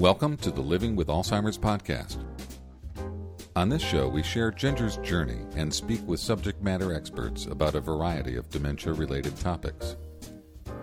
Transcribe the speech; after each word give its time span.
Welcome 0.00 0.38
to 0.38 0.50
the 0.50 0.62
Living 0.62 0.96
with 0.96 1.08
Alzheimer's 1.08 1.58
podcast. 1.58 2.24
On 3.54 3.68
this 3.68 3.82
show, 3.82 4.08
we 4.08 4.22
share 4.22 4.50
Ginger's 4.50 4.96
journey 4.96 5.44
and 5.56 5.72
speak 5.72 6.00
with 6.06 6.20
subject 6.20 6.62
matter 6.62 6.94
experts 6.94 7.44
about 7.44 7.74
a 7.74 7.82
variety 7.82 8.36
of 8.36 8.48
dementia 8.48 8.94
related 8.94 9.36
topics. 9.36 9.98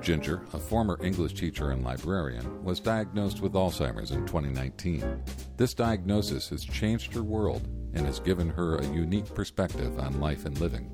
Ginger, 0.04 0.46
a 0.54 0.60
former 0.60 1.04
English 1.04 1.34
teacher 1.34 1.72
and 1.72 1.84
librarian, 1.84 2.64
was 2.64 2.80
diagnosed 2.80 3.42
with 3.42 3.54
Alzheimer's 3.54 4.12
in 4.12 4.24
2019. 4.28 5.24
This 5.58 5.74
diagnosis 5.74 6.50
has 6.50 6.64
changed 6.64 7.12
her 7.16 7.24
world 7.24 7.68
and 7.96 8.06
has 8.06 8.20
given 8.20 8.50
her 8.50 8.76
a 8.76 8.86
unique 8.86 9.34
perspective 9.34 9.98
on 9.98 10.20
life 10.20 10.46
and 10.46 10.60
living. 10.60 10.92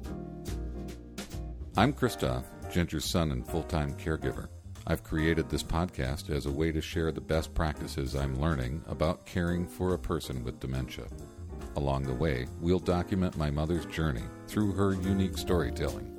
I'm 1.75 1.91
Christoph, 1.91 2.45
Ginger's 2.71 3.03
son 3.03 3.33
and 3.33 3.45
full 3.45 3.63
time 3.63 3.93
caregiver. 3.95 4.47
I've 4.85 5.03
created 5.03 5.49
this 5.49 5.63
podcast 5.63 6.29
as 6.29 6.45
a 6.45 6.51
way 6.51 6.71
to 6.71 6.81
share 6.81 7.11
the 7.11 7.21
best 7.21 7.53
practices 7.53 8.15
I'm 8.15 8.39
learning 8.39 8.83
about 8.87 9.25
caring 9.25 9.65
for 9.67 9.93
a 9.93 9.99
person 9.99 10.43
with 10.43 10.59
dementia. 10.59 11.05
Along 11.75 12.03
the 12.03 12.13
way, 12.13 12.47
we'll 12.59 12.79
document 12.79 13.37
my 13.37 13.49
mother's 13.49 13.85
journey 13.85 14.23
through 14.47 14.73
her 14.73 14.93
unique 14.93 15.37
storytelling. 15.37 16.09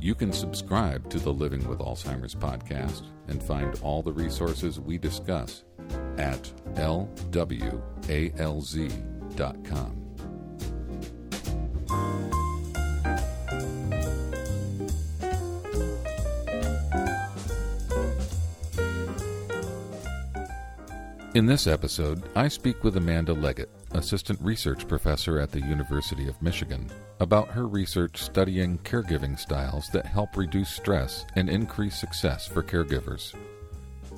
You 0.00 0.14
can 0.14 0.32
subscribe 0.32 1.08
to 1.10 1.18
the 1.18 1.32
Living 1.32 1.66
with 1.66 1.78
Alzheimer's 1.78 2.34
podcast 2.34 3.04
and 3.28 3.42
find 3.42 3.80
all 3.82 4.02
the 4.02 4.12
resources 4.12 4.78
we 4.78 4.98
discuss 4.98 5.64
at 6.18 6.42
lwalz.com. 6.74 7.24
In 21.34 21.46
this 21.46 21.66
episode, 21.66 22.22
I 22.36 22.46
speak 22.46 22.84
with 22.84 22.96
Amanda 22.96 23.32
Leggett, 23.32 23.68
Assistant 23.90 24.38
Research 24.40 24.86
Professor 24.86 25.40
at 25.40 25.50
the 25.50 25.58
University 25.58 26.28
of 26.28 26.40
Michigan, 26.40 26.88
about 27.18 27.48
her 27.48 27.66
research 27.66 28.22
studying 28.22 28.78
caregiving 28.78 29.36
styles 29.36 29.88
that 29.88 30.06
help 30.06 30.36
reduce 30.36 30.70
stress 30.70 31.26
and 31.34 31.50
increase 31.50 31.98
success 31.98 32.46
for 32.46 32.62
caregivers. 32.62 33.34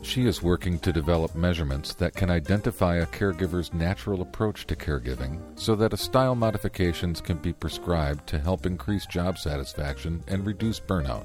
She 0.03 0.27
is 0.27 0.43
working 0.43 0.79
to 0.81 0.93
develop 0.93 1.35
measurements 1.35 1.95
that 1.95 2.15
can 2.15 2.31
identify 2.31 2.97
a 2.97 3.07
caregiver's 3.07 3.73
natural 3.73 4.21
approach 4.21 4.67
to 4.67 4.77
caregiving 4.77 5.41
so 5.59 5.75
that 5.75 5.95
a 5.95 5.97
style 5.97 6.35
modifications 6.35 7.23
can 7.23 7.39
be 7.39 7.55
prescribed 7.55 8.27
to 8.27 8.39
help 8.39 8.67
increase 8.67 9.07
job 9.07 9.39
satisfaction 9.39 10.23
and 10.29 10.47
reduce 10.47 10.81
burnout. 10.81 11.25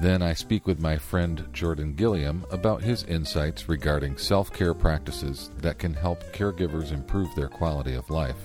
Then 0.00 0.22
I 0.22 0.32
speak 0.32 0.68
with 0.68 0.78
my 0.78 0.96
friend 0.96 1.48
Jordan 1.52 1.94
Gilliam 1.94 2.46
about 2.52 2.82
his 2.82 3.02
insights 3.04 3.68
regarding 3.68 4.16
self 4.16 4.52
care 4.52 4.72
practices 4.72 5.50
that 5.56 5.80
can 5.80 5.92
help 5.92 6.22
caregivers 6.32 6.92
improve 6.92 7.34
their 7.34 7.48
quality 7.48 7.94
of 7.94 8.08
life. 8.08 8.36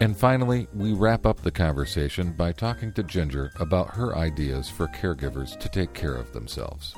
And 0.00 0.16
finally, 0.16 0.66
we 0.74 0.94
wrap 0.94 1.26
up 1.26 1.40
the 1.40 1.52
conversation 1.52 2.32
by 2.32 2.50
talking 2.50 2.92
to 2.94 3.04
Ginger 3.04 3.52
about 3.60 3.94
her 3.94 4.16
ideas 4.16 4.68
for 4.68 4.88
caregivers 4.88 5.56
to 5.60 5.68
take 5.68 5.94
care 5.94 6.16
of 6.16 6.32
themselves. 6.32 6.92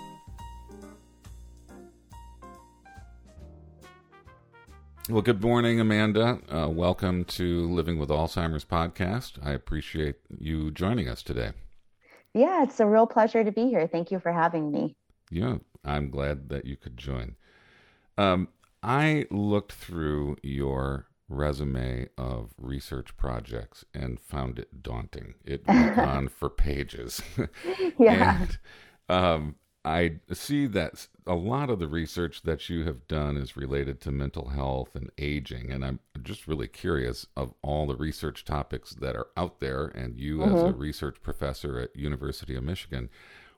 Well, 5.10 5.22
good 5.22 5.42
morning, 5.42 5.80
Amanda. 5.80 6.38
Uh, 6.50 6.68
welcome 6.70 7.26
to 7.26 7.68
Living 7.68 7.98
with 7.98 8.08
Alzheimer's 8.08 8.64
podcast. 8.64 9.34
I 9.46 9.52
appreciate 9.52 10.16
you 10.38 10.70
joining 10.70 11.08
us 11.08 11.22
today. 11.22 11.52
Yeah, 12.34 12.62
it's 12.62 12.80
a 12.80 12.86
real 12.86 13.06
pleasure 13.06 13.42
to 13.42 13.52
be 13.52 13.68
here. 13.68 13.86
Thank 13.86 14.10
you 14.10 14.18
for 14.18 14.32
having 14.32 14.70
me. 14.70 14.94
Yeah, 15.30 15.58
I'm 15.84 16.10
glad 16.10 16.48
that 16.50 16.64
you 16.64 16.76
could 16.76 16.96
join. 16.96 17.36
Um, 18.16 18.48
I 18.82 19.26
looked 19.30 19.72
through 19.72 20.36
your 20.42 21.06
resume 21.28 22.08
of 22.16 22.52
research 22.56 23.16
projects 23.16 23.84
and 23.92 24.18
found 24.20 24.58
it 24.58 24.82
daunting. 24.82 25.34
It 25.44 25.66
went 25.66 25.98
on 25.98 26.28
for 26.28 26.48
pages. 26.48 27.20
yeah. 27.98 28.38
and 28.46 28.58
um, 29.08 29.54
I 29.84 30.16
see 30.32 30.66
that 30.66 31.06
a 31.26 31.34
lot 31.34 31.70
of 31.70 31.78
the 31.78 31.88
research 31.88 32.42
that 32.42 32.68
you 32.68 32.84
have 32.84 33.06
done 33.06 33.36
is 33.36 33.56
related 33.56 34.00
to 34.02 34.10
mental 34.10 34.48
health 34.48 34.94
and 34.94 35.10
aging, 35.18 35.70
and 35.70 35.84
I'm 35.84 36.00
just 36.22 36.48
really 36.48 36.68
curious 36.68 37.26
of 37.36 37.54
all 37.62 37.86
the 37.86 37.96
research 37.96 38.44
topics 38.44 38.90
that 38.96 39.16
are 39.16 39.28
out 39.36 39.60
there. 39.60 39.86
And 39.86 40.18
you, 40.18 40.38
mm-hmm. 40.38 40.54
as 40.54 40.62
a 40.62 40.66
mm-hmm. 40.66 40.80
research 40.80 41.22
professor 41.22 41.78
at 41.78 41.96
University 41.96 42.56
of 42.56 42.64
Michigan, 42.64 43.08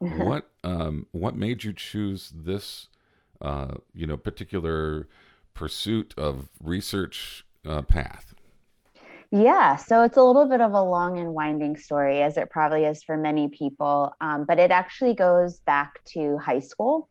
mm-hmm. 0.00 0.22
what 0.22 0.50
um, 0.62 1.06
what 1.12 1.36
made 1.36 1.64
you 1.64 1.72
choose 1.72 2.32
this, 2.34 2.88
uh, 3.40 3.74
you 3.94 4.06
know, 4.06 4.16
particular 4.16 5.08
pursuit 5.54 6.14
of 6.16 6.48
research 6.62 7.44
uh, 7.66 7.82
path? 7.82 8.34
Yeah, 9.32 9.76
so 9.76 10.02
it's 10.02 10.16
a 10.16 10.22
little 10.22 10.48
bit 10.48 10.60
of 10.60 10.72
a 10.72 10.82
long 10.82 11.18
and 11.18 11.32
winding 11.32 11.76
story, 11.76 12.20
as 12.20 12.36
it 12.36 12.50
probably 12.50 12.84
is 12.84 13.04
for 13.04 13.16
many 13.16 13.48
people, 13.48 14.12
um, 14.20 14.44
but 14.44 14.58
it 14.58 14.72
actually 14.72 15.14
goes 15.14 15.60
back 15.60 16.02
to 16.06 16.36
high 16.38 16.58
school. 16.58 17.08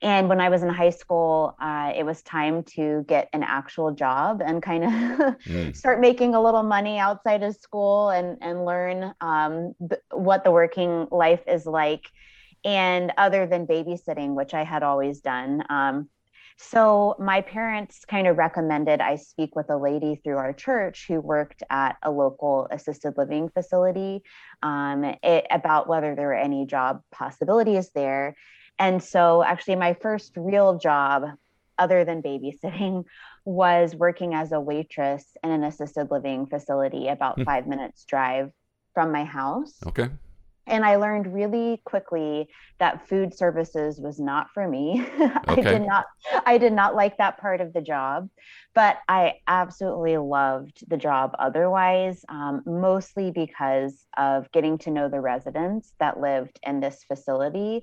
And 0.00 0.28
when 0.28 0.40
I 0.40 0.48
was 0.48 0.62
in 0.62 0.68
high 0.70 0.90
school, 0.90 1.56
uh, 1.60 1.92
it 1.94 2.06
was 2.06 2.22
time 2.22 2.62
to 2.74 3.04
get 3.08 3.28
an 3.32 3.42
actual 3.42 3.90
job 3.92 4.40
and 4.44 4.62
kind 4.62 4.84
of 4.84 4.90
mm. 5.44 5.76
start 5.76 6.00
making 6.00 6.34
a 6.34 6.40
little 6.40 6.62
money 6.62 6.98
outside 6.98 7.42
of 7.42 7.56
school 7.56 8.10
and, 8.10 8.38
and 8.40 8.64
learn 8.64 9.12
um, 9.20 9.74
th- 9.80 10.00
what 10.12 10.44
the 10.44 10.52
working 10.52 11.08
life 11.10 11.42
is 11.46 11.66
like. 11.66 12.06
And 12.64 13.12
other 13.18 13.46
than 13.46 13.66
babysitting, 13.66 14.34
which 14.34 14.54
I 14.54 14.62
had 14.62 14.82
always 14.82 15.20
done, 15.20 15.64
um, 15.68 16.08
so 16.60 17.14
my 17.20 17.40
parents 17.40 18.04
kind 18.04 18.26
of 18.26 18.36
recommended 18.36 19.00
I 19.00 19.14
speak 19.14 19.54
with 19.54 19.70
a 19.70 19.76
lady 19.76 20.20
through 20.22 20.38
our 20.38 20.52
church 20.52 21.06
who 21.06 21.20
worked 21.20 21.62
at 21.70 21.96
a 22.02 22.10
local 22.10 22.66
assisted 22.72 23.14
living 23.16 23.48
facility 23.48 24.22
um, 24.62 25.04
it, 25.22 25.46
about 25.52 25.88
whether 25.88 26.16
there 26.16 26.26
were 26.26 26.34
any 26.34 26.66
job 26.66 27.00
possibilities 27.12 27.90
there. 27.94 28.34
And 28.76 29.02
so, 29.02 29.42
actually, 29.42 29.76
my 29.76 29.94
first 29.94 30.32
real 30.36 30.78
job, 30.78 31.24
other 31.78 32.04
than 32.04 32.22
babysitting, 32.22 33.04
was 33.44 33.94
working 33.94 34.34
as 34.34 34.50
a 34.50 34.60
waitress 34.60 35.24
in 35.42 35.50
an 35.50 35.64
assisted 35.64 36.10
living 36.10 36.46
facility 36.46 37.08
about 37.08 37.36
hmm. 37.36 37.44
five 37.44 37.66
minutes 37.68 38.04
drive 38.04 38.50
from 38.94 39.12
my 39.12 39.24
house. 39.24 39.74
Okay 39.86 40.08
and 40.68 40.84
I 40.84 40.96
learned 40.96 41.32
really 41.32 41.80
quickly 41.84 42.48
that 42.78 43.08
food 43.08 43.36
services 43.36 44.00
was 44.00 44.20
not 44.20 44.48
for 44.52 44.68
me. 44.68 45.04
I 45.46 45.56
did 45.56 45.82
not 45.82 46.04
I 46.46 46.58
did 46.58 46.72
not 46.72 46.94
like 46.94 47.16
that 47.18 47.38
part 47.38 47.60
of 47.60 47.72
the 47.72 47.80
job, 47.80 48.28
but 48.74 48.98
I 49.08 49.34
absolutely 49.46 50.16
loved 50.18 50.84
the 50.88 50.96
job 50.96 51.34
otherwise, 51.38 52.24
um, 52.28 52.62
mostly 52.66 53.30
because 53.30 54.06
of 54.16 54.50
getting 54.52 54.78
to 54.78 54.90
know 54.90 55.08
the 55.08 55.20
residents 55.20 55.92
that 55.98 56.20
lived 56.20 56.60
in 56.64 56.80
this 56.80 57.04
facility. 57.04 57.82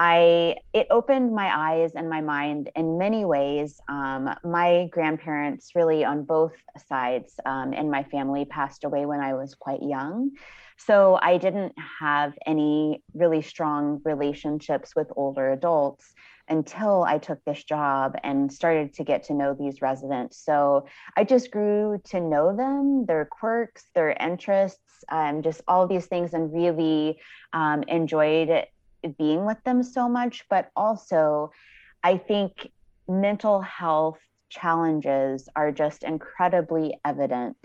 I 0.00 0.54
it 0.72 0.86
opened 0.90 1.34
my 1.34 1.50
eyes 1.52 1.92
and 1.96 2.08
my 2.08 2.20
mind 2.20 2.70
in 2.76 2.98
many 2.98 3.24
ways. 3.24 3.80
Um, 3.88 4.32
my 4.44 4.86
grandparents, 4.92 5.72
really 5.74 6.04
on 6.04 6.22
both 6.22 6.52
sides 6.86 7.34
um, 7.44 7.72
in 7.72 7.90
my 7.90 8.04
family, 8.04 8.44
passed 8.44 8.84
away 8.84 9.06
when 9.06 9.20
I 9.20 9.34
was 9.34 9.56
quite 9.56 9.82
young. 9.82 10.30
So 10.78 11.18
I 11.20 11.38
didn't 11.38 11.74
have 12.00 12.34
any 12.46 13.02
really 13.12 13.42
strong 13.42 14.00
relationships 14.04 14.94
with 14.94 15.08
older 15.16 15.52
adults 15.52 16.14
until 16.48 17.04
I 17.04 17.18
took 17.18 17.44
this 17.44 17.62
job 17.64 18.14
and 18.22 18.50
started 18.50 18.94
to 18.94 19.04
get 19.04 19.24
to 19.24 19.34
know 19.34 19.54
these 19.54 19.82
residents. 19.82 20.42
So 20.42 20.86
I 21.16 21.24
just 21.24 21.50
grew 21.50 22.00
to 22.06 22.20
know 22.20 22.56
them, 22.56 23.04
their 23.06 23.26
quirks, 23.26 23.84
their 23.94 24.12
interests, 24.12 24.80
um, 25.10 25.42
just 25.42 25.60
all 25.68 25.86
these 25.86 26.06
things, 26.06 26.32
and 26.32 26.52
really 26.52 27.20
um, 27.52 27.82
enjoyed 27.82 28.66
being 29.18 29.44
with 29.44 29.62
them 29.64 29.82
so 29.82 30.08
much. 30.08 30.44
But 30.48 30.70
also, 30.74 31.50
I 32.02 32.16
think 32.16 32.70
mental 33.08 33.60
health 33.60 34.18
challenges 34.48 35.48
are 35.54 35.72
just 35.72 36.02
incredibly 36.02 36.98
evident 37.04 37.56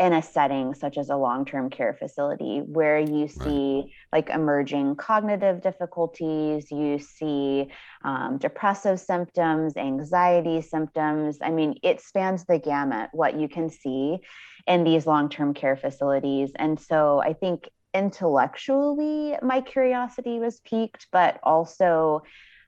in 0.00 0.14
a 0.14 0.22
setting 0.22 0.72
such 0.72 0.96
as 0.96 1.10
a 1.10 1.16
long-term 1.16 1.68
care 1.68 1.92
facility 1.92 2.60
where 2.60 2.98
you 2.98 3.28
see 3.28 3.82
right. 3.82 3.90
like 4.12 4.30
emerging 4.30 4.96
cognitive 4.96 5.60
difficulties 5.60 6.70
you 6.70 6.98
see 6.98 7.70
um, 8.02 8.38
depressive 8.38 8.98
symptoms 8.98 9.76
anxiety 9.76 10.62
symptoms 10.62 11.38
i 11.42 11.50
mean 11.50 11.74
it 11.82 12.00
spans 12.00 12.46
the 12.46 12.58
gamut 12.58 13.10
what 13.12 13.38
you 13.38 13.46
can 13.46 13.68
see 13.68 14.18
in 14.66 14.84
these 14.84 15.06
long-term 15.06 15.52
care 15.52 15.76
facilities 15.76 16.50
and 16.56 16.80
so 16.80 17.20
i 17.22 17.34
think 17.34 17.68
intellectually 17.92 19.36
my 19.42 19.60
curiosity 19.60 20.38
was 20.38 20.60
piqued 20.60 21.08
but 21.12 21.38
also 21.42 22.22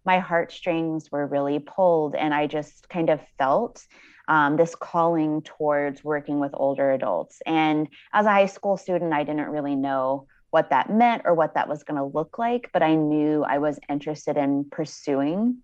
my 0.05 0.19
heartstrings 0.19 1.11
were 1.11 1.27
really 1.27 1.59
pulled 1.59 2.15
and 2.15 2.35
i 2.35 2.47
just 2.47 2.91
kind 2.91 3.09
of 3.09 3.21
felt 3.39 3.87
um, 4.33 4.57
this 4.57 4.75
calling 4.75 5.43
towards 5.43 6.03
working 6.03 6.41
with 6.41 6.53
older 6.55 6.91
adults. 6.91 7.43
And 7.45 7.87
as 8.15 8.25
a 8.25 8.31
high 8.31 8.47
school 8.47 8.79
student, 8.79 9.13
I 9.13 9.25
didn't 9.25 9.51
really 9.51 9.77
know 9.77 10.27
what 10.49 10.71
that 10.71 10.89
meant 10.89 11.23
or 11.27 11.35
what 11.35 11.53
that 11.53 11.69
was 11.69 11.83
going 11.83 11.99
to 11.99 12.19
look 12.19 12.39
like, 12.39 12.71
but 12.73 12.83
I 12.83 12.95
knew 12.95 13.45
I 13.45 13.59
was 13.59 13.79
interested 13.91 14.39
in 14.39 14.65
pursuing 14.71 15.59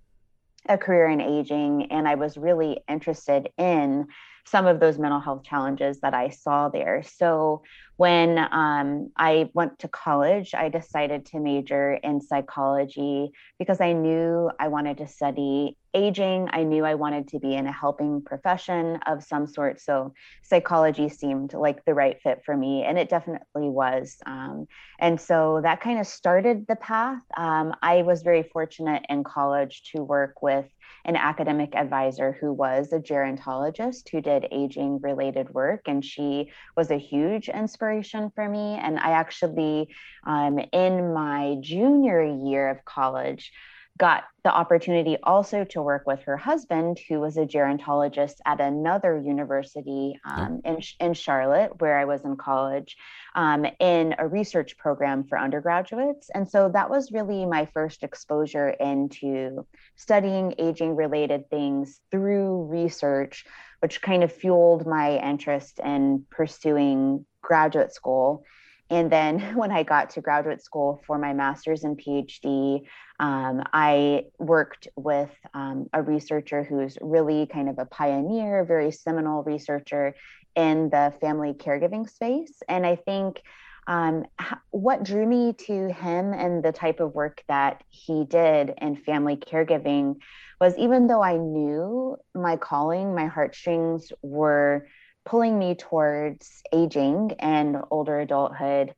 a 0.68 0.76
career 0.76 1.08
in 1.08 1.22
aging 1.22 1.90
and 1.90 2.06
I 2.06 2.16
was 2.16 2.36
really 2.36 2.82
interested 2.90 3.48
in 3.56 4.06
some 4.50 4.66
of 4.66 4.80
those 4.80 4.98
mental 4.98 5.20
health 5.20 5.44
challenges 5.44 6.00
that 6.00 6.14
I 6.14 6.30
saw 6.30 6.68
there. 6.68 7.02
So 7.02 7.62
when 7.96 8.38
um, 8.38 9.10
I 9.16 9.50
went 9.54 9.80
to 9.80 9.88
college, 9.88 10.54
I 10.54 10.68
decided 10.68 11.26
to 11.26 11.40
major 11.40 11.94
in 11.94 12.20
psychology 12.20 13.32
because 13.58 13.80
I 13.80 13.92
knew 13.92 14.50
I 14.58 14.68
wanted 14.68 14.98
to 14.98 15.08
study 15.08 15.76
aging. 15.94 16.48
I 16.52 16.62
knew 16.62 16.84
I 16.84 16.94
wanted 16.94 17.28
to 17.28 17.40
be 17.40 17.54
in 17.54 17.66
a 17.66 17.72
helping 17.72 18.22
profession 18.22 19.00
of 19.06 19.24
some 19.24 19.48
sort. 19.48 19.80
So 19.80 20.12
psychology 20.44 21.08
seemed 21.08 21.54
like 21.54 21.84
the 21.84 21.94
right 21.94 22.20
fit 22.22 22.42
for 22.44 22.56
me, 22.56 22.84
and 22.84 22.98
it 22.98 23.08
definitely 23.08 23.68
was. 23.68 24.16
Um, 24.26 24.66
and 25.00 25.20
so 25.20 25.60
that 25.64 25.80
kind 25.80 25.98
of 25.98 26.06
started 26.06 26.66
the 26.68 26.76
path. 26.76 27.22
Um, 27.36 27.74
I 27.82 28.02
was 28.02 28.22
very 28.22 28.44
fortunate 28.44 29.04
in 29.08 29.24
college 29.24 29.82
to 29.94 30.04
work 30.04 30.40
with 30.40 30.66
an 31.04 31.16
academic 31.16 31.74
advisor 31.74 32.36
who 32.40 32.52
was 32.52 32.92
a 32.92 32.98
gerontologist 32.98 34.08
who 34.10 34.20
did 34.20 34.48
aging 34.50 35.00
related 35.00 35.50
work. 35.50 35.82
And 35.86 36.04
she 36.04 36.50
was 36.76 36.90
a 36.90 36.98
huge 36.98 37.48
inspiration 37.48 38.30
for 38.34 38.48
me. 38.48 38.78
And 38.80 38.98
I 38.98 39.10
actually, 39.12 39.88
um, 40.24 40.58
in 40.72 41.12
my 41.12 41.56
junior 41.60 42.22
year 42.22 42.68
of 42.68 42.84
college, 42.84 43.52
got 43.98 44.24
the 44.44 44.54
opportunity 44.54 45.16
also 45.24 45.64
to 45.64 45.82
work 45.82 46.06
with 46.06 46.22
her 46.22 46.36
husband, 46.36 46.98
who 47.08 47.18
was 47.18 47.36
a 47.36 47.44
gerontologist 47.44 48.36
at 48.46 48.60
another 48.60 49.18
university 49.18 50.18
um, 50.24 50.60
in, 50.64 50.78
in 51.00 51.14
Charlotte, 51.14 51.80
where 51.80 51.98
I 51.98 52.04
was 52.04 52.24
in 52.24 52.36
college, 52.36 52.96
um, 53.38 53.64
in 53.78 54.16
a 54.18 54.26
research 54.26 54.76
program 54.76 55.22
for 55.22 55.38
undergraduates. 55.38 56.28
And 56.34 56.50
so 56.50 56.68
that 56.70 56.90
was 56.90 57.12
really 57.12 57.46
my 57.46 57.66
first 57.66 58.02
exposure 58.02 58.70
into 58.70 59.64
studying 59.94 60.56
aging 60.58 60.96
related 60.96 61.48
things 61.48 62.00
through 62.10 62.64
research, 62.64 63.46
which 63.78 64.02
kind 64.02 64.24
of 64.24 64.32
fueled 64.32 64.88
my 64.88 65.18
interest 65.18 65.78
in 65.78 66.26
pursuing 66.30 67.24
graduate 67.40 67.94
school. 67.94 68.42
And 68.90 69.08
then 69.08 69.38
when 69.54 69.70
I 69.70 69.84
got 69.84 70.10
to 70.10 70.20
graduate 70.20 70.64
school 70.64 71.00
for 71.06 71.16
my 71.16 71.32
master's 71.32 71.84
and 71.84 71.96
PhD, 71.96 72.86
um, 73.20 73.62
I 73.72 74.24
worked 74.40 74.88
with 74.96 75.30
um, 75.54 75.88
a 75.92 76.02
researcher 76.02 76.64
who's 76.64 76.98
really 77.00 77.46
kind 77.46 77.68
of 77.68 77.78
a 77.78 77.84
pioneer, 77.84 78.64
very 78.64 78.90
seminal 78.90 79.44
researcher 79.44 80.16
in 80.58 80.90
the 80.90 81.14
family 81.20 81.54
caregiving 81.54 82.10
space. 82.10 82.52
And 82.68 82.84
I 82.84 82.96
think 82.96 83.40
um, 83.86 84.26
what 84.70 85.04
drew 85.04 85.24
me 85.24 85.54
to 85.66 85.92
him 85.92 86.34
and 86.34 86.62
the 86.64 86.72
type 86.72 86.98
of 86.98 87.14
work 87.14 87.42
that 87.46 87.84
he 87.88 88.24
did 88.24 88.74
in 88.82 88.96
family 88.96 89.36
caregiving 89.36 90.16
was 90.60 90.76
even 90.76 91.06
though 91.06 91.22
I 91.22 91.36
knew 91.36 92.16
my 92.34 92.56
calling, 92.56 93.14
my 93.14 93.26
heartstrings 93.26 94.12
were 94.20 94.88
pulling 95.24 95.58
me 95.58 95.76
towards 95.76 96.62
aging 96.72 97.36
and 97.38 97.76
older 97.92 98.18
adulthood. 98.18 98.94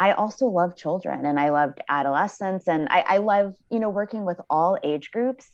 I 0.00 0.12
also 0.12 0.46
love 0.46 0.74
children 0.74 1.26
and 1.26 1.38
I 1.38 1.50
loved 1.50 1.80
adolescents 1.88 2.66
and 2.66 2.88
I, 2.90 3.00
I 3.06 3.16
love, 3.18 3.54
you 3.70 3.78
know, 3.78 3.90
working 3.90 4.24
with 4.24 4.40
all 4.48 4.78
age 4.82 5.10
groups. 5.10 5.46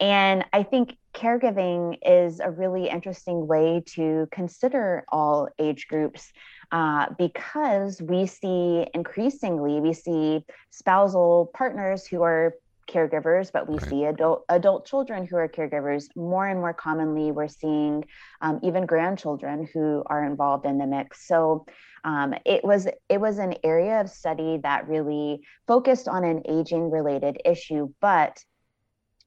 And 0.00 0.44
I 0.52 0.62
think 0.62 0.96
caregiving 1.18 1.98
is 2.02 2.38
a 2.38 2.50
really 2.50 2.88
interesting 2.88 3.46
way 3.46 3.82
to 3.94 4.28
consider 4.30 5.04
all 5.08 5.48
age 5.58 5.86
groups 5.88 6.30
uh, 6.70 7.06
because 7.18 8.00
we 8.00 8.26
see 8.26 8.86
increasingly, 8.94 9.80
we 9.80 9.92
see 9.92 10.44
spousal 10.70 11.50
partners 11.54 12.06
who 12.06 12.22
are 12.22 12.54
caregivers, 12.88 13.50
but 13.52 13.68
we 13.68 13.76
right. 13.76 13.90
see 13.90 14.04
adult 14.04 14.44
adult 14.48 14.86
children 14.86 15.26
who 15.26 15.36
are 15.36 15.48
caregivers 15.48 16.04
more 16.16 16.46
and 16.46 16.60
more 16.60 16.72
commonly. 16.72 17.32
We're 17.32 17.48
seeing 17.48 18.04
um, 18.40 18.60
even 18.62 18.86
grandchildren 18.86 19.68
who 19.72 20.02
are 20.06 20.24
involved 20.24 20.66
in 20.66 20.78
the 20.78 20.86
mix. 20.86 21.26
So 21.26 21.66
um, 22.04 22.34
it 22.46 22.64
was 22.64 22.86
it 23.08 23.20
was 23.20 23.38
an 23.38 23.54
area 23.64 24.00
of 24.00 24.08
study 24.08 24.60
that 24.62 24.88
really 24.88 25.40
focused 25.66 26.08
on 26.08 26.24
an 26.24 26.42
aging 26.48 26.90
related 26.90 27.40
issue, 27.44 27.88
but 28.00 28.38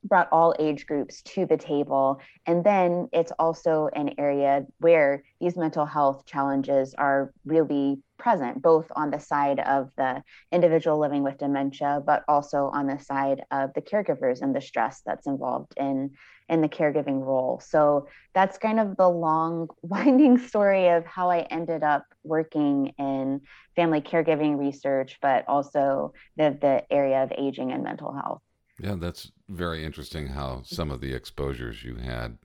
brought 0.04 0.30
all 0.32 0.56
age 0.60 0.86
groups 0.86 1.22
to 1.22 1.46
the 1.46 1.58
table. 1.58 2.20
And 2.46 2.64
then 2.64 3.08
it's 3.14 3.32
also 3.38 3.90
an 3.94 4.16
area 4.18 4.66
where 4.80 5.24
these 5.40 5.56
mental 5.56 5.86
health 5.86 6.26
challenges 6.26 6.94
are 6.98 7.34
really 7.46 8.00
present, 8.18 8.62
both 8.62 8.86
on 8.96 9.12
the 9.12 9.20
side 9.20 9.60
of 9.60 9.90
the 9.98 10.24
individual 10.52 11.00
living 11.00 11.24
with 11.24 11.38
dementia, 11.38 12.02
but 12.06 12.24
also 12.28 12.70
on 12.74 12.88
the 12.88 13.00
side 13.00 13.42
of 13.52 13.74
the 13.74 13.82
caregivers 13.82 14.42
and 14.42 14.56
the 14.56 14.62
stress 14.62 15.02
that's 15.06 15.28
involved 15.28 15.74
in, 15.78 16.12
in 16.50 16.62
the 16.62 16.70
caregiving 16.70 17.24
role. 17.24 17.62
So 17.64 18.08
that's 18.34 18.58
kind 18.58 18.80
of 18.80 18.98
the 18.98 19.10
long, 19.10 19.70
winding 19.82 20.38
story 20.38 20.90
of 20.90 21.06
how 21.06 21.30
I 21.30 21.42
ended 21.42 21.84
up 21.84 22.06
working 22.24 22.94
in 22.98 23.42
family 23.76 24.02
caregiving 24.02 24.58
research, 24.58 25.18
but 25.22 25.46
also 25.48 26.14
the, 26.38 26.58
the 26.60 26.84
area 26.92 27.24
of 27.24 27.32
aging 27.38 27.72
and 27.72 27.84
mental 27.84 28.14
health. 28.14 28.42
Yeah, 28.82 28.96
that's 28.96 29.32
very 29.48 29.86
interesting 29.86 30.28
how 30.28 30.64
some 30.64 30.90
of 30.90 31.02
the 31.02 31.14
exposures 31.14 31.84
you 31.84 31.98
had 31.98 32.40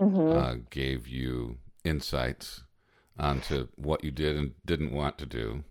mm-hmm. 0.00 0.38
uh, 0.38 0.54
gave 0.70 1.08
you 1.08 1.58
insights 1.84 2.62
onto 3.18 3.66
what 3.74 4.04
you 4.04 4.12
did 4.12 4.36
and 4.36 4.52
didn't 4.64 4.92
want 4.92 5.18
to 5.18 5.26
do. 5.26 5.64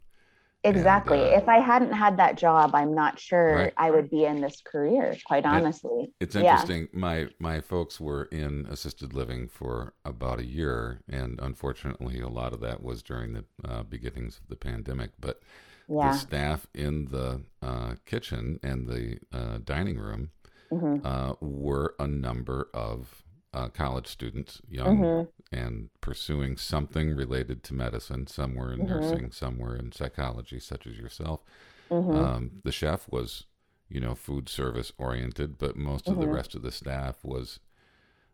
Exactly. 0.65 1.17
And, 1.17 1.33
uh, 1.33 1.37
if 1.37 1.47
I 1.47 1.59
hadn't 1.59 1.93
had 1.93 2.17
that 2.17 2.37
job, 2.37 2.75
I'm 2.75 2.93
not 2.93 3.19
sure 3.19 3.55
right. 3.55 3.73
I 3.77 3.89
would 3.89 4.09
be 4.09 4.25
in 4.25 4.41
this 4.41 4.61
career, 4.61 5.15
quite 5.25 5.45
honestly. 5.45 6.03
It, 6.19 6.25
it's 6.25 6.35
interesting. 6.35 6.89
Yeah. 6.93 6.99
My 6.99 7.27
my 7.39 7.61
folks 7.61 7.99
were 7.99 8.25
in 8.25 8.67
assisted 8.69 9.13
living 9.13 9.47
for 9.47 9.93
about 10.03 10.39
a 10.39 10.45
year 10.45 11.01
and 11.09 11.39
unfortunately 11.41 12.19
a 12.19 12.27
lot 12.27 12.53
of 12.53 12.59
that 12.59 12.83
was 12.83 13.01
during 13.01 13.33
the 13.33 13.45
uh, 13.65 13.83
beginnings 13.83 14.39
of 14.39 14.49
the 14.49 14.55
pandemic, 14.57 15.11
but 15.19 15.41
yeah. 15.91 16.11
the 16.11 16.17
staff 16.17 16.67
in 16.73 17.05
the 17.05 17.41
uh, 17.61 17.95
kitchen 18.05 18.59
and 18.63 18.87
the 18.87 19.17
uh, 19.33 19.59
dining 19.63 19.97
room 19.97 20.31
mm-hmm. 20.71 21.05
uh, 21.05 21.33
were 21.41 21.95
a 21.99 22.07
number 22.07 22.69
of 22.73 23.23
uh, 23.53 23.67
college 23.67 24.07
students, 24.07 24.61
young 24.69 24.99
mm-hmm. 24.99 25.55
and 25.55 25.89
pursuing 25.99 26.55
something 26.55 27.13
related 27.13 27.63
to 27.63 27.73
medicine. 27.73 28.25
Some 28.27 28.55
were 28.55 28.71
in 28.71 28.79
mm-hmm. 28.79 28.89
nursing, 28.89 29.31
some 29.31 29.57
were 29.57 29.75
in 29.75 29.91
psychology, 29.91 30.59
such 30.59 30.87
as 30.87 30.97
yourself. 30.97 31.41
Mm-hmm. 31.89 32.15
Um, 32.15 32.51
the 32.63 32.71
chef 32.71 33.11
was, 33.11 33.45
you 33.89 33.99
know, 33.99 34.15
food 34.15 34.47
service 34.47 34.93
oriented, 34.97 35.57
but 35.57 35.75
most 35.75 36.07
of 36.07 36.15
the 36.15 36.23
mm-hmm. 36.23 36.35
rest 36.35 36.55
of 36.55 36.61
the 36.61 36.71
staff 36.71 37.17
was 37.23 37.59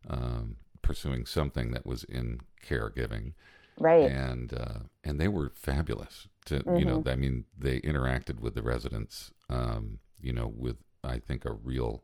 um, 0.07 0.57
pursuing 0.83 1.25
something 1.25 1.71
that 1.71 1.85
was 1.85 2.03
in 2.03 2.41
caregiving 2.63 3.33
right 3.79 4.09
and 4.09 4.53
uh, 4.53 4.79
and 5.03 5.19
they 5.19 5.27
were 5.27 5.51
fabulous 5.53 6.27
to 6.47 6.59
mm-hmm. 6.59 6.77
you 6.77 6.85
know 6.85 6.99
mm-hmm. 6.99 7.09
i 7.09 7.15
mean 7.15 7.45
they 7.57 7.79
interacted 7.81 8.39
with 8.39 8.55
the 8.55 8.61
residents 8.61 9.31
um, 9.49 9.99
you 10.21 10.33
know 10.33 10.51
with 10.55 10.77
i 11.03 11.19
think 11.19 11.45
a 11.45 11.51
real 11.51 12.03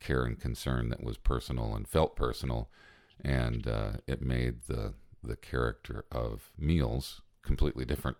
care 0.00 0.24
and 0.24 0.38
concern 0.38 0.88
that 0.90 1.02
was 1.02 1.16
personal 1.16 1.74
and 1.74 1.88
felt 1.88 2.14
personal 2.14 2.68
and 3.24 3.66
uh, 3.66 3.92
it 4.06 4.20
made 4.20 4.62
the 4.66 4.94
the 5.22 5.36
character 5.36 6.04
of 6.12 6.50
meals 6.58 7.22
completely 7.42 7.84
different 7.84 8.16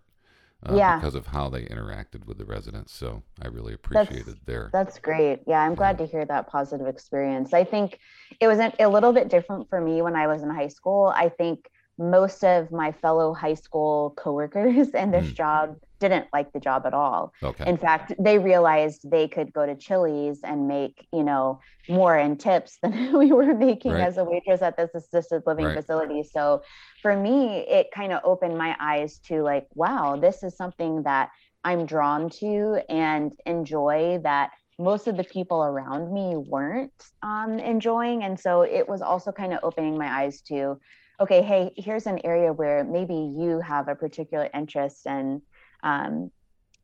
uh, 0.66 0.74
yeah. 0.74 0.96
because 0.96 1.14
of 1.14 1.26
how 1.26 1.48
they 1.48 1.62
interacted 1.64 2.24
with 2.26 2.38
the 2.38 2.44
residents. 2.44 2.92
So 2.92 3.22
I 3.42 3.48
really 3.48 3.74
appreciated 3.74 4.26
that's, 4.26 4.44
their. 4.46 4.70
That's 4.72 4.98
great. 4.98 5.40
Yeah, 5.46 5.60
I'm 5.60 5.74
glad 5.74 5.98
to 5.98 6.06
hear 6.06 6.24
that 6.24 6.46
positive 6.46 6.86
experience. 6.86 7.52
I 7.52 7.64
think 7.64 7.98
it 8.40 8.46
was 8.46 8.58
a 8.58 8.88
little 8.88 9.12
bit 9.12 9.28
different 9.28 9.68
for 9.68 9.80
me 9.80 10.02
when 10.02 10.16
I 10.16 10.26
was 10.26 10.42
in 10.42 10.50
high 10.50 10.68
school. 10.68 11.12
I 11.14 11.28
think 11.28 11.68
most 11.98 12.44
of 12.44 12.72
my 12.72 12.92
fellow 12.92 13.34
high 13.34 13.54
school 13.54 14.14
coworkers 14.16 14.88
in 14.94 15.10
this 15.10 15.26
mm. 15.26 15.34
job 15.34 15.76
didn't 16.00 16.26
like 16.32 16.52
the 16.52 16.60
job 16.60 16.84
at 16.86 16.92
all. 16.92 17.32
Okay. 17.42 17.68
In 17.68 17.78
fact, 17.78 18.12
they 18.18 18.38
realized 18.38 19.08
they 19.10 19.26
could 19.28 19.52
go 19.52 19.64
to 19.64 19.74
Chili's 19.74 20.40
and 20.42 20.68
make, 20.68 21.06
you 21.12 21.22
know, 21.22 21.60
more 21.88 22.18
in 22.18 22.36
tips 22.36 22.78
than 22.82 23.16
we 23.16 23.32
were 23.32 23.54
making 23.54 23.92
right. 23.92 24.06
as 24.06 24.18
a 24.18 24.24
waitress 24.24 24.60
at 24.60 24.76
this 24.76 24.90
assisted 24.94 25.42
living 25.46 25.66
right. 25.66 25.76
facility. 25.76 26.22
So 26.22 26.62
for 27.00 27.16
me, 27.16 27.58
it 27.68 27.88
kind 27.94 28.12
of 28.12 28.20
opened 28.24 28.58
my 28.58 28.76
eyes 28.80 29.18
to 29.28 29.42
like, 29.42 29.66
wow, 29.74 30.16
this 30.16 30.42
is 30.42 30.56
something 30.56 31.02
that 31.04 31.30
I'm 31.64 31.86
drawn 31.86 32.28
to 32.40 32.82
and 32.90 33.32
enjoy 33.46 34.20
that 34.22 34.50
most 34.78 35.06
of 35.06 35.16
the 35.16 35.24
people 35.24 35.62
around 35.62 36.12
me 36.12 36.36
weren't 36.36 36.92
um, 37.22 37.58
enjoying. 37.58 38.24
And 38.24 38.38
so 38.38 38.62
it 38.62 38.88
was 38.88 39.00
also 39.00 39.32
kind 39.32 39.52
of 39.52 39.60
opening 39.62 39.96
my 39.96 40.08
eyes 40.08 40.40
to 40.42 40.78
okay, 41.21 41.42
hey, 41.42 41.73
here's 41.76 42.06
an 42.06 42.21
area 42.25 42.52
where 42.52 42.85
maybe 42.85 43.14
you 43.14 43.61
have 43.61 43.88
a 43.88 43.94
particular 43.94 44.49
interest 44.52 45.06
and 45.06 45.42
um, 45.83 46.30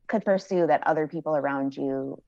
could 0.07 0.23
pursue 0.25 0.67
that 0.67 0.85
other 0.87 1.07
people 1.07 1.35
around 1.35 1.75
you 1.75 2.21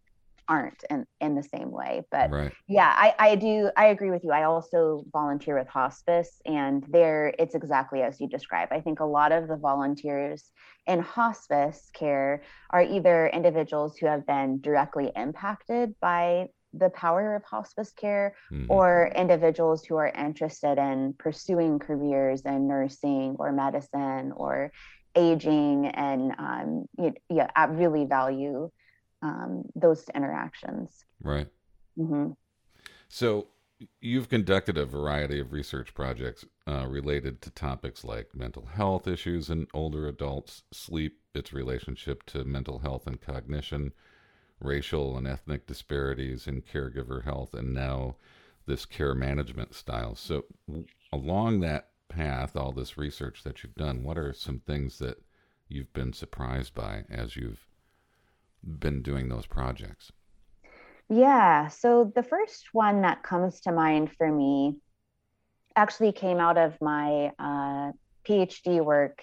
aren't 0.47 0.83
in, 0.89 1.05
in 1.21 1.35
the 1.35 1.43
same 1.43 1.71
way. 1.71 2.01
But 2.11 2.31
right. 2.31 2.51
yeah, 2.67 2.93
I, 2.95 3.15
I 3.17 3.35
do, 3.35 3.69
I 3.77 3.87
agree 3.87 4.09
with 4.09 4.23
you. 4.23 4.31
I 4.31 4.43
also 4.43 5.05
volunteer 5.11 5.57
with 5.57 5.67
hospice, 5.67 6.41
and 6.45 6.83
there 6.89 7.33
it's 7.39 7.55
exactly 7.55 8.01
as 8.01 8.19
you 8.19 8.27
describe. 8.27 8.69
I 8.71 8.81
think 8.81 8.99
a 8.99 9.05
lot 9.05 9.31
of 9.31 9.47
the 9.47 9.55
volunteers 9.55 10.51
in 10.85 10.99
hospice 10.99 11.89
care 11.93 12.43
are 12.69 12.83
either 12.83 13.27
individuals 13.27 13.97
who 13.97 14.07
have 14.07 14.25
been 14.27 14.59
directly 14.59 15.11
impacted 15.15 15.95
by 16.01 16.47
the 16.73 16.89
power 16.89 17.35
of 17.35 17.43
hospice 17.43 17.91
care 17.91 18.35
mm-hmm. 18.51 18.71
or 18.71 19.11
individuals 19.15 19.85
who 19.85 19.95
are 19.95 20.07
interested 20.07 20.77
in 20.77 21.13
pursuing 21.17 21.79
careers 21.79 22.41
in 22.41 22.67
nursing 22.67 23.35
or 23.39 23.51
medicine 23.51 24.31
or 24.35 24.71
aging 25.15 25.87
and 25.87 26.33
um, 26.39 26.85
you, 26.97 27.13
yeah, 27.29 27.47
I 27.55 27.65
really 27.65 28.05
value 28.05 28.71
um, 29.21 29.63
those 29.75 30.03
interactions. 30.15 31.05
Right. 31.21 31.47
Mm-hmm. 31.97 32.31
So 33.07 33.47
you've 33.99 34.29
conducted 34.29 34.77
a 34.77 34.85
variety 34.85 35.39
of 35.39 35.51
research 35.51 35.93
projects 35.93 36.45
uh, 36.67 36.85
related 36.87 37.41
to 37.41 37.51
topics 37.51 38.03
like 38.03 38.35
mental 38.35 38.65
health 38.65 39.07
issues 39.07 39.49
in 39.49 39.67
older 39.73 40.07
adults, 40.07 40.63
sleep, 40.71 41.19
its 41.33 41.53
relationship 41.53 42.23
to 42.27 42.43
mental 42.43 42.79
health 42.79 43.07
and 43.07 43.19
cognition, 43.21 43.93
racial 44.59 45.17
and 45.17 45.27
ethnic 45.27 45.67
disparities 45.67 46.47
in 46.47 46.61
caregiver 46.61 47.23
health, 47.23 47.53
and 47.53 47.73
now 47.73 48.15
this 48.65 48.85
care 48.85 49.13
management 49.13 49.75
style. 49.75 50.15
So, 50.15 50.45
along 51.11 51.59
that 51.61 51.89
path, 52.09 52.55
all 52.55 52.71
this 52.71 52.97
research 52.97 53.43
that 53.43 53.63
you've 53.63 53.75
done, 53.75 54.03
what 54.03 54.17
are 54.17 54.33
some 54.33 54.59
things 54.59 54.99
that 54.99 55.21
you've 55.67 55.91
been 55.93 56.13
surprised 56.13 56.73
by 56.73 57.03
as 57.09 57.35
you've 57.35 57.67
been 58.63 59.01
doing 59.01 59.29
those 59.29 59.45
projects? 59.45 60.11
Yeah. 61.09 61.67
So 61.67 62.11
the 62.15 62.23
first 62.23 62.69
one 62.71 63.01
that 63.01 63.23
comes 63.23 63.59
to 63.61 63.71
mind 63.71 64.11
for 64.17 64.31
me 64.31 64.77
actually 65.75 66.11
came 66.11 66.39
out 66.39 66.57
of 66.57 66.79
my 66.81 67.31
uh, 67.39 67.91
PhD 68.25 68.83
work 68.83 69.21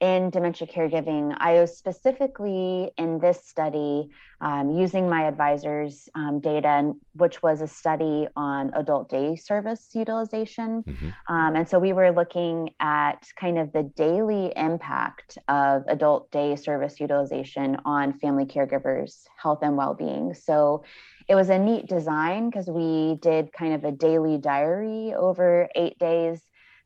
in 0.00 0.30
dementia 0.30 0.66
caregiving, 0.66 1.36
I 1.38 1.60
was 1.60 1.76
specifically 1.76 2.90
in 2.96 3.18
this 3.18 3.44
study 3.44 4.08
um, 4.40 4.70
using 4.70 5.08
my 5.08 5.28
advisor's 5.28 6.08
um, 6.14 6.40
data, 6.40 6.94
which 7.14 7.42
was 7.42 7.60
a 7.60 7.68
study 7.68 8.26
on 8.34 8.72
adult 8.74 9.10
day 9.10 9.36
service 9.36 9.90
utilization. 9.92 10.82
Mm-hmm. 10.82 11.34
Um, 11.34 11.56
and 11.56 11.68
so 11.68 11.78
we 11.78 11.92
were 11.92 12.12
looking 12.12 12.70
at 12.80 13.28
kind 13.36 13.58
of 13.58 13.72
the 13.72 13.82
daily 13.82 14.52
impact 14.56 15.36
of 15.48 15.84
adult 15.86 16.30
day 16.30 16.56
service 16.56 16.98
utilization 16.98 17.76
on 17.84 18.18
family 18.18 18.46
caregivers' 18.46 19.24
health 19.36 19.58
and 19.62 19.76
well 19.76 19.92
being. 19.92 20.32
So 20.32 20.82
it 21.28 21.34
was 21.34 21.50
a 21.50 21.58
neat 21.58 21.86
design 21.86 22.48
because 22.48 22.68
we 22.68 23.18
did 23.20 23.52
kind 23.52 23.74
of 23.74 23.84
a 23.84 23.92
daily 23.92 24.38
diary 24.38 25.12
over 25.14 25.68
eight 25.74 25.98
days 25.98 26.40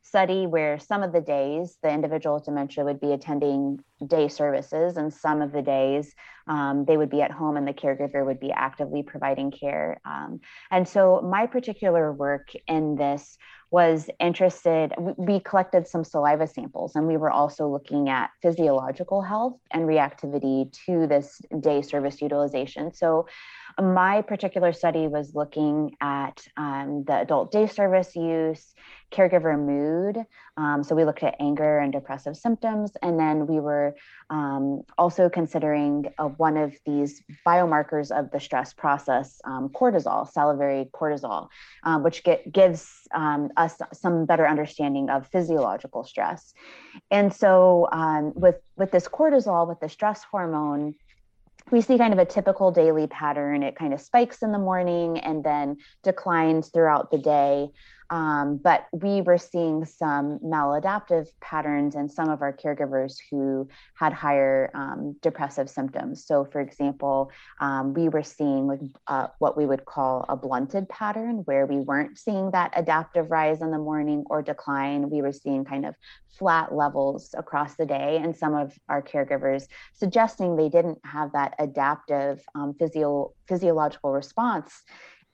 study 0.05 0.45
where 0.45 0.77
some 0.77 1.01
of 1.01 1.11
the 1.11 1.21
days 1.21 1.77
the 1.81 1.89
individual 1.89 2.35
with 2.35 2.45
dementia 2.45 2.83
would 2.83 2.99
be 2.99 3.11
attending 3.11 3.79
day 4.05 4.27
services 4.27 4.97
and 4.97 5.11
some 5.11 5.41
of 5.41 5.51
the 5.51 5.63
days 5.63 6.13
um, 6.47 6.85
they 6.85 6.95
would 6.95 7.09
be 7.09 7.23
at 7.23 7.31
home 7.31 7.57
and 7.57 7.67
the 7.67 7.73
caregiver 7.73 8.23
would 8.23 8.39
be 8.39 8.51
actively 8.51 9.01
providing 9.01 9.49
care. 9.49 9.99
Um, 10.05 10.41
and 10.69 10.87
so 10.87 11.21
my 11.21 11.47
particular 11.47 12.13
work 12.13 12.49
in 12.67 12.95
this 12.95 13.37
was 13.71 14.09
interested 14.19 14.93
we 15.17 15.39
collected 15.39 15.87
some 15.87 16.03
saliva 16.03 16.45
samples 16.45 16.95
and 16.95 17.07
we 17.07 17.17
were 17.17 17.31
also 17.31 17.67
looking 17.67 18.07
at 18.09 18.29
physiological 18.41 19.23
health 19.23 19.57
and 19.71 19.83
reactivity 19.83 20.71
to 20.85 21.07
this 21.07 21.41
day 21.61 21.81
service 21.81 22.21
utilization. 22.21 22.93
So 22.93 23.27
my 23.81 24.21
particular 24.21 24.71
study 24.71 25.07
was 25.07 25.35
looking 25.35 25.95
at 25.99 26.47
um, 26.55 27.03
the 27.05 27.19
adult 27.19 27.51
day 27.51 27.67
service 27.67 28.15
use, 28.15 28.73
caregiver 29.11 29.59
mood. 29.59 30.25
Um, 30.57 30.83
so 30.83 30.95
we 30.95 31.03
looked 31.03 31.23
at 31.23 31.35
anger 31.39 31.79
and 31.79 31.91
depressive 31.91 32.37
symptoms. 32.37 32.91
And 33.01 33.19
then 33.19 33.47
we 33.47 33.59
were 33.59 33.95
um, 34.29 34.83
also 34.97 35.29
considering 35.29 36.13
uh, 36.17 36.25
one 36.25 36.55
of 36.55 36.73
these 36.85 37.21
biomarkers 37.45 38.17
of 38.17 38.31
the 38.31 38.39
stress 38.39 38.73
process, 38.73 39.41
um, 39.43 39.69
cortisol, 39.69 40.31
salivary 40.31 40.89
cortisol, 40.93 41.49
um, 41.83 42.03
which 42.03 42.23
get, 42.23 42.51
gives 42.51 42.89
um, 43.13 43.49
us 43.57 43.77
some 43.93 44.25
better 44.25 44.47
understanding 44.47 45.09
of 45.09 45.27
physiological 45.27 46.05
stress. 46.05 46.53
And 47.11 47.33
so 47.33 47.89
with, 48.35 48.55
with 48.77 48.91
this 48.91 49.07
cortisol, 49.07 49.67
with 49.67 49.79
the 49.81 49.89
stress 49.89 50.23
hormone, 50.23 50.95
we 51.71 51.81
see 51.81 51.97
kind 51.97 52.13
of 52.13 52.19
a 52.19 52.25
typical 52.25 52.71
daily 52.71 53.07
pattern. 53.07 53.63
It 53.63 53.75
kind 53.75 53.93
of 53.93 54.01
spikes 54.01 54.43
in 54.43 54.51
the 54.51 54.59
morning 54.59 55.19
and 55.19 55.43
then 55.43 55.77
declines 56.03 56.69
throughout 56.69 57.11
the 57.11 57.17
day. 57.17 57.69
Um, 58.09 58.57
but 58.57 58.85
we 58.91 59.21
were 59.21 59.37
seeing 59.37 59.85
some 59.85 60.39
maladaptive 60.39 61.27
patterns 61.41 61.95
in 61.95 62.07
some 62.07 62.29
of 62.29 62.41
our 62.41 62.53
caregivers 62.53 63.17
who 63.31 63.67
had 63.95 64.13
higher 64.13 64.69
um, 64.73 65.15
depressive 65.21 65.69
symptoms. 65.69 66.25
So, 66.25 66.45
for 66.45 66.61
example, 66.61 67.31
um, 67.59 67.93
we 67.93 68.09
were 68.09 68.23
seeing 68.23 68.93
uh, 69.07 69.27
what 69.39 69.57
we 69.57 69.65
would 69.65 69.85
call 69.85 70.25
a 70.29 70.35
blunted 70.35 70.87
pattern, 70.87 71.41
where 71.45 71.65
we 71.65 71.77
weren't 71.77 72.17
seeing 72.17 72.51
that 72.51 72.73
adaptive 72.75 73.31
rise 73.31 73.61
in 73.61 73.71
the 73.71 73.77
morning 73.77 74.23
or 74.27 74.41
decline. 74.41 75.09
We 75.09 75.21
were 75.21 75.33
seeing 75.33 75.65
kind 75.65 75.85
of 75.85 75.95
flat 76.37 76.75
levels 76.75 77.33
across 77.37 77.75
the 77.75 77.85
day, 77.85 78.19
and 78.21 78.35
some 78.35 78.53
of 78.53 78.77
our 78.89 79.01
caregivers 79.01 79.67
suggesting 79.93 80.55
they 80.55 80.69
didn't 80.69 80.99
have 81.05 81.31
that 81.31 81.55
adaptive 81.59 82.41
um, 82.53 82.75
physio- 82.77 83.33
physiological 83.47 84.11
response 84.11 84.83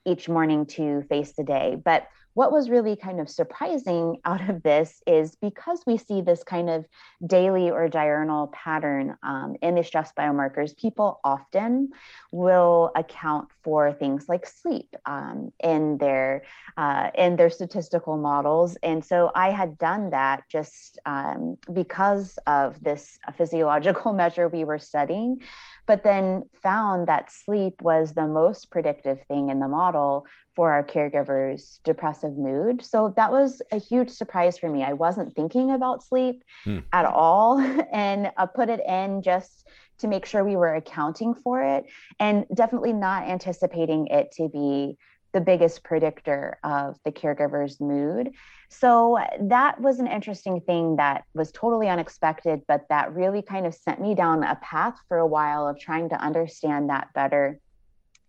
each 0.04 0.28
morning 0.28 0.66
to 0.66 1.02
face 1.02 1.32
the 1.36 1.44
day. 1.44 1.76
But 1.82 2.06
what 2.34 2.52
was 2.52 2.70
really 2.70 2.96
kind 2.96 3.20
of 3.20 3.28
surprising 3.28 4.18
out 4.24 4.48
of 4.48 4.62
this 4.62 5.02
is 5.06 5.36
because 5.36 5.82
we 5.86 5.98
see 5.98 6.20
this 6.20 6.42
kind 6.44 6.70
of 6.70 6.86
daily 7.26 7.70
or 7.70 7.88
diurnal 7.88 8.48
pattern 8.48 9.16
um, 9.22 9.56
in 9.62 9.74
the 9.74 9.84
stress 9.84 10.12
biomarkers, 10.18 10.76
people 10.76 11.20
often 11.24 11.90
will 12.30 12.90
account 12.96 13.48
for 13.62 13.92
things 13.92 14.28
like 14.28 14.46
sleep 14.46 14.94
um, 15.06 15.52
in 15.62 15.98
their 15.98 16.42
uh, 16.76 17.10
in 17.14 17.36
their 17.36 17.50
statistical 17.50 18.16
models. 18.16 18.76
And 18.82 19.04
so 19.04 19.30
I 19.34 19.50
had 19.50 19.78
done 19.78 20.10
that 20.10 20.44
just 20.48 20.98
um, 21.06 21.58
because 21.72 22.38
of 22.46 22.82
this 22.82 23.18
physiological 23.36 24.12
measure 24.22 24.48
we 24.48 24.64
were 24.64 24.78
studying 24.78 25.40
but 25.86 26.04
then 26.04 26.44
found 26.62 27.08
that 27.08 27.30
sleep 27.30 27.82
was 27.82 28.14
the 28.14 28.26
most 28.26 28.70
predictive 28.70 29.18
thing 29.28 29.50
in 29.50 29.58
the 29.58 29.68
model 29.68 30.26
for 30.54 30.72
our 30.72 30.84
caregivers' 30.84 31.80
depressive 31.82 32.36
mood. 32.36 32.84
So 32.84 33.12
that 33.16 33.32
was 33.32 33.62
a 33.72 33.78
huge 33.78 34.10
surprise 34.10 34.58
for 34.58 34.68
me. 34.68 34.84
I 34.84 34.92
wasn't 34.92 35.34
thinking 35.34 35.70
about 35.70 36.04
sleep 36.04 36.44
hmm. 36.64 36.80
at 36.92 37.04
all 37.06 37.58
and 37.92 38.30
I 38.36 38.46
put 38.46 38.68
it 38.68 38.80
in 38.86 39.22
just 39.22 39.66
to 39.98 40.08
make 40.08 40.26
sure 40.26 40.44
we 40.44 40.56
were 40.56 40.74
accounting 40.74 41.34
for 41.34 41.62
it 41.62 41.84
and 42.18 42.44
definitely 42.54 42.92
not 42.92 43.28
anticipating 43.28 44.08
it 44.08 44.32
to 44.32 44.48
be 44.48 44.98
the 45.32 45.40
biggest 45.40 45.82
predictor 45.82 46.58
of 46.62 46.98
the 47.04 47.12
caregiver's 47.12 47.80
mood. 47.80 48.32
So 48.68 49.18
that 49.40 49.80
was 49.80 49.98
an 49.98 50.06
interesting 50.06 50.60
thing 50.60 50.96
that 50.96 51.24
was 51.34 51.52
totally 51.52 51.88
unexpected, 51.88 52.62
but 52.66 52.86
that 52.88 53.14
really 53.14 53.42
kind 53.42 53.66
of 53.66 53.74
sent 53.74 54.00
me 54.00 54.14
down 54.14 54.44
a 54.44 54.56
path 54.56 54.98
for 55.08 55.18
a 55.18 55.26
while 55.26 55.68
of 55.68 55.78
trying 55.78 56.08
to 56.10 56.16
understand 56.16 56.88
that 56.88 57.08
better 57.14 57.58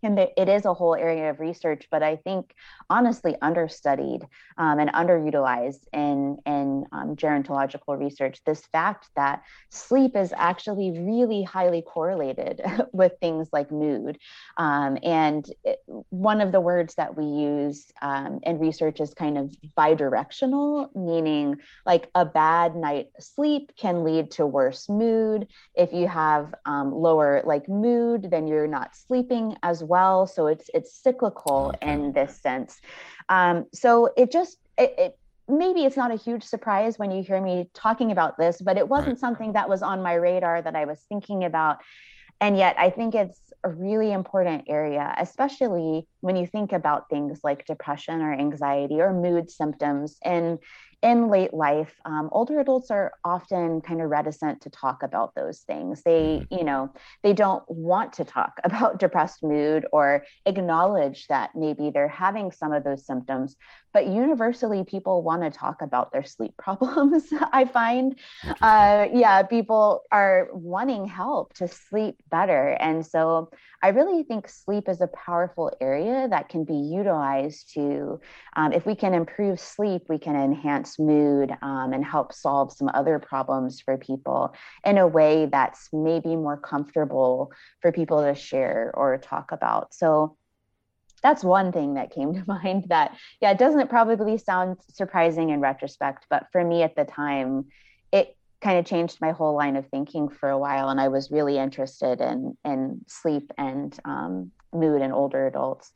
and 0.04 0.20
it 0.20 0.50
is 0.50 0.66
a 0.66 0.74
whole 0.74 0.96
area 0.96 1.30
of 1.30 1.40
research, 1.40 1.88
but 1.90 2.04
I 2.04 2.18
think 2.18 2.54
honestly 2.90 3.36
understudied 3.42 4.28
um, 4.58 4.80
and 4.80 4.92
underutilized 4.92 5.86
in 5.94 6.38
in 6.46 6.86
um, 6.92 7.16
gerontological 7.16 7.98
research. 7.98 8.42
This 8.46 8.66
fact 8.72 9.08
that 9.16 9.44
sleep 9.70 10.16
is 10.16 10.34
actually 10.36 11.00
really 11.00 11.44
highly 11.44 11.82
correlated 11.82 12.62
with 12.94 13.14
things 13.22 13.48
like 13.54 13.72
mood, 13.72 14.18
um, 14.58 14.98
and 15.04 15.50
it, 15.64 15.80
one 16.10 16.42
of 16.42 16.52
the 16.52 16.62
words 16.62 16.96
that 16.96 17.16
we 17.18 17.26
use 17.26 17.86
um, 18.02 18.40
in 18.44 18.60
research 18.60 19.00
is 19.00 19.14
kind 19.14 19.38
of 19.38 19.56
bidirectional, 19.78 20.94
meaning 20.96 21.58
like 21.86 22.10
a 22.14 22.26
bad 22.26 22.76
night 22.76 23.08
sleep 23.20 23.72
can 23.78 24.04
lead 24.04 24.32
to 24.32 24.46
worse 24.46 24.90
mood. 24.90 25.48
If 25.76 25.94
you 25.94 26.08
have 26.08 26.54
um, 26.66 26.92
lower 26.92 27.42
like 27.46 27.70
mood, 27.70 28.30
then 28.30 28.48
you're 28.48 28.68
not 28.68 28.96
sleeping 28.96 29.56
as 29.64 29.82
well 29.84 29.93
well. 29.96 30.20
So 30.36 30.42
it's 30.54 30.68
it's 30.78 30.92
cyclical 31.06 31.62
okay. 31.76 31.92
in 31.92 32.00
this 32.18 32.34
sense. 32.48 32.72
Um, 33.30 33.56
so 33.74 33.92
it 34.22 34.28
just 34.38 34.58
it, 34.78 34.92
it 35.04 35.12
maybe 35.48 35.82
it's 35.88 36.00
not 36.04 36.12
a 36.12 36.20
huge 36.28 36.44
surprise 36.44 36.94
when 37.00 37.12
you 37.12 37.22
hear 37.30 37.42
me 37.50 37.56
talking 37.74 38.10
about 38.12 38.38
this, 38.38 38.56
but 38.68 38.76
it 38.82 38.88
wasn't 38.96 39.16
right. 39.16 39.26
something 39.26 39.54
that 39.54 39.68
was 39.74 39.82
on 39.82 40.02
my 40.10 40.16
radar 40.28 40.62
that 40.62 40.76
I 40.76 40.86
was 40.86 41.00
thinking 41.10 41.44
about. 41.44 41.78
And 42.42 42.58
yet, 42.58 42.76
I 42.78 42.90
think 42.90 43.16
it's 43.16 43.40
a 43.64 43.70
really 43.70 44.12
important 44.12 44.66
area, 44.68 45.14
especially 45.18 46.08
when 46.26 46.36
you 46.36 46.46
think 46.56 46.74
about 46.74 47.10
things 47.10 47.40
like 47.44 47.66
depression 47.66 48.22
or 48.22 48.34
anxiety 48.34 49.00
or 49.00 49.14
mood 49.14 49.50
symptoms. 49.50 50.18
And 50.24 50.60
in 51.04 51.30
late 51.30 51.54
life, 51.54 51.94
um, 52.06 52.30
older 52.32 52.62
adults 52.62 52.90
are 52.90 53.12
often 53.26 53.82
kind 53.82 54.02
of 54.02 54.10
reticent 54.10 54.62
to 54.62 54.70
talk 54.70 55.04
about 55.04 55.36
those 55.36 55.60
things. 55.60 56.02
They, 56.02 56.40
mm-hmm. 56.40 56.56
you 56.56 56.64
know, 56.64 56.94
they 57.24 57.34
don't 57.34 57.64
want 57.70 58.14
to 58.14 58.24
talk 58.24 58.54
about 58.64 59.00
depressed 59.00 59.44
mood 59.44 59.86
or 59.92 60.26
acknowledge 60.46 61.28
that 61.28 61.52
maybe 61.56 61.92
they're 61.94 62.08
having 62.08 62.52
some 62.52 62.72
of 62.72 62.86
those 62.86 63.06
symptoms 63.06 63.58
but 63.94 64.08
universally 64.08 64.84
people 64.84 65.24
want 65.24 65.44
to 65.44 65.50
talk 65.50 65.82
about 65.82 66.12
their 66.12 66.24
sleep 66.24 66.56
problems. 66.58 67.26
I 67.52 67.66
find 67.66 68.18
uh, 68.62 69.08
yeah 69.14 69.44
people 69.44 70.02
are 70.12 70.50
wanting 70.54 71.06
help 71.06 71.54
to 71.56 71.68
sleep 71.68 72.16
better. 72.30 72.70
And 72.80 73.06
so 73.06 73.50
i 73.82 73.90
really 73.90 74.24
think 74.24 74.48
sleep 74.48 74.88
is 74.88 75.02
a 75.02 75.08
powerful 75.08 75.70
area 75.82 76.28
that 76.30 76.48
can 76.48 76.64
be 76.64 76.74
utilized 76.74 77.74
to 77.74 78.20
um, 78.56 78.72
if 78.72 78.86
we 78.86 78.96
can 78.96 79.14
improve 79.14 79.60
sleep 79.60 80.04
we 80.08 80.18
can 80.18 80.36
enhance 80.36 80.98
mood 80.98 81.52
um, 81.62 81.92
and 81.92 82.06
help 82.06 82.32
solve 82.32 82.72
some 82.72 82.90
other 82.94 83.20
problems 83.20 83.82
for 83.82 83.98
people 83.98 84.54
in 84.86 84.98
a 84.98 85.08
way 85.08 85.48
that's 85.48 85.90
maybe 85.92 86.36
more 86.36 86.58
comfortable 86.58 87.52
for 87.82 87.92
people 87.92 88.22
to 88.24 88.36
share 88.36 88.92
or 88.96 89.18
talk 89.18 89.52
about. 89.52 89.94
So 89.94 90.38
that's 91.24 91.44
one 91.44 91.72
thing 91.72 91.96
that 91.96 92.14
came 92.14 92.34
to 92.36 92.44
mind 92.48 92.86
that 92.90 93.18
yeah 93.42 93.52
it 93.52 93.58
doesn't 93.58 93.90
probably 93.90 94.38
sound 94.38 94.78
surprising 94.90 95.50
in 95.50 95.60
retrospect 95.60 96.26
but 96.30 96.48
for 96.52 96.64
me 96.64 96.84
at 96.84 96.96
the 96.96 97.06
time 97.06 97.66
it 98.12 98.36
kind 98.62 98.80
of 98.80 98.86
changed 98.86 99.18
my 99.20 99.32
whole 99.32 99.56
line 99.56 99.76
of 99.76 99.88
thinking 99.88 100.30
for 100.30 100.50
a 100.50 100.58
while 100.58 100.90
and 100.90 101.00
i 101.02 101.08
was 101.08 101.32
really 101.32 101.58
interested 101.58 102.22
in 102.22 102.56
in 102.64 103.02
sleep 103.08 103.52
and 103.58 104.00
um, 104.06 104.52
mood 104.74 105.02
in 105.02 105.12
older 105.12 105.48
adults. 105.48 105.92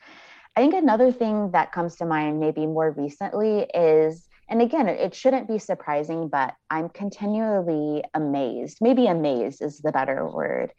I 0.55 0.61
think 0.61 0.73
another 0.73 1.11
thing 1.11 1.51
that 1.51 1.71
comes 1.71 1.97
to 1.97 2.05
mind 2.05 2.39
maybe 2.39 2.65
more 2.65 2.91
recently 2.91 3.67
is 3.73 4.27
and 4.49 4.61
again 4.61 4.87
it 4.87 5.13
shouldn't 5.13 5.47
be 5.47 5.59
surprising 5.59 6.29
but 6.29 6.55
i'm 6.69 6.89
continually 6.89 8.03
amazed 8.13 8.77
maybe 8.81 9.05
amazed 9.07 9.61
is 9.61 9.79
the 9.79 9.91
better 9.91 10.27
word 10.27 10.71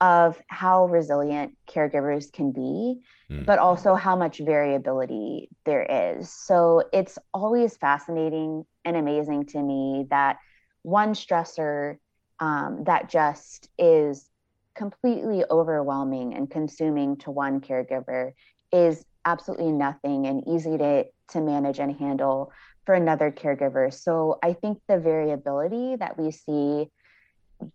of 0.00 0.40
how 0.46 0.86
resilient 0.86 1.56
caregivers 1.68 2.32
can 2.32 2.52
be, 2.52 3.00
mm. 3.30 3.44
but 3.44 3.58
also 3.58 3.94
how 3.94 4.14
much 4.14 4.38
variability 4.38 5.48
there 5.64 6.14
is. 6.14 6.30
So 6.30 6.84
it's 6.92 7.18
always 7.34 7.76
fascinating 7.76 8.64
and 8.84 8.96
amazing 8.96 9.46
to 9.46 9.62
me 9.62 10.06
that 10.10 10.38
one 10.82 11.14
stressor 11.14 11.96
um, 12.40 12.84
that 12.84 13.08
just 13.08 13.68
is 13.78 14.28
completely 14.74 15.44
overwhelming 15.50 16.34
and 16.34 16.48
consuming 16.48 17.16
to 17.16 17.32
one 17.32 17.60
caregiver 17.60 18.32
is 18.72 19.04
absolutely 19.24 19.72
nothing 19.72 20.26
and 20.26 20.46
easy 20.46 20.78
to, 20.78 21.04
to 21.30 21.40
manage 21.40 21.80
and 21.80 21.98
handle 21.98 22.52
for 22.86 22.94
another 22.94 23.30
caregiver. 23.32 23.92
So 23.92 24.38
I 24.42 24.52
think 24.52 24.78
the 24.88 24.98
variability 24.98 25.96
that 25.96 26.18
we 26.18 26.30
see 26.30 26.88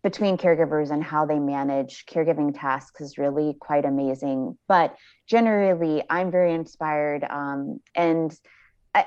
between 0.01 0.37
caregivers 0.37 0.91
and 0.91 1.03
how 1.03 1.25
they 1.25 1.39
manage 1.39 2.05
caregiving 2.05 2.57
tasks 2.57 3.01
is 3.01 3.17
really 3.17 3.55
quite 3.59 3.85
amazing. 3.85 4.57
But 4.67 4.95
generally, 5.27 6.03
I'm 6.09 6.31
very 6.31 6.53
inspired. 6.53 7.23
Um, 7.29 7.79
and 7.95 8.37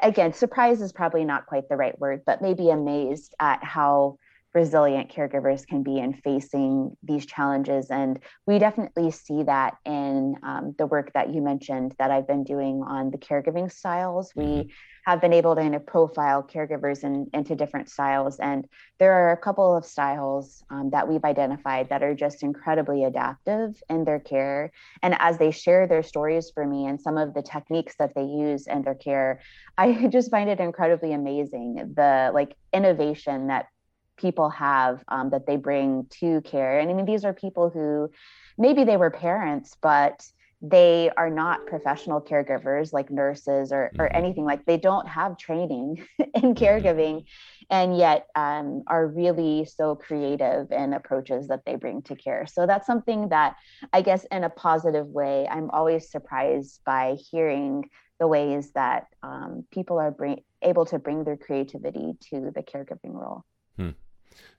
again, 0.02 0.32
surprise 0.32 0.80
is 0.80 0.92
probably 0.92 1.24
not 1.24 1.46
quite 1.46 1.68
the 1.68 1.76
right 1.76 1.98
word, 1.98 2.22
but 2.26 2.42
maybe 2.42 2.70
amazed 2.70 3.34
at 3.40 3.62
how 3.62 4.18
resilient 4.56 5.12
caregivers 5.14 5.66
can 5.66 5.82
be 5.82 5.98
in 5.98 6.14
facing 6.14 6.96
these 7.02 7.26
challenges. 7.26 7.90
And 7.90 8.18
we 8.46 8.58
definitely 8.58 9.10
see 9.10 9.42
that 9.42 9.76
in 9.84 10.34
um, 10.42 10.74
the 10.78 10.86
work 10.86 11.12
that 11.12 11.34
you 11.34 11.42
mentioned 11.42 11.94
that 11.98 12.10
I've 12.10 12.26
been 12.26 12.42
doing 12.42 12.82
on 12.82 13.10
the 13.10 13.18
caregiving 13.18 13.70
styles. 13.70 14.32
We 14.34 14.44
mm-hmm. 14.44 14.68
have 15.04 15.20
been 15.20 15.34
able 15.34 15.54
to 15.54 15.60
kind 15.60 15.74
of 15.74 15.84
profile 15.84 16.42
caregivers 16.42 17.04
in, 17.04 17.28
into 17.34 17.54
different 17.54 17.90
styles. 17.90 18.38
And 18.38 18.66
there 18.98 19.12
are 19.12 19.32
a 19.32 19.36
couple 19.36 19.76
of 19.76 19.84
styles 19.84 20.64
um, 20.70 20.88
that 20.88 21.06
we've 21.06 21.24
identified 21.24 21.90
that 21.90 22.02
are 22.02 22.14
just 22.14 22.42
incredibly 22.42 23.04
adaptive 23.04 23.74
in 23.90 24.04
their 24.04 24.20
care. 24.20 24.72
And 25.02 25.16
as 25.18 25.36
they 25.36 25.50
share 25.50 25.86
their 25.86 26.02
stories 26.02 26.50
for 26.54 26.66
me 26.66 26.86
and 26.86 26.98
some 26.98 27.18
of 27.18 27.34
the 27.34 27.42
techniques 27.42 27.96
that 27.98 28.14
they 28.14 28.24
use 28.24 28.66
in 28.66 28.80
their 28.80 28.94
care, 28.94 29.40
I 29.76 30.06
just 30.10 30.30
find 30.30 30.48
it 30.48 30.60
incredibly 30.60 31.12
amazing 31.12 31.92
the 31.94 32.30
like 32.32 32.56
innovation 32.72 33.48
that 33.48 33.66
people 34.16 34.50
have 34.50 35.02
um, 35.08 35.30
that 35.30 35.46
they 35.46 35.56
bring 35.56 36.06
to 36.20 36.40
care. 36.42 36.78
And 36.78 36.90
I 36.90 36.94
mean, 36.94 37.06
these 37.06 37.24
are 37.24 37.32
people 37.32 37.70
who 37.70 38.10
maybe 38.58 38.84
they 38.84 38.96
were 38.96 39.10
parents, 39.10 39.76
but 39.80 40.26
they 40.62 41.10
are 41.16 41.28
not 41.28 41.66
professional 41.66 42.20
caregivers 42.20 42.92
like 42.92 43.10
nurses 43.10 43.72
or, 43.72 43.92
or 43.98 44.06
mm-hmm. 44.06 44.16
anything 44.16 44.44
like 44.44 44.64
they 44.64 44.78
don't 44.78 45.06
have 45.06 45.36
training 45.36 46.04
in 46.18 46.26
mm-hmm. 46.26 46.52
caregiving 46.52 47.24
and 47.68 47.96
yet 47.98 48.28
um, 48.36 48.82
are 48.86 49.06
really 49.06 49.64
so 49.64 49.94
creative 49.94 50.70
in 50.70 50.92
approaches 50.92 51.48
that 51.48 51.64
they 51.66 51.76
bring 51.76 52.00
to 52.02 52.16
care 52.16 52.46
so 52.46 52.66
that's 52.66 52.86
something 52.86 53.28
that 53.28 53.56
i 53.92 54.00
guess 54.00 54.24
in 54.30 54.44
a 54.44 54.50
positive 54.50 55.06
way 55.06 55.46
i'm 55.50 55.70
always 55.70 56.10
surprised 56.10 56.80
by 56.86 57.16
hearing 57.30 57.88
the 58.18 58.26
ways 58.26 58.70
that 58.72 59.08
um, 59.22 59.62
people 59.70 59.98
are 59.98 60.10
bring, 60.10 60.40
able 60.62 60.86
to 60.86 60.98
bring 60.98 61.22
their 61.22 61.36
creativity 61.36 62.14
to 62.30 62.50
the 62.54 62.62
caregiving 62.62 63.12
role 63.12 63.44
hmm. 63.76 63.90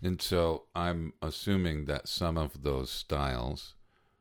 And 0.01 0.21
so 0.21 0.63
I'm 0.75 1.13
assuming 1.21 1.85
that 1.85 2.07
some 2.07 2.37
of 2.37 2.63
those 2.63 2.89
styles 2.89 3.75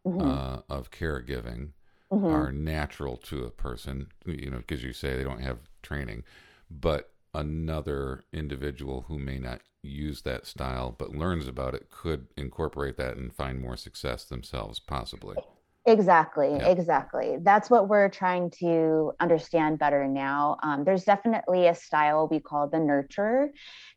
mm-hmm. 0.06 0.20
uh, 0.20 0.58
of 0.68 0.90
caregiving 0.90 1.70
mm-hmm. 2.10 2.26
are 2.26 2.52
natural 2.52 3.16
to 3.18 3.44
a 3.44 3.50
person, 3.50 4.08
you 4.24 4.50
know, 4.50 4.58
because 4.58 4.82
you 4.82 4.92
say 4.92 5.16
they 5.16 5.24
don't 5.24 5.42
have 5.42 5.58
training, 5.82 6.24
but 6.70 7.10
another 7.34 8.24
individual 8.32 9.04
who 9.08 9.18
may 9.18 9.38
not 9.38 9.60
use 9.82 10.22
that 10.22 10.46
style 10.46 10.94
but 10.98 11.14
learns 11.14 11.46
about 11.46 11.74
it 11.74 11.90
could 11.90 12.26
incorporate 12.36 12.96
that 12.96 13.16
and 13.16 13.32
find 13.34 13.60
more 13.60 13.76
success 13.76 14.24
themselves, 14.24 14.78
possibly. 14.80 15.36
Exactly, 15.88 16.50
yeah. 16.50 16.68
exactly. 16.68 17.38
That's 17.42 17.70
what 17.70 17.88
we're 17.88 18.08
trying 18.08 18.50
to 18.58 19.12
understand 19.20 19.78
better 19.78 20.08
now. 20.08 20.56
Um, 20.62 20.82
there's 20.82 21.04
definitely 21.04 21.68
a 21.68 21.76
style 21.76 22.26
we 22.28 22.40
call 22.40 22.68
the 22.68 22.80
nurture 22.80 23.50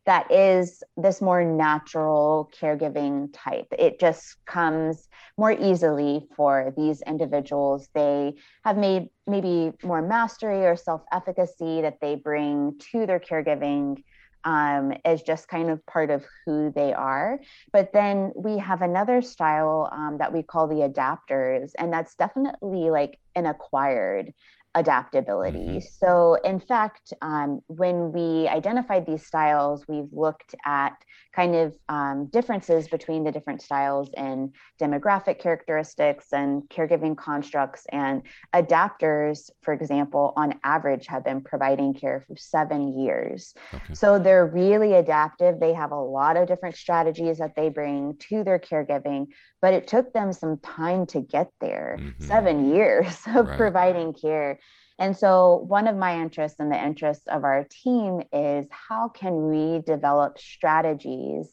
that 0.06 0.30
is 0.30 0.84
this 0.96 1.20
more 1.20 1.44
natural 1.44 2.48
caregiving 2.58 3.30
type. 3.32 3.66
It 3.76 3.98
just 3.98 4.36
comes 4.46 5.08
more 5.36 5.50
easily 5.50 6.28
for 6.36 6.72
these 6.76 7.02
individuals. 7.02 7.88
They 7.92 8.34
have 8.64 8.78
made 8.78 9.08
maybe 9.26 9.72
more 9.82 10.00
mastery 10.00 10.66
or 10.66 10.76
self 10.76 11.02
efficacy 11.12 11.82
that 11.82 11.98
they 12.00 12.14
bring 12.14 12.78
to 12.92 13.04
their 13.04 13.18
caregiving 13.20 14.02
um, 14.44 14.92
as 15.04 15.22
just 15.22 15.48
kind 15.48 15.70
of 15.70 15.84
part 15.86 16.10
of 16.10 16.24
who 16.44 16.72
they 16.74 16.92
are. 16.92 17.38
But 17.72 17.92
then 17.92 18.32
we 18.34 18.58
have 18.58 18.82
another 18.82 19.22
style 19.22 19.88
um, 19.92 20.18
that 20.18 20.32
we 20.32 20.42
call 20.42 20.66
the 20.68 20.88
adapters, 20.88 21.72
and 21.78 21.92
that's 21.92 22.14
definitely 22.14 22.90
like 22.90 23.18
an 23.34 23.46
acquired 23.46 24.32
adaptability. 24.74 25.58
Mm-hmm. 25.58 25.78
So, 25.98 26.36
in 26.44 26.60
fact, 26.60 27.12
um, 27.22 27.60
when 27.66 28.12
we 28.12 28.46
identified 28.46 29.04
these 29.04 29.26
styles, 29.26 29.84
we've 29.88 30.12
looked 30.12 30.54
at 30.64 30.92
kind 31.34 31.54
of 31.54 31.74
um, 31.88 32.26
differences 32.26 32.88
between 32.88 33.24
the 33.24 33.32
different 33.32 33.62
styles 33.62 34.10
in 34.16 34.52
demographic 34.80 35.40
characteristics 35.40 36.26
and 36.32 36.62
caregiving 36.68 37.16
constructs. 37.16 37.84
And 37.90 38.22
adapters, 38.54 39.50
for 39.62 39.74
example, 39.74 40.32
on 40.36 40.58
average, 40.62 41.06
have 41.08 41.24
been 41.24 41.40
providing 41.40 41.94
care 41.94 42.24
for 42.26 42.36
seven 42.36 43.00
years. 43.00 43.54
Okay. 43.74 43.94
So, 43.94 44.18
they're 44.20 44.46
really 44.46 44.94
adaptive. 44.94 45.58
They 45.58 45.74
have 45.74 45.90
a 45.90 46.00
lot 46.00 46.36
of 46.36 46.46
different 46.46 46.76
strategies 46.76 47.38
that 47.38 47.56
they 47.56 47.70
bring 47.70 48.16
to 48.28 48.44
their 48.44 48.60
caregiving, 48.60 49.26
but 49.60 49.74
it 49.74 49.88
took 49.88 50.12
them 50.12 50.32
some 50.32 50.58
time 50.58 51.06
to 51.06 51.20
get 51.20 51.48
there 51.60 51.96
mm-hmm. 51.98 52.24
seven 52.24 52.72
years 52.72 53.18
of 53.34 53.48
right. 53.48 53.56
providing 53.56 54.14
care 54.14 54.60
and 55.00 55.16
so, 55.16 55.64
one 55.66 55.88
of 55.88 55.96
my 55.96 56.20
interests 56.20 56.60
and 56.60 56.70
the 56.70 56.80
interests 56.80 57.26
of 57.26 57.42
our 57.42 57.64
team 57.64 58.22
is 58.34 58.66
how 58.70 59.08
can 59.08 59.48
we 59.48 59.80
develop 59.80 60.38
strategies 60.38 61.48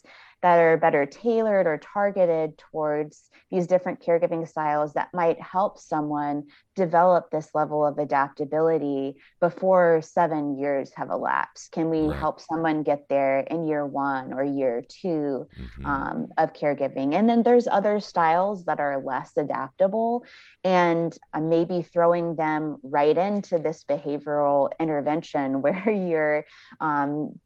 that 0.48 0.60
are 0.60 0.78
better 0.78 1.06
tailored 1.06 1.68
or 1.68 1.78
targeted 1.78 2.58
towards 2.58 3.30
these 3.52 3.68
different 3.68 4.00
caregiving 4.00 4.48
styles 4.48 4.94
that 4.94 5.10
might 5.14 5.42
help 5.42 5.78
someone 5.78 6.46
develop 6.74 7.30
this 7.32 7.50
level 7.54 7.86
of 7.86 7.98
adaptability 7.98 9.18
before 9.42 10.02
seven 10.02 10.58
years 10.58 10.90
have 10.96 11.10
elapsed? 11.10 11.74
Can 11.74 11.90
we 11.90 12.08
right. 12.08 12.18
help 12.18 12.40
someone 12.40 12.84
get 12.84 13.10
there 13.10 13.40
in 13.40 13.68
year 13.68 13.86
one 13.86 14.32
or 14.32 14.42
year 14.42 14.86
2 14.88 15.08
mm-hmm. 15.08 15.86
um, 15.86 16.28
of 16.38 16.54
caregiving? 16.54 17.14
And 17.14 17.28
then 17.28 17.44
there's 17.44 17.68
other 17.68 18.00
styles 18.00 18.64
that 18.66 18.80
are 18.80 19.04
less 19.04 19.32
adaptable, 19.36 20.24
and 20.64 21.18
uh, 21.34 21.42
maybe 21.42 21.82
throwing 21.82 22.38
them 22.38 22.78
right 22.84 23.18
into 23.18 23.60
this 23.60 23.84
behavioral 23.84 24.70
intervention 24.80 25.62
where 25.62 25.92
you're 25.92 26.46
um, 26.80 27.38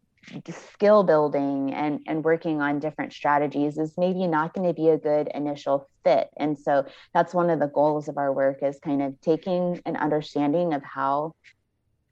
skill 0.73 1.03
building 1.03 1.73
and 1.73 1.99
and 2.07 2.23
working 2.23 2.61
on 2.61 2.79
different 2.79 3.13
strategies 3.13 3.77
is 3.77 3.93
maybe 3.97 4.27
not 4.27 4.53
going 4.53 4.67
to 4.67 4.73
be 4.73 4.89
a 4.89 4.97
good 4.97 5.29
initial 5.33 5.87
fit. 6.03 6.29
And 6.37 6.57
so 6.57 6.85
that's 7.13 7.33
one 7.33 7.49
of 7.49 7.59
the 7.59 7.67
goals 7.67 8.07
of 8.07 8.17
our 8.17 8.31
work 8.31 8.59
is 8.61 8.79
kind 8.83 9.01
of 9.01 9.19
taking 9.21 9.81
an 9.85 9.95
understanding 9.95 10.73
of 10.73 10.83
how 10.83 11.33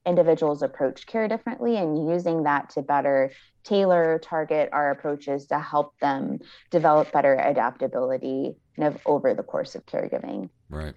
individuals 0.06 0.64
approach 0.64 1.06
care 1.06 1.28
differently 1.28 1.78
and 1.78 2.10
using 2.10 2.44
that 2.44 2.70
to 2.72 2.82
better 2.82 3.32
tailor 3.64 4.20
target 4.24 4.70
our 4.72 4.92
approaches 4.92 5.46
to 5.48 5.60
help 5.60 5.94
them 6.00 6.40
develop 6.72 7.12
better 7.12 7.36
adaptability 7.36 8.56
kind 8.76 8.94
of 8.94 9.00
over 9.06 9.34
the 9.34 9.44
course 9.44 9.76
of 9.76 9.86
caregiving. 9.86 10.50
Right. 10.70 10.96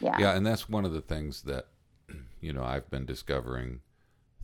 Yeah. 0.00 0.16
Yeah 0.18 0.36
and 0.36 0.46
that's 0.46 0.68
one 0.68 0.84
of 0.84 0.92
the 0.92 1.00
things 1.00 1.42
that 1.42 1.66
you 2.40 2.52
know 2.52 2.64
i've 2.64 2.90
been 2.90 3.06
discovering 3.06 3.80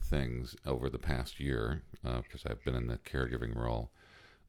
things 0.06 0.56
over 0.64 0.88
the 0.88 0.98
past 0.98 1.40
year 1.40 1.82
because 2.02 2.46
uh, 2.46 2.50
I've 2.50 2.64
been 2.64 2.74
in 2.74 2.86
the 2.86 2.98
caregiving 2.98 3.54
role 3.54 3.90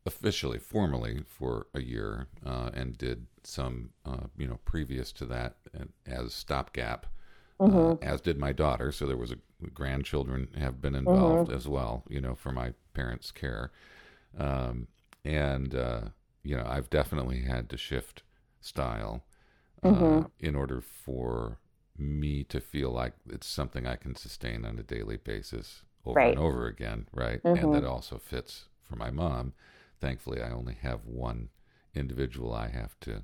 officially, 0.07 0.57
formally 0.57 1.21
for 1.27 1.67
a 1.73 1.81
year, 1.81 2.27
uh, 2.45 2.69
and 2.73 2.97
did 2.97 3.27
some, 3.43 3.91
uh, 4.05 4.27
you 4.37 4.47
know, 4.47 4.59
previous 4.63 5.11
to 5.11 5.25
that 5.25 5.57
as 6.05 6.33
stopgap, 6.33 7.05
uh, 7.59 7.65
mm-hmm. 7.65 8.03
as 8.03 8.21
did 8.21 8.37
my 8.39 8.53
daughter. 8.53 8.91
So 8.91 9.05
there 9.05 9.17
was 9.17 9.31
a 9.31 9.67
grandchildren 9.73 10.47
have 10.57 10.81
been 10.81 10.95
involved 10.95 11.49
mm-hmm. 11.49 11.57
as 11.57 11.67
well, 11.67 12.03
you 12.09 12.21
know, 12.21 12.35
for 12.35 12.51
my 12.51 12.73
parents' 12.93 13.31
care, 13.31 13.71
um, 14.37 14.87
and 15.25 15.75
uh, 15.75 16.01
you 16.43 16.55
know, 16.55 16.65
I've 16.65 16.89
definitely 16.89 17.41
had 17.41 17.69
to 17.69 17.77
shift 17.77 18.23
style 18.61 19.25
uh, 19.83 19.89
mm-hmm. 19.89 20.25
in 20.39 20.55
order 20.55 20.81
for 20.81 21.59
me 21.99 22.43
to 22.45 22.59
feel 22.59 22.91
like 22.91 23.13
it's 23.29 23.47
something 23.47 23.85
I 23.85 23.95
can 23.95 24.15
sustain 24.15 24.65
on 24.65 24.77
a 24.79 24.83
daily 24.83 25.17
basis 25.17 25.83
over 26.05 26.17
right. 26.17 26.31
and 26.31 26.39
over 26.39 26.67
again, 26.67 27.07
right? 27.13 27.41
Mm-hmm. 27.43 27.63
And 27.63 27.73
that 27.75 27.85
also 27.85 28.17
fits 28.17 28.65
for 28.81 28.95
my 28.95 29.11
mom. 29.11 29.53
Thankfully, 29.99 30.41
I 30.41 30.51
only 30.51 30.77
have 30.81 31.05
one 31.05 31.49
individual 31.95 32.53
I 32.53 32.69
have 32.69 32.99
to, 33.01 33.23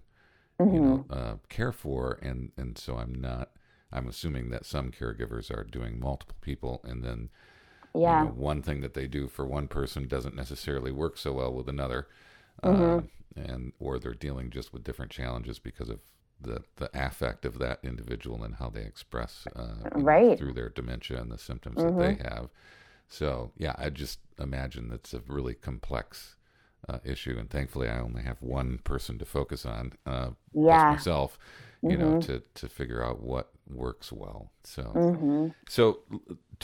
mm-hmm. 0.59 0.73
you 0.73 0.81
know, 0.81 1.05
mm-hmm. 1.09 1.13
uh, 1.13 1.35
care 1.49 1.71
for, 1.71 2.19
and 2.21 2.51
and 2.57 2.77
so 2.77 2.97
I'm 2.97 3.13
not. 3.13 3.51
I'm 3.91 4.07
assuming 4.07 4.49
that 4.49 4.65
some 4.65 4.89
caregivers 4.91 5.55
are 5.55 5.63
doing 5.63 5.99
multiple 5.99 6.37
people, 6.41 6.81
and 6.83 7.03
then 7.03 7.29
yeah, 7.93 8.23
you 8.23 8.29
know, 8.29 8.33
one 8.33 8.61
thing 8.61 8.81
that 8.81 8.95
they 8.95 9.07
do 9.07 9.27
for 9.27 9.45
one 9.45 9.67
person 9.67 10.07
doesn't 10.07 10.35
necessarily 10.35 10.91
work 10.91 11.17
so 11.17 11.33
well 11.33 11.53
with 11.53 11.69
another, 11.69 12.07
mm-hmm. 12.63 13.05
uh, 13.39 13.43
and 13.43 13.73
or 13.79 13.99
they're 13.99 14.15
dealing 14.15 14.49
just 14.49 14.73
with 14.73 14.83
different 14.83 15.11
challenges 15.11 15.59
because 15.59 15.89
of 15.89 16.01
the 16.43 16.63
the 16.77 16.89
affect 16.93 17.45
of 17.45 17.59
that 17.59 17.79
individual 17.83 18.43
and 18.43 18.55
how 18.55 18.69
they 18.69 18.81
express 18.81 19.47
uh, 19.55 19.89
right 19.95 20.29
know, 20.29 20.35
through 20.35 20.53
their 20.53 20.69
dementia 20.69 21.19
and 21.19 21.31
the 21.31 21.37
symptoms 21.37 21.77
mm-hmm. 21.77 21.97
that 21.97 22.03
they 22.03 22.13
mm-hmm. 22.15 22.35
have. 22.35 22.49
So 23.07 23.51
yeah, 23.57 23.75
I 23.77 23.89
just 23.89 24.19
imagine 24.39 24.89
that's 24.89 25.13
a 25.13 25.21
really 25.27 25.53
complex 25.55 26.35
uh, 26.87 26.99
issue, 27.03 27.37
and 27.39 27.49
thankfully 27.49 27.89
I 27.89 27.99
only 27.99 28.23
have 28.23 28.41
one 28.41 28.79
person 28.83 29.17
to 29.19 29.25
focus 29.25 29.65
on, 29.65 29.93
uh, 30.05 30.31
yeah. 30.53 30.91
myself, 30.91 31.39
you 31.81 31.89
mm-hmm. 31.89 32.01
know, 32.01 32.21
to 32.21 32.43
to 32.55 32.69
figure 32.69 33.03
out 33.03 33.21
what 33.21 33.51
works 33.67 34.11
well. 34.11 34.51
So 34.63 34.83
mm-hmm. 34.83 35.47
so 35.69 35.99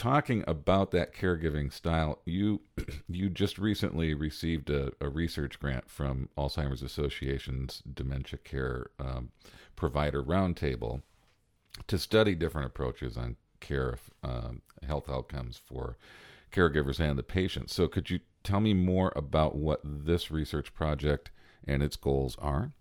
talking 0.00 0.42
about 0.48 0.92
that 0.92 1.14
caregiving 1.14 1.70
style, 1.70 2.22
you 2.24 2.62
you 3.08 3.28
just 3.28 3.58
recently 3.58 4.14
received 4.14 4.70
a, 4.70 4.92
a 4.98 5.10
research 5.10 5.60
grant 5.60 5.90
from 5.90 6.30
Alzheimer's 6.38 6.82
Association's 6.82 7.82
Dementia 7.92 8.38
Care 8.38 8.86
um, 8.98 9.28
Provider 9.76 10.22
Roundtable 10.22 11.02
to 11.86 11.98
study 11.98 12.34
different 12.34 12.66
approaches 12.66 13.18
on 13.18 13.36
care 13.60 13.98
um, 14.24 14.62
health 14.86 15.10
outcomes 15.10 15.60
for 15.62 15.98
caregivers 16.50 16.98
and 16.98 17.18
the 17.18 17.22
patients. 17.22 17.74
So, 17.74 17.86
could 17.86 18.08
you 18.08 18.20
tell 18.42 18.60
me 18.60 18.72
more 18.72 19.12
about 19.14 19.54
what 19.54 19.82
this 19.84 20.30
research 20.30 20.72
project 20.72 21.30
and 21.68 21.82
its 21.82 21.96
goals 21.96 22.36
are? 22.38 22.72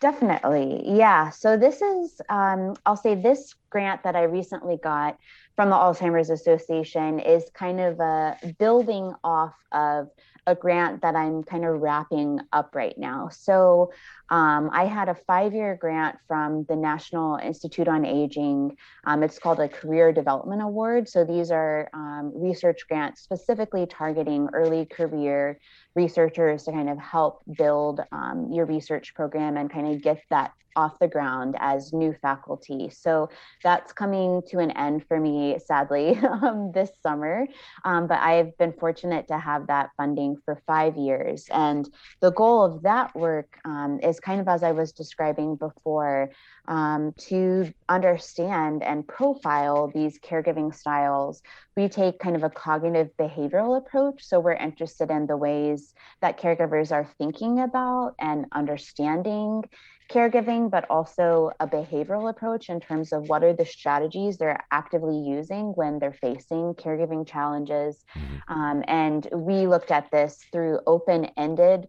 Definitely. 0.00 0.82
Yeah. 0.84 1.28
So 1.30 1.56
this 1.56 1.82
is, 1.82 2.20
um, 2.30 2.74
I'll 2.86 2.96
say, 2.96 3.14
this 3.14 3.54
grant 3.68 4.02
that 4.02 4.16
I 4.16 4.22
recently 4.22 4.78
got 4.82 5.18
from 5.58 5.70
the 5.70 5.74
Alzheimer's 5.74 6.30
Association 6.30 7.18
is 7.18 7.50
kind 7.52 7.80
of 7.80 7.98
a 7.98 8.38
building 8.60 9.12
off 9.24 9.56
of 9.72 10.08
a 10.48 10.54
grant 10.54 11.02
that 11.02 11.14
I'm 11.14 11.44
kind 11.44 11.66
of 11.66 11.80
wrapping 11.80 12.40
up 12.54 12.74
right 12.74 12.96
now. 12.96 13.28
So 13.28 13.92
um, 14.30 14.70
I 14.72 14.86
had 14.86 15.10
a 15.10 15.14
five 15.14 15.52
year 15.52 15.76
grant 15.78 16.16
from 16.26 16.64
the 16.70 16.74
National 16.74 17.36
Institute 17.36 17.86
on 17.86 18.06
Aging. 18.06 18.74
Um, 19.04 19.22
it's 19.22 19.38
called 19.38 19.60
a 19.60 19.68
Career 19.68 20.10
Development 20.10 20.62
Award. 20.62 21.06
So 21.06 21.22
these 21.22 21.50
are 21.50 21.90
um, 21.92 22.32
research 22.34 22.88
grants 22.88 23.20
specifically 23.20 23.86
targeting 23.86 24.48
early 24.54 24.86
career 24.86 25.60
researchers 25.94 26.64
to 26.64 26.72
kind 26.72 26.88
of 26.88 26.98
help 26.98 27.42
build 27.58 28.00
um, 28.10 28.50
your 28.50 28.64
research 28.64 29.14
program 29.14 29.58
and 29.58 29.70
kind 29.70 29.94
of 29.94 30.02
get 30.02 30.22
that 30.30 30.52
off 30.78 30.98
the 31.00 31.08
ground 31.08 31.56
as 31.58 31.92
new 31.92 32.14
faculty. 32.22 32.88
So 32.88 33.28
that's 33.64 33.92
coming 33.92 34.42
to 34.48 34.60
an 34.60 34.70
end 34.70 35.04
for 35.08 35.18
me, 35.18 35.58
sadly, 35.58 36.16
um, 36.42 36.70
this 36.72 36.90
summer. 37.02 37.46
Um, 37.84 38.06
but 38.06 38.20
I've 38.20 38.56
been 38.58 38.72
fortunate 38.72 39.26
to 39.28 39.38
have 39.38 39.66
that 39.66 39.90
funding 39.96 40.37
for 40.44 40.60
five 40.66 40.96
years. 40.96 41.46
And 41.50 41.88
the 42.20 42.32
goal 42.32 42.64
of 42.64 42.82
that 42.82 43.14
work 43.14 43.58
um, 43.64 44.00
is 44.02 44.20
kind 44.20 44.40
of 44.40 44.48
as 44.48 44.62
I 44.62 44.72
was 44.72 44.92
describing 44.92 45.56
before 45.56 46.30
um, 46.66 47.12
to 47.28 47.72
understand 47.88 48.82
and 48.82 49.06
profile 49.06 49.90
these 49.94 50.18
caregiving 50.18 50.74
styles, 50.74 51.42
we 51.76 51.88
take 51.88 52.18
kind 52.18 52.36
of 52.36 52.44
a 52.44 52.50
cognitive 52.50 53.10
behavioral 53.18 53.78
approach. 53.78 54.24
So 54.24 54.40
we're 54.40 54.52
interested 54.52 55.10
in 55.10 55.26
the 55.26 55.36
ways 55.36 55.94
that 56.20 56.40
caregivers 56.40 56.92
are 56.92 57.08
thinking 57.18 57.60
about 57.60 58.14
and 58.18 58.46
understanding 58.52 59.64
caregiving, 60.08 60.70
but 60.70 60.86
also 60.90 61.52
a 61.60 61.66
behavioral 61.66 62.30
approach 62.30 62.68
in 62.68 62.80
terms 62.80 63.12
of 63.12 63.28
what 63.28 63.44
are 63.44 63.52
the 63.52 63.66
strategies 63.66 64.38
they're 64.38 64.64
actively 64.70 65.18
using 65.18 65.72
when 65.74 65.98
they're 65.98 66.12
facing 66.12 66.74
caregiving 66.74 67.26
challenges. 67.26 68.04
Mm-hmm. 68.16 68.52
Um, 68.52 68.84
and 68.88 69.28
we 69.32 69.66
looked 69.66 69.90
at 69.90 70.10
this 70.10 70.38
through 70.52 70.80
open 70.86 71.26
ended 71.36 71.88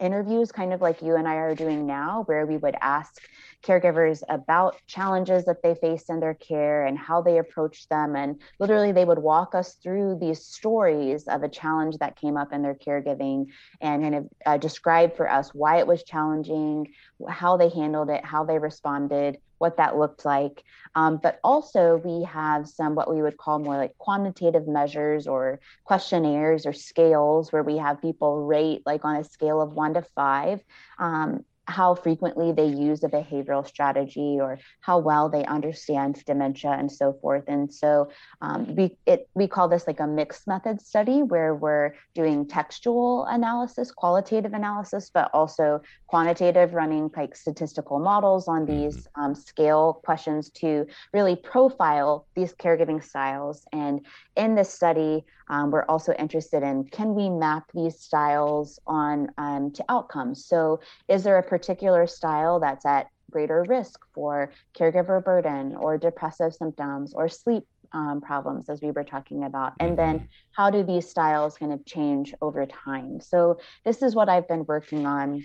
interviews, 0.00 0.50
kind 0.52 0.72
of 0.72 0.80
like 0.80 1.02
you 1.02 1.16
and 1.16 1.28
I 1.28 1.36
are 1.36 1.54
doing 1.54 1.86
now, 1.86 2.24
where 2.26 2.46
we 2.46 2.56
would 2.56 2.76
ask 2.80 3.14
caregivers 3.64 4.22
about 4.28 4.76
challenges 4.86 5.44
that 5.44 5.62
they 5.62 5.74
faced 5.74 6.10
in 6.10 6.20
their 6.20 6.34
care 6.34 6.84
and 6.86 6.98
how 6.98 7.22
they 7.22 7.38
approached 7.38 7.88
them. 7.88 8.16
And 8.16 8.40
literally, 8.58 8.92
they 8.92 9.04
would 9.04 9.18
walk 9.18 9.54
us 9.54 9.74
through 9.82 10.18
these 10.20 10.44
stories 10.44 11.24
of 11.28 11.42
a 11.42 11.48
challenge 11.48 11.98
that 11.98 12.20
came 12.20 12.36
up 12.36 12.52
in 12.52 12.62
their 12.62 12.74
caregiving 12.74 13.46
and 13.80 14.02
kind 14.02 14.14
of 14.14 14.28
uh, 14.46 14.56
describe 14.58 15.16
for 15.16 15.30
us 15.30 15.54
why 15.54 15.78
it 15.78 15.86
was 15.86 16.04
challenging, 16.04 16.88
how 17.28 17.56
they 17.56 17.68
handled 17.68 18.10
it, 18.10 18.24
how 18.24 18.44
they 18.44 18.58
responded, 18.58 19.38
what 19.58 19.76
that 19.78 19.96
looked 19.96 20.24
like. 20.24 20.62
Um, 20.94 21.18
but 21.22 21.38
also, 21.42 21.96
we 22.04 22.24
have 22.24 22.68
some 22.68 22.94
what 22.94 23.12
we 23.12 23.22
would 23.22 23.36
call 23.36 23.58
more 23.58 23.76
like 23.76 23.96
quantitative 23.98 24.68
measures 24.68 25.26
or 25.26 25.60
questionnaires 25.84 26.66
or 26.66 26.72
scales 26.72 27.52
where 27.52 27.62
we 27.62 27.78
have 27.78 28.02
people 28.02 28.44
rate, 28.44 28.82
like 28.84 29.04
on 29.04 29.16
a 29.16 29.24
scale 29.24 29.60
of 29.60 29.72
one 29.72 29.94
to 29.94 30.02
five, 30.14 30.60
um, 30.98 31.44
how 31.66 31.94
frequently 31.94 32.52
they 32.52 32.66
use 32.66 33.02
a 33.04 33.08
behavioral 33.08 33.66
strategy 33.66 34.38
or 34.40 34.58
how 34.80 34.98
well 34.98 35.28
they 35.28 35.44
understand 35.44 36.22
dementia 36.26 36.70
and 36.72 36.90
so 36.90 37.12
forth. 37.14 37.44
And 37.48 37.72
so 37.72 38.10
um, 38.42 38.74
we 38.74 38.96
it 39.06 39.28
we 39.34 39.48
call 39.48 39.68
this 39.68 39.86
like 39.86 40.00
a 40.00 40.06
mixed 40.06 40.46
method 40.46 40.80
study 40.80 41.22
where 41.22 41.54
we're 41.54 41.94
doing 42.14 42.46
textual 42.46 43.24
analysis, 43.26 43.90
qualitative 43.90 44.52
analysis, 44.52 45.10
but 45.12 45.30
also 45.32 45.80
quantitative, 46.06 46.74
running 46.74 47.10
like 47.16 47.34
statistical 47.34 47.98
models 47.98 48.46
on 48.48 48.66
mm-hmm. 48.66 48.84
these 48.84 49.08
um, 49.14 49.34
scale 49.34 50.00
questions 50.04 50.50
to 50.50 50.86
really 51.12 51.36
profile 51.36 52.26
these 52.34 52.52
caregiving 52.54 53.02
styles. 53.02 53.66
And 53.72 54.04
in 54.36 54.54
this 54.54 54.72
study, 54.72 55.24
um, 55.48 55.70
we're 55.70 55.84
also 55.84 56.12
interested 56.14 56.62
in 56.62 56.84
can 56.84 57.14
we 57.14 57.28
map 57.28 57.70
these 57.74 57.98
styles 57.98 58.78
on 58.86 59.30
um, 59.38 59.70
to 59.72 59.84
outcomes? 59.88 60.44
So 60.44 60.80
is 61.08 61.22
there 61.22 61.38
a 61.38 61.42
particular 61.42 62.06
style 62.06 62.60
that's 62.60 62.86
at 62.86 63.08
greater 63.30 63.64
risk 63.68 64.00
for 64.14 64.52
caregiver 64.78 65.22
burden 65.22 65.74
or 65.76 65.98
depressive 65.98 66.54
symptoms 66.54 67.14
or 67.14 67.28
sleep 67.28 67.64
um, 67.92 68.20
problems 68.20 68.68
as 68.68 68.80
we 68.80 68.90
were 68.90 69.04
talking 69.04 69.44
about 69.44 69.72
and 69.80 69.96
then 69.96 70.16
mm-hmm. 70.16 70.26
how 70.52 70.68
do 70.68 70.82
these 70.82 71.08
styles 71.08 71.56
kind 71.56 71.72
of 71.72 71.84
change 71.86 72.34
over 72.42 72.66
time 72.66 73.20
so 73.20 73.58
this 73.84 74.02
is 74.02 74.14
what 74.16 74.28
i've 74.28 74.48
been 74.48 74.64
working 74.66 75.06
on 75.06 75.44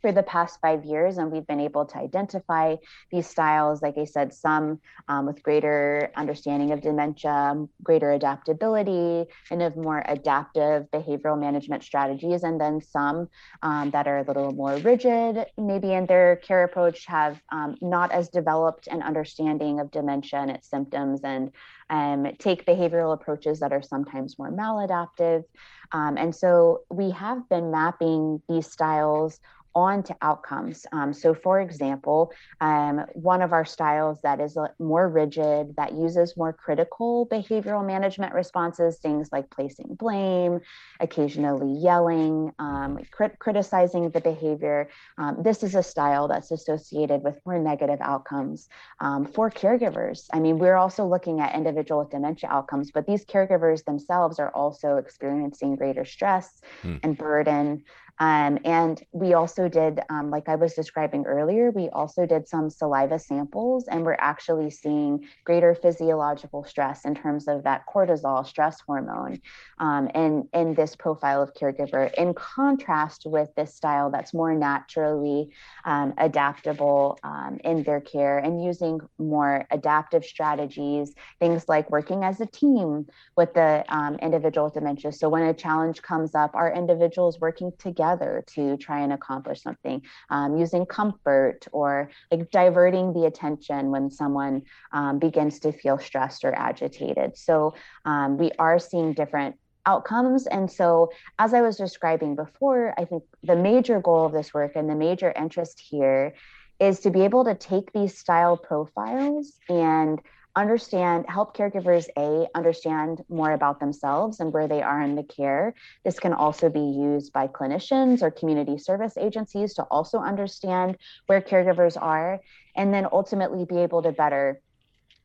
for 0.00 0.12
the 0.12 0.22
past 0.22 0.60
five 0.60 0.84
years, 0.84 1.18
and 1.18 1.32
we've 1.32 1.46
been 1.46 1.60
able 1.60 1.84
to 1.86 1.98
identify 1.98 2.76
these 3.10 3.26
styles, 3.26 3.82
like 3.82 3.96
I 3.98 4.04
said, 4.04 4.32
some 4.32 4.80
um, 5.08 5.26
with 5.26 5.42
greater 5.42 6.10
understanding 6.16 6.72
of 6.72 6.80
dementia, 6.80 7.66
greater 7.82 8.12
adaptability, 8.12 9.26
and 9.50 9.62
of 9.62 9.76
more 9.76 10.04
adaptive 10.06 10.86
behavioral 10.92 11.38
management 11.38 11.82
strategies, 11.82 12.42
and 12.42 12.60
then 12.60 12.80
some 12.80 13.28
um, 13.62 13.90
that 13.90 14.06
are 14.06 14.18
a 14.18 14.24
little 14.24 14.52
more 14.52 14.76
rigid, 14.76 15.46
maybe 15.58 15.92
in 15.92 16.06
their 16.06 16.36
care 16.36 16.64
approach, 16.64 17.06
have 17.06 17.40
um, 17.50 17.76
not 17.80 18.12
as 18.12 18.28
developed 18.28 18.86
an 18.88 19.02
understanding 19.02 19.80
of 19.80 19.90
dementia 19.90 20.40
and 20.40 20.50
its 20.50 20.68
symptoms, 20.68 21.20
and 21.24 21.52
um, 21.90 22.26
take 22.38 22.66
behavioral 22.66 23.14
approaches 23.14 23.60
that 23.60 23.72
are 23.72 23.82
sometimes 23.82 24.38
more 24.38 24.50
maladaptive. 24.50 25.44
Um, 25.92 26.16
and 26.16 26.34
so 26.34 26.80
we 26.90 27.10
have 27.12 27.48
been 27.48 27.70
mapping 27.70 28.42
these 28.48 28.70
styles 28.70 29.38
on 29.76 30.02
to 30.02 30.16
outcomes. 30.22 30.86
Um, 30.90 31.12
so, 31.12 31.34
for 31.34 31.60
example, 31.60 32.32
um, 32.62 33.04
one 33.12 33.42
of 33.42 33.52
our 33.52 33.66
styles 33.66 34.18
that 34.22 34.40
is 34.40 34.56
more 34.78 35.08
rigid, 35.08 35.76
that 35.76 35.92
uses 35.92 36.34
more 36.34 36.54
critical 36.54 37.28
behavioral 37.30 37.86
management 37.86 38.32
responses, 38.32 38.98
things 38.98 39.28
like 39.30 39.50
placing 39.50 39.94
blame, 39.94 40.60
occasionally 40.98 41.78
yelling, 41.78 42.52
um, 42.58 42.98
crit- 43.10 43.38
criticizing 43.38 44.08
the 44.10 44.20
behavior. 44.20 44.88
Um, 45.18 45.42
this 45.42 45.62
is 45.62 45.74
a 45.74 45.82
style 45.82 46.26
that's 46.26 46.50
associated 46.50 47.22
with 47.22 47.38
more 47.44 47.58
negative 47.58 47.98
outcomes 48.00 48.68
um, 49.00 49.26
for 49.26 49.50
caregivers. 49.50 50.26
I 50.32 50.38
mean, 50.40 50.58
we're 50.58 50.76
also 50.76 51.06
looking 51.06 51.40
at 51.40 51.54
individual 51.54 52.00
with 52.00 52.10
dementia 52.10 52.48
outcomes, 52.48 52.90
but 52.90 53.06
these 53.06 53.26
caregivers 53.26 53.84
themselves 53.84 54.38
are 54.38 54.50
also 54.50 54.96
experiencing 54.96 55.76
greater 55.76 56.06
stress 56.06 56.62
mm. 56.82 56.98
and 57.02 57.18
burden. 57.18 57.84
Um, 58.18 58.58
and 58.64 59.02
we 59.12 59.34
also 59.34 59.68
did, 59.68 60.00
um, 60.08 60.30
like 60.30 60.48
I 60.48 60.54
was 60.54 60.72
describing 60.72 61.26
earlier, 61.26 61.70
we 61.70 61.90
also 61.90 62.24
did 62.24 62.48
some 62.48 62.70
saliva 62.70 63.18
samples, 63.18 63.88
and 63.88 64.04
we're 64.04 64.16
actually 64.18 64.70
seeing 64.70 65.28
greater 65.44 65.74
physiological 65.74 66.64
stress 66.64 67.04
in 67.04 67.14
terms 67.14 67.46
of 67.46 67.64
that 67.64 67.84
cortisol 67.86 68.46
stress 68.46 68.80
hormone 68.80 69.40
um, 69.78 70.08
in, 70.14 70.48
in 70.54 70.74
this 70.74 70.96
profile 70.96 71.42
of 71.42 71.52
caregiver, 71.52 72.12
in 72.14 72.32
contrast 72.32 73.24
with 73.26 73.54
this 73.54 73.74
style 73.74 74.10
that's 74.10 74.32
more 74.32 74.54
naturally 74.54 75.50
um, 75.84 76.14
adaptable 76.16 77.18
um, 77.22 77.58
in 77.64 77.82
their 77.82 78.00
care 78.00 78.38
and 78.38 78.64
using 78.64 78.98
more 79.18 79.66
adaptive 79.70 80.24
strategies, 80.24 81.12
things 81.38 81.68
like 81.68 81.90
working 81.90 82.24
as 82.24 82.40
a 82.40 82.46
team 82.46 83.06
with 83.36 83.52
the 83.52 83.84
um, 83.88 84.14
individual 84.22 84.64
with 84.66 84.74
dementia. 84.74 85.12
So 85.12 85.28
when 85.28 85.42
a 85.42 85.52
challenge 85.52 86.00
comes 86.00 86.34
up, 86.34 86.54
our 86.54 86.72
individuals 86.72 87.38
working 87.40 87.72
together 87.78 88.05
together 88.06 88.44
to 88.46 88.76
try 88.76 89.00
and 89.00 89.12
accomplish 89.12 89.62
something 89.62 90.02
um, 90.30 90.56
using 90.56 90.86
comfort 90.86 91.60
or 91.72 92.10
like 92.30 92.50
diverting 92.50 93.12
the 93.12 93.26
attention 93.26 93.90
when 93.90 94.10
someone 94.10 94.62
um, 94.92 95.18
begins 95.18 95.58
to 95.60 95.72
feel 95.72 95.98
stressed 95.98 96.44
or 96.44 96.54
agitated 96.54 97.36
so 97.36 97.74
um, 98.04 98.36
we 98.38 98.50
are 98.58 98.78
seeing 98.78 99.12
different 99.12 99.56
outcomes. 99.88 100.48
And 100.48 100.68
so, 100.68 101.10
as 101.38 101.54
I 101.54 101.60
was 101.60 101.76
describing 101.76 102.34
before, 102.34 102.92
I 102.98 103.04
think 103.04 103.22
the 103.44 103.54
major 103.54 104.00
goal 104.00 104.26
of 104.26 104.32
this 104.32 104.52
work 104.52 104.72
and 104.74 104.90
the 104.90 104.96
major 104.96 105.32
interest 105.36 105.80
here 105.80 106.34
is 106.80 106.98
to 107.00 107.10
be 107.10 107.22
able 107.22 107.44
to 107.44 107.54
take 107.54 107.92
these 107.92 108.18
style 108.18 108.56
profiles 108.56 109.52
and 109.68 110.20
understand 110.56 111.26
help 111.28 111.56
caregivers 111.56 112.06
a 112.16 112.46
understand 112.54 113.22
more 113.28 113.52
about 113.52 113.78
themselves 113.78 114.40
and 114.40 114.52
where 114.52 114.66
they 114.66 114.82
are 114.82 115.02
in 115.02 115.14
the 115.14 115.22
care. 115.22 115.74
This 116.04 116.18
can 116.18 116.32
also 116.32 116.70
be 116.70 116.80
used 116.80 117.32
by 117.32 117.46
clinicians 117.46 118.22
or 118.22 118.30
community 118.30 118.78
service 118.78 119.16
agencies 119.18 119.74
to 119.74 119.82
also 119.84 120.18
understand 120.18 120.96
where 121.26 121.42
caregivers 121.42 122.00
are 122.00 122.40
and 122.74 122.92
then 122.92 123.06
ultimately 123.12 123.66
be 123.66 123.78
able 123.78 124.02
to 124.02 124.12
better 124.12 124.60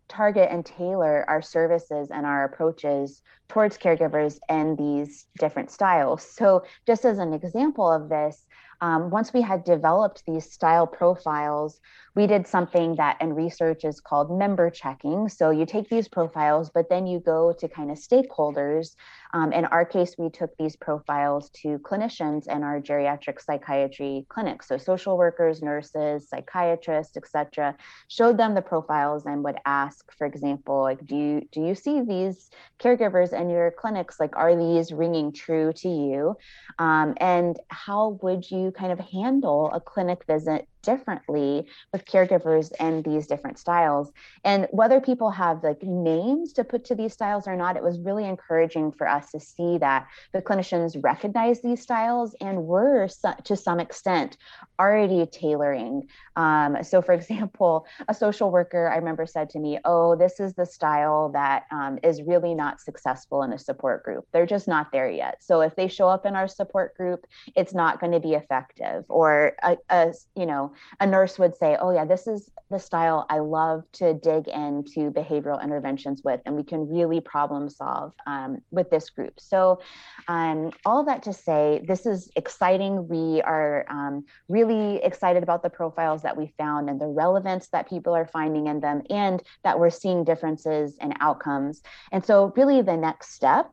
target 0.09 0.49
and 0.51 0.65
tailor 0.65 1.23
our 1.29 1.41
services 1.41 2.09
and 2.11 2.25
our 2.25 2.43
approaches 2.43 3.21
towards 3.47 3.77
caregivers 3.77 4.37
and 4.49 4.77
these 4.77 5.27
different 5.39 5.71
styles. 5.71 6.29
So 6.29 6.65
just 6.85 7.05
as 7.05 7.17
an 7.17 7.33
example 7.33 7.89
of 7.89 8.09
this 8.09 8.45
um, 8.81 9.11
once 9.11 9.31
we 9.31 9.41
had 9.41 9.63
developed 9.63 10.23
these 10.25 10.51
style 10.51 10.87
profiles, 10.87 11.79
we 12.13 12.27
did 12.27 12.45
something 12.45 12.95
that 12.95 13.21
in 13.21 13.33
research 13.33 13.85
is 13.85 14.01
called 14.01 14.37
member 14.37 14.69
checking. 14.69 15.29
So 15.29 15.49
you 15.49 15.65
take 15.65 15.89
these 15.89 16.07
profiles, 16.07 16.69
but 16.69 16.89
then 16.89 17.07
you 17.07 17.19
go 17.19 17.53
to 17.53 17.67
kind 17.69 17.89
of 17.89 17.97
stakeholders. 17.97 18.95
Um, 19.33 19.53
in 19.53 19.63
our 19.65 19.85
case, 19.85 20.15
we 20.17 20.29
took 20.29 20.55
these 20.57 20.75
profiles 20.75 21.49
to 21.61 21.79
clinicians 21.79 22.47
in 22.53 22.63
our 22.63 22.81
geriatric 22.81 23.41
psychiatry 23.41 24.25
clinics. 24.27 24.67
So 24.67 24.77
social 24.77 25.17
workers, 25.17 25.61
nurses, 25.61 26.27
psychiatrists, 26.27 27.15
etc. 27.15 27.75
Showed 28.09 28.37
them 28.37 28.55
the 28.55 28.61
profiles 28.61 29.25
and 29.25 29.41
would 29.45 29.57
ask, 29.65 30.11
for 30.17 30.27
example, 30.27 30.81
like, 30.81 31.05
do 31.05 31.15
you 31.15 31.47
do 31.51 31.65
you 31.65 31.75
see 31.75 32.01
these 32.01 32.49
caregivers 32.79 33.31
in 33.31 33.49
your 33.49 33.71
clinics? 33.71 34.19
Like, 34.19 34.35
are 34.35 34.55
these 34.55 34.91
ringing 34.91 35.31
true 35.31 35.71
to 35.77 35.87
you? 35.87 36.35
Um, 36.77 37.13
and 37.21 37.57
how 37.69 38.19
would 38.21 38.51
you 38.51 38.71
kind 38.71 38.91
of 38.91 38.99
handle 38.99 39.71
a 39.73 39.79
clinic 39.79 40.25
visit 40.27 40.67
differently 40.81 41.65
with 41.93 42.05
caregivers 42.05 42.71
and 42.79 43.03
these 43.03 43.27
different 43.27 43.59
styles. 43.59 44.11
And 44.43 44.67
whether 44.71 44.99
people 44.99 45.29
have 45.31 45.63
like 45.63 45.83
names 45.83 46.53
to 46.53 46.63
put 46.63 46.85
to 46.85 46.95
these 46.95 47.13
styles 47.13 47.47
or 47.47 47.55
not, 47.55 47.77
it 47.77 47.83
was 47.83 47.99
really 47.99 48.25
encouraging 48.25 48.91
for 48.91 49.07
us 49.07 49.31
to 49.31 49.39
see 49.39 49.77
that 49.79 50.07
the 50.33 50.41
clinicians 50.41 51.01
recognize 51.01 51.61
these 51.61 51.81
styles 51.81 52.35
and 52.41 52.65
were 52.65 53.07
to 53.43 53.55
some 53.55 53.79
extent 53.79 54.37
already 54.79 55.25
tailoring. 55.25 56.07
Um, 56.35 56.77
so, 56.83 57.01
for 57.01 57.13
example, 57.21 57.85
a 58.07 58.13
social 58.13 58.51
worker 58.51 58.89
I 58.89 58.97
remember 58.97 59.25
said 59.25 59.49
to 59.51 59.59
me, 59.59 59.79
Oh, 59.85 60.15
this 60.15 60.39
is 60.39 60.53
the 60.53 60.65
style 60.65 61.29
that 61.33 61.63
um, 61.71 61.99
is 62.03 62.21
really 62.23 62.53
not 62.53 62.79
successful 62.79 63.43
in 63.43 63.53
a 63.53 63.59
support 63.59 64.03
group. 64.03 64.25
They're 64.31 64.45
just 64.45 64.67
not 64.67 64.91
there 64.91 65.09
yet. 65.09 65.37
So, 65.41 65.61
if 65.61 65.75
they 65.75 65.87
show 65.87 66.07
up 66.07 66.25
in 66.25 66.35
our 66.35 66.47
support 66.47 66.95
group, 66.95 67.25
it's 67.55 67.73
not 67.73 67.99
going 67.99 68.13
to 68.13 68.19
be 68.19 68.33
effective. 68.33 69.05
Or, 69.09 69.53
a, 69.63 69.77
a 69.89 70.13
you 70.35 70.45
know, 70.45 70.70
a 70.99 71.07
nurse 71.07 71.37
would 71.39 71.55
say, 71.55 71.77
Oh, 71.79 71.91
yeah, 71.91 72.05
this 72.05 72.27
is 72.27 72.49
the 72.69 72.79
style 72.79 73.25
I 73.29 73.39
love 73.39 73.83
to 73.93 74.13
dig 74.13 74.47
into 74.47 75.11
behavioral 75.11 75.61
interventions 75.61 76.21
with, 76.23 76.41
and 76.45 76.55
we 76.55 76.63
can 76.63 76.87
really 76.89 77.19
problem 77.19 77.69
solve 77.69 78.13
um, 78.25 78.61
with 78.71 78.89
this 78.89 79.09
group. 79.09 79.39
So, 79.39 79.81
um, 80.27 80.71
all 80.85 81.03
that 81.05 81.23
to 81.23 81.33
say, 81.33 81.83
this 81.87 82.05
is 82.05 82.31
exciting. 82.35 83.07
We 83.07 83.41
are 83.41 83.85
um, 83.89 84.25
really 84.49 85.03
excited 85.03 85.43
about 85.43 85.63
the 85.63 85.69
profiles 85.69 86.21
that 86.23 86.37
we 86.37 86.53
found 86.57 86.89
and 86.89 86.99
the 86.99 87.07
relevance 87.07 87.67
that 87.69 87.89
people 87.89 88.15
are 88.15 88.27
finding 88.27 88.67
in 88.67 88.79
them, 88.79 89.01
and 89.09 89.43
that 89.63 89.79
we're 89.79 89.89
seeing 89.89 90.23
differences 90.23 90.95
in 91.01 91.13
outcomes. 91.19 91.81
And 92.11 92.25
so, 92.25 92.53
really, 92.55 92.81
the 92.81 92.97
next 92.97 93.33
step 93.33 93.71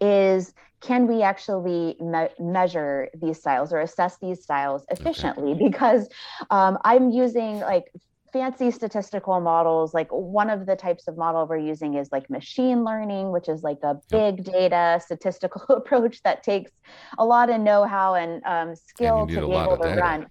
is 0.00 0.52
can 0.80 1.06
we 1.08 1.22
actually 1.22 1.96
me- 2.00 2.28
measure 2.38 3.08
these 3.20 3.38
styles 3.38 3.72
or 3.72 3.80
assess 3.80 4.16
these 4.20 4.42
styles 4.42 4.84
efficiently 4.90 5.52
okay. 5.52 5.64
because 5.70 6.08
um, 6.50 6.78
i'm 6.84 7.10
using 7.10 7.60
like 7.60 7.84
fancy 8.32 8.70
statistical 8.70 9.40
models 9.40 9.94
like 9.94 10.08
one 10.10 10.50
of 10.50 10.66
the 10.66 10.76
types 10.76 11.08
of 11.08 11.16
model 11.16 11.46
we're 11.46 11.56
using 11.56 11.94
is 11.94 12.08
like 12.12 12.28
machine 12.28 12.84
learning 12.84 13.30
which 13.30 13.48
is 13.48 13.62
like 13.62 13.78
a 13.82 13.96
big 14.10 14.44
data 14.44 15.00
statistical 15.02 15.62
approach 15.70 16.22
that 16.22 16.42
takes 16.42 16.70
a 17.18 17.24
lot 17.24 17.50
of 17.50 17.60
know-how 17.60 18.14
and 18.14 18.42
um, 18.44 18.76
skill 18.76 19.22
and 19.22 19.30
to 19.30 19.46
be 19.46 19.54
able 19.54 19.76
to 19.76 19.82
data. 19.88 20.00
run 20.00 20.26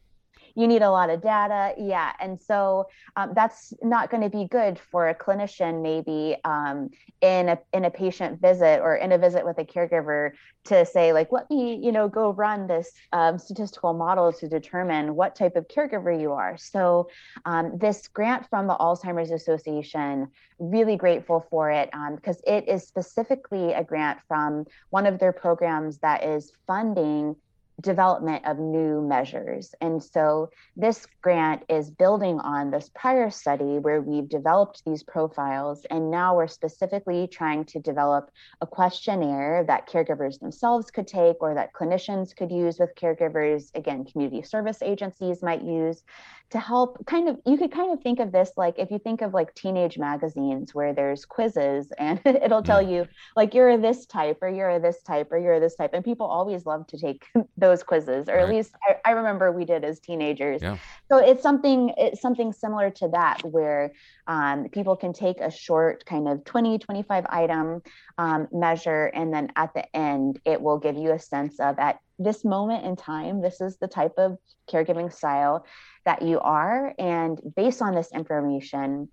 you 0.57 0.67
need 0.67 0.81
a 0.81 0.91
lot 0.91 1.09
of 1.09 1.21
data. 1.21 1.73
Yeah 1.77 2.11
and 2.19 2.41
so 2.41 2.87
um, 3.15 3.31
that's 3.35 3.73
not 3.81 4.09
going 4.09 4.23
to 4.23 4.29
be 4.29 4.45
good 4.45 4.79
for 4.79 5.09
a 5.09 5.15
clinician 5.15 5.81
maybe 5.81 6.37
um, 6.43 6.89
in 7.21 7.49
a 7.49 7.59
in 7.73 7.85
a 7.85 7.91
patient 7.91 8.41
visit 8.41 8.79
or 8.81 8.95
in 8.95 9.11
a 9.11 9.17
visit 9.17 9.45
with 9.45 9.57
a 9.57 9.63
caregiver 9.63 10.31
to 10.65 10.85
say 10.85 11.13
like 11.13 11.31
let 11.31 11.49
me 11.49 11.79
you 11.81 11.91
know 11.91 12.07
go 12.07 12.31
run 12.31 12.67
this 12.67 12.91
um, 13.13 13.37
statistical 13.37 13.93
model 13.93 14.31
to 14.31 14.47
determine 14.47 15.15
what 15.15 15.35
type 15.35 15.55
of 15.55 15.67
caregiver 15.67 16.19
you 16.19 16.31
are. 16.31 16.57
So 16.57 17.09
um, 17.45 17.77
this 17.77 18.07
grant 18.07 18.49
from 18.49 18.67
the 18.67 18.75
alzheimer's 18.75 19.31
association 19.31 20.27
really 20.59 20.97
grateful 20.97 21.45
for 21.49 21.69
it 21.69 21.89
because 22.15 22.37
um, 22.47 22.53
it 22.53 22.67
is 22.67 22.83
specifically 22.83 23.73
a 23.73 23.83
grant 23.83 24.19
from 24.27 24.65
one 24.89 25.05
of 25.05 25.19
their 25.19 25.33
programs 25.33 25.99
that 25.99 26.23
is 26.23 26.51
funding 26.65 27.35
development 27.81 28.45
of 28.45 28.57
new 28.57 29.01
measures. 29.01 29.73
And 29.81 30.01
so 30.03 30.49
this 30.75 31.05
grant 31.21 31.63
is 31.69 31.91
building 31.91 32.39
on 32.39 32.71
this 32.71 32.89
prior 32.95 33.29
study 33.29 33.77
where 33.79 34.01
we've 34.01 34.27
developed 34.27 34.83
these 34.85 35.03
profiles. 35.03 35.85
And 35.91 36.09
now 36.09 36.35
we're 36.35 36.47
specifically 36.47 37.27
trying 37.27 37.65
to 37.65 37.79
develop 37.79 38.31
a 38.61 38.67
questionnaire 38.67 39.63
that 39.65 39.87
caregivers 39.87 40.39
themselves 40.39 40.89
could 40.89 41.07
take 41.07 41.37
or 41.41 41.53
that 41.53 41.73
clinicians 41.73 42.35
could 42.35 42.51
use 42.51 42.79
with 42.79 42.95
caregivers. 42.95 43.69
Again, 43.75 44.05
community 44.05 44.41
service 44.41 44.81
agencies 44.81 45.43
might 45.43 45.61
use 45.61 46.03
to 46.49 46.59
help 46.59 47.05
kind 47.05 47.27
of 47.27 47.37
you 47.45 47.57
could 47.57 47.71
kind 47.71 47.91
of 47.91 48.01
think 48.01 48.19
of 48.19 48.31
this 48.31 48.51
like 48.55 48.75
if 48.77 48.89
you 48.89 48.99
think 48.99 49.21
of 49.21 49.33
like 49.33 49.53
teenage 49.53 49.97
magazines 49.97 50.73
where 50.73 50.93
there's 50.93 51.25
quizzes 51.25 51.91
and 51.97 52.21
it'll 52.25 52.63
tell 52.63 52.83
mm. 52.83 52.91
you 52.91 53.07
like 53.35 53.53
you're 53.53 53.77
this 53.77 54.05
type 54.05 54.37
or 54.41 54.49
you're 54.49 54.79
this 54.79 55.01
type 55.03 55.27
or 55.31 55.37
you're 55.37 55.59
this 55.59 55.75
type 55.75 55.91
and 55.93 56.05
people 56.05 56.25
always 56.25 56.65
love 56.65 56.87
to 56.87 56.97
take 56.97 57.25
those 57.57 57.66
quizzes 57.83 58.27
or 58.27 58.35
right. 58.35 58.43
at 58.43 58.49
least 58.49 58.71
I, 58.87 58.95
I, 59.05 59.11
remember 59.11 59.51
we 59.51 59.65
did 59.65 59.83
as 59.83 59.99
teenagers 59.99 60.61
yeah. 60.61 60.77
so 61.09 61.17
it's 61.17 61.41
something 61.41 61.93
it's 61.97 62.21
something 62.21 62.53
similar 62.53 62.89
to 62.91 63.09
that 63.09 63.41
where 63.43 63.93
um, 64.27 64.69
people 64.69 64.95
can 64.95 65.13
take 65.13 65.39
a 65.39 65.51
short 65.51 66.05
kind 66.05 66.27
of 66.27 66.43
20 66.45 66.79
25 66.79 67.25
item 67.29 67.81
um, 68.17 68.47
measure 68.51 69.05
and 69.07 69.33
then 69.33 69.51
at 69.55 69.73
the 69.73 69.95
end 69.95 70.39
it 70.45 70.61
will 70.61 70.77
give 70.77 70.95
you 70.95 71.11
a 71.11 71.19
sense 71.19 71.59
of 71.59 71.77
at 71.79 71.99
this 72.19 72.43
moment 72.43 72.85
in 72.85 72.95
time 72.95 73.41
this 73.41 73.61
is 73.61 73.77
the 73.77 73.87
type 73.87 74.13
of 74.17 74.37
caregiving 74.69 75.13
style 75.13 75.65
that 76.07 76.21
you 76.21 76.39
are. 76.39 76.93
And 76.97 77.39
based 77.55 77.81
on 77.81 77.93
this 77.93 78.09
information, 78.13 79.09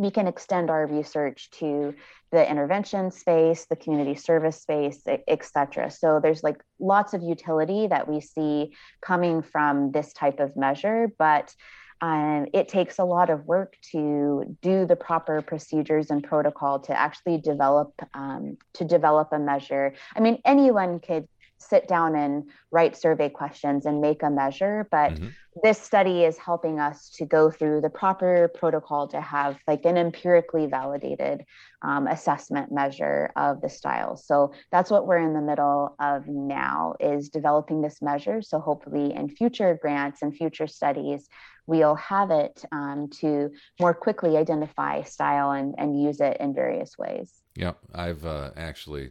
we 0.00 0.10
can 0.10 0.26
extend 0.26 0.70
our 0.70 0.86
research 0.86 1.50
to 1.50 1.94
the 2.32 2.50
intervention 2.50 3.10
space, 3.10 3.66
the 3.66 3.76
community 3.76 4.14
service 4.14 4.58
space, 4.62 4.98
et 5.06 5.44
cetera. 5.44 5.90
So 5.90 6.20
there's 6.22 6.42
like 6.42 6.58
lots 6.78 7.12
of 7.12 7.22
utility 7.22 7.86
that 7.88 8.08
we 8.08 8.18
see 8.22 8.72
coming 9.02 9.42
from 9.42 9.92
this 9.92 10.14
type 10.14 10.40
of 10.40 10.56
measure, 10.56 11.12
but 11.18 11.54
um, 12.00 12.46
it 12.54 12.66
takes 12.68 12.98
a 12.98 13.04
lot 13.04 13.28
of 13.28 13.44
work 13.44 13.76
to 13.92 14.56
do 14.62 14.86
the 14.86 14.96
proper 14.96 15.42
procedures 15.42 16.08
and 16.10 16.24
protocol 16.24 16.78
to 16.80 16.98
actually 16.98 17.38
develop 17.52 17.92
um, 18.14 18.56
to 18.78 18.86
develop 18.86 19.28
a 19.32 19.38
measure. 19.38 19.92
I 20.16 20.20
mean, 20.20 20.40
anyone 20.46 21.00
could 21.00 21.28
sit 21.60 21.86
down 21.86 22.16
and 22.16 22.44
write 22.70 22.96
survey 22.96 23.28
questions 23.28 23.86
and 23.86 24.00
make 24.00 24.22
a 24.22 24.30
measure 24.30 24.88
but 24.90 25.12
mm-hmm. 25.12 25.28
this 25.62 25.80
study 25.80 26.24
is 26.24 26.38
helping 26.38 26.80
us 26.80 27.10
to 27.10 27.26
go 27.26 27.50
through 27.50 27.80
the 27.80 27.90
proper 27.90 28.50
protocol 28.54 29.06
to 29.06 29.20
have 29.20 29.58
like 29.68 29.84
an 29.84 29.96
empirically 29.96 30.66
validated 30.66 31.44
um, 31.82 32.06
assessment 32.06 32.70
measure 32.72 33.30
of 33.36 33.60
the 33.60 33.68
style. 33.68 34.16
So 34.16 34.52
that's 34.70 34.90
what 34.90 35.06
we're 35.06 35.18
in 35.18 35.34
the 35.34 35.40
middle 35.40 35.94
of 35.98 36.26
now 36.26 36.94
is 37.00 37.28
developing 37.28 37.82
this 37.82 38.00
measure. 38.00 38.42
So 38.42 38.58
hopefully 38.60 39.14
in 39.14 39.28
future 39.28 39.78
grants 39.80 40.22
and 40.22 40.34
future 40.34 40.66
studies 40.66 41.28
we'll 41.66 41.94
have 41.94 42.30
it 42.32 42.64
um, 42.72 43.08
to 43.08 43.50
more 43.78 43.94
quickly 43.94 44.36
identify 44.36 45.02
style 45.02 45.52
and, 45.52 45.74
and 45.78 46.02
use 46.02 46.20
it 46.20 46.36
in 46.40 46.54
various 46.54 46.96
ways. 46.98 47.32
Yeah 47.54 47.72
i've 47.94 48.24
uh, 48.24 48.50
actually 48.56 49.10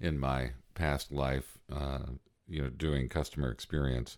in 0.00 0.18
my 0.18 0.50
past 0.74 1.10
life, 1.12 1.57
uh, 1.72 2.12
you 2.46 2.62
know, 2.62 2.70
doing 2.70 3.08
customer 3.08 3.50
experience, 3.50 4.16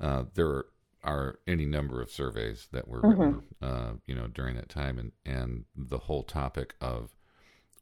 uh, 0.00 0.24
there 0.34 0.64
are 1.02 1.38
any 1.46 1.66
number 1.66 2.00
of 2.00 2.10
surveys 2.10 2.68
that 2.72 2.88
were 2.88 3.02
mm-hmm. 3.02 3.20
written, 3.20 3.42
uh, 3.60 3.92
you 4.06 4.14
know, 4.14 4.26
during 4.26 4.56
that 4.56 4.68
time, 4.68 4.98
and 4.98 5.12
and 5.24 5.64
the 5.76 5.98
whole 5.98 6.22
topic 6.22 6.74
of 6.80 7.10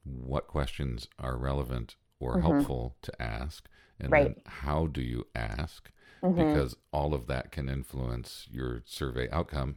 what 0.05 0.48
questions 0.48 1.07
are 1.18 1.37
relevant 1.37 1.96
or 2.18 2.37
mm-hmm. 2.37 2.51
helpful 2.51 2.96
to 3.03 3.22
ask, 3.22 3.68
and 4.01 4.11
right. 4.11 4.25
then 4.25 4.37
how 4.46 4.87
do 4.87 5.01
you 5.01 5.27
ask, 5.35 5.90
mm-hmm. 6.22 6.37
because 6.37 6.77
all 6.92 7.14
of 7.14 7.27
that 7.27 7.53
can 7.53 7.68
influence 7.68 8.46
your 8.51 8.83
survey 8.85 9.29
outcome, 9.31 9.77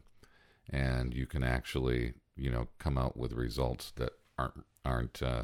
and 0.69 1.13
you 1.13 1.25
can 1.25 1.43
actually, 1.43 2.13
you 2.35 2.49
know, 2.49 2.67
come 2.79 2.97
out 2.97 3.15
with 3.15 3.33
results 3.33 3.91
that 3.97 4.13
aren't 4.37 4.65
aren't 4.83 5.21
uh, 5.21 5.43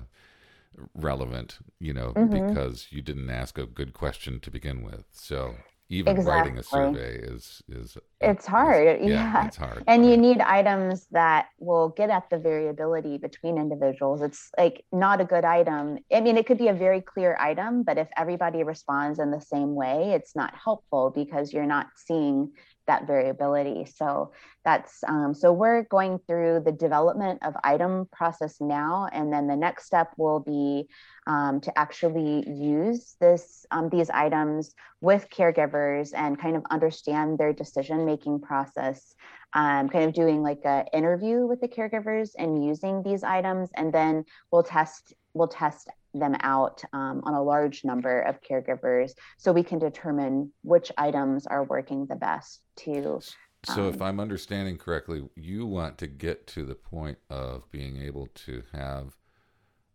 relevant, 0.95 1.59
you 1.79 1.93
know, 1.93 2.13
mm-hmm. 2.13 2.47
because 2.47 2.87
you 2.89 3.01
didn't 3.01 3.29
ask 3.29 3.57
a 3.57 3.65
good 3.65 3.93
question 3.93 4.39
to 4.39 4.51
begin 4.51 4.83
with. 4.83 5.05
So 5.11 5.55
even 5.91 6.15
exactly. 6.15 6.41
writing 6.41 6.57
a 6.57 6.63
survey 6.63 7.15
is 7.17 7.61
is 7.67 7.97
it's 8.21 8.45
hard 8.47 9.01
is, 9.01 9.07
yeah, 9.09 9.33
yeah, 9.33 9.47
it's 9.47 9.57
hard 9.57 9.83
and 9.87 10.09
you 10.09 10.15
need 10.15 10.39
items 10.39 11.05
that 11.11 11.47
will 11.59 11.89
get 11.89 12.09
at 12.09 12.29
the 12.31 12.37
variability 12.37 13.17
between 13.17 13.57
individuals 13.57 14.21
it's 14.21 14.49
like 14.57 14.85
not 14.93 15.19
a 15.19 15.25
good 15.25 15.43
item 15.43 15.99
i 16.13 16.21
mean 16.21 16.37
it 16.37 16.47
could 16.47 16.57
be 16.57 16.69
a 16.69 16.73
very 16.73 17.01
clear 17.01 17.35
item 17.39 17.83
but 17.83 17.97
if 17.97 18.07
everybody 18.15 18.63
responds 18.63 19.19
in 19.19 19.31
the 19.31 19.41
same 19.41 19.75
way 19.75 20.13
it's 20.13 20.35
not 20.35 20.53
helpful 20.55 21.11
because 21.13 21.51
you're 21.51 21.65
not 21.65 21.87
seeing 21.95 22.49
that 22.91 23.07
variability. 23.07 23.85
So 23.85 24.33
that's 24.65 25.03
um, 25.07 25.33
so 25.33 25.53
we're 25.53 25.83
going 25.83 26.19
through 26.27 26.61
the 26.65 26.73
development 26.73 27.39
of 27.41 27.53
item 27.63 28.07
process 28.11 28.53
now, 28.59 29.07
and 29.13 29.31
then 29.33 29.47
the 29.47 29.55
next 29.55 29.85
step 29.85 30.09
will 30.17 30.41
be 30.41 30.89
um, 31.25 31.61
to 31.61 31.71
actually 31.79 32.43
use 32.49 33.15
this 33.21 33.65
um, 33.71 33.89
these 33.89 34.09
items 34.09 34.75
with 34.99 35.29
caregivers 35.29 36.11
and 36.13 36.39
kind 36.39 36.55
of 36.57 36.63
understand 36.69 37.37
their 37.37 37.53
decision 37.53 38.05
making 38.05 38.41
process. 38.41 39.15
Um, 39.53 39.89
kind 39.89 40.05
of 40.05 40.13
doing 40.13 40.41
like 40.41 40.61
an 40.63 40.85
interview 40.93 41.45
with 41.45 41.59
the 41.59 41.67
caregivers 41.67 42.29
and 42.37 42.65
using 42.65 43.03
these 43.03 43.23
items, 43.23 43.69
and 43.75 43.93
then 43.93 44.23
we'll 44.51 44.63
test 44.63 45.13
we'll 45.33 45.47
test 45.47 45.89
them 46.13 46.35
out 46.41 46.83
um, 46.93 47.21
on 47.23 47.33
a 47.33 47.41
large 47.41 47.83
number 47.83 48.21
of 48.21 48.41
caregivers 48.41 49.11
so 49.37 49.51
we 49.51 49.63
can 49.63 49.79
determine 49.79 50.51
which 50.63 50.91
items 50.97 51.47
are 51.47 51.63
working 51.63 52.05
the 52.07 52.15
best 52.15 52.61
to 52.75 53.19
so 53.65 53.87
if 53.87 54.01
um, 54.01 54.07
i'm 54.07 54.19
understanding 54.19 54.77
correctly 54.77 55.23
you 55.35 55.65
want 55.65 55.97
to 55.97 56.07
get 56.07 56.47
to 56.47 56.65
the 56.65 56.75
point 56.75 57.17
of 57.29 57.69
being 57.71 58.01
able 58.01 58.27
to 58.33 58.63
have 58.73 59.15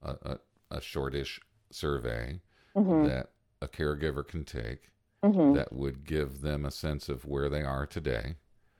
a, 0.02 0.10
a, 0.22 0.38
a 0.70 0.80
shortish 0.80 1.40
survey 1.70 2.40
mm-hmm. 2.76 3.06
that 3.06 3.30
a 3.60 3.68
caregiver 3.68 4.26
can 4.26 4.44
take 4.44 4.90
mm-hmm. 5.24 5.54
that 5.54 5.72
would 5.72 6.04
give 6.04 6.40
them 6.40 6.64
a 6.64 6.70
sense 6.70 7.08
of 7.08 7.24
where 7.24 7.48
they 7.48 7.62
are 7.62 7.86
today 7.86 8.36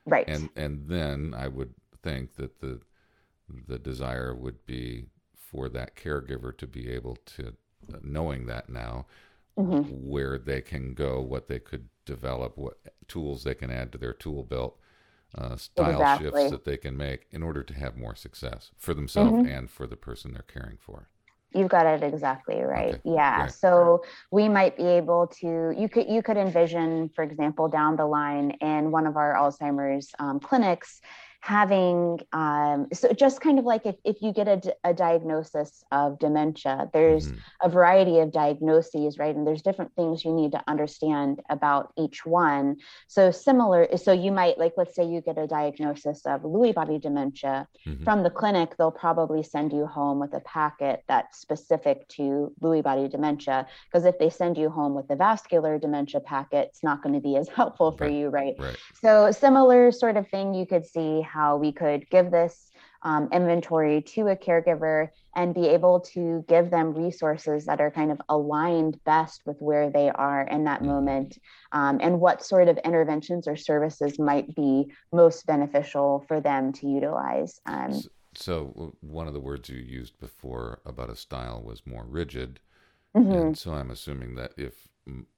right 0.06 0.24
and 0.28 0.48
and 0.56 0.88
then 0.88 1.34
i 1.36 1.48
would 1.48 1.74
think 2.02 2.36
that 2.36 2.60
the 2.60 2.80
the 3.68 3.78
desire 3.78 4.34
would 4.34 4.64
be 4.66 5.06
for 5.50 5.68
that 5.68 5.96
caregiver 5.96 6.56
to 6.56 6.66
be 6.66 6.90
able 6.90 7.16
to, 7.36 7.54
uh, 7.92 7.98
knowing 8.02 8.46
that 8.46 8.68
now, 8.68 9.06
mm-hmm. 9.58 9.82
where 10.08 10.38
they 10.38 10.60
can 10.60 10.94
go, 10.94 11.20
what 11.20 11.48
they 11.48 11.58
could 11.58 11.88
develop, 12.04 12.56
what 12.56 12.78
tools 13.08 13.44
they 13.44 13.54
can 13.54 13.70
add 13.70 13.92
to 13.92 13.98
their 13.98 14.12
tool 14.12 14.42
belt, 14.42 14.78
uh, 15.36 15.56
style 15.56 15.90
exactly. 15.90 16.26
shifts 16.26 16.50
that 16.50 16.64
they 16.64 16.76
can 16.76 16.96
make 16.96 17.26
in 17.30 17.42
order 17.42 17.62
to 17.62 17.74
have 17.74 17.96
more 17.96 18.14
success 18.14 18.70
for 18.76 18.94
themselves 18.94 19.32
mm-hmm. 19.32 19.46
and 19.46 19.70
for 19.70 19.86
the 19.86 19.96
person 19.96 20.32
they're 20.32 20.42
caring 20.42 20.78
for. 20.80 21.08
You've 21.54 21.68
got 21.68 21.86
it 21.86 22.02
exactly 22.02 22.60
right. 22.60 22.94
Okay. 22.94 23.00
Yeah. 23.04 23.42
Right. 23.42 23.52
So 23.52 24.04
we 24.30 24.48
might 24.48 24.76
be 24.76 24.84
able 24.84 25.28
to 25.40 25.74
you 25.76 25.88
could 25.88 26.08
you 26.08 26.22
could 26.22 26.36
envision, 26.36 27.08
for 27.10 27.22
example, 27.24 27.68
down 27.68 27.96
the 27.96 28.04
line 28.04 28.50
in 28.60 28.90
one 28.90 29.06
of 29.06 29.16
our 29.16 29.34
Alzheimer's 29.34 30.10
um, 30.18 30.38
clinics, 30.38 31.00
having 31.46 32.18
um, 32.32 32.88
so 32.92 33.12
just 33.12 33.40
kind 33.40 33.60
of 33.60 33.64
like 33.64 33.86
if, 33.86 33.94
if 34.04 34.20
you 34.20 34.32
get 34.32 34.48
a, 34.48 34.60
a 34.82 34.92
diagnosis 34.92 35.84
of 35.92 36.18
dementia 36.18 36.90
there's 36.92 37.28
mm-hmm. 37.28 37.38
a 37.62 37.68
variety 37.68 38.18
of 38.18 38.32
diagnoses 38.32 39.16
right 39.16 39.36
and 39.36 39.46
there's 39.46 39.62
different 39.62 39.94
things 39.94 40.24
you 40.24 40.32
need 40.32 40.50
to 40.50 40.60
understand 40.66 41.40
about 41.48 41.92
each 41.96 42.26
one 42.26 42.76
so 43.06 43.30
similar 43.30 43.86
so 43.96 44.10
you 44.10 44.32
might 44.32 44.58
like 44.58 44.72
let's 44.76 44.96
say 44.96 45.04
you 45.04 45.20
get 45.20 45.38
a 45.38 45.46
diagnosis 45.46 46.26
of 46.26 46.42
lewy 46.42 46.74
body 46.74 46.98
dementia 46.98 47.68
mm-hmm. 47.86 48.02
from 48.02 48.24
the 48.24 48.30
clinic 48.30 48.76
they'll 48.76 48.90
probably 48.90 49.44
send 49.44 49.72
you 49.72 49.86
home 49.86 50.18
with 50.18 50.34
a 50.34 50.40
packet 50.40 51.04
that's 51.06 51.38
specific 51.38 52.08
to 52.08 52.52
lewy 52.60 52.82
body 52.82 53.06
dementia 53.06 53.64
because 53.84 54.04
if 54.04 54.18
they 54.18 54.30
send 54.30 54.58
you 54.58 54.68
home 54.68 54.96
with 54.96 55.06
the 55.06 55.14
vascular 55.14 55.78
dementia 55.78 56.18
packet 56.18 56.66
it's 56.70 56.82
not 56.82 57.04
going 57.04 57.14
to 57.14 57.20
be 57.20 57.36
as 57.36 57.48
helpful 57.60 57.92
for 57.92 58.06
right. 58.06 58.14
you 58.14 58.28
right? 58.30 58.56
right 58.58 58.76
so 59.00 59.30
similar 59.30 59.92
sort 59.92 60.16
of 60.16 60.26
thing 60.28 60.52
you 60.52 60.66
could 60.66 60.84
see 60.84 61.20
how 61.36 61.56
we 61.56 61.70
could 61.70 62.08
give 62.08 62.30
this 62.30 62.70
um, 63.02 63.28
inventory 63.32 64.02
to 64.02 64.28
a 64.28 64.36
caregiver 64.36 65.10
and 65.36 65.54
be 65.54 65.68
able 65.68 66.00
to 66.00 66.44
give 66.48 66.70
them 66.70 66.94
resources 66.94 67.66
that 67.66 67.80
are 67.80 67.90
kind 67.90 68.10
of 68.10 68.20
aligned 68.28 68.98
best 69.04 69.42
with 69.44 69.56
where 69.60 69.90
they 69.90 70.08
are 70.10 70.42
in 70.48 70.64
that 70.64 70.80
mm-hmm. 70.80 70.88
moment 70.88 71.38
um, 71.72 72.00
and 72.02 72.18
what 72.18 72.44
sort 72.44 72.68
of 72.68 72.78
interventions 72.78 73.46
or 73.46 73.54
services 73.54 74.18
might 74.18 74.52
be 74.56 74.90
most 75.12 75.46
beneficial 75.46 76.24
for 76.26 76.40
them 76.40 76.72
to 76.72 76.88
utilize. 76.88 77.60
Um, 77.66 77.92
so, 77.92 78.08
so, 78.34 78.94
one 79.00 79.28
of 79.28 79.34
the 79.34 79.40
words 79.40 79.68
you 79.68 79.78
used 79.78 80.18
before 80.18 80.80
about 80.84 81.10
a 81.10 81.16
style 81.16 81.62
was 81.62 81.86
more 81.86 82.04
rigid. 82.08 82.60
Mm-hmm. 83.16 83.32
And 83.32 83.58
so 83.58 83.72
I'm 83.72 83.90
assuming 83.90 84.34
that 84.34 84.52
if 84.56 84.88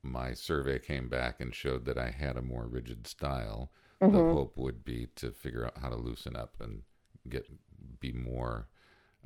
my 0.03 0.33
survey 0.33 0.79
came 0.79 1.09
back 1.09 1.41
and 1.41 1.55
showed 1.55 1.85
that 1.85 1.99
I 1.99 2.11
had 2.11 2.37
a 2.37 2.43
more 2.43 2.67
rigid 2.67 3.07
style, 3.07 3.71
mm-hmm. 4.03 4.17
the 4.17 4.35
hope 4.35 4.57
would 4.57 4.85
be 4.85 5.09
to 5.17 5.31
figure 5.31 5.67
out 5.67 5.79
how 5.81 5.89
to 5.89 5.97
loosen 5.97 6.37
up 6.37 6.55
and 6.61 6.83
get 7.29 7.47
be 8.01 8.13
more. 8.13 8.69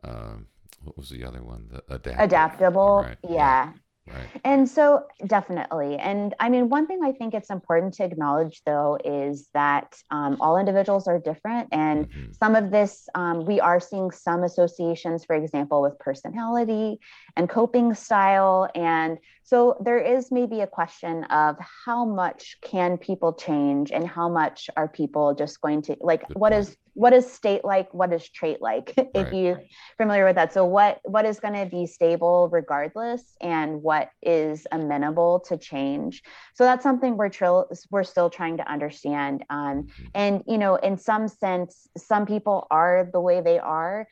Uh, 0.02 0.36
what 0.82 0.96
was 0.96 1.10
the 1.10 1.24
other 1.24 1.42
one? 1.42 1.68
The 1.70 1.82
adaptive. 1.94 2.24
adaptable. 2.24 3.04
Right. 3.06 3.18
Yeah. 3.28 3.72
Right. 4.06 4.26
And 4.44 4.68
so, 4.68 5.04
definitely. 5.26 5.96
And 5.96 6.34
I 6.40 6.48
mean, 6.48 6.68
one 6.68 6.88
thing 6.88 7.00
I 7.04 7.12
think 7.12 7.34
it's 7.34 7.50
important 7.50 7.94
to 7.94 8.04
acknowledge, 8.04 8.60
though, 8.66 8.98
is 9.04 9.48
that 9.54 9.94
um, 10.10 10.38
all 10.40 10.58
individuals 10.58 11.06
are 11.06 11.20
different. 11.20 11.68
And 11.70 12.08
mm-hmm. 12.08 12.32
some 12.32 12.56
of 12.56 12.72
this, 12.72 13.08
um, 13.14 13.46
we 13.46 13.60
are 13.60 13.78
seeing 13.78 14.10
some 14.10 14.42
associations, 14.42 15.24
for 15.24 15.36
example, 15.36 15.82
with 15.82 15.96
personality 16.00 16.98
and 17.36 17.48
coping 17.48 17.94
style. 17.94 18.68
And 18.74 19.18
so, 19.44 19.76
there 19.84 19.98
is 19.98 20.32
maybe 20.32 20.62
a 20.62 20.66
question 20.66 21.22
of 21.24 21.56
how 21.86 22.04
much 22.04 22.56
can 22.60 22.98
people 22.98 23.32
change 23.32 23.92
and 23.92 24.06
how 24.06 24.28
much 24.28 24.68
are 24.76 24.88
people 24.88 25.32
just 25.32 25.60
going 25.60 25.82
to, 25.82 25.96
like, 26.00 26.26
Good 26.26 26.36
what 26.36 26.52
point. 26.52 26.68
is 26.68 26.76
what 26.94 27.12
is 27.12 27.30
state 27.30 27.64
like 27.64 27.92
what 27.94 28.12
is 28.12 28.28
trait 28.28 28.60
like 28.60 28.92
if 28.96 29.08
right. 29.14 29.32
you 29.32 29.56
familiar 29.96 30.24
with 30.24 30.36
that 30.36 30.52
so 30.52 30.64
what 30.64 31.00
what 31.04 31.24
is 31.24 31.40
going 31.40 31.54
to 31.54 31.66
be 31.66 31.86
stable 31.86 32.48
regardless 32.52 33.22
and 33.40 33.82
what 33.82 34.10
is 34.22 34.66
amenable 34.72 35.40
to 35.40 35.56
change 35.56 36.22
so 36.54 36.64
that's 36.64 36.82
something 36.82 37.16
we're 37.16 37.28
trill 37.28 37.68
we're 37.90 38.04
still 38.04 38.28
trying 38.28 38.56
to 38.56 38.70
understand 38.70 39.44
um, 39.50 39.84
mm-hmm. 39.84 40.04
and 40.14 40.42
you 40.46 40.58
know 40.58 40.76
in 40.76 40.98
some 40.98 41.28
sense 41.28 41.88
some 41.96 42.26
people 42.26 42.66
are 42.70 43.08
the 43.12 43.20
way 43.20 43.40
they 43.40 43.58
are 43.58 44.06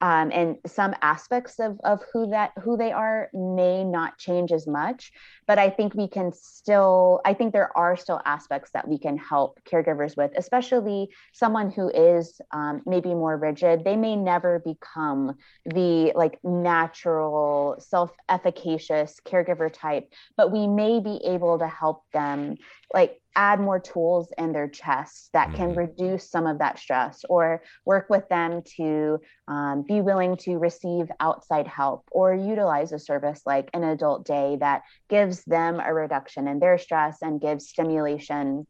um, 0.00 0.30
and 0.32 0.56
some 0.66 0.94
aspects 1.02 1.58
of, 1.58 1.78
of 1.84 2.02
who 2.12 2.30
that 2.30 2.52
who 2.62 2.76
they 2.76 2.92
are 2.92 3.28
may 3.32 3.84
not 3.84 4.18
change 4.18 4.52
as 4.52 4.66
much 4.66 5.12
but 5.46 5.58
i 5.58 5.68
think 5.70 5.94
we 5.94 6.08
can 6.08 6.32
still 6.32 7.20
i 7.24 7.34
think 7.34 7.52
there 7.52 7.76
are 7.76 7.96
still 7.96 8.20
aspects 8.24 8.70
that 8.72 8.86
we 8.86 8.98
can 8.98 9.16
help 9.16 9.58
caregivers 9.70 10.16
with 10.16 10.30
especially 10.36 11.08
someone 11.32 11.70
who 11.70 11.88
is 11.90 12.40
um, 12.52 12.82
maybe 12.86 13.10
more 13.10 13.36
rigid. 13.36 13.84
They 13.84 13.96
may 13.96 14.16
never 14.16 14.60
become 14.60 15.36
the 15.64 16.12
like 16.14 16.38
natural 16.42 17.76
self-efficacious 17.78 19.20
caregiver 19.26 19.72
type 19.72 20.12
but 20.36 20.52
we 20.52 20.66
may 20.66 21.00
be 21.00 21.20
able 21.24 21.58
to 21.58 21.66
help 21.66 22.02
them 22.12 22.56
like 22.92 23.20
add 23.38 23.60
more 23.60 23.78
tools 23.78 24.32
in 24.36 24.52
their 24.52 24.68
chest 24.68 25.30
that 25.32 25.54
can 25.54 25.70
mm-hmm. 25.70 25.78
reduce 25.78 26.28
some 26.28 26.44
of 26.44 26.58
that 26.58 26.76
stress 26.76 27.24
or 27.30 27.62
work 27.86 28.10
with 28.10 28.28
them 28.28 28.62
to 28.76 29.16
um, 29.46 29.84
be 29.86 30.00
willing 30.00 30.36
to 30.36 30.56
receive 30.58 31.06
outside 31.20 31.68
help 31.68 32.02
or 32.10 32.34
utilize 32.34 32.90
a 32.90 32.98
service 32.98 33.42
like 33.46 33.70
an 33.74 33.84
adult 33.84 34.26
day 34.26 34.56
that 34.58 34.82
gives 35.08 35.44
them 35.44 35.78
a 35.78 35.94
reduction 35.94 36.48
in 36.48 36.58
their 36.58 36.78
stress 36.78 37.18
and 37.22 37.40
gives 37.40 37.68
stimulation 37.68 38.66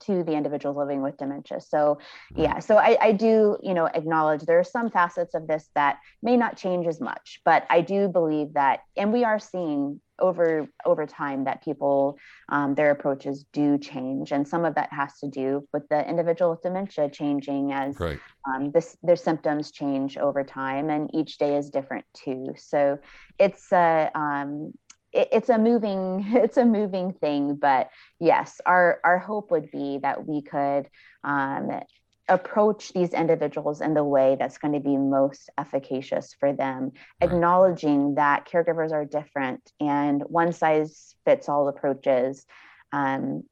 to 0.00 0.22
the 0.22 0.32
individuals 0.32 0.76
living 0.76 1.02
with 1.02 1.16
dementia. 1.16 1.60
So, 1.60 1.98
yeah, 2.34 2.58
so 2.58 2.76
I, 2.76 2.96
I, 3.00 3.12
do, 3.12 3.56
you 3.62 3.74
know, 3.74 3.86
acknowledge 3.86 4.42
there 4.42 4.58
are 4.58 4.64
some 4.64 4.90
facets 4.90 5.34
of 5.34 5.46
this 5.46 5.68
that 5.74 5.98
may 6.22 6.36
not 6.36 6.56
change 6.56 6.86
as 6.86 7.00
much, 7.00 7.40
but 7.44 7.66
I 7.70 7.80
do 7.80 8.08
believe 8.08 8.54
that, 8.54 8.80
and 8.96 9.12
we 9.12 9.24
are 9.24 9.38
seeing 9.38 10.00
over 10.20 10.68
over 10.84 11.06
time 11.06 11.44
that 11.44 11.62
people 11.62 12.18
um, 12.48 12.74
their 12.74 12.90
approaches 12.90 13.44
do 13.52 13.78
change 13.78 14.32
and 14.32 14.46
some 14.46 14.64
of 14.64 14.74
that 14.74 14.92
has 14.92 15.18
to 15.20 15.28
do 15.28 15.66
with 15.72 15.88
the 15.90 16.08
individual 16.08 16.50
with 16.50 16.62
dementia 16.62 17.08
changing 17.08 17.72
as 17.72 17.98
right. 18.00 18.18
um, 18.48 18.70
this, 18.72 18.96
their 19.02 19.16
symptoms 19.16 19.70
change 19.70 20.18
over 20.18 20.42
time 20.42 20.90
and 20.90 21.08
each 21.14 21.38
day 21.38 21.56
is 21.56 21.70
different 21.70 22.04
too 22.14 22.46
so 22.56 22.98
it's 23.38 23.70
a 23.72 24.10
um, 24.14 24.72
it, 25.18 25.28
it's 25.32 25.48
a 25.48 25.58
moving 25.58 26.24
it's 26.28 26.56
a 26.56 26.64
moving 26.64 27.12
thing 27.12 27.56
but 27.56 27.90
yes 28.20 28.60
our 28.64 29.00
our 29.04 29.18
hope 29.18 29.50
would 29.50 29.70
be 29.70 29.98
that 30.02 30.26
we 30.26 30.42
could 30.42 30.88
um, 31.24 31.80
approach 32.28 32.92
these 32.92 33.14
individuals 33.14 33.80
in 33.80 33.94
the 33.94 34.04
way 34.04 34.36
that's 34.38 34.58
going 34.58 34.74
to 34.74 34.80
be 34.80 34.96
most 34.96 35.50
efficacious 35.58 36.34
for 36.38 36.52
them, 36.52 36.92
right. 37.20 37.30
acknowledging 37.30 38.14
that 38.16 38.46
caregivers 38.46 38.92
are 38.92 39.04
different 39.04 39.72
and 39.80 40.22
one 40.28 40.52
size 40.52 41.14
fits 41.24 41.48
all 41.48 41.68
approaches 41.68 42.46
um, 42.92 43.42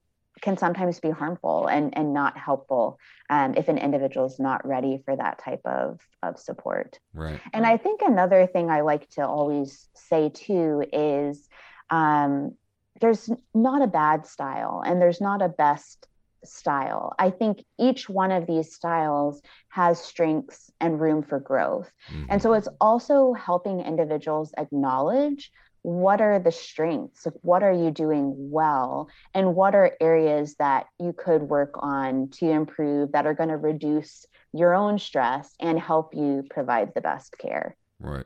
can 0.43 0.57
sometimes 0.59 1.01
be 1.01 1.11
harmful 1.11 1.67
and, 1.67 1.97
and 1.97 2.12
not 2.12 2.37
helpful 2.37 2.99
um, 3.31 3.55
if 3.57 3.69
an 3.69 3.79
individual 3.79 4.27
is 4.27 4.39
not 4.39 4.67
ready 4.67 5.01
for 5.05 5.17
that 5.17 5.39
type 5.39 5.62
of, 5.64 5.99
of 6.23 6.39
support. 6.39 6.99
Right. 7.14 7.41
And 7.55 7.67
I 7.67 7.79
think 7.79 8.03
another 8.03 8.47
thing 8.47 8.71
I 8.71 8.83
like 8.83 9.09
to 9.11 9.27
always 9.27 9.89
say 9.95 10.29
too 10.29 10.85
is 10.93 11.49
um, 11.91 12.55
there's 13.01 13.30
not 13.55 13.82
a 13.82 13.87
bad 13.87 14.26
style 14.26 14.82
and 14.84 15.01
there's 15.01 15.20
not 15.20 15.43
a 15.43 15.49
best 15.49 16.09
style. 16.45 17.14
I 17.18 17.30
think 17.30 17.64
each 17.78 18.09
one 18.09 18.30
of 18.30 18.47
these 18.47 18.74
styles 18.74 19.43
has 19.68 20.01
strengths 20.01 20.70
and 20.80 21.01
room 21.01 21.22
for 21.22 21.41
growth. 21.41 21.91
Mm-hmm. 22.11 22.24
And 22.30 22.43
so 22.43 22.53
it's 22.53 22.68
also 22.80 23.32
helping 23.32 23.80
individuals 23.80 24.53
acknowledge 24.57 25.51
what 25.87 26.20
are 26.20 26.41
the 26.41 26.51
strengths 26.51 27.28
what 27.43 27.62
are 27.62 27.72
you 27.72 27.93
doing 27.93 28.34
well 28.51 29.09
and 29.34 29.55
what 29.55 29.72
are 29.72 29.97
areas 30.01 30.57
that 30.57 30.87
you 30.99 31.12
could 31.12 31.43
work 31.43 31.74
on 31.78 32.28
to 32.28 32.51
improve 32.51 33.12
that 33.12 33.24
are 33.24 33.34
going 33.34 33.51
to 33.51 33.57
reduce 33.57 34.26
your 34.53 34.74
own 34.74 34.99
stress 34.99 35.55
and 35.61 35.78
help 35.78 36.12
you 36.12 36.43
provide 36.51 36.93
the 36.97 37.01
best 37.01 37.39
care 37.39 37.76
right 38.01 38.24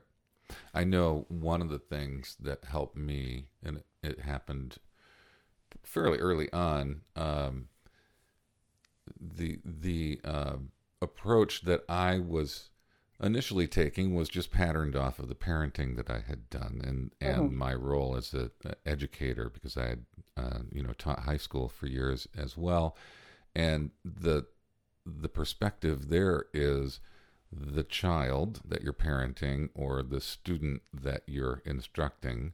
i 0.74 0.84
know 0.84 1.24
one 1.28 1.61
of 1.62 1.68
the 1.68 1.78
things 1.78 2.36
that 2.40 2.64
helped 2.64 2.96
me 2.96 3.46
and 3.62 3.82
it 4.03 4.20
happened 4.20 4.78
fairly 5.82 6.18
early 6.18 6.51
on 6.53 7.03
um, 7.16 7.68
the 9.20 9.59
the 9.64 10.20
uh, 10.24 10.57
approach 11.03 11.62
that 11.62 11.84
I 11.88 12.18
was 12.18 12.70
initially 13.22 13.66
taking 13.66 14.14
was 14.14 14.28
just 14.28 14.51
patterned 14.51 14.96
off 14.96 15.18
of 15.18 15.28
the 15.28 15.34
parenting 15.34 15.96
that 15.96 16.11
I 16.11 16.20
had 16.26 16.48
done 16.51 16.80
and 16.84 17.12
and 17.20 17.48
mm-hmm. 17.48 17.59
my 17.59 17.74
role 17.74 18.16
as 18.16 18.32
an 18.32 18.51
educator 18.86 19.51
because 19.51 19.76
I 19.76 19.88
had 19.88 20.05
uh, 20.36 20.59
you 20.72 20.82
know 20.82 20.92
taught 20.94 21.20
high 21.20 21.36
school 21.36 21.68
for 21.68 21.86
years 21.86 22.28
as 22.36 22.57
well, 22.57 22.96
and 23.55 23.90
the 24.05 24.46
the 25.07 25.28
perspective 25.28 26.09
there 26.09 26.46
is 26.53 27.01
the 27.53 27.82
child 27.82 28.61
that 28.64 28.82
you're 28.82 28.92
parenting 28.92 29.70
or 29.74 30.03
the 30.03 30.20
student 30.20 30.82
that 30.92 31.22
you're 31.26 31.62
instructing 31.64 32.53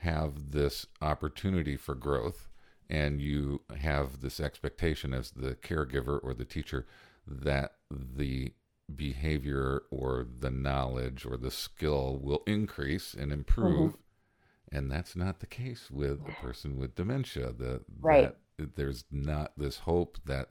have 0.00 0.52
this 0.52 0.86
opportunity 1.00 1.76
for 1.76 1.94
growth 1.94 2.48
and 2.88 3.20
you 3.20 3.62
have 3.80 4.20
this 4.20 4.38
expectation 4.38 5.12
as 5.12 5.30
the 5.30 5.54
caregiver 5.54 6.20
or 6.22 6.34
the 6.34 6.44
teacher 6.44 6.86
that 7.26 7.74
the 7.90 8.52
behavior 8.94 9.82
or 9.90 10.26
the 10.38 10.50
knowledge 10.50 11.26
or 11.26 11.36
the 11.36 11.50
skill 11.50 12.18
will 12.22 12.42
increase 12.46 13.14
and 13.14 13.32
improve. 13.32 13.92
Mm-hmm. 13.92 14.76
and 14.76 14.90
that's 14.90 15.16
not 15.16 15.40
the 15.40 15.46
case 15.46 15.90
with 15.90 16.20
a 16.28 16.42
person 16.42 16.76
with 16.76 16.94
dementia. 16.94 17.52
The 17.52 17.80
right. 18.00 18.34
that 18.58 18.76
there's 18.76 19.04
not 19.10 19.52
this 19.56 19.78
hope 19.78 20.18
that 20.26 20.50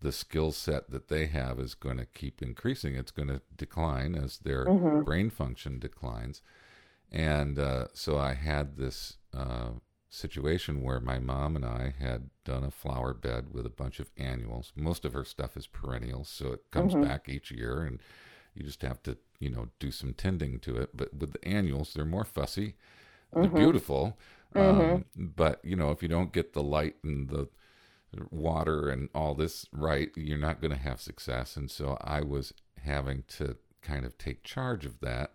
the 0.00 0.12
skill 0.12 0.52
set 0.52 0.90
that 0.90 1.08
they 1.08 1.26
have 1.26 1.58
is 1.60 1.74
going 1.74 1.98
to 1.98 2.06
keep 2.06 2.42
increasing 2.42 2.94
it's 2.94 3.10
going 3.10 3.28
to 3.28 3.40
decline 3.56 4.14
as 4.14 4.38
their 4.38 4.66
mm-hmm. 4.66 5.02
brain 5.02 5.30
function 5.30 5.78
declines 5.78 6.42
and 7.10 7.58
uh, 7.58 7.86
so 7.92 8.18
i 8.18 8.34
had 8.34 8.76
this 8.76 9.18
uh, 9.34 9.70
situation 10.10 10.82
where 10.82 11.00
my 11.00 11.18
mom 11.18 11.54
and 11.54 11.64
I 11.64 11.94
had 11.98 12.30
done 12.44 12.64
a 12.64 12.70
flower 12.70 13.14
bed 13.14 13.46
with 13.52 13.64
a 13.64 13.70
bunch 13.70 14.00
of 14.00 14.10
annuals. 14.16 14.72
Most 14.74 15.04
of 15.04 15.12
her 15.12 15.24
stuff 15.24 15.56
is 15.56 15.68
perennials, 15.68 16.28
so 16.28 16.52
it 16.52 16.70
comes 16.72 16.92
mm-hmm. 16.92 17.04
back 17.04 17.28
each 17.28 17.52
year, 17.52 17.82
and 17.82 18.00
you 18.54 18.64
just 18.64 18.82
have 18.82 19.02
to, 19.04 19.16
you 19.38 19.48
know, 19.48 19.68
do 19.78 19.92
some 19.92 20.12
tending 20.12 20.58
to 20.60 20.76
it. 20.76 20.90
But 20.94 21.14
with 21.14 21.32
the 21.32 21.44
annuals, 21.48 21.94
they're 21.94 22.04
more 22.04 22.24
fussy. 22.24 22.74
They're 23.32 23.44
mm-hmm. 23.44 23.56
beautiful, 23.56 24.18
mm-hmm. 24.54 24.94
Um, 24.96 25.04
but 25.14 25.60
you 25.64 25.76
know, 25.76 25.92
if 25.92 26.02
you 26.02 26.08
don't 26.08 26.32
get 26.32 26.52
the 26.52 26.62
light 26.62 26.96
and 27.04 27.28
the 27.28 27.48
water 28.30 28.88
and 28.88 29.08
all 29.14 29.34
this 29.34 29.66
right, 29.72 30.10
you're 30.16 30.38
not 30.38 30.60
going 30.60 30.72
to 30.72 30.78
have 30.78 31.00
success. 31.00 31.56
And 31.56 31.70
so 31.70 31.96
I 32.00 32.20
was 32.22 32.52
having 32.82 33.24
to 33.38 33.56
kind 33.82 34.04
of 34.04 34.18
take 34.18 34.44
charge 34.44 34.84
of 34.84 35.00
that 35.00 35.32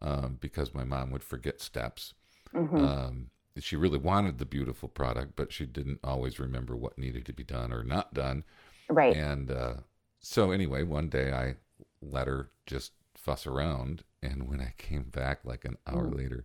um, 0.00 0.38
because 0.40 0.74
my 0.74 0.84
mom 0.84 1.10
would 1.10 1.24
forget 1.24 1.60
steps. 1.60 2.14
Mm-hmm. 2.54 2.84
Um, 2.84 3.30
she 3.58 3.76
really 3.76 3.98
wanted 3.98 4.38
the 4.38 4.44
beautiful 4.44 4.88
product, 4.88 5.34
but 5.36 5.52
she 5.52 5.66
didn't 5.66 6.00
always 6.02 6.38
remember 6.38 6.76
what 6.76 6.98
needed 6.98 7.24
to 7.26 7.32
be 7.32 7.44
done 7.44 7.72
or 7.72 7.84
not 7.84 8.12
done. 8.14 8.44
Right. 8.88 9.16
And 9.16 9.50
uh, 9.50 9.74
so, 10.20 10.50
anyway, 10.50 10.82
one 10.82 11.08
day 11.08 11.32
I 11.32 11.56
let 12.02 12.26
her 12.26 12.50
just 12.66 12.92
fuss 13.16 13.46
around. 13.46 14.02
And 14.22 14.48
when 14.48 14.60
I 14.60 14.74
came 14.78 15.04
back 15.04 15.40
like 15.44 15.64
an 15.64 15.76
hour 15.86 16.06
mm. 16.06 16.16
later, 16.16 16.44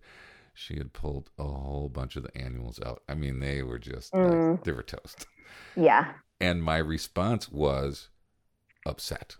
she 0.54 0.78
had 0.78 0.94
pulled 0.94 1.30
a 1.38 1.44
whole 1.44 1.90
bunch 1.90 2.16
of 2.16 2.24
the 2.24 2.38
annuals 2.38 2.80
out. 2.86 3.02
I 3.10 3.16
mean, 3.16 3.40
they 3.40 3.64
were 3.64 3.80
just 3.80 4.14
mm. 4.14 4.52
like, 4.52 4.64
they 4.64 4.72
were 4.72 4.84
toast. 4.84 5.26
Yeah. 5.76 6.14
And 6.39 6.64
my 6.64 6.78
response 6.78 7.50
was 7.50 8.10
upset. 8.86 9.38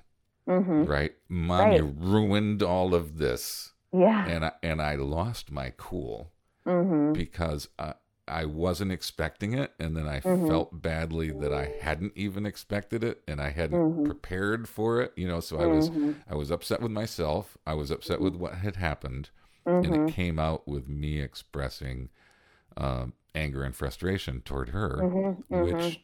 Mm-hmm. 0.48 0.86
Right? 0.86 1.14
Mommy 1.28 1.82
right. 1.82 1.94
ruined 1.98 2.64
all 2.64 2.96
of 2.96 3.18
this. 3.18 3.74
Yeah. 3.94 4.26
And 4.26 4.46
I, 4.46 4.52
and 4.64 4.82
I 4.82 4.96
lost 4.96 5.52
my 5.52 5.74
cool 5.78 6.32
mm-hmm. 6.66 7.14
because 7.14 7.70
I, 7.78 7.94
I 8.28 8.46
wasn't 8.46 8.92
expecting 8.92 9.54
it. 9.54 9.74
And 9.80 9.96
then 9.96 10.08
I 10.08 10.20
mm-hmm. 10.20 10.48
felt 10.48 10.82
badly 10.82 11.32
that 11.32 11.54
I 11.54 11.74
hadn't 11.82 12.14
even 12.16 12.46
expected 12.46 13.04
it 13.04 13.22
and 13.28 13.42
I 13.42 13.50
hadn't 13.50 13.80
mm-hmm. 13.80 14.06
prepared 14.06 14.68
for 14.68 15.02
it. 15.02 15.14
You 15.16 15.28
know, 15.28 15.40
so 15.40 15.60
I 15.60 15.66
was, 15.66 15.90
mm-hmm. 15.90 16.14
I 16.30 16.36
was 16.36 16.52
upset 16.52 16.82
with 16.82 16.92
myself. 16.92 17.58
I 17.66 17.74
was 17.74 17.92
upset 17.92 18.22
with 18.22 18.36
what 18.36 18.56
had 18.56 18.76
happened. 18.76 19.30
And 19.66 19.86
it 19.86 19.92
mm-hmm. 19.92 20.08
came 20.08 20.40
out 20.40 20.68
with 20.68 20.88
me 20.88 21.22
expressing 21.22 22.10
um, 22.78 23.14
anger 23.36 23.64
and 23.64 23.76
frustration 23.76 24.42
toward 24.42 24.70
her, 24.70 25.00
mm-hmm. 25.02 25.62
which 25.64 26.02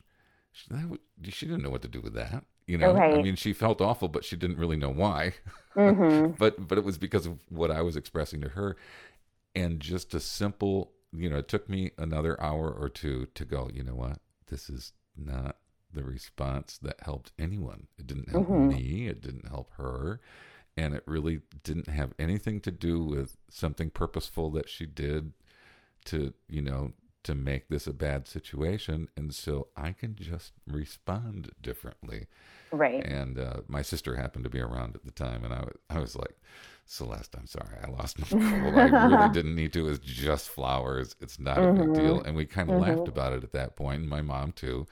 she, 0.51 0.66
that, 0.70 0.99
she 1.34 1.45
didn't 1.45 1.63
know 1.63 1.70
what 1.70 1.82
to 1.82 1.88
do 1.88 2.01
with 2.01 2.13
that 2.13 2.43
you 2.68 2.78
know? 2.78 2.95
I 2.95 3.22
mean 3.22 3.36
she 3.36 3.53
felt 3.53 3.82
awful 3.82 4.07
but 4.07 4.26
she 4.26 4.36
didn't 4.36 4.57
really 4.57 4.78
know 4.78 4.89
why. 4.89 5.34
Mm-hmm. 5.76 6.32
but 6.39 6.68
but 6.68 6.78
it 6.78 6.84
was 6.84 6.97
because 6.97 7.26
of 7.26 7.39
what 7.49 7.72
i 7.72 7.82
was 7.82 7.95
expressing 7.95 8.41
to 8.41 8.49
her. 8.49 8.76
And 9.53 9.80
just 9.80 10.13
a 10.13 10.20
simple 10.20 10.91
you 11.13 11.30
know 11.30 11.38
it 11.38 11.47
took 11.47 11.70
me 11.70 11.91
another 11.97 12.41
hour 12.41 12.70
or 12.70 12.89
two 12.89 13.28
to 13.36 13.45
go 13.45 13.70
you 13.74 13.84
know 13.84 13.95
what? 13.95 14.20
This 14.47 14.70
is 14.70 14.93
not 15.16 15.57
the 15.91 16.03
response 16.03 16.78
that 16.82 16.99
helped 17.01 17.32
anyone. 17.39 17.88
It 17.97 18.07
didn't 18.07 18.30
help 18.30 18.47
mm-hmm. 18.47 18.68
me. 18.70 19.07
It 19.07 19.22
didn't 19.22 19.47
help 19.47 19.72
her. 19.78 20.20
And 20.78 20.93
it 20.93 21.03
really 21.05 21.39
didn't 21.63 21.88
have 21.88 22.13
anything 22.20 22.59
to 22.61 22.72
do 22.72 23.01
with 23.01 23.38
something 23.49 23.89
purposeful 23.89 24.51
that 24.51 24.68
she 24.68 24.86
did 24.86 25.32
to 26.06 26.34
you 26.47 26.62
know 26.62 26.93
to 27.26 27.34
make 27.34 27.70
this 27.70 27.88
a 27.88 27.93
bad 27.93 28.28
situation, 28.28 29.10
and 29.18 29.34
so 29.34 29.68
I 29.76 29.93
can 29.93 30.16
just 30.16 30.53
respond 30.68 31.51
differently. 31.60 32.28
Right. 32.72 33.03
And 33.03 33.39
uh, 33.39 33.62
my 33.68 33.82
sister 33.82 34.16
happened 34.16 34.43
to 34.43 34.49
be 34.49 34.60
around 34.60 34.95
at 34.95 35.06
the 35.06 35.12
time, 35.12 35.43
and 35.43 35.51
I 35.51 35.62
was, 35.62 35.76
I 35.89 35.99
was 35.99 36.16
like, 36.16 36.38
Celeste, 36.86 37.36
I'm 37.36 37.47
sorry, 37.47 37.78
I 37.84 37.89
lost 37.89 38.20
my 38.20 38.28
cool. 38.28 38.80
I 38.80 39.08
really 39.08 39.30
didn't 39.34 39.56
need 39.56 39.74
to. 39.74 39.88
It 39.88 39.89
was 39.89 39.99
just 39.99 40.49
flowers. 40.49 41.16
It's 41.20 41.39
not 41.39 41.58
mm-hmm. 41.58 41.82
a 41.82 41.86
big 41.86 41.93
deal. 41.95 42.18
Mm-hmm. 42.18 42.28
And 42.28 42.38
we 42.38 42.45
kind 42.45 42.70
of 42.70 42.80
mm-hmm. 42.80 42.91
laughed 42.91 43.08
about 43.08 43.34
it 43.34 43.43
at 43.43 43.53
that 43.53 43.76
point, 43.76 44.01
and 44.01 44.10
my 44.10 44.22
mom 44.22 44.51
too. 44.51 44.86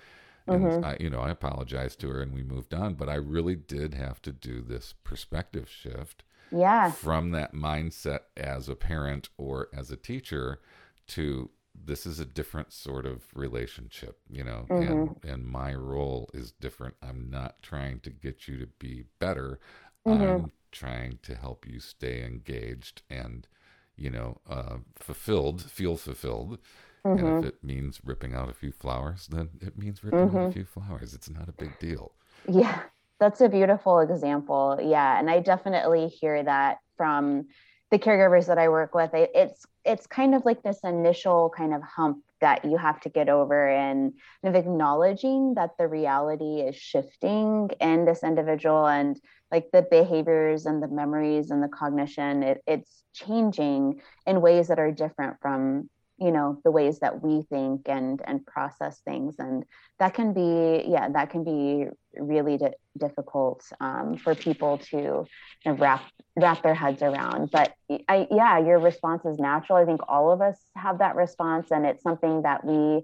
And 0.47 0.65
mm-hmm. 0.65 0.83
I, 0.83 0.97
you 0.99 1.11
know, 1.11 1.19
I 1.19 1.29
apologized 1.29 1.99
to 1.99 2.09
her, 2.09 2.21
and 2.21 2.33
we 2.33 2.41
moved 2.41 2.73
on. 2.73 2.95
But 2.95 3.09
I 3.09 3.15
really 3.15 3.55
did 3.55 3.93
have 3.93 4.23
to 4.23 4.31
do 4.31 4.61
this 4.61 4.95
perspective 5.03 5.69
shift. 5.69 6.23
Yeah. 6.51 6.91
From 6.91 7.31
that 7.31 7.53
mindset 7.53 8.21
as 8.35 8.69
a 8.69 8.75
parent 8.75 9.29
or 9.37 9.69
as 9.71 9.91
a 9.91 9.95
teacher 9.95 10.59
to 11.07 11.49
this 11.85 12.05
is 12.05 12.19
a 12.19 12.25
different 12.25 12.71
sort 12.71 13.05
of 13.05 13.23
relationship, 13.33 14.19
you 14.29 14.43
know, 14.43 14.65
mm-hmm. 14.69 14.91
and 14.91 15.15
and 15.23 15.45
my 15.45 15.73
role 15.73 16.29
is 16.33 16.51
different. 16.51 16.95
I'm 17.01 17.29
not 17.29 17.61
trying 17.61 17.99
to 18.01 18.09
get 18.09 18.47
you 18.47 18.59
to 18.59 18.67
be 18.79 19.05
better. 19.19 19.59
Mm-hmm. 20.07 20.23
I'm 20.23 20.51
trying 20.71 21.19
to 21.23 21.35
help 21.35 21.65
you 21.67 21.79
stay 21.79 22.23
engaged 22.23 23.03
and, 23.09 23.47
you 23.95 24.09
know, 24.09 24.41
uh, 24.49 24.77
fulfilled, 24.95 25.63
feel 25.63 25.95
fulfilled. 25.95 26.59
Mm-hmm. 27.05 27.17
And 27.17 27.19
if 27.19 27.25
mm-hmm. 27.25 27.47
it 27.47 27.63
means 27.63 28.01
ripping 28.03 28.33
out 28.33 28.49
a 28.49 28.53
few 28.53 28.71
flowers, 28.71 29.27
then 29.27 29.49
it 29.61 29.77
means 29.77 30.03
ripping 30.03 30.19
out 30.19 30.27
a 30.27 30.37
mm-hmm. 30.37 30.51
few 30.51 30.65
flowers. 30.65 31.13
It's 31.13 31.29
not 31.29 31.49
a 31.49 31.53
big 31.53 31.77
deal. 31.79 32.13
Yeah, 32.47 32.81
that's 33.19 33.41
a 33.41 33.49
beautiful 33.49 33.99
example. 33.99 34.79
Yeah, 34.81 35.19
and 35.19 35.29
I 35.29 35.39
definitely 35.39 36.07
hear 36.07 36.43
that 36.43 36.79
from 36.97 37.47
the 37.93 37.99
caregivers 37.99 38.47
that 38.47 38.57
I 38.57 38.69
work 38.69 38.95
with. 38.95 39.11
it's 39.13 39.67
it's 39.85 40.07
kind 40.07 40.33
of 40.33 40.43
like 40.45 40.63
this 40.63 40.79
initial 40.83 41.53
kind 41.55 41.75
of 41.75 41.83
hump 41.83 42.23
that 42.41 42.65
you 42.65 42.75
have 42.77 42.99
to 43.01 43.09
get 43.09 43.29
over 43.29 43.69
and 43.69 44.13
kind 44.41 44.55
of 44.55 44.59
acknowledging 44.59 45.53
that 45.55 45.77
the 45.77 45.87
reality 45.87 46.61
is 46.61 46.75
shifting 46.75 47.69
in 47.79 48.05
this 48.05 48.23
individual 48.23 48.87
and 48.87 49.21
like 49.51 49.67
the 49.71 49.83
behaviors 49.83 50.65
and 50.65 50.81
the 50.81 50.87
memories 50.87 51.51
and 51.51 51.61
the 51.61 51.67
cognition 51.67 52.41
it, 52.41 52.63
it's 52.65 53.03
changing 53.13 54.01
in 54.25 54.41
ways 54.41 54.69
that 54.69 54.79
are 54.79 54.91
different 54.91 55.37
from 55.39 55.87
you 56.23 56.31
know 56.31 56.57
the 56.63 56.71
ways 56.71 56.99
that 56.99 57.21
we 57.21 57.41
think 57.49 57.81
and 57.87 58.21
and 58.23 58.45
process 58.45 59.01
things. 59.03 59.35
And 59.39 59.65
that 59.99 60.13
can 60.13 60.33
be 60.33 60.85
yeah 60.87 61.09
that 61.09 61.29
can 61.29 61.43
be 61.43 61.87
really 62.17 62.57
di- 62.57 62.79
difficult 62.97 63.61
um, 63.81 64.17
for 64.17 64.33
people 64.33 64.77
to 64.77 65.25
kind 65.63 65.75
of 65.75 65.81
wrap 65.81 66.03
wrap 66.37 66.63
their 66.63 66.73
heads 66.73 67.01
around. 67.01 67.51
But 67.51 67.73
I, 68.07 68.27
yeah 68.31 68.57
your 68.59 68.79
response 68.79 69.25
is 69.25 69.37
natural. 69.37 69.77
I 69.77 69.85
think 69.85 69.99
all 70.07 70.31
of 70.31 70.41
us 70.41 70.57
have 70.77 70.99
that 70.99 71.15
response 71.15 71.71
and 71.71 71.85
it's 71.85 72.03
something 72.03 72.43
that 72.43 72.63
we 72.63 73.01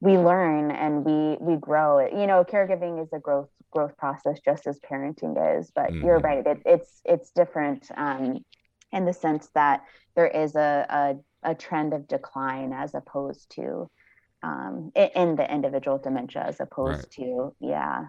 we 0.00 0.16
learn 0.18 0.70
and 0.70 1.04
we 1.04 1.36
we 1.40 1.56
grow. 1.56 2.06
You 2.06 2.28
know 2.28 2.44
caregiving 2.44 3.02
is 3.02 3.08
a 3.12 3.18
growth 3.18 3.50
growth 3.72 3.96
process 3.96 4.38
just 4.44 4.66
as 4.66 4.78
parenting 4.80 5.34
is 5.58 5.72
but 5.74 5.90
mm-hmm. 5.90 6.06
you're 6.06 6.20
right. 6.20 6.46
It, 6.46 6.62
it's 6.64 7.00
it's 7.04 7.30
different 7.30 7.90
um, 7.96 8.44
in 8.92 9.04
the 9.04 9.12
sense 9.12 9.48
that 9.54 9.82
there 10.14 10.28
is 10.28 10.54
a, 10.54 10.86
a 10.88 11.16
a 11.42 11.54
trend 11.54 11.92
of 11.92 12.08
decline 12.08 12.72
as 12.72 12.94
opposed 12.94 13.50
to 13.50 13.90
um, 14.42 14.90
in 14.94 15.36
the 15.36 15.52
individual 15.52 15.98
dementia 15.98 16.42
as 16.42 16.60
opposed 16.60 16.98
right. 16.98 17.10
to 17.10 17.54
yeah 17.60 18.06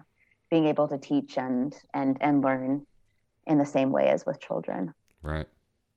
being 0.50 0.66
able 0.66 0.88
to 0.88 0.98
teach 0.98 1.38
and 1.38 1.74
and 1.92 2.16
and 2.20 2.42
learn 2.42 2.86
in 3.46 3.58
the 3.58 3.66
same 3.66 3.90
way 3.90 4.08
as 4.08 4.26
with 4.26 4.40
children 4.40 4.92
right 5.22 5.46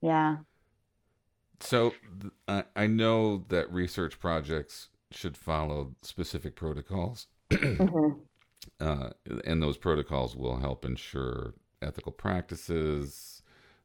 yeah 0.01 0.37
so 1.59 1.93
I, 2.47 2.63
I 2.75 2.87
know 2.87 3.45
that 3.49 3.71
research 3.71 4.19
projects 4.19 4.89
should 5.11 5.35
follow 5.35 5.95
specific 6.01 6.55
protocols 6.55 7.27
mm-hmm. 7.51 8.19
uh, 8.79 9.09
and 9.45 9.61
those 9.61 9.77
protocols 9.77 10.35
will 10.35 10.59
help 10.59 10.85
ensure 10.85 11.55
ethical 11.81 12.11
practices 12.11 13.36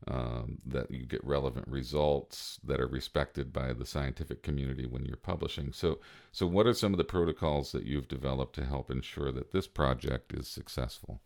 um, 0.08 0.58
that 0.66 0.90
you 0.90 1.06
get 1.06 1.24
relevant 1.24 1.68
results 1.68 2.58
that 2.64 2.80
are 2.80 2.86
respected 2.86 3.52
by 3.52 3.72
the 3.72 3.86
scientific 3.86 4.42
community 4.42 4.86
when 4.86 5.04
you're 5.04 5.16
publishing. 5.16 5.72
So, 5.72 5.98
so 6.32 6.46
what 6.46 6.66
are 6.66 6.74
some 6.74 6.92
of 6.92 6.98
the 6.98 7.04
protocols 7.04 7.72
that 7.72 7.86
you've 7.86 8.08
developed 8.08 8.54
to 8.56 8.64
help 8.64 8.90
ensure 8.90 9.32
that 9.32 9.52
this 9.52 9.66
project 9.66 10.32
is 10.32 10.48
successful? 10.48 11.20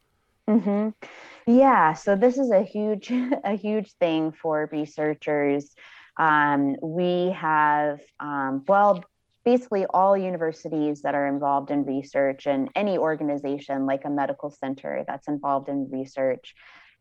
Mm-hmm. 0.49 0.91
Yeah, 1.47 1.95
so 1.95 2.16
this 2.16 2.39
is 2.39 2.51
a 2.51 2.62
huge, 2.62 3.11
a 3.45 3.57
huge 3.57 3.93
thing 3.95 4.33
for 4.33 4.68
researchers. 4.70 5.74
Um, 6.18 6.77
we 6.83 7.31
have, 7.33 8.01
um, 8.20 8.64
well, 8.66 9.05
basically 9.45 9.87
all 9.87 10.16
universities 10.16 11.03
that 11.03 11.14
are 11.14 11.29
involved 11.29 11.70
in 11.70 11.85
research 11.85 12.47
and 12.47 12.68
any 12.74 12.99
organization 12.99 13.87
like 13.87 14.05
a 14.05 14.11
medical 14.11 14.51
center 14.51 15.05
that's 15.07 15.29
involved 15.29 15.68
in 15.68 15.89
research 15.91 16.55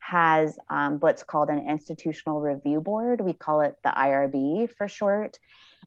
has 0.05 0.57
um, 0.69 0.99
what's 0.99 1.23
called 1.23 1.49
an 1.49 1.67
institutional 1.67 2.39
review 2.39 2.79
board. 2.79 3.21
We 3.21 3.33
call 3.33 3.61
it 3.61 3.75
the 3.83 3.89
IRB 3.89 4.69
for 4.77 4.87
short. 4.87 5.37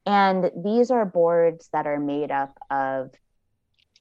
And 0.07 0.51
these 0.65 0.91
are 0.91 1.05
boards 1.05 1.69
that 1.73 1.87
are 1.87 2.01
made 2.01 2.31
up 2.31 2.57
of 2.71 3.11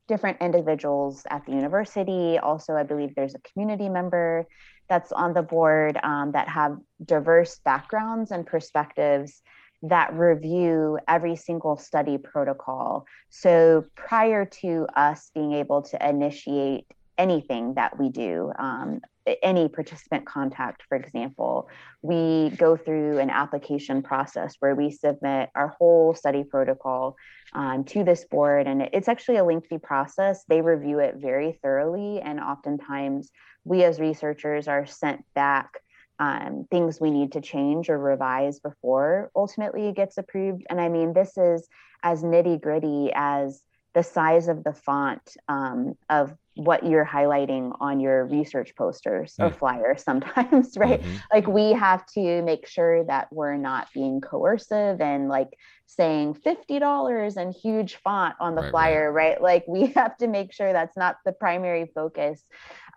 different 0.07 0.37
individuals 0.41 1.23
at 1.29 1.45
the 1.45 1.51
university. 1.51 2.39
Also, 2.39 2.73
I 2.73 2.83
believe 2.83 3.13
there's 3.13 3.35
a 3.35 3.51
community 3.51 3.89
member 3.89 4.47
that's 4.89 5.11
on 5.11 5.33
the 5.33 5.41
board 5.41 5.99
um, 6.01 6.31
that 6.31 6.47
have 6.47 6.77
diverse 7.03 7.59
backgrounds 7.63 8.31
and 8.31 8.45
perspectives 8.45 9.41
that 9.83 10.13
review 10.13 10.97
every 11.07 11.35
single 11.35 11.77
study 11.77 12.17
protocol. 12.17 13.05
So 13.29 13.85
prior 13.95 14.45
to 14.61 14.87
us 14.95 15.29
being 15.35 15.53
able 15.53 15.83
to 15.83 16.09
initiate 16.09 16.87
anything 17.17 17.73
that 17.75 17.97
we 17.99 18.09
do, 18.09 18.51
um, 18.57 19.01
any 19.41 19.67
participant 19.67 20.25
contact, 20.25 20.83
for 20.87 20.95
example, 20.95 21.69
we 22.01 22.49
go 22.57 22.77
through 22.77 23.19
an 23.19 23.29
application 23.29 24.01
process 24.01 24.55
where 24.59 24.75
we 24.75 24.89
submit 24.91 25.49
our 25.55 25.69
whole 25.79 26.13
study 26.13 26.43
protocol 26.43 27.15
um, 27.53 27.83
to 27.83 28.03
this 28.03 28.25
board. 28.25 28.67
And 28.67 28.89
it's 28.93 29.07
actually 29.07 29.37
a 29.37 29.43
lengthy 29.43 29.77
process. 29.77 30.43
They 30.47 30.61
review 30.61 30.99
it 30.99 31.15
very 31.17 31.59
thoroughly. 31.61 32.21
And 32.21 32.39
oftentimes, 32.39 33.29
we 33.63 33.83
as 33.83 33.99
researchers 33.99 34.67
are 34.67 34.85
sent 34.85 35.25
back 35.33 35.81
um, 36.19 36.65
things 36.71 36.99
we 36.99 37.11
need 37.11 37.33
to 37.33 37.41
change 37.41 37.89
or 37.89 37.99
revise 37.99 38.59
before 38.59 39.29
ultimately 39.35 39.87
it 39.87 39.95
gets 39.95 40.17
approved. 40.17 40.65
And 40.69 40.81
I 40.81 40.89
mean, 40.89 41.13
this 41.13 41.37
is 41.37 41.67
as 42.01 42.23
nitty 42.23 42.61
gritty 42.61 43.11
as 43.13 43.61
the 43.97 44.03
size 44.03 44.47
of 44.47 44.63
the 44.63 44.73
font 44.73 45.37
um, 45.47 45.97
of 46.07 46.31
what 46.53 46.85
you're 46.85 47.03
highlighting 47.03 47.75
on 47.79 47.99
your 47.99 48.27
research 48.27 48.75
posters 48.75 49.33
or 49.39 49.49
mm. 49.49 49.57
flyers 49.57 50.03
sometimes 50.09 50.77
right 50.77 51.01
mm-hmm. 51.01 51.15
like 51.33 51.47
we 51.47 51.71
have 51.71 52.05
to 52.05 52.43
make 52.43 52.67
sure 52.67 53.03
that 53.05 53.27
we're 53.31 53.57
not 53.57 53.87
being 53.95 54.21
coercive 54.21 55.01
and 55.01 55.29
like 55.29 55.49
saying 55.87 56.35
$50 56.35 57.37
and 57.37 57.55
huge 57.55 57.95
font 57.95 58.35
on 58.39 58.53
the 58.53 58.61
right, 58.61 58.69
flyer 58.69 59.11
right. 59.11 59.29
right. 59.29 59.41
like 59.41 59.65
we 59.67 59.87
have 59.95 60.15
to 60.17 60.27
make 60.27 60.53
sure 60.53 60.73
that's 60.73 60.95
not 60.95 61.15
the 61.25 61.31
primary 61.31 61.89
focus 61.95 62.39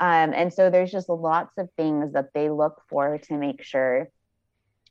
um, 0.01 0.35
and 0.35 0.53
so 0.53 0.69
there's 0.69 0.93
just 0.93 1.09
lots 1.09 1.57
of 1.57 1.71
things 1.79 2.13
that 2.13 2.29
they 2.35 2.51
look 2.51 2.83
for 2.91 3.17
to 3.17 3.39
make 3.39 3.63
sure 3.63 4.11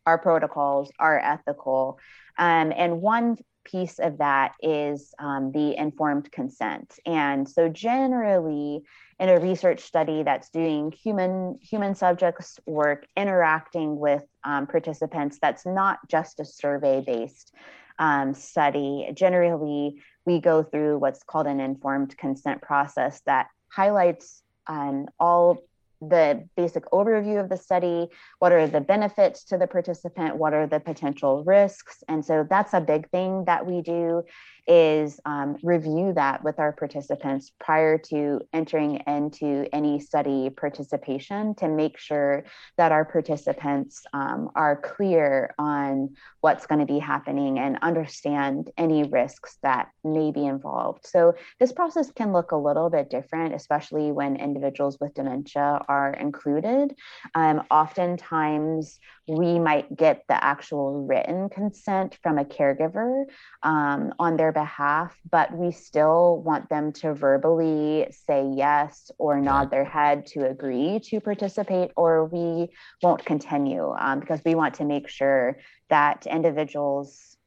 our 0.07 0.18
protocols 0.18 0.91
are 0.97 1.20
ethical 1.20 1.99
um, 2.39 2.74
and 2.76 2.99
one 2.99 3.38
piece 3.72 3.99
of 3.99 4.17
that 4.17 4.53
is 4.61 5.13
um, 5.20 5.51
the 5.51 5.78
informed 5.78 6.32
consent. 6.32 6.99
And 7.05 7.47
so, 7.47 7.70
generally, 7.70 8.84
in 9.20 9.30
a 9.30 9.39
research 9.39 9.82
study 9.82 10.24
that's 10.24 10.49
doing 10.49 10.91
human 10.91 11.59
human 11.61 11.95
subjects 11.95 12.59
work 12.65 13.05
interacting 13.17 13.99
with 13.99 14.24
um, 14.43 14.67
participants, 14.67 15.39
that's 15.41 15.65
not 15.65 15.99
just 16.07 16.39
a 16.39 16.45
survey 16.45 17.01
based 17.05 17.53
um, 17.99 18.34
study. 18.34 19.09
Generally, 19.13 20.01
we 20.26 20.39
go 20.39 20.63
through 20.63 20.97
what's 20.99 21.24
called 21.24 21.47
an 21.47 21.59
informed 21.59 22.17
consent 22.17 22.61
process 22.61 23.22
that 23.26 23.47
highlights 23.72 24.41
um, 24.67 25.07
all 25.20 25.63
the 26.02 26.47
basic 26.56 26.86
overview 26.91 27.41
of 27.41 27.50
the 27.50 27.58
study 27.58 28.08
what 28.39 28.52
are 28.52 28.68
the 28.68 28.80
benefits 28.80 29.43
to 29.43 29.58
the 29.58 29.68
participant 29.68 30.38
what 30.38 30.54
are 30.54 30.66
the 30.66 30.80
potential 30.80 31.43
risks 31.43 32.04
and 32.08 32.24
so 32.24 32.45
that's 32.50 32.74
a 32.74 32.80
big 32.80 33.10
thing 33.10 33.43
that 33.45 33.66
we 33.66 33.82
do 33.82 34.24
is 34.70 35.20
um, 35.26 35.57
review 35.63 36.13
that 36.13 36.43
with 36.43 36.59
our 36.59 36.72
participants 36.72 37.51
prior 37.59 37.97
to 37.97 38.39
entering 38.53 39.01
into 39.07 39.67
any 39.74 39.99
study 39.99 40.51
participation 40.51 41.55
to 41.55 41.67
make 41.67 41.97
sure 41.97 42.43
that 42.78 42.91
our 42.91 43.03
participants 43.03 44.03
um, 44.13 44.51
are 44.53 44.76
clear 44.76 45.55
on 45.57 46.15
what's 46.41 46.67
going 46.67 46.80
to 46.80 46.86
be 46.86 46.99
happening 46.99 47.57
and 47.57 47.80
understand 47.82 48.70
any 48.78 49.03
risks 49.03 49.57
that 49.63 49.89
may 50.03 50.30
be 50.32 50.45
involved. 50.45 51.07
So, 51.07 51.34
this 51.59 51.72
process 51.72 52.11
can 52.11 52.32
look 52.32 52.51
a 52.51 52.55
little 52.55 52.91
bit 52.91 53.09
different, 53.09 53.55
especially 53.55 54.11
when 54.11 54.36
individuals 54.36 54.99
with 55.01 55.15
dementia 55.15 55.84
are 55.89 56.13
included. 56.13 56.95
Um, 57.34 57.63
oftentimes, 57.72 58.99
we 59.30 59.60
might 59.60 59.96
get 59.96 60.24
the 60.28 60.44
actual 60.44 61.06
written 61.06 61.50
consent 61.50 62.18
from 62.24 62.40
a 62.40 62.46
caregiver 62.46 63.26
um, 63.62 64.14
on 64.18 64.38
their 64.38 64.52
behalf, 64.52 65.16
but 65.30 65.56
we 65.56 65.72
still 65.72 66.42
want 66.42 66.68
them 66.70 66.92
to 66.94 67.14
verbally 67.14 68.08
say 68.26 68.52
yes 68.56 69.12
or 69.20 69.40
nod 69.40 69.70
their 69.70 69.86
head 69.86 70.26
to 70.26 70.50
agree 70.50 71.00
to 71.06 71.20
participate, 71.20 71.92
or 71.96 72.26
we 72.26 72.70
won't 73.04 73.24
continue 73.24 73.94
um, 74.00 74.20
because 74.20 74.42
we 74.44 74.56
want 74.56 74.74
to 74.76 74.86
make 74.86 75.08
sure 75.08 75.58
that 75.90 76.26
individuals 76.26 77.38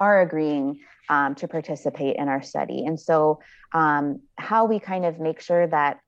are 0.00 0.22
agreeing 0.22 0.80
um, 1.08 1.34
to 1.34 1.46
participate 1.46 2.16
in 2.16 2.28
our 2.28 2.42
study. 2.42 2.84
And 2.86 2.98
so, 2.98 3.40
um, 3.74 4.20
how 4.36 4.64
we 4.64 4.78
kind 4.78 5.04
of 5.04 5.20
make 5.20 5.40
sure 5.40 5.66
that 5.66 6.00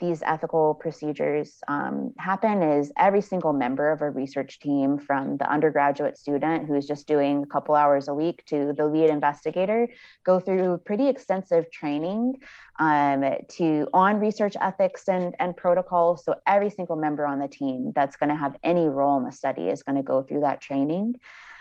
these 0.00 0.22
ethical 0.22 0.74
procedures 0.74 1.58
um, 1.68 2.12
happen 2.18 2.62
is 2.62 2.92
every 2.98 3.20
single 3.20 3.52
member 3.52 3.92
of 3.92 4.02
a 4.02 4.10
research 4.10 4.58
team, 4.58 4.98
from 4.98 5.36
the 5.36 5.50
undergraduate 5.50 6.18
student 6.18 6.66
who's 6.66 6.86
just 6.86 7.06
doing 7.06 7.42
a 7.42 7.46
couple 7.46 7.74
hours 7.74 8.08
a 8.08 8.14
week 8.14 8.44
to 8.46 8.72
the 8.76 8.86
lead 8.86 9.10
investigator, 9.10 9.88
go 10.24 10.40
through 10.40 10.78
pretty 10.84 11.08
extensive 11.08 11.70
training 11.70 12.34
um, 12.80 13.24
to 13.48 13.86
on 13.94 14.18
research 14.18 14.56
ethics 14.60 15.08
and, 15.08 15.34
and 15.38 15.56
protocols. 15.56 16.24
So 16.24 16.34
every 16.46 16.70
single 16.70 16.96
member 16.96 17.24
on 17.24 17.38
the 17.38 17.48
team 17.48 17.92
that's 17.94 18.16
going 18.16 18.30
to 18.30 18.36
have 18.36 18.56
any 18.64 18.88
role 18.88 19.16
in 19.18 19.24
the 19.24 19.32
study 19.32 19.68
is 19.68 19.82
going 19.82 19.96
to 19.96 20.02
go 20.02 20.22
through 20.22 20.40
that 20.40 20.60
training. 20.60 21.14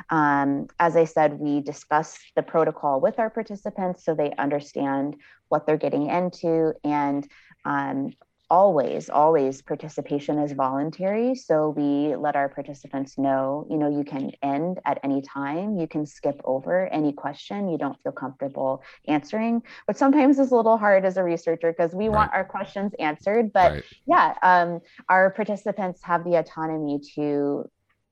Um, 0.10 0.68
as 0.80 0.96
I 0.96 1.06
said, 1.06 1.40
we 1.40 1.62
discuss 1.62 2.18
the 2.36 2.44
protocol 2.44 3.00
with 3.00 3.20
our 3.20 3.30
participants 3.30 4.04
so 4.04 4.16
they 4.16 4.34
understand 4.38 5.18
what 5.50 5.68
they're 5.68 5.78
getting 5.78 6.08
into 6.08 6.74
and 6.84 7.28
um, 7.66 8.14
always 8.50 9.10
always 9.10 9.64
participation 9.64 10.38
is 10.38 10.52
voluntary. 10.52 11.34
So 11.34 11.70
we 11.70 12.16
let 12.16 12.36
our 12.36 12.50
participants 12.50 13.18
know 13.18 13.66
you 13.68 13.78
know 13.78 13.90
you 13.90 14.04
can 14.04 14.32
end 14.44 14.80
at 14.86 15.00
any 15.04 15.22
time. 15.22 15.78
You 15.78 15.88
can 15.88 16.06
skip 16.06 16.40
over 16.44 16.88
any 16.88 17.14
question 17.14 17.68
you 17.68 17.80
don't 17.80 17.98
feel 18.04 18.12
comfortable 18.12 18.84
answering. 19.08 19.64
But 19.88 19.98
sometimes 19.98 20.38
it's 20.38 20.52
a 20.52 20.56
little 20.56 20.78
hard 20.78 21.04
as 21.04 21.18
a 21.18 21.24
researcher 21.24 21.72
because 21.72 21.96
we 21.96 22.10
right. 22.10 22.16
want 22.18 22.34
our 22.34 22.46
questions 22.46 22.92
answered. 23.00 23.52
But 23.54 23.72
right. 23.72 23.84
yeah 24.06 24.36
um, 24.44 24.82
our 25.10 25.32
participants 25.32 26.04
have 26.04 26.24
the 26.24 26.36
autonomy 26.36 27.00
to 27.16 27.70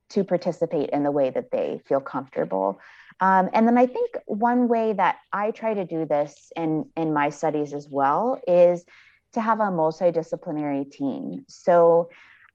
to 0.09 0.23
participate 0.23 0.89
in 0.89 1.03
the 1.03 1.11
way 1.11 1.29
that 1.29 1.51
they 1.51 1.81
feel 1.85 2.01
comfortable. 2.01 2.79
Um, 3.19 3.49
and 3.53 3.67
then 3.67 3.77
I 3.77 3.85
think 3.85 4.17
one 4.25 4.67
way 4.67 4.93
that 4.93 5.17
I 5.31 5.51
try 5.51 5.75
to 5.75 5.85
do 5.85 6.05
this 6.05 6.51
in 6.55 6.89
in 6.97 7.13
my 7.13 7.29
studies 7.29 7.73
as 7.73 7.87
well 7.87 8.41
is 8.47 8.83
to 9.33 9.41
have 9.41 9.59
a 9.59 9.63
multidisciplinary 9.63 10.89
team. 10.91 11.45
So 11.47 12.09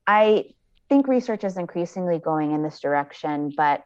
I 0.06 0.46
think 0.88 1.08
research 1.08 1.44
is 1.44 1.56
increasingly 1.56 2.18
going 2.18 2.52
in 2.52 2.62
this 2.62 2.80
direction, 2.80 3.52
but 3.56 3.84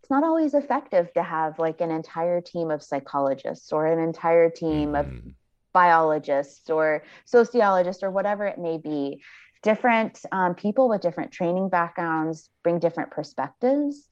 it's 0.00 0.10
not 0.10 0.22
always 0.22 0.54
effective 0.54 1.12
to 1.14 1.22
have 1.22 1.58
like 1.58 1.80
an 1.80 1.90
entire 1.90 2.40
team 2.40 2.70
of 2.70 2.82
psychologists 2.82 3.72
or 3.72 3.86
an 3.86 3.98
entire 3.98 4.50
team 4.50 4.94
of 4.94 5.06
mm-hmm. 5.06 5.30
biologists 5.72 6.68
or 6.68 7.02
sociologists 7.24 8.02
or 8.02 8.10
whatever 8.10 8.46
it 8.46 8.58
may 8.58 8.76
be. 8.76 9.22
Different 9.62 10.20
um, 10.30 10.54
people 10.54 10.90
with 10.90 11.00
different 11.00 11.32
training 11.32 11.70
backgrounds 11.70 12.50
bring 12.62 12.78
different 12.80 13.12
perspectives. 13.12 14.06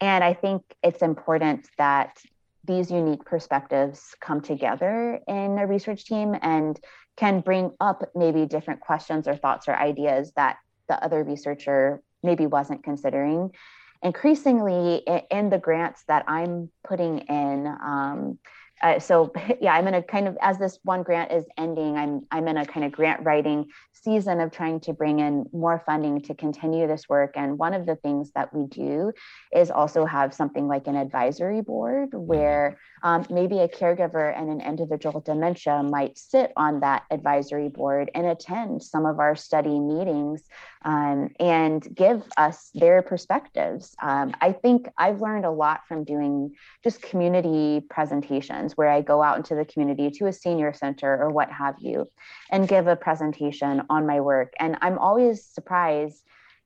And 0.00 0.22
I 0.22 0.32
think 0.32 0.62
it's 0.80 1.02
important 1.02 1.68
that 1.76 2.18
these 2.64 2.90
unique 2.90 3.24
perspectives 3.24 4.14
come 4.20 4.40
together 4.40 5.18
in 5.26 5.58
a 5.58 5.66
research 5.66 6.04
team 6.04 6.36
and 6.40 6.78
can 7.16 7.40
bring 7.40 7.72
up 7.80 8.10
maybe 8.14 8.46
different 8.46 8.80
questions 8.80 9.28
or 9.28 9.36
thoughts 9.36 9.68
or 9.68 9.76
ideas 9.76 10.32
that 10.36 10.56
the 10.88 11.02
other 11.04 11.22
researcher 11.22 12.02
maybe 12.22 12.46
wasn't 12.46 12.82
considering. 12.82 13.50
Increasingly, 14.02 15.02
in 15.30 15.50
the 15.50 15.58
grants 15.58 16.04
that 16.08 16.24
I'm 16.26 16.70
putting 16.84 17.18
in, 17.20 17.66
um, 17.66 18.38
uh, 18.82 18.98
so 18.98 19.32
yeah, 19.60 19.74
I'm 19.74 19.86
in 19.86 19.94
a 19.94 20.02
kind 20.02 20.26
of 20.26 20.36
as 20.40 20.58
this 20.58 20.78
one 20.82 21.02
grant 21.02 21.32
is 21.32 21.44
ending, 21.56 21.96
I'm 21.96 22.26
I'm 22.30 22.48
in 22.48 22.56
a 22.56 22.66
kind 22.66 22.84
of 22.84 22.92
grant 22.92 23.24
writing 23.24 23.70
season 23.92 24.40
of 24.40 24.50
trying 24.50 24.80
to 24.80 24.92
bring 24.92 25.20
in 25.20 25.46
more 25.52 25.82
funding 25.86 26.20
to 26.22 26.34
continue 26.34 26.88
this 26.88 27.08
work. 27.08 27.32
And 27.36 27.58
one 27.58 27.74
of 27.74 27.86
the 27.86 27.96
things 27.96 28.32
that 28.34 28.52
we 28.52 28.66
do 28.66 29.12
is 29.54 29.70
also 29.70 30.04
have 30.04 30.34
something 30.34 30.66
like 30.66 30.88
an 30.88 30.96
advisory 30.96 31.60
board 31.60 32.08
where 32.12 32.78
um, 33.02 33.26
maybe 33.30 33.58
a 33.58 33.68
caregiver 33.68 34.36
and 34.36 34.48
an 34.48 34.60
individual 34.60 35.14
with 35.14 35.24
dementia 35.24 35.82
might 35.82 36.16
sit 36.16 36.52
on 36.56 36.80
that 36.80 37.04
advisory 37.10 37.68
board 37.68 38.10
and 38.14 38.26
attend 38.26 38.82
some 38.82 39.06
of 39.06 39.18
our 39.18 39.34
study 39.34 39.78
meetings 39.80 40.42
um, 40.84 41.30
and 41.40 41.86
give 41.94 42.22
us 42.36 42.70
their 42.74 43.02
perspectives. 43.02 43.94
Um, 44.02 44.34
I 44.40 44.52
think 44.52 44.88
I've 44.98 45.20
learned 45.20 45.44
a 45.44 45.50
lot 45.50 45.80
from 45.86 46.04
doing 46.04 46.54
just 46.84 47.02
community 47.02 47.84
presentations 47.90 48.76
where 48.76 48.88
I 48.88 49.00
go 49.00 49.22
out 49.22 49.36
into 49.36 49.54
the 49.54 49.64
community 49.64 50.10
to 50.10 50.26
a 50.26 50.32
senior 50.32 50.72
center 50.72 51.20
or 51.20 51.30
what 51.30 51.50
have 51.50 51.76
you 51.80 52.08
and 52.50 52.68
give 52.68 52.86
a 52.86 52.96
presentation 52.96 53.82
on 53.90 54.06
my 54.06 54.20
work. 54.20 54.52
And 54.58 54.76
I'm 54.80 54.98
always 54.98 55.44
surprised 55.44 56.22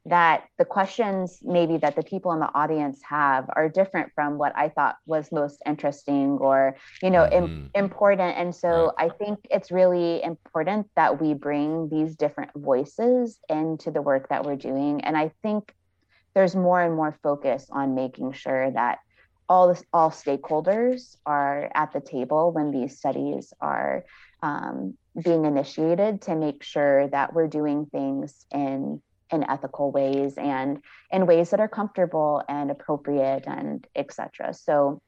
that 0.06 0.44
the 0.56 0.64
questions 0.64 1.40
maybe 1.42 1.76
that 1.78 1.96
the 1.96 2.02
people 2.02 2.32
in 2.32 2.38
the 2.38 2.52
audience 2.54 3.00
have 3.02 3.50
are 3.54 3.68
different 3.68 4.12
from 4.14 4.38
what 4.38 4.52
I 4.56 4.68
thought 4.68 4.96
was 5.04 5.32
most 5.32 5.60
interesting 5.66 6.38
or 6.40 6.76
you 7.02 7.10
know 7.10 7.24
mm-hmm. 7.24 7.34
Im- 7.34 7.70
important. 7.74 8.36
And 8.36 8.54
so 8.54 8.92
I 8.98 9.08
think 9.08 9.40
it's 9.50 9.70
really 9.70 10.22
important 10.22 10.88
that 10.94 11.20
we 11.20 11.34
bring 11.34 11.88
these 11.88 12.14
different 12.14 12.52
voices 12.54 13.38
into 13.48 13.90
the 13.90 14.00
work 14.00 14.28
that 14.28 14.44
we're 14.44 14.56
doing. 14.56 15.00
And 15.02 15.16
I 15.16 15.32
think 15.42 15.74
there's 16.34 16.54
more 16.54 16.80
and 16.80 16.94
more 16.94 17.18
focus 17.22 17.66
on 17.70 17.94
making 17.94 18.32
sure 18.32 18.70
that 18.70 18.98
all 19.48 19.68
this, 19.68 19.82
all 19.92 20.10
stakeholders 20.10 21.16
are 21.24 21.70
at 21.74 21.92
the 21.92 22.00
table 22.00 22.52
when 22.52 22.70
these 22.70 22.98
studies 22.98 23.52
are 23.60 24.04
um, 24.42 24.96
being 25.24 25.46
initiated 25.46 26.22
to 26.22 26.34
make 26.34 26.62
sure 26.62 27.08
that 27.08 27.32
we're 27.32 27.48
doing 27.48 27.86
things 27.86 28.44
in 28.52 29.00
in 29.32 29.48
ethical 29.48 29.90
ways 29.90 30.34
and 30.36 30.80
in 31.10 31.26
ways 31.26 31.50
that 31.50 31.60
are 31.60 31.68
comfortable 31.68 32.42
and 32.48 32.70
appropriate 32.70 33.44
and 33.46 33.86
etc 33.96 34.54
so 34.54 35.00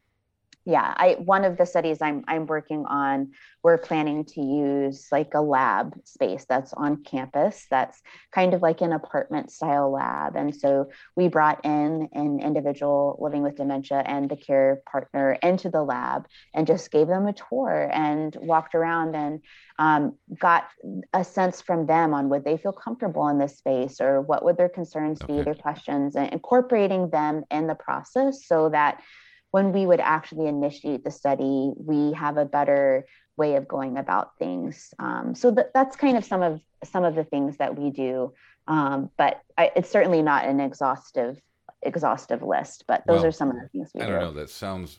yeah 0.69 0.93
i 0.99 1.17
one 1.25 1.47
of 1.47 1.57
the 1.57 1.65
studies 1.65 2.03
i'm 2.03 2.23
i'm 2.29 2.47
working 2.47 2.85
on 2.87 3.31
we're 3.65 3.79
planning 3.79 4.25
to 4.25 4.43
use 4.43 5.09
like 5.11 5.33
a 5.35 5.41
lab 5.41 5.95
space 6.05 6.45
that's 6.47 6.75
on 6.75 7.03
campus 7.03 7.67
that's 7.71 8.01
kind 8.33 8.53
of 8.53 8.61
like 8.61 8.83
an 8.83 8.93
apartment 8.93 9.51
style 9.51 9.91
lab 9.91 10.37
and 10.37 10.55
so 10.55 10.87
we 11.17 11.27
brought 11.27 11.65
in 11.65 12.09
an 12.13 12.39
individual 12.41 13.19
living 13.21 13.43
with 13.43 13.57
dementia 13.57 14.03
and 14.05 14.31
the 14.31 14.37
care 14.37 14.83
partner 14.91 15.33
into 15.43 15.71
the 15.71 15.83
lab 15.83 16.27
and 16.55 16.67
just 16.67 16.91
gave 16.91 17.09
them 17.09 17.27
a 17.27 17.33
tour 17.33 17.91
and 17.93 18.37
walked 18.37 18.75
around 18.75 19.17
and 19.17 19.41
um, 19.79 20.17
got 20.39 20.69
a 21.15 21.25
sense 21.25 21.63
from 21.63 21.87
them 21.87 22.13
on 22.13 22.29
would 22.29 22.45
they 22.45 22.59
feel 22.59 22.73
comfortable 22.73 23.29
in 23.29 23.39
this 23.39 23.57
space 23.57 24.01
or 24.01 24.21
what 24.21 24.45
would 24.45 24.59
their 24.59 24.69
concerns 24.69 25.23
okay. 25.23 25.39
be 25.39 25.43
their 25.43 25.55
questions 25.55 26.15
and 26.15 26.31
incorporating 26.33 27.09
them 27.09 27.45
in 27.51 27.67
the 27.67 27.75
process 27.75 28.45
so 28.47 28.69
that 28.69 29.01
when 29.51 29.73
we 29.73 29.87
would 29.87 30.01
actually 30.01 30.47
initiate 30.47 31.05
the 31.05 31.11
study 31.11 31.73
we 31.77 32.13
have 32.13 32.37
a 32.37 32.45
better 32.45 33.07
way 33.37 33.55
of 33.55 33.69
going 33.69 33.97
about 33.97 34.37
things 34.39 34.93
um, 34.99 35.35
so 35.35 35.55
th- 35.55 35.69
that's 35.75 35.97
kind 35.97 36.17
of 36.17 36.25
some 36.25 36.43
of 36.43 36.61
some 36.85 37.05
of 37.05 37.15
the 37.15 37.25
things 37.25 37.57
that 37.59 37.79
we 37.79 37.91
do 37.91 38.33
um, 38.67 39.11
but 39.17 39.41
I, 39.57 39.71
it's 39.77 39.91
certainly 39.91 40.23
not 40.23 40.45
an 40.45 40.61
exhaustive 40.61 41.41
exhaustive 41.83 42.43
list 42.43 42.85
but 42.89 43.05
those 43.07 43.19
well, 43.19 43.27
are 43.27 43.33
some 43.33 43.51
of 43.51 43.57
the 43.57 43.69
things 43.69 43.91
we 43.95 44.01
do. 44.01 44.07
I 44.07 44.11
don't 44.11 44.21
do. 44.21 44.27
know 44.27 44.33
that 44.33 44.51
sounds 44.51 44.99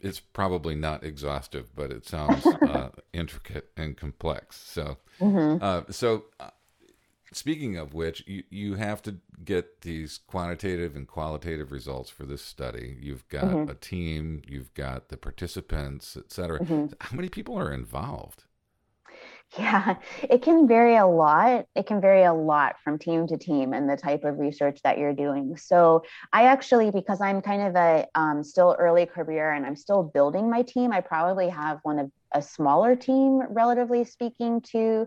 it's 0.00 0.20
probably 0.20 0.74
not 0.74 1.04
exhaustive, 1.04 1.74
but 1.74 1.90
it 1.90 2.06
sounds 2.06 2.46
uh, 2.68 2.90
intricate 3.12 3.70
and 3.76 3.96
complex. 3.96 4.56
So, 4.56 4.98
mm-hmm. 5.20 5.62
uh, 5.62 5.82
so 5.90 6.24
uh, 6.40 6.50
speaking 7.32 7.76
of 7.76 7.94
which, 7.94 8.24
you 8.26 8.44
you 8.50 8.74
have 8.74 9.02
to 9.02 9.16
get 9.44 9.82
these 9.82 10.18
quantitative 10.26 10.96
and 10.96 11.06
qualitative 11.06 11.72
results 11.72 12.10
for 12.10 12.24
this 12.24 12.42
study. 12.42 12.96
You've 13.00 13.28
got 13.28 13.44
mm-hmm. 13.44 13.70
a 13.70 13.74
team, 13.74 14.42
you've 14.46 14.72
got 14.74 15.08
the 15.08 15.16
participants, 15.16 16.16
et 16.16 16.32
cetera. 16.32 16.60
Mm-hmm. 16.60 16.86
How 17.00 17.16
many 17.16 17.28
people 17.28 17.58
are 17.58 17.72
involved? 17.72 18.44
Yeah, 19.56 19.96
it 20.28 20.42
can 20.42 20.66
vary 20.66 20.96
a 20.96 21.06
lot. 21.06 21.66
It 21.76 21.86
can 21.86 22.00
vary 22.00 22.24
a 22.24 22.34
lot 22.34 22.76
from 22.82 22.98
team 22.98 23.28
to 23.28 23.38
team 23.38 23.72
and 23.72 23.88
the 23.88 23.96
type 23.96 24.24
of 24.24 24.40
research 24.40 24.80
that 24.82 24.98
you're 24.98 25.14
doing. 25.14 25.56
So, 25.56 26.02
I 26.32 26.46
actually, 26.46 26.90
because 26.90 27.20
I'm 27.20 27.40
kind 27.40 27.62
of 27.62 27.76
a 27.76 28.06
um, 28.16 28.42
still 28.42 28.74
early 28.76 29.06
career 29.06 29.52
and 29.52 29.64
I'm 29.64 29.76
still 29.76 30.02
building 30.02 30.50
my 30.50 30.62
team, 30.62 30.90
I 30.92 31.00
probably 31.00 31.48
have 31.48 31.78
one 31.84 32.00
of 32.00 32.10
a 32.32 32.42
smaller 32.42 32.96
team, 32.96 33.40
relatively 33.48 34.02
speaking, 34.04 34.62
to 34.72 35.06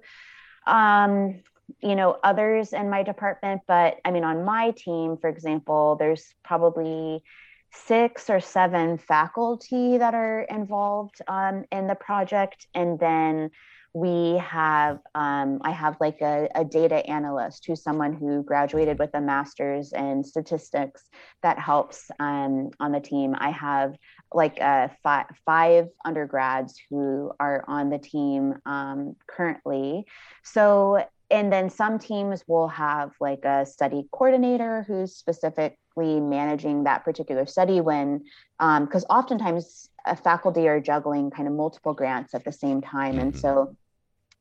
um, 0.65 1.41
you 1.82 1.95
know 1.95 2.17
others 2.24 2.74
in 2.74 2.89
my 2.89 3.03
department. 3.03 3.61
But 3.67 3.97
I 4.05 4.11
mean, 4.11 4.24
on 4.24 4.45
my 4.45 4.72
team, 4.72 5.17
for 5.17 5.30
example, 5.30 5.95
there's 5.99 6.26
probably 6.43 7.24
six 7.72 8.30
or 8.30 8.39
seven 8.39 8.97
faculty 8.97 9.97
that 9.97 10.13
are 10.13 10.41
involved 10.41 11.22
um, 11.28 11.65
in 11.72 11.88
the 11.88 11.95
project, 11.95 12.67
and 12.74 12.99
then 12.99 13.51
we 13.93 14.38
have 14.38 14.99
um, 15.15 15.59
i 15.63 15.72
have 15.72 15.97
like 15.99 16.22
a, 16.22 16.47
a, 16.53 16.63
data 16.63 16.97
analyst 17.07 17.65
who's 17.65 17.82
someone 17.82 18.13
who 18.13 18.43
graduated 18.43 18.99
with 18.99 19.09
a 19.15 19.22
master's 19.22 19.93
in 19.93 20.24
statistics 20.24 21.03
that 21.41 21.57
helps 21.57 22.11
um, 22.20 22.70
on 22.80 22.91
the 22.91 22.99
team 22.99 23.36
i 23.39 23.49
have 23.49 23.95
like 24.32 24.61
uh, 24.61 24.88
five, 25.01 25.26
five 25.43 25.88
undergrads 26.05 26.80
who 26.89 27.32
are 27.39 27.65
on 27.67 27.89
the 27.89 27.97
team 27.97 28.53
um, 28.65 29.15
currently 29.28 30.05
so 30.43 31.03
and 31.32 31.51
then 31.53 31.69
some 31.69 31.99
teams 31.99 32.43
will 32.47 32.67
have 32.67 33.11
like 33.19 33.45
a 33.45 33.65
study 33.65 34.07
coordinator 34.11 34.84
who's 34.88 35.15
specifically 35.15 36.19
managing 36.19 36.84
that 36.84 37.03
particular 37.03 37.45
study 37.45 37.82
when 37.82 38.23
because 38.57 39.03
um, 39.03 39.17
oftentimes 39.17 39.89
a 40.05 40.15
faculty 40.15 40.67
are 40.67 40.80
juggling 40.80 41.30
kind 41.30 41.47
of 41.47 41.53
multiple 41.53 41.93
grants 41.93 42.34
at 42.34 42.43
the 42.45 42.51
same 42.51 42.82
time 42.82 43.13
mm-hmm. 43.13 43.19
and 43.19 43.39
so 43.39 43.75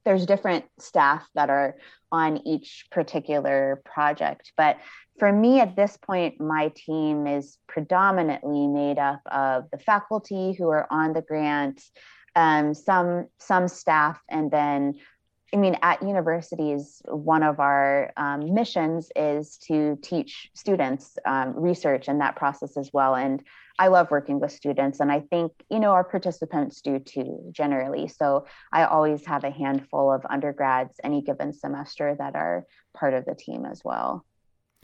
there's 0.05 0.24
different 0.24 0.64
staff 0.78 1.26
that 1.34 1.51
are 1.51 1.76
on 2.11 2.47
each 2.47 2.86
particular 2.91 3.82
project 3.84 4.53
but 4.57 4.78
for 5.18 5.32
me 5.32 5.61
at 5.61 5.76
this 5.76 5.99
point 5.99 6.41
my 6.41 6.72
team 6.74 7.26
is 7.26 7.59
predominantly 7.66 8.66
made 8.66 8.99
up 8.99 9.20
of 9.26 9.64
the 9.70 9.78
faculty 9.78 10.53
who 10.53 10.68
are 10.68 10.86
on 10.91 11.12
the 11.12 11.22
grant 11.22 11.82
um, 12.36 12.72
some 12.72 13.26
some 13.39 13.66
staff 13.68 14.20
and 14.28 14.51
then 14.51 14.95
I 15.53 15.57
mean, 15.57 15.78
at 15.80 16.03
universities, 16.03 17.01
one 17.07 17.42
of 17.42 17.59
our 17.59 18.12
um, 18.18 18.53
missions 18.53 19.11
is 19.16 19.57
to 19.68 19.99
teach 20.03 20.51
students 20.55 21.16
um, 21.24 21.55
research 21.57 22.09
and 22.09 22.20
that 22.20 22.36
process 22.36 22.76
as 22.76 22.90
well. 22.92 23.14
And 23.14 23.42
I 23.78 23.88
love 23.88 24.11
working 24.11 24.40
with 24.40 24.53
students, 24.53 25.01
and 25.01 25.11
I 25.11 25.20
think, 25.20 25.53
you 25.70 25.78
know, 25.78 25.92
our 25.92 26.05
participants 26.05 26.82
do 26.82 26.99
too, 26.99 27.51
generally. 27.53 28.09
So 28.09 28.46
I 28.72 28.84
always 28.84 29.24
have 29.26 29.44
a 29.44 29.51
handful 29.51 30.12
of 30.12 30.26
undergrads 30.28 30.96
any 31.03 31.22
given 31.22 31.53
semester 31.53 32.14
that 32.18 32.34
are 32.34 32.66
part 32.94 33.14
of 33.14 33.24
the 33.24 33.34
team 33.34 33.64
as 33.64 33.80
well. 33.84 34.26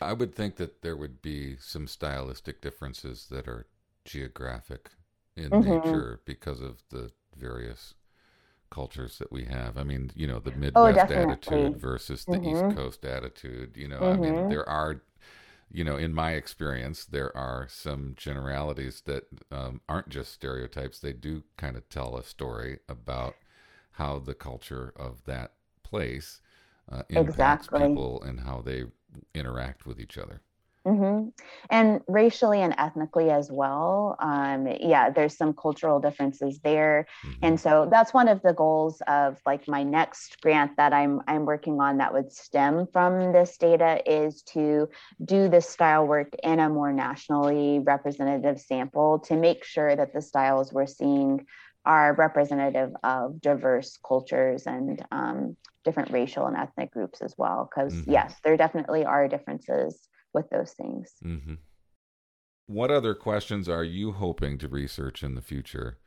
I 0.00 0.12
would 0.12 0.34
think 0.34 0.56
that 0.56 0.82
there 0.82 0.96
would 0.96 1.20
be 1.20 1.56
some 1.58 1.86
stylistic 1.88 2.60
differences 2.60 3.26
that 3.30 3.48
are 3.48 3.66
geographic 4.04 4.90
in 5.36 5.50
mm-hmm. 5.50 5.70
nature 5.70 6.20
because 6.24 6.60
of 6.60 6.82
the 6.90 7.10
various 7.36 7.94
cultures 8.74 9.18
that 9.18 9.30
we 9.30 9.44
have. 9.44 9.78
I 9.78 9.84
mean, 9.84 10.10
you 10.16 10.26
know, 10.26 10.40
the 10.40 10.52
oh, 10.52 10.58
Midwest 10.58 11.12
oh, 11.12 11.14
attitude 11.14 11.76
versus 11.80 12.24
the 12.24 12.38
mm-hmm. 12.38 12.66
East 12.66 12.76
Coast 12.76 13.04
attitude. 13.04 13.76
You 13.76 13.88
know, 13.88 14.00
mm-hmm. 14.00 14.12
I 14.12 14.16
mean, 14.16 14.34
mm-hmm. 14.34 14.48
there 14.48 14.68
are, 14.68 15.02
you 15.70 15.84
know, 15.84 15.96
in 15.96 16.12
my 16.12 16.32
experience, 16.32 17.04
there 17.04 17.34
are 17.36 17.68
some 17.70 18.14
generalities 18.16 19.02
that 19.06 19.24
um, 19.52 19.80
aren't 19.88 20.08
just 20.08 20.32
stereotypes. 20.32 20.98
They 20.98 21.12
do 21.12 21.44
kind 21.56 21.76
of 21.76 21.88
tell 21.88 22.16
a 22.16 22.24
story 22.24 22.80
about 22.88 23.36
how 23.92 24.18
the 24.18 24.34
culture 24.34 24.92
of 24.96 25.24
that 25.24 25.52
place 25.84 26.40
uh, 26.90 27.02
impacts 27.08 27.68
exactly. 27.68 27.88
people 27.88 28.22
and 28.22 28.40
how 28.40 28.60
they 28.60 28.84
interact 29.34 29.86
with 29.86 30.00
each 30.00 30.18
other. 30.18 30.40
Mm-hmm. 30.86 31.28
And 31.70 32.02
racially 32.08 32.60
and 32.60 32.74
ethnically 32.76 33.30
as 33.30 33.50
well. 33.50 34.16
Um, 34.20 34.68
yeah, 34.80 35.08
there's 35.08 35.34
some 35.34 35.54
cultural 35.54 35.98
differences 35.98 36.60
there, 36.62 37.06
mm-hmm. 37.24 37.38
and 37.42 37.60
so 37.60 37.88
that's 37.90 38.12
one 38.12 38.28
of 38.28 38.42
the 38.42 38.52
goals 38.52 39.00
of 39.06 39.38
like 39.46 39.66
my 39.66 39.82
next 39.82 40.42
grant 40.42 40.76
that 40.76 40.92
I'm 40.92 41.22
I'm 41.26 41.46
working 41.46 41.80
on 41.80 41.98
that 41.98 42.12
would 42.12 42.30
stem 42.30 42.86
from 42.92 43.32
this 43.32 43.56
data 43.56 44.02
is 44.04 44.42
to 44.52 44.90
do 45.24 45.48
this 45.48 45.66
style 45.66 46.06
work 46.06 46.34
in 46.42 46.60
a 46.60 46.68
more 46.68 46.92
nationally 46.92 47.78
representative 47.78 48.60
sample 48.60 49.20
to 49.20 49.36
make 49.36 49.64
sure 49.64 49.96
that 49.96 50.12
the 50.12 50.20
styles 50.20 50.70
we're 50.70 50.86
seeing 50.86 51.46
are 51.86 52.14
representative 52.14 52.92
of 53.02 53.40
diverse 53.40 53.98
cultures 54.06 54.66
and 54.66 55.04
um, 55.10 55.56
different 55.84 56.10
racial 56.10 56.46
and 56.46 56.56
ethnic 56.56 56.90
groups 56.92 57.22
as 57.22 57.34
well. 57.38 57.70
Because 57.70 57.94
mm-hmm. 57.94 58.10
yes, 58.10 58.34
there 58.44 58.56
definitely 58.56 59.04
are 59.04 59.28
differences 59.28 60.08
with 60.34 60.50
those 60.50 60.72
things. 60.72 61.12
Mm-hmm. 61.24 61.54
What 62.66 62.90
other 62.90 63.14
questions 63.14 63.68
are 63.68 63.84
you 63.84 64.12
hoping 64.12 64.58
to 64.58 64.68
research 64.68 65.22
in 65.22 65.34
the 65.34 65.42
future? 65.42 65.98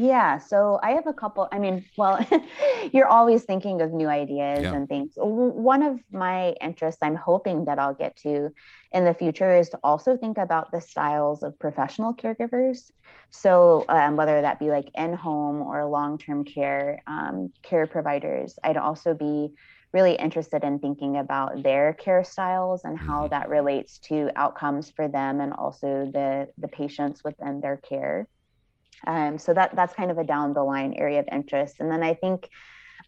Yeah, 0.00 0.38
so 0.38 0.80
I 0.82 0.92
have 0.92 1.06
a 1.06 1.12
couple. 1.12 1.46
I 1.52 1.58
mean, 1.58 1.84
well, 1.98 2.26
you're 2.92 3.06
always 3.06 3.42
thinking 3.44 3.82
of 3.82 3.92
new 3.92 4.08
ideas 4.08 4.62
yeah. 4.62 4.72
and 4.72 4.88
things. 4.88 5.12
One 5.16 5.82
of 5.82 6.00
my 6.10 6.54
interests 6.62 7.00
I'm 7.02 7.16
hoping 7.16 7.66
that 7.66 7.78
I'll 7.78 7.92
get 7.92 8.16
to 8.22 8.48
in 8.92 9.04
the 9.04 9.12
future 9.12 9.54
is 9.54 9.68
to 9.68 9.78
also 9.84 10.16
think 10.16 10.38
about 10.38 10.72
the 10.72 10.80
styles 10.80 11.42
of 11.42 11.58
professional 11.58 12.14
caregivers. 12.14 12.90
So, 13.28 13.84
um, 13.90 14.16
whether 14.16 14.40
that 14.40 14.58
be 14.58 14.70
like 14.70 14.88
in 14.94 15.12
home 15.12 15.60
or 15.60 15.84
long 15.84 16.16
term 16.16 16.46
care 16.46 17.00
um, 17.06 17.52
care 17.62 17.86
providers, 17.86 18.58
I'd 18.64 18.78
also 18.78 19.12
be 19.12 19.52
really 19.92 20.14
interested 20.14 20.62
in 20.64 20.78
thinking 20.78 21.16
about 21.16 21.62
their 21.62 21.92
care 21.94 22.24
styles 22.24 22.82
and 22.84 22.98
how 22.98 23.22
mm-hmm. 23.22 23.30
that 23.30 23.48
relates 23.48 23.98
to 23.98 24.30
outcomes 24.36 24.90
for 24.90 25.08
them 25.08 25.40
and 25.40 25.52
also 25.52 26.10
the 26.12 26.48
the 26.58 26.68
patients 26.68 27.24
within 27.24 27.60
their 27.60 27.76
care. 27.76 28.28
Um, 29.06 29.38
so 29.38 29.54
that 29.54 29.74
that's 29.74 29.94
kind 29.94 30.10
of 30.10 30.18
a 30.18 30.24
down 30.24 30.52
the 30.52 30.62
line 30.62 30.94
area 30.94 31.20
of 31.20 31.28
interest. 31.32 31.76
And 31.80 31.90
then 31.90 32.02
I 32.02 32.14
think 32.14 32.48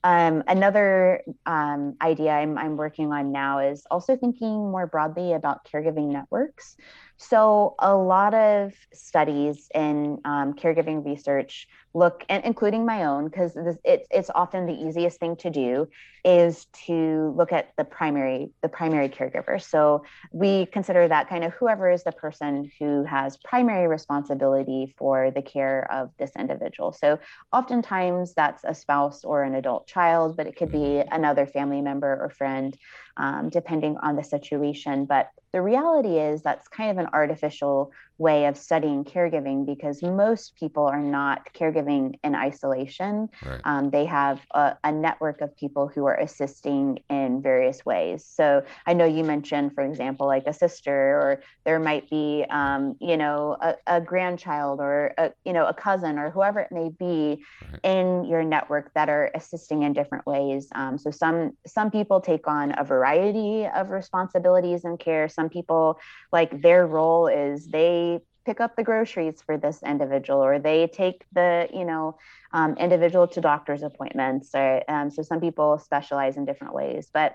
um, 0.04 0.42
another 0.48 1.22
um, 1.46 1.96
idea 2.02 2.32
I'm, 2.32 2.58
I'm 2.58 2.76
working 2.76 3.12
on 3.12 3.30
now 3.30 3.60
is 3.60 3.84
also 3.90 4.16
thinking 4.16 4.70
more 4.70 4.86
broadly 4.86 5.32
about 5.32 5.64
caregiving 5.64 6.08
networks. 6.08 6.76
So, 7.18 7.76
a 7.78 7.94
lot 7.94 8.34
of 8.34 8.72
studies 8.92 9.68
in 9.74 10.18
um, 10.24 10.54
caregiving 10.54 11.04
research 11.04 11.68
look, 11.94 12.24
and 12.28 12.44
including 12.44 12.86
my 12.86 13.04
own, 13.04 13.26
because 13.26 13.56
it's 13.84 14.06
it's 14.10 14.30
often 14.34 14.66
the 14.66 14.72
easiest 14.72 15.20
thing 15.20 15.36
to 15.36 15.50
do, 15.50 15.88
is 16.24 16.66
to 16.86 17.34
look 17.36 17.52
at 17.52 17.72
the 17.76 17.84
primary 17.84 18.50
the 18.62 18.68
primary 18.68 19.08
caregiver. 19.08 19.60
So 19.62 20.04
we 20.32 20.66
consider 20.66 21.08
that 21.08 21.28
kind 21.28 21.44
of 21.44 21.52
whoever 21.52 21.90
is 21.90 22.04
the 22.04 22.12
person 22.12 22.70
who 22.78 23.04
has 23.04 23.36
primary 23.38 23.88
responsibility 23.88 24.94
for 24.96 25.30
the 25.30 25.42
care 25.42 25.90
of 25.92 26.10
this 26.18 26.30
individual. 26.38 26.92
So 26.92 27.18
oftentimes 27.52 28.34
that's 28.34 28.64
a 28.64 28.74
spouse 28.74 29.24
or 29.24 29.42
an 29.42 29.54
adult 29.54 29.86
child, 29.86 30.36
but 30.36 30.46
it 30.46 30.56
could 30.56 30.72
be 30.72 31.02
another 31.10 31.46
family 31.46 31.82
member 31.82 32.18
or 32.22 32.30
friend, 32.30 32.76
um, 33.16 33.50
depending 33.50 33.96
on 33.98 34.16
the 34.16 34.24
situation. 34.24 35.04
But 35.04 35.28
the 35.52 35.60
reality 35.60 36.18
is 36.18 36.42
that's 36.42 36.68
kind 36.68 36.90
of 36.90 36.98
an 36.98 37.10
artificial 37.12 37.92
way 38.18 38.46
of 38.46 38.56
studying 38.56 39.04
caregiving 39.04 39.66
because 39.66 40.02
most 40.02 40.54
people 40.56 40.84
are 40.84 41.02
not 41.02 41.52
caregiving 41.54 42.18
in 42.22 42.34
isolation. 42.34 43.28
Right. 43.44 43.60
Um, 43.64 43.90
they 43.90 44.04
have 44.06 44.40
a, 44.54 44.76
a, 44.84 44.92
network 44.92 45.40
of 45.40 45.56
people 45.56 45.88
who 45.88 46.04
are 46.06 46.14
assisting 46.14 47.00
in 47.10 47.42
various 47.42 47.84
ways. 47.84 48.24
So 48.24 48.62
I 48.86 48.92
know 48.92 49.04
you 49.04 49.24
mentioned, 49.24 49.74
for 49.74 49.82
example, 49.82 50.26
like 50.26 50.46
a 50.46 50.52
sister, 50.52 50.92
or 50.92 51.42
there 51.64 51.80
might 51.80 52.08
be, 52.10 52.44
um, 52.50 52.96
you 53.00 53.16
know, 53.16 53.56
a, 53.60 53.74
a, 53.86 54.00
grandchild 54.00 54.80
or 54.80 55.12
a, 55.18 55.32
you 55.44 55.52
know 55.52 55.66
a 55.66 55.74
cousin 55.74 56.18
or 56.18 56.30
whoever 56.30 56.60
it 56.60 56.70
may 56.70 56.90
be 56.90 57.42
right. 57.72 57.80
in 57.82 58.24
your 58.24 58.44
network 58.44 58.92
that 58.94 59.08
are 59.08 59.30
assisting 59.34 59.82
in 59.82 59.92
different 59.92 60.26
ways. 60.26 60.68
Um, 60.74 60.98
so 60.98 61.10
some 61.10 61.52
some 61.66 61.90
people 61.90 62.20
take 62.20 62.46
on 62.46 62.74
a 62.78 62.84
variety 62.84 63.66
of 63.66 63.90
responsibilities 63.90 64.84
and 64.84 64.98
care. 64.98 65.28
Some 65.28 65.48
people 65.48 65.98
like 66.30 66.62
their 66.62 66.86
role 66.86 67.26
is 67.26 67.66
they 67.66 68.11
pick 68.44 68.60
up 68.60 68.76
the 68.76 68.82
groceries 68.82 69.42
for 69.44 69.56
this 69.56 69.82
individual 69.82 70.42
or 70.44 70.58
they 70.58 70.86
take 70.86 71.24
the 71.32 71.68
you 71.72 71.84
know 71.84 72.16
um, 72.52 72.76
individual 72.76 73.26
to 73.26 73.40
doctor's 73.40 73.82
appointments 73.82 74.50
or, 74.54 74.82
um, 74.88 75.10
so 75.10 75.22
some 75.22 75.40
people 75.40 75.78
specialize 75.78 76.36
in 76.36 76.44
different 76.44 76.74
ways 76.74 77.08
but 77.12 77.34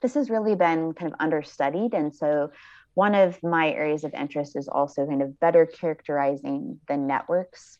this 0.00 0.14
has 0.14 0.30
really 0.30 0.54
been 0.54 0.92
kind 0.92 1.12
of 1.12 1.16
understudied 1.20 1.94
and 1.94 2.14
so 2.14 2.50
one 2.94 3.14
of 3.14 3.40
my 3.42 3.70
areas 3.70 4.02
of 4.02 4.12
interest 4.12 4.56
is 4.56 4.66
also 4.68 5.06
kind 5.06 5.22
of 5.22 5.38
better 5.38 5.66
characterizing 5.66 6.80
the 6.88 6.96
networks 6.96 7.78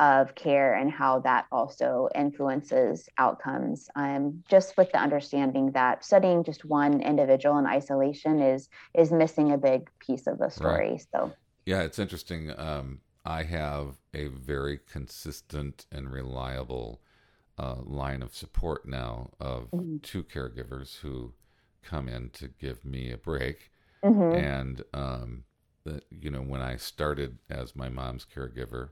of 0.00 0.34
care 0.34 0.74
and 0.74 0.90
how 0.90 1.20
that 1.20 1.44
also 1.52 2.08
influences 2.14 3.06
outcomes. 3.18 3.88
Um, 3.94 4.42
just 4.48 4.76
with 4.76 4.90
the 4.92 4.98
understanding 4.98 5.72
that 5.72 6.04
studying 6.04 6.42
just 6.42 6.64
one 6.64 7.02
individual 7.02 7.58
in 7.58 7.66
isolation 7.66 8.40
is 8.40 8.68
is 8.94 9.12
missing 9.12 9.52
a 9.52 9.58
big 9.58 9.90
piece 9.98 10.26
of 10.26 10.38
the 10.38 10.48
story. 10.48 10.92
Right. 10.92 11.06
So 11.12 11.32
yeah, 11.66 11.82
it's 11.82 11.98
interesting. 11.98 12.52
Um, 12.56 13.00
I 13.24 13.42
have 13.44 13.96
a 14.14 14.28
very 14.28 14.78
consistent 14.90 15.86
and 15.92 16.10
reliable 16.12 17.00
uh, 17.58 17.76
line 17.84 18.22
of 18.22 18.34
support 18.34 18.86
now 18.86 19.30
of 19.38 19.70
mm-hmm. 19.70 19.98
two 19.98 20.24
caregivers 20.24 21.00
who 21.00 21.34
come 21.82 22.08
in 22.08 22.30
to 22.30 22.48
give 22.48 22.84
me 22.84 23.12
a 23.12 23.18
break. 23.18 23.70
Mm-hmm. 24.02 24.44
And, 24.44 24.82
um, 24.94 25.44
the, 25.84 26.02
you 26.10 26.30
know, 26.30 26.40
when 26.42 26.62
I 26.62 26.76
started 26.76 27.38
as 27.50 27.76
my 27.76 27.88
mom's 27.88 28.26
caregiver, 28.26 28.90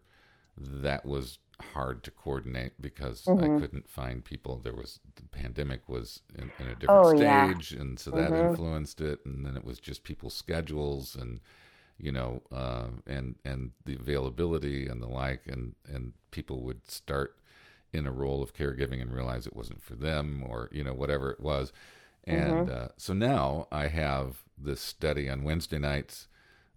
that 0.57 1.07
was 1.07 1.39
hard 1.75 2.03
to 2.05 2.11
coordinate 2.11 2.81
because 2.81 3.23
mm-hmm. 3.23 3.57
I 3.57 3.61
couldn't 3.61 3.89
find 3.89 4.25
people. 4.25 4.59
There 4.59 4.75
was 4.75 5.01
the 5.17 5.23
pandemic 5.25 5.89
was 5.89 6.21
in, 6.35 6.51
in 6.59 6.71
a 6.71 6.75
different 6.75 7.07
oh, 7.07 7.17
stage, 7.17 7.73
yeah. 7.73 7.81
and 7.81 7.99
so 7.99 8.11
that 8.13 8.31
mm-hmm. 8.31 8.51
influenced 8.51 9.01
it. 9.01 9.21
And 9.25 9.45
then 9.45 9.57
it 9.57 9.65
was 9.65 9.79
just 9.79 10.05
people's 10.05 10.35
schedules 10.35 11.17
and 11.17 11.41
you 11.99 12.13
know, 12.13 12.43
uh, 12.53 12.89
and 13.07 13.37
and 13.45 13.73
the 13.85 13.95
availability 13.95 14.87
and 14.87 15.03
the 15.03 15.09
like, 15.09 15.43
and 15.47 15.75
and 15.87 16.13
people 16.31 16.63
would 16.63 16.91
start 16.91 17.39
in 17.93 18.07
a 18.07 18.13
role 18.13 18.43
of 18.43 18.55
caregiving 18.55 19.01
and 19.01 19.13
realize 19.13 19.47
it 19.47 19.57
wasn't 19.57 19.83
for 19.83 19.95
them 19.95 20.45
or 20.47 20.69
you 20.73 20.85
know 20.85 20.93
whatever 20.93 21.31
it 21.31 21.41
was 21.41 21.73
and 22.25 22.69
mm-hmm. 22.69 22.85
uh, 22.85 22.89
so 22.97 23.13
now 23.13 23.67
i 23.73 23.89
have 23.89 24.43
this 24.59 24.81
study 24.81 25.29
on 25.29 25.43
wednesday 25.43 25.79
nights 25.79 26.29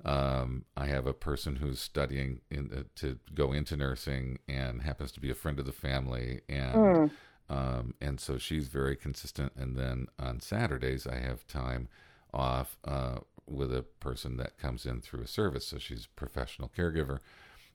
um, 0.06 0.66
i 0.78 0.86
have 0.86 1.06
a 1.06 1.14
person 1.14 1.58
who's 1.58 1.80
studying 1.80 2.42
in, 2.50 2.72
uh, 2.76 2.84
to 2.96 3.20
go 3.34 3.52
into 3.52 3.76
nursing 3.76 4.40
and 4.48 4.82
happens 4.82 5.12
to 5.12 5.20
be 5.20 5.30
a 5.30 5.36
friend 5.36 5.60
of 5.60 5.66
the 5.66 5.72
family 5.72 6.42
and 6.48 6.76
mm. 6.76 7.12
um, 7.50 7.94
and 8.00 8.20
so 8.20 8.38
she's 8.38 8.68
very 8.68 8.96
consistent 8.96 9.52
and 9.56 9.76
then 9.76 10.08
on 10.18 10.40
saturdays 10.40 11.06
i 11.06 11.18
have 11.18 11.46
time 11.46 11.90
off 12.34 12.78
uh, 12.86 13.18
with 13.52 13.74
a 13.74 13.84
person 14.00 14.38
that 14.38 14.58
comes 14.58 14.86
in 14.86 15.02
through 15.02 15.22
a 15.22 15.28
service 15.28 15.68
so 15.68 15.78
she's 15.78 16.06
a 16.06 16.20
professional 16.20 16.72
caregiver 16.76 17.20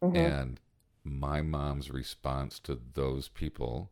mm-hmm. 0.02 0.16
and 0.16 0.60
my 1.04 1.40
mom's 1.40 1.90
response 1.90 2.58
to 2.58 2.78
those 2.94 3.28
people 3.28 3.90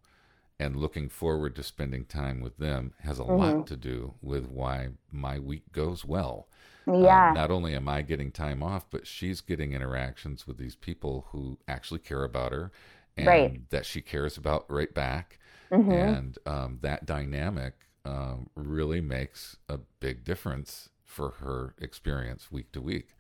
and 0.59 0.77
looking 0.77 1.09
forward 1.09 1.57
to 1.57 1.63
spending 1.63 2.05
time 2.05 2.41
with 2.41 2.59
them 2.59 2.93
has 3.01 3.19
a 3.19 3.23
mm-hmm. 3.23 3.59
lot 3.59 3.67
to 3.67 3.77
do 3.77 4.15
with 4.23 4.49
why 4.49 4.89
my 5.11 5.39
week 5.39 5.73
goes 5.73 6.05
well. 6.05 6.49
Yeah. 6.87 7.33
not 7.35 7.51
only 7.51 7.75
am 7.75 7.89
I 7.89 8.03
getting 8.03 8.31
time 8.31 8.63
off, 8.63 8.85
but 8.91 9.07
she's 9.07 9.41
getting 9.41 9.73
interactions 9.73 10.47
with 10.47 10.59
these 10.59 10.77
people 10.77 11.27
who 11.31 11.59
actually 11.67 12.01
care 12.01 12.25
about 12.25 12.53
her 12.53 12.71
and 13.17 13.27
right. 13.27 13.71
that 13.71 13.87
she 13.87 14.03
cares 14.03 14.37
about 14.37 14.71
right 14.71 14.93
back. 14.93 15.39
Mm-hmm. 15.73 15.91
And 15.91 16.39
um, 16.45 16.79
that 16.83 17.07
dynamic 17.07 17.75
um, 18.05 18.51
really 18.55 19.01
makes 19.01 19.57
a 19.69 19.79
big 19.99 20.25
difference 20.25 20.91
for 21.15 21.31
her 21.41 21.75
experience 21.79 22.51
week 22.51 22.73
to 22.73 22.81
week. 22.81 23.15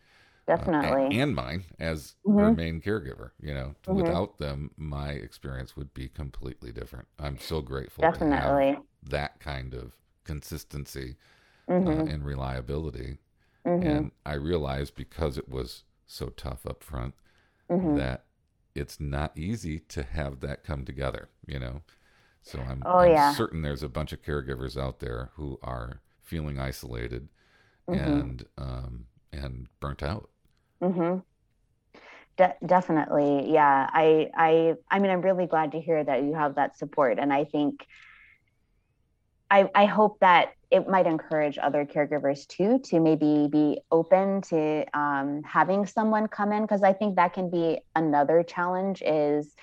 Definitely. 0.46 0.88
Uh, 0.90 1.04
and, 1.04 1.12
and, 1.14 1.34
mine 1.34 1.64
as 1.78 2.16
mm-hmm. 2.26 2.38
her 2.38 2.52
main 2.52 2.80
caregiver. 2.80 3.30
You 3.40 3.54
know, 3.54 3.74
mm-hmm. 3.86 3.94
without 3.94 4.38
them, 4.38 4.72
my 4.76 5.10
experience 5.10 5.76
would 5.76 5.94
be 5.94 6.08
completely 6.08 6.72
different. 6.72 7.08
I'm 7.18 7.38
so 7.38 7.62
grateful 7.62 8.02
Definitely. 8.02 8.78
that 9.08 9.40
kind 9.40 9.72
of 9.72 9.92
consistency 10.24 11.16
mm-hmm. 11.68 11.88
uh, 11.88 12.12
and 12.12 12.24
reliability. 12.26 13.18
Mm-hmm. 13.66 13.86
And 13.86 14.10
I 14.26 14.34
realized 14.34 14.94
because 14.94 15.38
it 15.38 15.48
was 15.48 15.84
so 16.06 16.26
tough 16.26 16.66
up 16.66 16.82
front 16.82 17.14
mm-hmm. 17.70 17.96
that 17.96 18.24
it's 18.74 19.00
not 19.00 19.38
easy 19.38 19.78
to 19.78 20.02
have 20.02 20.40
that 20.40 20.64
come 20.64 20.84
together, 20.84 21.28
you 21.46 21.58
know? 21.58 21.82
So 22.42 22.58
I'm, 22.58 22.82
oh, 22.84 22.98
I'm 22.98 23.12
yeah. 23.12 23.32
certain 23.32 23.62
there's 23.62 23.82
a 23.82 23.88
bunch 23.88 24.12
of 24.12 24.20
caregivers 24.20 24.78
out 24.78 25.00
there 25.00 25.30
who 25.36 25.58
are 25.62 26.02
feeling 26.20 26.58
isolated 26.58 27.28
mm-hmm. 27.88 28.10
and 28.10 28.44
um, 28.58 29.06
and 29.32 29.66
burnt 29.80 30.02
out. 30.02 30.28
Mm-hmm. 30.82 31.18
De- 32.36 32.56
definitely, 32.66 33.52
yeah. 33.52 33.88
I, 33.92 34.30
I, 34.36 34.74
I 34.90 34.98
mean, 34.98 35.10
I'm 35.10 35.20
really 35.20 35.46
glad 35.46 35.72
to 35.72 35.80
hear 35.80 36.02
that 36.02 36.24
you 36.24 36.34
have 36.34 36.56
that 36.56 36.76
support, 36.76 37.18
and 37.18 37.32
I 37.32 37.44
think, 37.44 37.86
I, 39.50 39.70
I 39.74 39.86
hope 39.86 40.18
that 40.20 40.54
it 40.70 40.88
might 40.88 41.06
encourage 41.06 41.58
other 41.58 41.86
caregivers 41.86 42.46
too 42.48 42.80
to 42.80 42.98
maybe 42.98 43.46
be 43.48 43.78
open 43.92 44.40
to 44.42 44.84
um, 44.98 45.42
having 45.44 45.86
someone 45.86 46.26
come 46.26 46.50
in 46.50 46.62
because 46.62 46.82
I 46.82 46.92
think 46.92 47.14
that 47.16 47.34
can 47.34 47.50
be 47.50 47.78
another 47.94 48.42
challenge 48.42 49.00
is 49.00 49.54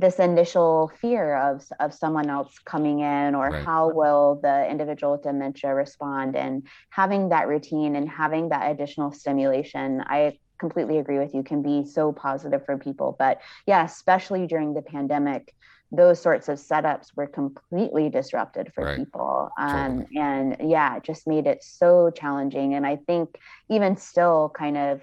this 0.00 0.18
initial 0.18 0.90
fear 1.00 1.36
of 1.36 1.62
of 1.78 1.92
someone 1.92 2.30
else 2.30 2.58
coming 2.64 3.00
in 3.00 3.34
or 3.34 3.50
right. 3.50 3.64
how 3.64 3.90
will 3.90 4.40
the 4.42 4.68
individual 4.68 5.12
with 5.12 5.22
dementia 5.22 5.74
respond 5.74 6.34
and 6.36 6.66
having 6.88 7.28
that 7.28 7.48
routine 7.48 7.96
and 7.96 8.08
having 8.08 8.48
that 8.48 8.70
additional 8.70 9.12
stimulation 9.12 10.02
i 10.06 10.36
completely 10.58 10.98
agree 10.98 11.18
with 11.18 11.34
you 11.34 11.42
can 11.42 11.62
be 11.62 11.84
so 11.84 12.12
positive 12.12 12.64
for 12.64 12.78
people 12.78 13.14
but 13.18 13.40
yeah 13.66 13.84
especially 13.84 14.46
during 14.46 14.74
the 14.74 14.82
pandemic 14.82 15.54
those 15.92 16.20
sorts 16.20 16.48
of 16.48 16.58
setups 16.58 17.08
were 17.16 17.26
completely 17.26 18.08
disrupted 18.08 18.72
for 18.72 18.84
right. 18.84 18.98
people 18.98 19.50
um, 19.58 19.98
totally. 19.98 20.18
and 20.18 20.56
yeah 20.70 20.96
it 20.96 21.02
just 21.02 21.26
made 21.26 21.46
it 21.46 21.62
so 21.62 22.10
challenging 22.10 22.74
and 22.74 22.86
i 22.86 22.96
think 22.96 23.38
even 23.68 23.96
still 23.96 24.52
kind 24.56 24.76
of 24.76 25.00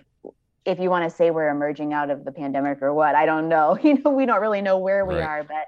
if 0.67 0.79
you 0.79 0.89
want 0.89 1.09
to 1.09 1.15
say 1.15 1.31
we're 1.31 1.49
emerging 1.49 1.93
out 1.93 2.09
of 2.09 2.25
the 2.25 2.31
pandemic 2.31 2.81
or 2.81 2.93
what 2.93 3.15
i 3.15 3.25
don't 3.25 3.49
know 3.49 3.77
you 3.83 3.97
know 4.03 4.11
we 4.11 4.25
don't 4.25 4.41
really 4.41 4.61
know 4.61 4.77
where 4.77 5.05
we 5.05 5.15
right. 5.15 5.23
are 5.23 5.43
but 5.43 5.67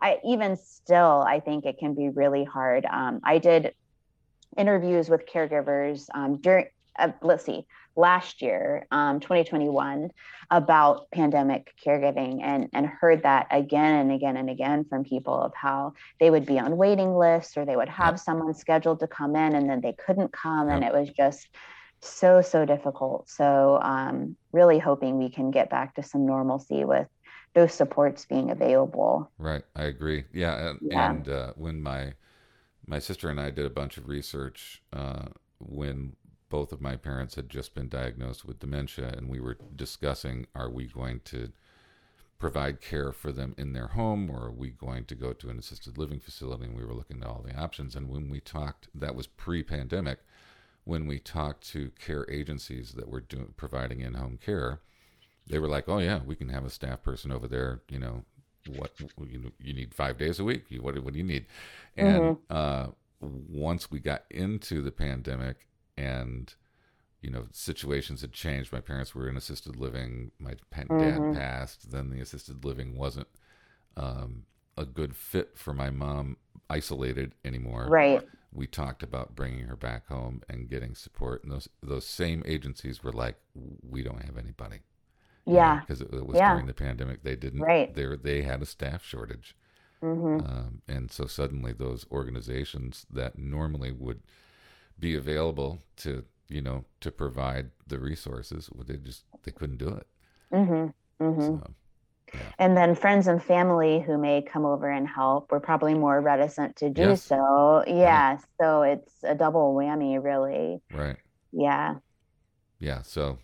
i 0.00 0.18
even 0.24 0.56
still 0.56 1.24
i 1.28 1.38
think 1.38 1.64
it 1.64 1.78
can 1.78 1.94
be 1.94 2.08
really 2.08 2.44
hard 2.44 2.84
um, 2.86 3.20
i 3.24 3.38
did 3.38 3.74
interviews 4.56 5.08
with 5.08 5.26
caregivers 5.26 6.08
um, 6.14 6.36
during 6.36 6.66
uh, 6.98 7.10
let's 7.22 7.44
see 7.44 7.64
last 7.98 8.40
year, 8.40 8.86
um, 8.92 9.18
2021, 9.20 10.10
about 10.50 11.10
pandemic 11.10 11.74
caregiving 11.84 12.40
and, 12.42 12.70
and 12.72 12.86
heard 12.86 13.24
that 13.24 13.46
again 13.50 13.96
and 13.96 14.12
again 14.12 14.36
and 14.36 14.48
again 14.48 14.84
from 14.84 15.04
people 15.04 15.34
of 15.34 15.52
how 15.54 15.92
they 16.20 16.30
would 16.30 16.46
be 16.46 16.58
on 16.58 16.76
waiting 16.76 17.14
lists 17.14 17.56
or 17.56 17.66
they 17.66 17.76
would 17.76 17.88
have 17.88 18.14
yep. 18.14 18.20
someone 18.20 18.54
scheduled 18.54 19.00
to 19.00 19.06
come 19.06 19.36
in 19.36 19.54
and 19.56 19.68
then 19.68 19.80
they 19.82 19.92
couldn't 19.92 20.32
come. 20.32 20.68
Yep. 20.68 20.76
And 20.76 20.84
it 20.84 20.92
was 20.92 21.10
just 21.10 21.48
so, 22.00 22.42
so 22.42 22.64
difficult. 22.64 23.28
So, 23.28 23.78
um, 23.82 24.36
really 24.52 24.78
hoping 24.78 25.18
we 25.18 25.30
can 25.30 25.50
get 25.50 25.70
back 25.70 25.94
to 25.96 26.02
some 26.02 26.26
normalcy 26.26 26.84
with 26.84 27.06
those 27.54 27.72
supports 27.72 28.24
being 28.24 28.50
available. 28.50 29.30
Right. 29.38 29.62
I 29.74 29.84
agree. 29.84 30.24
Yeah. 30.32 30.70
And, 30.70 30.78
yeah. 30.82 31.10
and 31.10 31.28
uh, 31.28 31.52
when 31.56 31.82
my, 31.82 32.14
my 32.86 32.98
sister 32.98 33.28
and 33.28 33.40
I 33.40 33.50
did 33.50 33.66
a 33.66 33.70
bunch 33.70 33.96
of 33.96 34.08
research 34.08 34.82
uh, 34.92 35.26
when 35.58 36.14
both 36.48 36.72
of 36.72 36.80
my 36.80 36.96
parents 36.96 37.34
had 37.34 37.48
just 37.50 37.74
been 37.74 37.88
diagnosed 37.88 38.44
with 38.44 38.58
dementia, 38.58 39.12
and 39.16 39.28
we 39.28 39.40
were 39.40 39.58
discussing 39.76 40.46
are 40.54 40.70
we 40.70 40.86
going 40.86 41.20
to 41.26 41.52
provide 42.38 42.80
care 42.80 43.12
for 43.12 43.32
them 43.32 43.54
in 43.58 43.72
their 43.72 43.88
home 43.88 44.30
or 44.30 44.44
are 44.44 44.52
we 44.52 44.70
going 44.70 45.04
to 45.04 45.14
go 45.14 45.32
to 45.32 45.50
an 45.50 45.58
assisted 45.58 45.98
living 45.98 46.20
facility? 46.20 46.64
And 46.64 46.76
we 46.76 46.84
were 46.84 46.94
looking 46.94 47.20
at 47.22 47.28
all 47.28 47.44
the 47.44 47.56
options. 47.56 47.96
And 47.96 48.08
when 48.08 48.30
we 48.30 48.40
talked, 48.40 48.88
that 48.94 49.14
was 49.14 49.26
pre 49.26 49.62
pandemic, 49.62 50.20
when 50.88 51.06
we 51.06 51.18
talked 51.18 51.68
to 51.68 51.90
care 52.00 52.24
agencies 52.30 52.92
that 52.92 53.10
were 53.10 53.20
doing, 53.20 53.52
providing 53.58 54.00
in 54.00 54.14
home 54.14 54.38
care, 54.42 54.80
they 55.46 55.58
were 55.58 55.68
like, 55.68 55.86
oh, 55.86 55.98
yeah, 55.98 56.20
we 56.24 56.34
can 56.34 56.48
have 56.48 56.64
a 56.64 56.70
staff 56.70 57.02
person 57.02 57.30
over 57.30 57.46
there, 57.46 57.82
you 57.90 57.98
know. 57.98 58.24
What 58.76 58.92
you, 58.98 59.52
you 59.62 59.72
need 59.72 59.94
five 59.94 60.18
days 60.18 60.38
a 60.38 60.44
week? 60.44 60.64
What, 60.80 60.98
what 61.02 61.12
do 61.12 61.18
you 61.18 61.24
need? 61.24 61.46
And 61.96 62.22
mm-hmm. 62.22 62.42
uh, 62.50 62.86
once 63.20 63.90
we 63.90 63.98
got 64.00 64.24
into 64.30 64.82
the 64.82 64.90
pandemic 64.90 65.66
and 65.96 66.54
you 67.20 67.30
know 67.30 67.46
situations 67.50 68.20
had 68.20 68.32
changed 68.32 68.72
my 68.72 68.80
parents 68.80 69.14
were 69.14 69.28
in 69.28 69.36
assisted 69.36 69.74
living 69.74 70.30
my 70.38 70.54
mm-hmm. 70.72 70.98
dad 70.98 71.34
passed 71.34 71.90
then 71.90 72.10
the 72.10 72.20
assisted 72.20 72.64
living 72.64 72.96
wasn't 72.96 73.26
um, 73.96 74.44
a 74.76 74.84
good 74.84 75.16
fit 75.16 75.58
for 75.58 75.74
my 75.74 75.90
mom 75.90 76.36
isolated 76.70 77.34
anymore 77.44 77.88
right 77.88 78.22
we 78.52 78.66
talked 78.66 79.02
about 79.02 79.34
bringing 79.34 79.66
her 79.66 79.76
back 79.76 80.08
home 80.08 80.42
and 80.48 80.68
getting 80.68 80.94
support 80.94 81.42
and 81.42 81.52
those 81.52 81.68
those 81.82 82.06
same 82.06 82.42
agencies 82.46 83.02
were 83.02 83.12
like 83.12 83.36
we 83.82 84.02
don't 84.02 84.24
have 84.24 84.36
anybody 84.36 84.80
yeah 85.46 85.80
because 85.80 86.00
it, 86.00 86.12
it, 86.12 86.26
was 86.26 86.36
yeah. 86.36 86.52
during 86.52 86.66
the 86.66 86.74
pandemic 86.74 87.22
they 87.22 87.36
didn't 87.36 87.60
right 87.60 87.94
they 87.94 88.06
they 88.16 88.42
had 88.42 88.62
a 88.62 88.66
staff 88.66 89.04
shortage 89.04 89.54
mm-hmm. 90.02 90.44
um, 90.46 90.82
and 90.88 91.10
so 91.10 91.26
suddenly 91.26 91.72
those 91.72 92.06
organizations 92.10 93.06
that 93.10 93.38
normally 93.38 93.92
would 93.92 94.20
be 94.98 95.14
available 95.14 95.80
to 95.96 96.24
you 96.48 96.62
know 96.62 96.84
to 97.00 97.10
provide 97.10 97.70
the 97.86 97.98
resources 97.98 98.70
they 98.86 98.96
just 98.96 99.24
they 99.44 99.50
couldn't 99.50 99.78
do 99.78 99.88
it 99.88 100.06
mm-hmm. 100.52 101.24
Mm-hmm. 101.24 101.40
So, 101.40 101.70
yeah. 102.34 102.40
and 102.58 102.76
then 102.76 102.94
friends 102.94 103.26
and 103.26 103.42
family 103.42 104.00
who 104.00 104.18
may 104.18 104.42
come 104.42 104.64
over 104.64 104.90
and 104.90 105.08
help 105.08 105.50
were 105.50 105.60
probably 105.60 105.94
more 105.94 106.20
reticent 106.20 106.76
to 106.76 106.90
do 106.90 107.02
yes. 107.02 107.22
so 107.22 107.84
yeah 107.86 108.32
right. 108.32 108.40
so 108.60 108.82
it's 108.82 109.12
a 109.22 109.34
double 109.34 109.74
whammy 109.74 110.22
really 110.22 110.80
right 110.92 111.16
yeah 111.52 111.94
yeah 112.78 113.02
so 113.02 113.38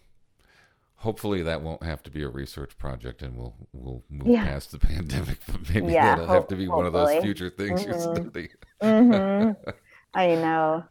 hopefully 0.97 1.43
that 1.43 1.61
won't 1.61 1.83
have 1.83 2.03
to 2.03 2.11
be 2.11 2.23
a 2.23 2.29
research 2.29 2.77
project 2.79 3.23
and 3.23 3.37
we'll 3.37 3.55
we'll 3.73 4.03
move 4.09 4.27
yeah. 4.27 4.45
past 4.45 4.73
the 4.73 4.79
pandemic 4.91 5.39
but 5.47 5.69
maybe 5.73 5.93
yeah, 5.93 6.17
that'll 6.17 6.27
have 6.27 6.49
to 6.49 6.57
be 6.57 6.65
hopefully. 6.65 6.77
one 6.77 6.87
of 6.87 6.93
those 6.93 7.23
future 7.23 7.51
things 7.51 7.81
mm-hmm. 7.81 7.91
you're 7.91 8.01
studying 8.01 8.49
mm-hmm. 8.83 9.71
i 10.15 10.29
know 10.29 10.85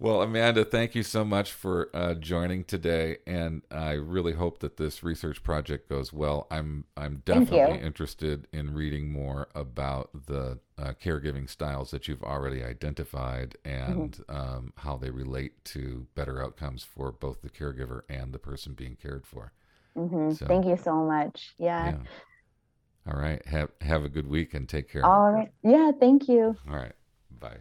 well, 0.00 0.22
Amanda, 0.22 0.64
thank 0.64 0.94
you 0.94 1.02
so 1.02 1.24
much 1.24 1.52
for 1.52 1.90
uh, 1.92 2.14
joining 2.14 2.62
today, 2.62 3.18
and 3.26 3.62
I 3.70 3.92
really 3.92 4.32
hope 4.32 4.60
that 4.60 4.76
this 4.76 5.02
research 5.02 5.42
project 5.42 5.88
goes 5.88 6.12
well. 6.12 6.46
I'm 6.50 6.84
I'm 6.96 7.22
definitely 7.24 7.80
interested 7.80 8.46
in 8.52 8.74
reading 8.74 9.10
more 9.10 9.48
about 9.56 10.10
the 10.26 10.60
uh, 10.78 10.92
caregiving 11.02 11.50
styles 11.50 11.90
that 11.90 12.06
you've 12.06 12.22
already 12.22 12.62
identified 12.62 13.56
and 13.64 14.12
mm-hmm. 14.12 14.36
um, 14.36 14.72
how 14.76 14.96
they 14.96 15.10
relate 15.10 15.64
to 15.66 16.06
better 16.14 16.40
outcomes 16.40 16.84
for 16.84 17.10
both 17.10 17.42
the 17.42 17.50
caregiver 17.50 18.02
and 18.08 18.32
the 18.32 18.38
person 18.38 18.74
being 18.74 18.96
cared 18.96 19.26
for. 19.26 19.52
Mm-hmm. 19.96 20.32
So, 20.32 20.46
thank 20.46 20.66
you 20.66 20.76
so 20.76 20.94
much. 20.94 21.54
Yeah. 21.58 21.86
yeah. 21.86 23.12
All 23.12 23.18
right. 23.18 23.44
Have 23.46 23.70
have 23.80 24.04
a 24.04 24.08
good 24.08 24.28
week 24.28 24.54
and 24.54 24.68
take 24.68 24.92
care. 24.92 25.04
All 25.04 25.32
right. 25.32 25.50
Yeah. 25.64 25.90
Thank 25.98 26.28
you. 26.28 26.56
All 26.68 26.76
right. 26.76 26.92
Bye. 27.40 27.58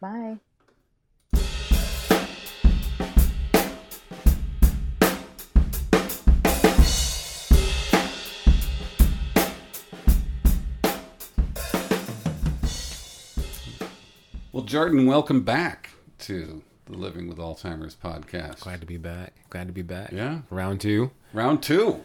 Bye. 0.00 0.38
Well, 14.54 14.62
Jordan, 14.62 15.06
welcome 15.06 15.42
back 15.42 15.90
to 16.20 16.62
the 16.86 16.96
Living 16.96 17.26
with 17.26 17.38
Alzheimer's 17.38 17.96
podcast. 17.96 18.60
Glad 18.60 18.82
to 18.82 18.86
be 18.86 18.98
back. 18.98 19.32
Glad 19.50 19.66
to 19.66 19.72
be 19.72 19.82
back. 19.82 20.12
Yeah. 20.12 20.42
Round 20.48 20.80
two. 20.80 21.10
Round 21.32 21.60
two. 21.60 22.04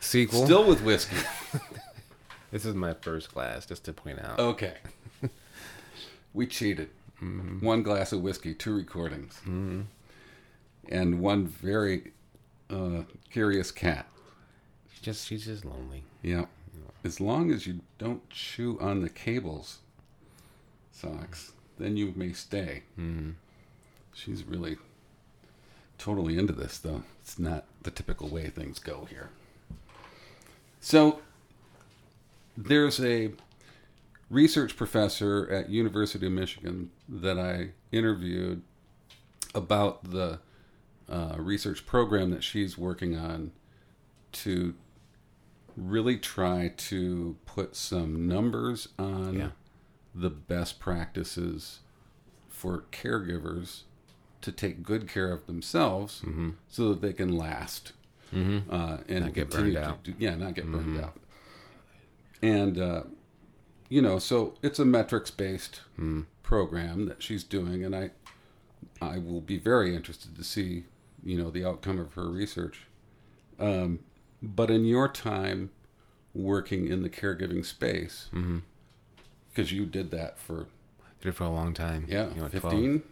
Sequel. 0.00 0.44
Still 0.44 0.66
with 0.66 0.82
whiskey. 0.82 1.18
this 2.50 2.64
is 2.64 2.74
my 2.74 2.94
first 2.94 3.32
glass, 3.32 3.64
just 3.64 3.84
to 3.84 3.92
point 3.92 4.18
out. 4.18 4.40
Okay. 4.40 4.74
we 6.34 6.48
cheated. 6.48 6.90
Mm-hmm. 7.22 7.64
One 7.64 7.84
glass 7.84 8.12
of 8.12 8.22
whiskey, 8.22 8.54
two 8.54 8.74
recordings, 8.74 9.34
mm-hmm. 9.42 9.82
and 10.88 11.20
one 11.20 11.46
very 11.46 12.10
uh, 12.70 13.02
curious 13.30 13.70
cat. 13.70 14.06
She's 14.90 15.00
just 15.00 15.28
she's 15.28 15.44
just 15.44 15.64
lonely. 15.64 16.02
Yeah. 16.22 16.46
As 17.04 17.20
long 17.20 17.52
as 17.52 17.68
you 17.68 17.82
don't 17.98 18.28
chew 18.30 18.78
on 18.80 19.02
the 19.02 19.08
cables, 19.08 19.78
socks, 20.90 21.52
then 21.78 21.96
you 21.96 22.12
may 22.16 22.32
stay. 22.32 22.82
Mm-hmm. 22.98 23.30
She's 24.14 24.44
really 24.44 24.76
totally 25.98 26.38
into 26.38 26.52
this, 26.52 26.78
though. 26.78 27.02
It's 27.22 27.38
not 27.38 27.64
the 27.82 27.90
typical 27.90 28.28
way 28.28 28.48
things 28.48 28.78
go 28.78 29.06
here. 29.10 29.30
So 30.80 31.20
there's 32.56 33.00
a 33.00 33.32
research 34.30 34.76
professor 34.76 35.48
at 35.50 35.70
University 35.70 36.26
of 36.26 36.32
Michigan 36.32 36.90
that 37.08 37.38
I 37.38 37.70
interviewed 37.92 38.62
about 39.54 40.10
the 40.10 40.40
uh, 41.08 41.36
research 41.38 41.86
program 41.86 42.30
that 42.30 42.44
she's 42.44 42.76
working 42.76 43.16
on 43.16 43.52
to 44.30 44.74
really 45.76 46.18
try 46.18 46.72
to 46.76 47.36
put 47.46 47.74
some 47.76 48.26
numbers 48.26 48.88
on 48.98 49.38
yeah. 49.38 49.48
The 50.14 50.30
best 50.30 50.78
practices 50.78 51.80
for 52.48 52.84
caregivers 52.90 53.82
to 54.40 54.52
take 54.52 54.82
good 54.82 55.08
care 55.08 55.32
of 55.32 55.46
themselves 55.46 56.22
mm-hmm. 56.24 56.50
so 56.68 56.90
that 56.90 57.00
they 57.00 57.12
can 57.12 57.36
last 57.36 57.92
mm-hmm. 58.34 58.72
uh, 58.72 58.98
and 59.08 59.24
not 59.24 59.34
get 59.34 59.50
burned 59.50 59.76
out. 59.76 60.02
Do, 60.04 60.14
yeah, 60.18 60.34
not 60.34 60.54
get 60.54 60.70
burned 60.70 60.96
mm-hmm. 60.96 61.04
out. 61.04 61.16
And 62.42 62.78
uh, 62.78 63.02
you 63.88 64.02
know, 64.02 64.18
so 64.18 64.54
it's 64.62 64.78
a 64.78 64.84
metrics 64.84 65.30
based 65.30 65.80
mm. 65.98 66.26
program 66.42 67.06
that 67.06 67.22
she's 67.22 67.44
doing, 67.44 67.84
and 67.84 67.94
I 67.94 68.10
I 69.00 69.18
will 69.18 69.40
be 69.40 69.58
very 69.58 69.94
interested 69.94 70.36
to 70.36 70.44
see 70.44 70.84
you 71.22 71.36
know 71.36 71.50
the 71.50 71.64
outcome 71.64 71.98
of 71.98 72.14
her 72.14 72.28
research. 72.28 72.86
Um, 73.58 74.00
but 74.40 74.70
in 74.70 74.84
your 74.84 75.08
time 75.08 75.70
working 76.34 76.86
in 76.86 77.02
the 77.02 77.10
caregiving 77.10 77.64
space, 77.64 78.28
because 79.58 79.72
you 79.72 79.84
did 79.84 80.12
that 80.12 80.38
for 80.38 80.68
did 81.20 81.30
it 81.30 81.32
for 81.32 81.42
a 81.42 81.50
long 81.50 81.74
time. 81.74 82.06
Yeah, 82.08 82.28
you 82.32 82.42
know, 82.42 82.48
15? 82.48 83.02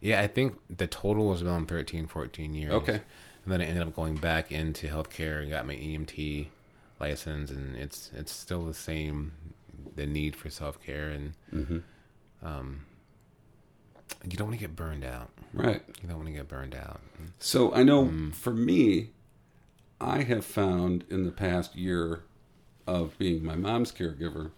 Yeah, 0.00 0.20
I 0.20 0.26
think 0.26 0.58
the 0.68 0.88
total 0.88 1.28
was 1.28 1.40
around 1.40 1.68
13, 1.68 2.08
14 2.08 2.52
years. 2.52 2.72
Okay. 2.72 2.94
And 2.94 3.52
then 3.52 3.60
I 3.60 3.64
ended 3.64 3.86
up 3.86 3.94
going 3.94 4.16
back 4.16 4.50
into 4.50 4.88
healthcare 4.88 5.40
and 5.40 5.50
got 5.50 5.66
my 5.66 5.76
EMT 5.76 6.48
license, 6.98 7.50
and 7.50 7.76
it's 7.76 8.10
it's 8.16 8.32
still 8.32 8.64
the 8.64 8.74
same, 8.74 9.32
the 9.94 10.04
need 10.04 10.34
for 10.34 10.50
self 10.50 10.82
care, 10.82 11.10
and 11.10 11.32
mm-hmm. 11.54 11.78
um, 12.44 12.86
you 14.28 14.36
don't 14.36 14.48
want 14.48 14.58
to 14.58 14.66
get 14.66 14.74
burned 14.74 15.04
out. 15.04 15.30
Right. 15.52 15.80
You 16.02 16.08
don't 16.08 16.16
want 16.16 16.28
to 16.28 16.34
get 16.34 16.48
burned 16.48 16.74
out. 16.74 17.00
So 17.38 17.72
I 17.72 17.84
know 17.84 18.06
mm. 18.06 18.34
for 18.34 18.52
me, 18.52 19.10
I 20.00 20.22
have 20.22 20.44
found 20.44 21.04
in 21.08 21.24
the 21.24 21.30
past 21.30 21.76
year 21.76 22.24
of 22.84 23.16
being 23.16 23.44
my 23.44 23.54
mom's 23.54 23.92
caregiver 23.92 24.50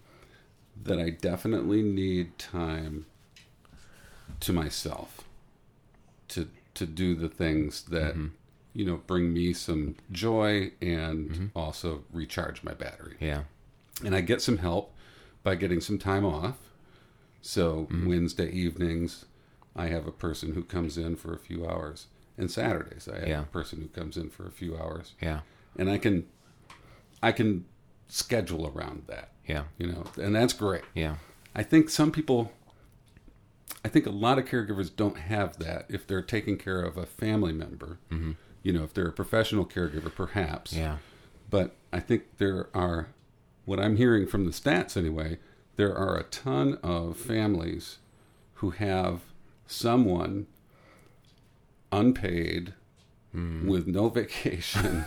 that 0.83 0.99
I 0.99 1.09
definitely 1.09 1.81
need 1.81 2.37
time 2.37 3.05
to 4.39 4.53
myself 4.53 5.23
to 6.29 6.49
to 6.73 6.85
do 6.85 7.15
the 7.15 7.29
things 7.29 7.83
that 7.83 8.13
mm-hmm. 8.13 8.27
you 8.73 8.85
know 8.85 8.97
bring 9.07 9.33
me 9.33 9.53
some 9.53 9.95
joy 10.11 10.71
and 10.81 11.29
mm-hmm. 11.29 11.45
also 11.55 12.03
recharge 12.11 12.63
my 12.63 12.73
battery. 12.73 13.15
Yeah. 13.19 13.43
And 14.03 14.15
I 14.15 14.21
get 14.21 14.41
some 14.41 14.59
help 14.59 14.93
by 15.43 15.55
getting 15.55 15.81
some 15.81 15.97
time 15.97 16.25
off. 16.25 16.57
So 17.41 17.87
mm-hmm. 17.89 18.07
Wednesday 18.07 18.49
evenings 18.49 19.25
I 19.75 19.87
have 19.87 20.07
a 20.07 20.11
person 20.11 20.53
who 20.53 20.63
comes 20.63 20.97
in 20.97 21.15
for 21.15 21.33
a 21.33 21.39
few 21.39 21.67
hours. 21.67 22.07
And 22.37 22.51
Saturdays 22.51 23.09
I 23.11 23.19
have 23.19 23.27
yeah. 23.27 23.41
a 23.41 23.45
person 23.45 23.81
who 23.81 23.87
comes 23.87 24.17
in 24.17 24.29
for 24.29 24.45
a 24.45 24.51
few 24.51 24.77
hours. 24.77 25.13
Yeah. 25.21 25.41
And 25.77 25.89
I 25.89 25.97
can 25.97 26.27
I 27.23 27.31
can 27.31 27.65
schedule 28.07 28.67
around 28.67 29.03
that. 29.07 29.31
Yeah. 29.47 29.63
You 29.77 29.87
know, 29.87 30.03
and 30.21 30.35
that's 30.35 30.53
great. 30.53 30.83
Yeah. 30.93 31.15
I 31.55 31.63
think 31.63 31.89
some 31.89 32.11
people 32.11 32.51
I 33.87 33.89
think 33.89 34.05
a 34.05 34.11
lot 34.11 34.37
of 34.37 34.45
caregivers 34.45 34.93
don't 34.93 35.17
have 35.17 35.59
that 35.59 35.85
if 35.87 36.05
they're 36.07 36.21
taking 36.21 36.57
care 36.57 36.81
of 36.81 36.97
a 36.97 37.05
family 37.05 37.53
member. 37.53 37.99
Mm-hmm. 38.11 38.31
You 38.63 38.73
know, 38.73 38.83
if 38.83 38.93
they're 38.93 39.07
a 39.07 39.13
professional 39.13 39.65
caregiver, 39.65 40.13
perhaps. 40.13 40.73
Yeah. 40.73 40.97
But 41.49 41.75
I 41.93 42.01
think 42.01 42.37
there 42.37 42.67
are, 42.73 43.07
what 43.63 43.79
I'm 43.79 43.95
hearing 43.95 44.27
from 44.27 44.45
the 44.45 44.51
stats 44.51 44.97
anyway, 44.97 45.37
there 45.77 45.95
are 45.95 46.17
a 46.17 46.23
ton 46.23 46.77
of 46.83 47.17
families 47.17 47.99
who 48.55 48.71
have 48.71 49.21
someone 49.67 50.47
unpaid 51.91 52.73
mm. 53.33 53.65
with 53.65 53.87
no 53.87 54.09
vacation. 54.09 55.05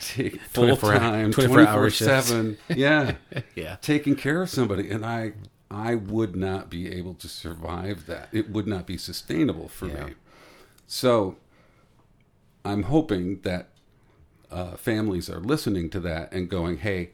full 0.48 0.76
time, 0.76 1.32
24 1.32 1.90
7. 1.90 2.58
Yeah. 2.68 3.14
yeah. 3.54 3.76
Taking 3.80 4.16
care 4.16 4.42
of 4.42 4.50
somebody. 4.50 4.90
And 4.90 5.04
I, 5.04 5.32
I 5.70 5.94
would 5.94 6.34
not 6.36 6.70
be 6.70 6.92
able 6.92 7.14
to 7.14 7.28
survive 7.28 8.06
that. 8.06 8.28
It 8.32 8.50
would 8.50 8.66
not 8.66 8.86
be 8.86 8.96
sustainable 8.96 9.68
for 9.68 9.88
yeah. 9.88 10.06
me. 10.06 10.14
So 10.86 11.36
I'm 12.64 12.84
hoping 12.84 13.40
that 13.42 13.68
uh, 14.50 14.76
families 14.76 15.30
are 15.30 15.40
listening 15.40 15.90
to 15.90 16.00
that 16.00 16.32
and 16.32 16.48
going, 16.48 16.78
hey, 16.78 17.10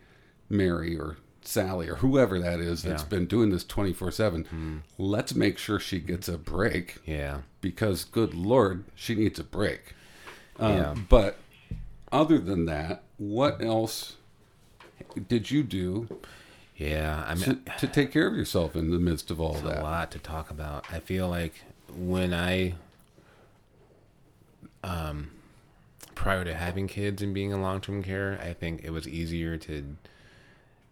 Mary 0.49 0.97
or 0.97 1.17
Sally 1.43 1.89
or 1.89 1.97
whoever 1.97 2.39
that 2.39 2.61
is 2.61 2.83
that's 2.83 3.03
yeah. 3.03 3.09
been 3.09 3.27
doing 3.27 3.51
this 3.51 3.65
24 3.65 4.11
7, 4.11 4.45
mm. 4.45 4.81
let's 4.99 5.35
make 5.35 5.59
sure 5.59 5.79
she 5.79 6.01
gets 6.01 6.29
a 6.29 6.39
break. 6.39 6.99
Yeah. 7.05 7.43
Because, 7.61 8.05
good 8.05 8.35
Lord, 8.35 8.85
she 8.95 9.15
needs 9.15 9.39
a 9.39 9.45
break. 9.45 9.95
Uh, 10.61 10.67
yeah. 10.67 10.95
But 11.09 11.39
other 12.13 12.39
than 12.39 12.67
that, 12.67 13.03
what 13.19 13.63
else 13.63 14.17
did 15.29 15.51
you 15.51 15.63
do 15.63 16.09
yeah, 16.77 17.25
I 17.27 17.35
mean, 17.35 17.45
to, 17.45 17.79
to, 17.79 17.87
take 17.87 18.13
care 18.13 18.27
of 18.27 18.37
yourself 18.37 18.77
in 18.77 18.91
the 18.91 18.99
midst 18.99 19.31
of 19.31 19.41
all 19.41 19.55
that. 19.55 19.81
A 19.81 19.83
lot 19.83 20.11
to 20.11 20.19
talk 20.19 20.51
about. 20.51 20.85
I 20.93 21.01
feel 21.01 21.27
like 21.27 21.55
when 21.97 22.35
I, 22.35 22.75
um, 24.85 25.31
prior 26.15 26.45
to 26.45 26.55
having 26.55 26.87
kids 26.87 27.23
and 27.23 27.33
being 27.33 27.51
in 27.51 27.63
long 27.63 27.81
term 27.81 28.03
care, 28.03 28.39
I 28.43 28.53
think 28.53 28.85
it 28.85 28.91
was 28.91 29.09
easier 29.09 29.57
to 29.57 29.97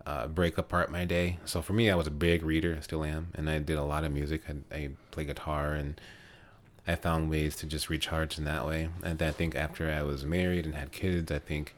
uh, 0.06 0.26
break 0.28 0.56
apart 0.56 0.90
my 0.90 1.04
day. 1.04 1.38
So 1.44 1.60
for 1.60 1.74
me, 1.74 1.90
I 1.90 1.96
was 1.96 2.06
a 2.06 2.10
big 2.10 2.42
reader, 2.42 2.74
I 2.78 2.80
still 2.80 3.04
am, 3.04 3.28
and 3.34 3.50
I 3.50 3.58
did 3.58 3.76
a 3.76 3.84
lot 3.84 4.04
of 4.04 4.12
music. 4.12 4.40
I, 4.48 4.74
I 4.74 4.88
play 5.10 5.26
guitar, 5.26 5.74
and 5.74 6.00
I 6.86 6.96
found 6.96 7.30
ways 7.30 7.56
to 7.56 7.66
just 7.66 7.88
recharge 7.88 8.38
in 8.38 8.44
that 8.44 8.66
way. 8.66 8.88
And 9.02 9.20
I 9.22 9.30
think 9.30 9.54
after 9.54 9.90
I 9.90 10.02
was 10.02 10.24
married 10.24 10.66
and 10.66 10.74
had 10.74 10.92
kids, 10.92 11.32
I 11.32 11.38
think 11.38 11.74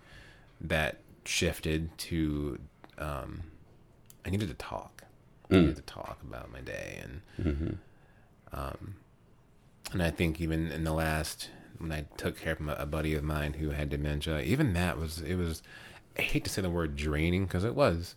that 0.61 0.97
shifted 1.25 1.97
to 1.99 2.59
um, 2.99 3.43
I 4.25 4.31
needed 4.31 4.49
to 4.49 4.55
talk. 4.55 5.05
Mm. 5.51 5.57
I 5.57 5.61
needed 5.61 5.77
to 5.77 5.83
talk 5.83 6.19
about 6.23 6.53
my 6.53 6.61
day, 6.61 7.01
and 7.03 7.21
mm-hmm. 7.41 7.75
um, 8.53 8.97
and 9.93 10.03
I 10.03 10.11
think 10.11 10.41
even 10.41 10.73
in 10.73 10.85
the 10.85 10.93
last 10.93 11.51
when 11.79 11.93
I 11.93 12.07
took 12.17 12.39
care 12.39 12.55
of 12.55 12.69
a 12.69 12.87
buddy 12.87 13.15
of 13.15 13.23
mine 13.23 13.55
who 13.55 13.71
had 13.71 13.91
dementia, 13.91 14.41
even 14.41 14.73
that 14.75 14.99
was 14.99 15.21
it 15.21 15.37
was. 15.37 15.63
I 16.19 16.23
hate 16.23 16.45
to 16.45 16.51
say 16.51 16.63
the 16.63 16.71
word 16.71 16.97
draining 16.97 17.45
because 17.45 17.63
it 17.63 17.75
was, 17.75 18.15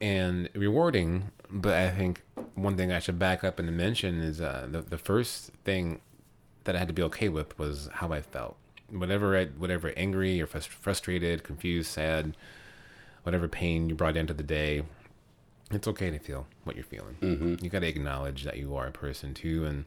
and 0.00 0.48
rewarding. 0.54 1.30
But 1.50 1.74
I 1.74 1.90
think 1.90 2.22
one 2.54 2.76
thing 2.76 2.92
I 2.92 2.98
should 2.98 3.18
back 3.18 3.44
up 3.44 3.58
and 3.58 3.76
mention 3.76 4.20
is 4.20 4.40
uh, 4.40 4.66
the 4.70 4.82
the 4.82 4.98
first 4.98 5.50
thing 5.64 6.00
that 6.64 6.74
I 6.74 6.78
had 6.78 6.88
to 6.88 6.94
be 6.94 7.02
okay 7.02 7.28
with 7.28 7.58
was 7.58 7.88
how 7.92 8.12
I 8.12 8.20
felt. 8.20 8.56
Whatever 8.90 9.36
I, 9.36 9.46
whatever 9.46 9.92
angry 9.96 10.40
or 10.40 10.46
frustrated, 10.46 11.42
confused, 11.42 11.90
sad, 11.90 12.36
whatever 13.22 13.48
pain 13.48 13.88
you 13.88 13.94
brought 13.94 14.16
into 14.16 14.34
the 14.34 14.42
day, 14.42 14.84
it's 15.70 15.88
okay 15.88 16.10
to 16.10 16.18
feel 16.18 16.46
what 16.64 16.76
you're 16.76 16.84
feeling. 16.84 17.16
Mm-hmm. 17.20 17.64
You 17.64 17.70
got 17.70 17.80
to 17.80 17.88
acknowledge 17.88 18.44
that 18.44 18.58
you 18.58 18.76
are 18.76 18.86
a 18.86 18.92
person 18.92 19.34
too, 19.34 19.64
and 19.64 19.84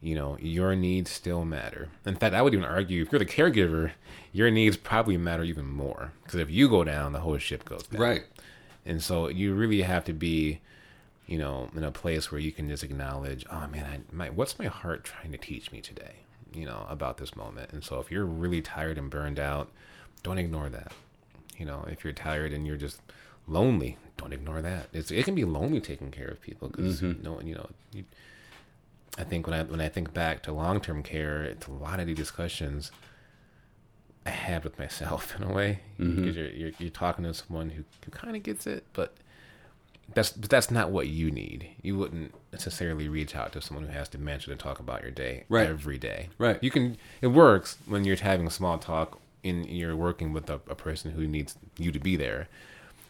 you 0.00 0.14
know 0.14 0.36
your 0.40 0.74
needs 0.74 1.10
still 1.10 1.44
matter. 1.44 1.88
In 2.04 2.16
fact, 2.16 2.34
I 2.34 2.42
would 2.42 2.52
even 2.52 2.64
argue 2.64 3.02
if 3.02 3.12
you're 3.12 3.18
the 3.18 3.26
caregiver, 3.26 3.92
your 4.32 4.50
needs 4.50 4.76
probably 4.76 5.16
matter 5.16 5.44
even 5.44 5.66
more 5.66 6.12
because 6.24 6.40
if 6.40 6.50
you 6.50 6.68
go 6.68 6.84
down, 6.84 7.12
the 7.12 7.20
whole 7.20 7.38
ship 7.38 7.64
goes 7.64 7.84
down. 7.84 8.00
Right. 8.00 8.22
And 8.86 9.02
so 9.02 9.28
you 9.28 9.54
really 9.54 9.82
have 9.82 10.04
to 10.04 10.12
be, 10.12 10.60
you 11.26 11.38
know, 11.38 11.68
in 11.76 11.84
a 11.84 11.90
place 11.90 12.32
where 12.32 12.40
you 12.40 12.52
can 12.52 12.68
just 12.68 12.82
acknowledge, 12.82 13.44
oh 13.50 13.66
man, 13.68 13.86
I, 13.86 14.14
my 14.14 14.30
what's 14.30 14.58
my 14.58 14.66
heart 14.66 15.04
trying 15.04 15.32
to 15.32 15.38
teach 15.38 15.70
me 15.70 15.80
today, 15.80 16.16
you 16.52 16.66
know, 16.66 16.86
about 16.88 17.18
this 17.18 17.36
moment. 17.36 17.70
And 17.72 17.84
so 17.84 18.00
if 18.00 18.10
you're 18.10 18.24
really 18.24 18.62
tired 18.62 18.98
and 18.98 19.10
burned 19.10 19.38
out, 19.38 19.70
don't 20.22 20.38
ignore 20.38 20.68
that. 20.70 20.92
You 21.56 21.66
know, 21.66 21.84
if 21.90 22.04
you're 22.04 22.12
tired 22.12 22.52
and 22.52 22.66
you're 22.66 22.76
just 22.76 23.00
lonely, 23.46 23.98
don't 24.16 24.32
ignore 24.32 24.62
that. 24.62 24.88
It's 24.92 25.10
it 25.10 25.24
can 25.24 25.34
be 25.34 25.44
lonely 25.44 25.80
taking 25.80 26.10
care 26.10 26.28
of 26.28 26.40
people 26.40 26.68
because 26.68 27.02
mm-hmm. 27.02 27.22
no 27.22 27.32
one, 27.34 27.46
you 27.46 27.54
know. 27.54 27.68
You, 27.92 28.04
I 29.18 29.24
think 29.24 29.46
when 29.46 29.54
I 29.54 29.62
when 29.64 29.80
I 29.80 29.88
think 29.88 30.14
back 30.14 30.42
to 30.44 30.52
long 30.52 30.80
term 30.80 31.02
care, 31.02 31.42
it's 31.42 31.66
a 31.66 31.72
lot 31.72 32.00
of 32.00 32.06
the 32.06 32.14
discussions 32.14 32.90
I 34.26 34.30
had 34.30 34.64
with 34.64 34.78
myself 34.78 35.34
in 35.36 35.42
a 35.42 35.52
way 35.52 35.80
mm-hmm. 35.98 36.16
because 36.16 36.36
you're, 36.36 36.50
you're, 36.50 36.72
you're 36.78 36.90
talking 36.90 37.24
to 37.24 37.34
someone 37.34 37.70
who, 37.70 37.84
who 38.04 38.10
kind 38.10 38.36
of 38.36 38.42
gets 38.42 38.66
it, 38.66 38.84
but 38.92 39.14
that's 40.14 40.32
but 40.32 40.50
that's 40.50 40.70
not 40.70 40.90
what 40.90 41.08
you 41.08 41.30
need. 41.30 41.70
You 41.82 41.96
wouldn't 41.96 42.34
necessarily 42.52 43.08
reach 43.08 43.34
out 43.36 43.52
to 43.52 43.60
someone 43.60 43.86
who 43.86 43.92
has 43.92 44.08
dementia 44.08 44.54
to 44.54 44.60
talk 44.60 44.78
about 44.80 45.02
your 45.02 45.10
day 45.10 45.44
right. 45.48 45.68
every 45.68 45.98
day. 45.98 46.30
Right. 46.38 46.62
You 46.62 46.70
can. 46.70 46.96
It 47.20 47.28
works 47.28 47.78
when 47.86 48.04
you're 48.04 48.16
having 48.16 48.50
small 48.50 48.78
talk 48.78 49.20
in 49.42 49.64
you're 49.64 49.96
working 49.96 50.32
with 50.32 50.50
a, 50.50 50.60
a 50.68 50.74
person 50.74 51.12
who 51.12 51.26
needs 51.26 51.56
you 51.78 51.92
to 51.92 51.98
be 51.98 52.16
there. 52.16 52.48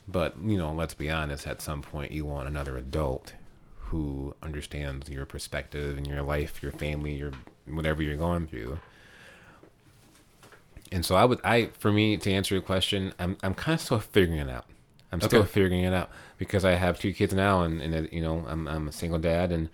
But 0.07 0.37
you 0.43 0.59
know, 0.59 0.73
let's 0.73 0.95
be 0.95 1.11
honest. 1.11 1.47
At 1.47 1.63
some 1.63 1.83
point, 1.83 2.13
you 2.13 2.25
want 2.25 2.49
another 2.49 2.77
adult 2.77 3.33
who 3.79 4.35
understands 4.43 5.09
your 5.09 5.27
perspective 5.27 5.97
and 5.97 6.07
your 6.07 6.23
life, 6.23 6.63
your 6.63 6.73
family, 6.73 7.15
your 7.15 7.33
whatever 7.67 8.03
you're 8.03 8.17
going 8.17 8.47
through. 8.47 8.79
And 10.93 11.05
so 11.05 11.15
I 11.15 11.25
would, 11.25 11.41
I 11.45 11.67
for 11.79 11.93
me 11.93 12.17
to 12.17 12.33
answer 12.33 12.55
your 12.55 12.63
question, 12.63 13.13
I'm 13.19 13.37
I'm 13.43 13.55
kind 13.55 13.75
of 13.75 13.81
still 13.81 14.01
figuring 14.01 14.41
it 14.41 14.49
out. 14.49 14.67
I'm 15.13 15.19
okay. 15.19 15.27
still 15.27 15.45
figuring 15.45 15.83
it 15.83 15.93
out 15.93 16.11
because 16.39 16.65
I 16.65 16.73
have 16.73 16.99
two 16.99 17.13
kids 17.13 17.35
now, 17.35 17.63
and 17.63 17.81
and 17.81 18.09
you 18.13 18.23
know 18.23 18.45
I'm 18.49 18.67
I'm 18.67 18.89
a 18.89 18.93
single 18.93 19.19
dad, 19.19 19.53
and 19.53 19.69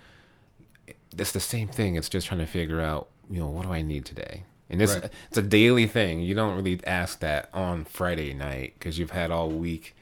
it's 1.17 1.33
the 1.33 1.41
same 1.41 1.69
thing. 1.69 1.95
It's 1.95 2.09
just 2.09 2.27
trying 2.27 2.41
to 2.41 2.47
figure 2.47 2.81
out, 2.81 3.09
you 3.31 3.41
know, 3.41 3.49
what 3.49 3.65
do 3.65 3.73
I 3.73 3.83
need 3.83 4.05
today? 4.05 4.45
And 4.69 4.83
it's 4.83 4.95
right. 4.95 5.11
it's 5.29 5.39
a 5.39 5.43
daily 5.43 5.87
thing. 5.87 6.21
You 6.21 6.35
don't 6.35 6.57
really 6.57 6.81
ask 6.87 7.21
that 7.21 7.49
on 7.53 7.85
Friday 7.85 8.35
night 8.35 8.75
because 8.79 8.99
you've 8.99 9.11
had 9.11 9.31
all 9.31 9.49
week 9.49 9.95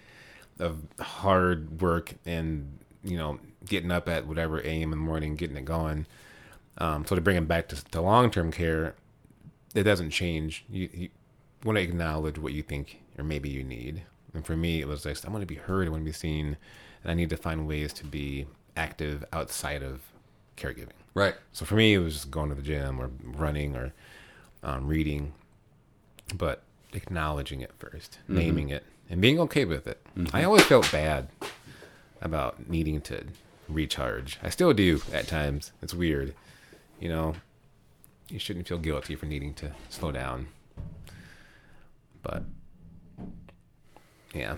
of 0.59 0.79
hard 1.01 1.81
work 1.81 2.15
and 2.25 2.79
you 3.03 3.17
know 3.17 3.39
getting 3.67 3.91
up 3.91 4.09
at 4.09 4.27
whatever 4.27 4.61
a.m. 4.61 4.85
in 4.85 4.91
the 4.91 4.97
morning, 4.97 5.37
getting 5.37 5.57
it 5.57 5.65
going. 5.65 6.07
Um, 6.79 7.05
so 7.07 7.15
to 7.15 7.21
bring 7.21 7.37
it 7.37 7.47
back 7.47 7.69
to, 7.69 7.85
to 7.85 8.01
long 8.01 8.31
term 8.31 8.51
care, 8.51 8.95
it 9.75 9.83
doesn't 9.83 10.11
change. 10.11 10.65
You, 10.71 10.89
you 10.93 11.09
want 11.65 11.77
to 11.77 11.83
acknowledge 11.83 12.39
what 12.39 12.53
you 12.53 12.63
think 12.63 13.01
or 13.19 13.25
maybe 13.25 13.49
you 13.49 13.65
need. 13.65 14.03
And 14.33 14.45
for 14.45 14.57
me, 14.57 14.81
it 14.81 14.89
was 14.89 15.05
like 15.05 15.25
I 15.25 15.31
want 15.31 15.43
to 15.43 15.47
be 15.47 15.55
heard, 15.55 15.87
I 15.87 15.91
want 15.91 16.03
to 16.03 16.05
be 16.05 16.13
seen, 16.13 16.57
and 17.03 17.11
I 17.11 17.15
need 17.15 17.31
to 17.31 17.37
find 17.37 17.69
ways 17.69 17.93
to 17.95 18.05
be 18.05 18.47
active 18.77 19.25
outside 19.33 19.83
of 19.83 20.03
caregiving. 20.57 20.89
Right. 21.15 21.35
So 21.53 21.65
for 21.65 21.77
me, 21.77 21.95
it 21.95 21.99
was 21.99 22.15
just 22.15 22.31
going 22.31 22.49
to 22.49 22.55
the 22.55 22.63
gym 22.63 23.01
or 23.01 23.11
running 23.23 23.77
or 23.77 23.93
um, 24.63 24.89
reading, 24.89 25.33
but 26.35 26.63
acknowledging 26.93 27.61
it 27.61 27.73
1st 27.79 27.93
mm-hmm. 27.93 28.37
naming 28.37 28.69
it, 28.71 28.85
and 29.09 29.21
being 29.21 29.39
okay 29.41 29.65
with 29.65 29.87
it. 29.87 30.05
Mm-hmm. 30.17 30.35
I 30.35 30.45
always 30.45 30.65
felt 30.65 30.91
bad 30.91 31.29
about 32.21 32.69
needing 32.69 33.01
to 33.03 33.25
recharge. 33.69 34.39
I 34.43 34.51
still 34.51 34.73
do 34.73 35.01
at 35.13 35.29
times. 35.29 35.73
It's 35.83 35.95
weird. 35.95 36.35
You 37.01 37.09
know, 37.09 37.35
you 38.35 38.41
shouldn't 38.41 38.67
feel 38.67 38.79
guilty 38.79 39.15
for 39.15 39.27
needing 39.27 39.55
to 39.55 39.71
slow 39.89 40.11
down. 40.11 40.49
But 42.21 42.43
yeah. 44.35 44.57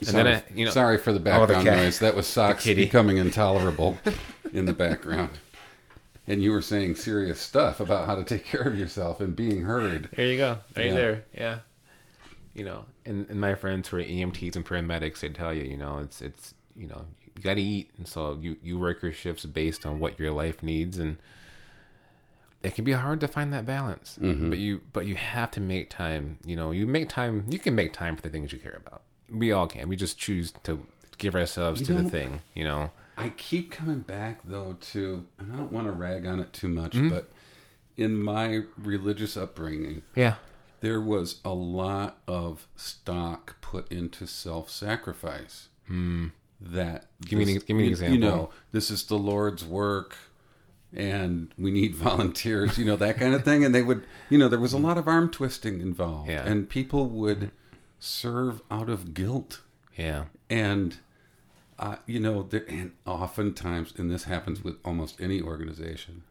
And 0.00 0.08
sorry, 0.08 0.24
then 0.24 0.34
I, 0.34 0.52
you 0.54 0.66
know, 0.66 0.70
sorry 0.70 0.98
for 0.98 1.12
the 1.14 1.18
background 1.18 1.66
oh, 1.66 1.70
the 1.70 1.76
noise. 1.76 1.98
That 2.00 2.14
was 2.14 2.26
socks 2.26 2.66
becoming 2.66 3.16
intolerable 3.16 3.96
in 4.52 4.66
the 4.66 4.74
background. 4.74 5.30
And 6.26 6.42
you 6.42 6.50
were 6.50 6.60
saying 6.60 6.96
serious 6.96 7.40
stuff 7.40 7.80
about 7.80 8.06
how 8.06 8.16
to 8.16 8.24
take 8.24 8.44
care 8.44 8.62
of 8.62 8.78
yourself 8.78 9.20
and 9.20 9.34
being 9.34 9.62
heard. 9.62 10.10
There 10.14 10.26
you 10.26 10.36
go. 10.36 10.58
Right 10.76 10.86
yeah. 10.86 10.94
there. 10.94 11.24
Yeah. 11.32 11.58
You 12.52 12.66
know, 12.66 12.84
and, 13.06 13.28
and 13.30 13.40
my 13.40 13.54
friends 13.54 13.88
who 13.88 13.96
are 13.96 14.02
EMTs 14.02 14.56
and 14.56 14.64
paramedics, 14.64 15.20
they 15.20 15.30
tell 15.30 15.54
you, 15.54 15.64
you 15.64 15.78
know, 15.78 15.98
it's 15.98 16.20
it's 16.20 16.52
you 16.76 16.86
know, 16.86 17.06
you 17.34 17.42
got 17.42 17.54
to 17.54 17.62
eat, 17.62 17.90
and 17.96 18.06
so 18.06 18.38
you 18.42 18.56
you 18.62 18.78
work 18.78 19.02
your 19.02 19.12
shifts 19.12 19.46
based 19.46 19.86
on 19.86 20.00
what 20.00 20.18
your 20.18 20.32
life 20.32 20.62
needs, 20.62 20.98
and 20.98 21.16
it 22.64 22.74
can 22.74 22.84
be 22.84 22.92
hard 22.92 23.20
to 23.20 23.28
find 23.28 23.52
that 23.52 23.66
balance. 23.66 24.18
Mm-hmm. 24.20 24.50
But 24.50 24.58
you 24.58 24.80
but 24.92 25.06
you 25.06 25.14
have 25.14 25.50
to 25.52 25.60
make 25.60 25.90
time. 25.90 26.38
You 26.44 26.56
know, 26.56 26.70
you 26.70 26.86
make 26.86 27.08
time. 27.08 27.44
You 27.48 27.58
can 27.58 27.74
make 27.74 27.92
time 27.92 28.16
for 28.16 28.22
the 28.22 28.30
things 28.30 28.52
you 28.52 28.58
care 28.58 28.80
about. 28.84 29.02
We 29.30 29.52
all 29.52 29.66
can. 29.66 29.88
We 29.88 29.96
just 29.96 30.18
choose 30.18 30.52
to 30.64 30.86
give 31.18 31.34
ourselves 31.34 31.80
you 31.80 31.86
to 31.86 31.94
the 31.94 32.08
thing. 32.08 32.40
You 32.54 32.64
know. 32.64 32.90
I 33.16 33.28
keep 33.28 33.70
coming 33.70 34.00
back 34.00 34.40
though 34.44 34.76
to, 34.92 35.24
and 35.38 35.52
I 35.52 35.56
don't 35.56 35.70
want 35.70 35.86
to 35.86 35.92
rag 35.92 36.26
on 36.26 36.40
it 36.40 36.52
too 36.52 36.66
much, 36.68 36.92
mm-hmm. 36.92 37.10
but 37.10 37.30
in 37.96 38.16
my 38.16 38.62
religious 38.76 39.36
upbringing, 39.36 40.02
yeah, 40.16 40.34
there 40.80 41.00
was 41.00 41.40
a 41.44 41.54
lot 41.54 42.18
of 42.26 42.66
stock 42.74 43.60
put 43.60 43.90
into 43.92 44.26
self-sacrifice. 44.26 45.68
Mm 45.88 46.32
that 46.60 47.06
give 47.24 47.38
this, 47.38 47.46
me 47.46 47.58
give 47.58 47.76
me 47.76 47.84
an 47.84 47.90
example. 47.90 48.14
You 48.14 48.20
know, 48.20 48.50
this 48.72 48.90
is 48.90 49.04
the 49.04 49.18
Lord's 49.18 49.64
work, 49.64 50.16
and 50.96 51.52
we 51.58 51.70
need 51.70 51.94
volunteers. 51.94 52.78
You 52.78 52.84
know 52.84 52.96
that 52.96 53.18
kind 53.18 53.34
of 53.34 53.44
thing. 53.44 53.64
And 53.64 53.74
they 53.74 53.82
would, 53.82 54.04
you 54.30 54.38
know, 54.38 54.48
there 54.48 54.60
was 54.60 54.72
a 54.72 54.78
lot 54.78 54.98
of 54.98 55.08
arm 55.08 55.30
twisting 55.30 55.80
involved, 55.80 56.30
yeah. 56.30 56.44
and 56.44 56.68
people 56.68 57.06
would 57.08 57.50
serve 57.98 58.62
out 58.70 58.88
of 58.88 59.14
guilt. 59.14 59.60
Yeah, 59.96 60.24
and 60.50 60.96
uh, 61.78 61.96
you 62.06 62.20
know, 62.20 62.42
there, 62.42 62.64
and 62.68 62.92
oftentimes, 63.06 63.94
and 63.96 64.10
this 64.10 64.24
happens 64.24 64.62
with 64.62 64.76
almost 64.84 65.20
any 65.20 65.40
organization. 65.40 66.22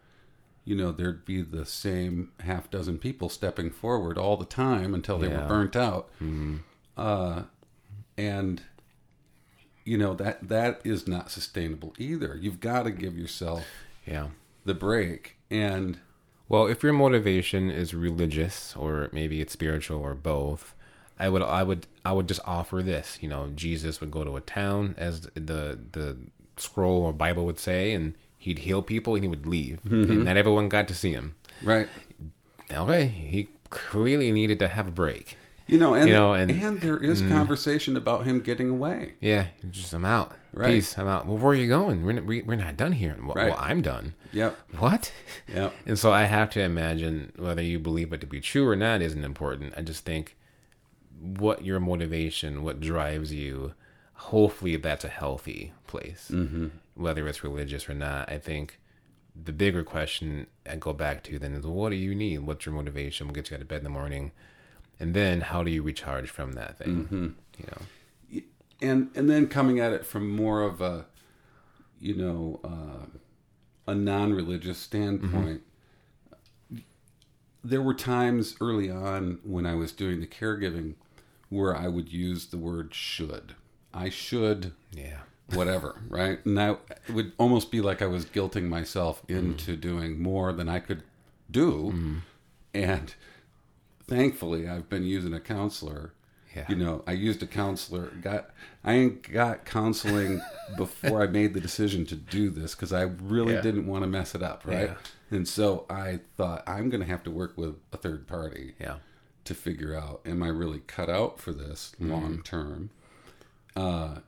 You 0.65 0.75
know, 0.75 0.91
there'd 0.91 1.25
be 1.25 1.41
the 1.41 1.65
same 1.65 2.31
half 2.39 2.71
dozen 2.71 2.97
people 2.97 3.27
stepping 3.27 3.69
forward 3.69 4.17
all 4.17 4.37
the 4.37 4.45
time 4.45 4.93
until 4.93 5.17
they 5.17 5.27
yeah. 5.27 5.41
were 5.41 5.47
burnt 5.47 5.75
out. 5.75 6.09
Mm-hmm. 6.21 6.57
Uh, 6.95 7.43
and 8.17 8.61
you 9.85 9.97
know 9.97 10.13
that 10.13 10.47
that 10.47 10.81
is 10.83 11.07
not 11.07 11.31
sustainable 11.31 11.93
either. 11.97 12.37
You've 12.39 12.59
got 12.59 12.83
to 12.83 12.91
give 12.91 13.17
yourself 13.17 13.65
yeah 14.05 14.27
the 14.65 14.73
break 14.73 15.37
and 15.49 15.99
well, 16.49 16.67
if 16.67 16.83
your 16.83 16.93
motivation 16.93 17.71
is 17.71 17.93
religious 17.93 18.75
or 18.75 19.09
maybe 19.11 19.41
it's 19.41 19.53
spiritual 19.53 19.99
or 19.99 20.13
both, 20.13 20.75
I 21.17 21.29
would 21.29 21.41
I 21.41 21.63
would 21.63 21.87
I 22.03 22.11
would 22.11 22.27
just 22.27 22.41
offer 22.45 22.83
this. 22.83 23.17
You 23.21 23.29
know, 23.29 23.49
Jesus 23.55 24.01
would 24.01 24.11
go 24.11 24.23
to 24.23 24.35
a 24.35 24.41
town 24.41 24.95
as 24.97 25.21
the 25.33 25.79
the 25.93 26.17
scroll 26.57 27.03
or 27.03 27.13
Bible 27.13 27.45
would 27.45 27.59
say, 27.59 27.93
and 27.93 28.13
he'd 28.37 28.59
heal 28.59 28.81
people 28.81 29.15
and 29.15 29.23
he 29.23 29.27
would 29.27 29.47
leave, 29.47 29.79
mm-hmm. 29.83 30.11
and 30.11 30.25
not 30.25 30.37
everyone 30.37 30.69
got 30.69 30.87
to 30.89 30.93
see 30.93 31.13
him. 31.13 31.35
Right. 31.63 31.87
Okay, 32.71 33.07
he 33.07 33.47
clearly 33.69 34.31
needed 34.31 34.59
to 34.59 34.67
have 34.67 34.87
a 34.87 34.91
break. 34.91 35.37
You 35.65 35.77
know, 35.77 35.93
and 35.93 36.07
you 36.07 36.13
know, 36.13 36.33
and, 36.33 36.51
and 36.51 36.81
there 36.81 36.97
is 36.97 37.21
mm, 37.21 37.29
conversation 37.29 37.95
about 37.95 38.25
him 38.25 38.41
getting 38.41 38.69
away. 38.69 39.13
Yeah, 39.21 39.47
just 39.71 39.93
I'm 39.93 40.03
out. 40.03 40.33
Right. 40.53 40.73
Peace. 40.73 40.97
I'm 40.97 41.07
out. 41.07 41.25
Well, 41.25 41.37
where 41.37 41.53
are 41.53 41.55
you 41.55 41.67
going? 41.67 42.03
We're 42.03 42.11
not, 42.11 42.25
we're 42.25 42.55
not 42.55 42.77
done 42.77 42.91
here. 42.91 43.17
Well, 43.19 43.33
right. 43.33 43.49
well, 43.49 43.59
I'm 43.59 43.81
done. 43.81 44.13
Yep. 44.33 44.57
What? 44.77 45.11
Yep. 45.47 45.73
And 45.85 45.97
so 45.97 46.11
I 46.11 46.23
have 46.23 46.49
to 46.51 46.61
imagine 46.61 47.31
whether 47.37 47.61
you 47.61 47.79
believe 47.79 48.13
it 48.13 48.21
to 48.21 48.27
be 48.27 48.41
true 48.41 48.67
or 48.67 48.75
not 48.75 49.01
isn't 49.01 49.23
important. 49.23 49.73
I 49.77 49.81
just 49.81 50.05
think 50.05 50.35
what 51.19 51.63
your 51.63 51.79
motivation, 51.79 52.63
what 52.63 52.81
drives 52.81 53.33
you, 53.33 53.73
hopefully 54.13 54.75
that's 54.75 55.05
a 55.05 55.09
healthy 55.09 55.73
place, 55.87 56.29
mm-hmm. 56.31 56.67
whether 56.95 57.27
it's 57.27 57.43
religious 57.43 57.89
or 57.89 57.93
not. 57.93 58.29
I 58.29 58.37
think 58.37 58.79
the 59.35 59.53
bigger 59.53 59.83
question 59.83 60.47
I 60.69 60.75
go 60.75 60.93
back 60.93 61.23
to 61.23 61.39
then 61.39 61.53
is 61.53 61.65
what 61.65 61.89
do 61.89 61.95
you 61.95 62.13
need? 62.13 62.39
What's 62.39 62.65
your 62.65 62.75
motivation? 62.75 63.27
What 63.27 63.35
gets 63.35 63.49
you 63.49 63.55
out 63.55 63.61
of 63.61 63.67
bed 63.67 63.79
in 63.79 63.83
the 63.85 63.89
morning? 63.89 64.31
And 64.99 65.13
then 65.13 65.41
how 65.41 65.63
do 65.63 65.71
you 65.71 65.81
recharge 65.81 66.29
from 66.29 66.53
that 66.53 66.77
thing 66.77 67.05
mm-hmm. 67.05 67.27
you 67.57 67.65
know 67.67 68.41
and 68.81 69.09
and 69.15 69.29
then 69.29 69.47
coming 69.47 69.79
at 69.79 69.93
it 69.93 70.05
from 70.05 70.29
more 70.29 70.61
of 70.61 70.81
a 70.81 71.05
you 71.99 72.15
know 72.15 72.59
uh, 72.63 73.05
a 73.91 73.95
non-religious 73.95 74.77
standpoint 74.77 75.61
mm-hmm. 76.71 76.81
there 77.63 77.81
were 77.81 77.93
times 77.93 78.55
early 78.61 78.89
on 78.89 79.39
when 79.43 79.65
i 79.65 79.73
was 79.73 79.91
doing 79.91 80.19
the 80.19 80.27
caregiving 80.27 80.95
where 81.49 81.75
i 81.75 81.87
would 81.87 82.11
use 82.11 82.47
the 82.47 82.57
word 82.57 82.93
should 82.93 83.55
i 83.93 84.09
should 84.09 84.73
yeah 84.91 85.19
whatever 85.53 86.01
right 86.09 86.45
and 86.45 86.57
that 86.57 86.79
would 87.09 87.31
almost 87.37 87.71
be 87.71 87.81
like 87.81 88.01
i 88.01 88.07
was 88.07 88.25
guilting 88.25 88.67
myself 88.67 89.23
into 89.27 89.71
mm-hmm. 89.71 89.81
doing 89.81 90.21
more 90.21 90.51
than 90.51 90.67
i 90.67 90.79
could 90.79 91.03
do 91.49 91.91
mm-hmm. 91.93 92.17
and 92.73 93.15
thankfully 94.07 94.67
I've 94.67 94.89
been 94.89 95.03
using 95.03 95.33
a 95.33 95.39
counselor. 95.39 96.13
Yeah. 96.55 96.65
You 96.69 96.75
know, 96.75 97.03
I 97.07 97.13
used 97.13 97.41
a 97.41 97.47
counselor. 97.47 98.07
Got 98.21 98.51
I 98.83 98.93
ain't 98.93 99.31
got 99.31 99.65
counseling 99.65 100.41
before 100.77 101.23
I 101.23 101.27
made 101.27 101.53
the 101.53 101.59
decision 101.59 102.05
to 102.07 102.15
do 102.15 102.49
this 102.49 102.75
because 102.75 102.93
I 102.93 103.01
really 103.01 103.53
yeah. 103.53 103.61
didn't 103.61 103.87
want 103.87 104.03
to 104.03 104.07
mess 104.07 104.35
it 104.35 104.43
up, 104.43 104.63
right? 104.65 104.89
Yeah. 104.89 104.95
And 105.31 105.47
so 105.47 105.85
I 105.89 106.19
thought 106.37 106.63
I'm 106.67 106.89
going 106.89 107.01
to 107.01 107.07
have 107.07 107.23
to 107.23 107.31
work 107.31 107.57
with 107.57 107.75
a 107.91 107.97
third 107.97 108.27
party. 108.27 108.75
Yeah. 108.79 108.97
To 109.45 109.53
figure 109.53 109.93
out, 109.93 110.21
am 110.25 110.41
I 110.41 110.47
really 110.47 110.79
cut 110.87 111.09
out 111.09 111.37
for 111.37 111.51
this 111.51 111.93
mm-hmm. 111.99 112.11
long 112.13 112.41
term? 112.43 112.91
Uh, 113.75 114.19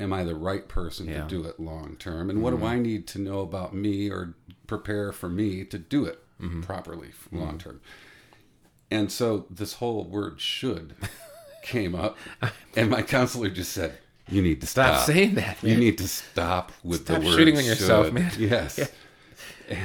am 0.00 0.12
I 0.12 0.24
the 0.24 0.34
right 0.34 0.66
person 0.66 1.06
yeah. 1.06 1.22
to 1.22 1.28
do 1.28 1.44
it 1.44 1.60
long 1.60 1.96
term? 1.98 2.30
And 2.30 2.42
what 2.42 2.52
mm-hmm. 2.52 2.62
do 2.62 2.68
I 2.68 2.78
need 2.78 3.06
to 3.08 3.20
know 3.20 3.40
about 3.40 3.74
me 3.74 4.10
or 4.10 4.34
prepare 4.66 5.12
for 5.12 5.28
me 5.28 5.64
to 5.64 5.78
do 5.78 6.04
it 6.04 6.22
mm-hmm. 6.40 6.62
properly 6.62 7.10
long 7.30 7.58
term? 7.58 7.80
And 8.90 9.10
so 9.10 9.46
this 9.50 9.74
whole 9.74 10.04
word 10.04 10.40
should 10.40 10.94
came 11.62 11.94
up, 11.94 12.16
and 12.76 12.88
my 12.90 13.02
counselor 13.02 13.48
just 13.50 13.72
said, 13.72 13.98
You 14.28 14.42
need 14.42 14.60
to 14.60 14.66
stop, 14.66 14.94
stop 14.94 15.06
saying 15.06 15.34
that. 15.34 15.62
Man. 15.62 15.72
You 15.72 15.78
need 15.78 15.98
to 15.98 16.08
stop 16.08 16.72
with 16.84 17.02
stop 17.02 17.20
the 17.20 17.26
word 17.26 17.36
shooting 17.36 17.58
on 17.58 17.64
yourself, 17.64 18.06
should. 18.06 18.14
man. 18.14 18.32
Yes, 18.38 18.78
Yeah. 18.78 18.86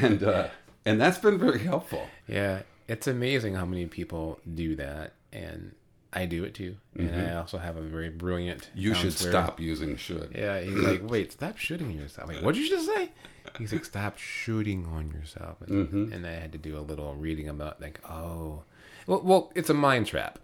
and 0.06 0.24
uh, 0.24 0.48
and 0.86 1.02
that's 1.02 1.18
been 1.18 1.38
very 1.40 1.60
helpful. 1.60 2.06
Yeah, 2.28 2.62
it's 2.88 3.08
amazing 3.08 3.56
how 3.56 3.66
many 3.66 3.86
people 3.88 4.40
do 4.54 4.76
that, 4.76 5.14
and 5.34 5.74
I 6.14 6.26
do 6.26 6.44
it 6.44 6.54
too. 6.54 6.76
And 6.96 7.16
I 7.16 7.36
also 7.38 7.58
have 7.58 7.78
a 7.78 7.82
very 7.82 8.10
brilliant. 8.10 8.64
Mm-hmm. 8.70 8.80
You 8.80 8.94
should 8.94 9.14
stop 9.14 9.60
using 9.60 9.96
should. 9.98 10.34
Yeah, 10.36 10.60
he's 10.62 10.74
like, 10.76 11.02
wait, 11.10 11.32
stop 11.32 11.58
shooting 11.58 11.90
yourself. 11.92 12.28
Like, 12.30 12.44
what 12.44 12.54
did 12.54 12.64
you 12.66 12.70
just 12.70 12.86
say? 12.86 13.10
He's 13.58 13.72
like, 13.74 13.86
stop 13.86 14.18
shooting 14.20 14.86
on 14.86 15.10
yourself. 15.12 15.62
And, 15.62 15.88
Mm-hmm. 15.88 16.14
and 16.14 16.28
I 16.28 16.32
had 16.34 16.52
to 16.52 16.58
do 16.60 16.78
a 16.78 16.82
little 16.82 17.16
reading 17.16 17.48
about, 17.50 17.82
like, 17.82 18.00
oh, 18.10 18.64
well, 19.12 19.22
well, 19.24 19.52
it's 19.56 19.70
a 19.70 19.74
mind 19.74 20.08
trap 20.08 20.40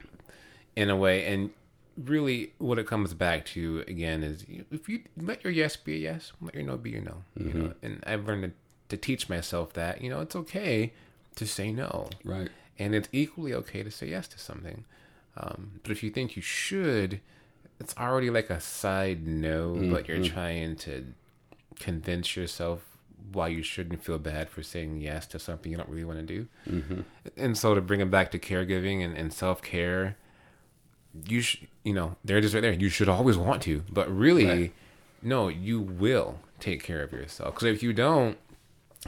in 0.76 0.90
a 0.90 0.96
way. 0.98 1.26
And 1.26 1.52
really, 1.96 2.52
what 2.58 2.78
it 2.78 2.86
comes 2.86 3.14
back 3.14 3.46
to 3.48 3.84
again 3.88 4.24
is 4.24 4.46
if 4.72 4.90
you 4.90 5.04
let 5.20 5.44
your 5.44 5.54
yes 5.54 5.76
be 5.78 5.94
a 5.94 5.98
yes, 5.98 6.34
let 6.42 6.54
your 6.54 6.64
no 6.64 6.76
be 6.78 6.92
your 6.92 7.02
no. 7.02 7.24
You 7.40 7.54
know, 7.54 7.74
and 7.82 8.04
I've 8.06 8.28
learned 8.28 8.44
to, 8.44 8.52
to 8.90 8.98
teach 8.98 9.30
myself 9.30 9.74
that 9.74 10.02
you 10.02 10.10
know 10.10 10.20
it's 10.22 10.36
okay 10.36 10.92
to 11.36 11.46
say 11.48 11.72
no, 11.72 12.10
Right. 12.26 12.50
and 12.80 12.94
it's 12.96 13.08
equally 13.12 13.54
okay 13.54 13.84
to 13.84 13.92
say 13.92 14.08
yes 14.10 14.28
to 14.30 14.40
something. 14.40 14.84
Um, 15.38 15.80
but 15.84 15.92
if 15.92 16.02
you 16.04 16.10
think 16.10 16.36
you 16.36 16.42
should, 16.42 17.22
it's 17.80 17.96
already 17.98 18.30
like 18.32 18.50
a 18.50 18.60
side 18.60 19.26
no, 19.26 19.76
but 19.92 20.08
you're 20.08 20.24
trying 20.26 20.76
to 20.78 21.06
convince 21.80 22.36
yourself 22.36 22.97
why 23.32 23.48
you 23.48 23.62
shouldn't 23.64 24.04
feel 24.04 24.18
bad 24.20 24.50
for 24.50 24.64
saying 24.64 25.02
yes 25.02 25.26
to 25.28 25.40
something 25.40 25.72
you 25.72 25.78
don't 25.78 25.90
really 25.90 26.04
want 26.06 26.20
to 26.20 26.26
do. 26.26 26.48
Mm-hmm. 26.70 27.02
And 27.36 27.58
so 27.58 27.76
to 27.76 27.82
bring 27.82 28.00
it 28.00 28.10
back 28.12 28.32
to 28.32 28.40
caregiving 28.40 29.04
and, 29.04 29.18
and 29.18 29.34
self 29.34 29.62
care, 29.62 30.18
you 31.28 31.42
should, 31.42 31.68
you 31.84 31.94
know, 31.94 32.16
they're 32.24 32.42
just 32.42 32.54
right 32.54 32.62
there. 32.62 32.74
You 32.74 32.90
should 32.90 33.10
always 33.10 33.38
want 33.38 33.62
to, 33.64 33.84
but 33.92 34.10
really, 34.16 34.46
Right. 34.46 34.74
no, 35.22 35.48
you 35.48 35.82
will 35.82 36.40
take 36.60 36.84
care 36.84 37.02
of 37.04 37.12
yourself. 37.12 37.56
Because 37.56 37.68
if 37.70 37.82
you 37.84 37.94
don't, 37.94 38.38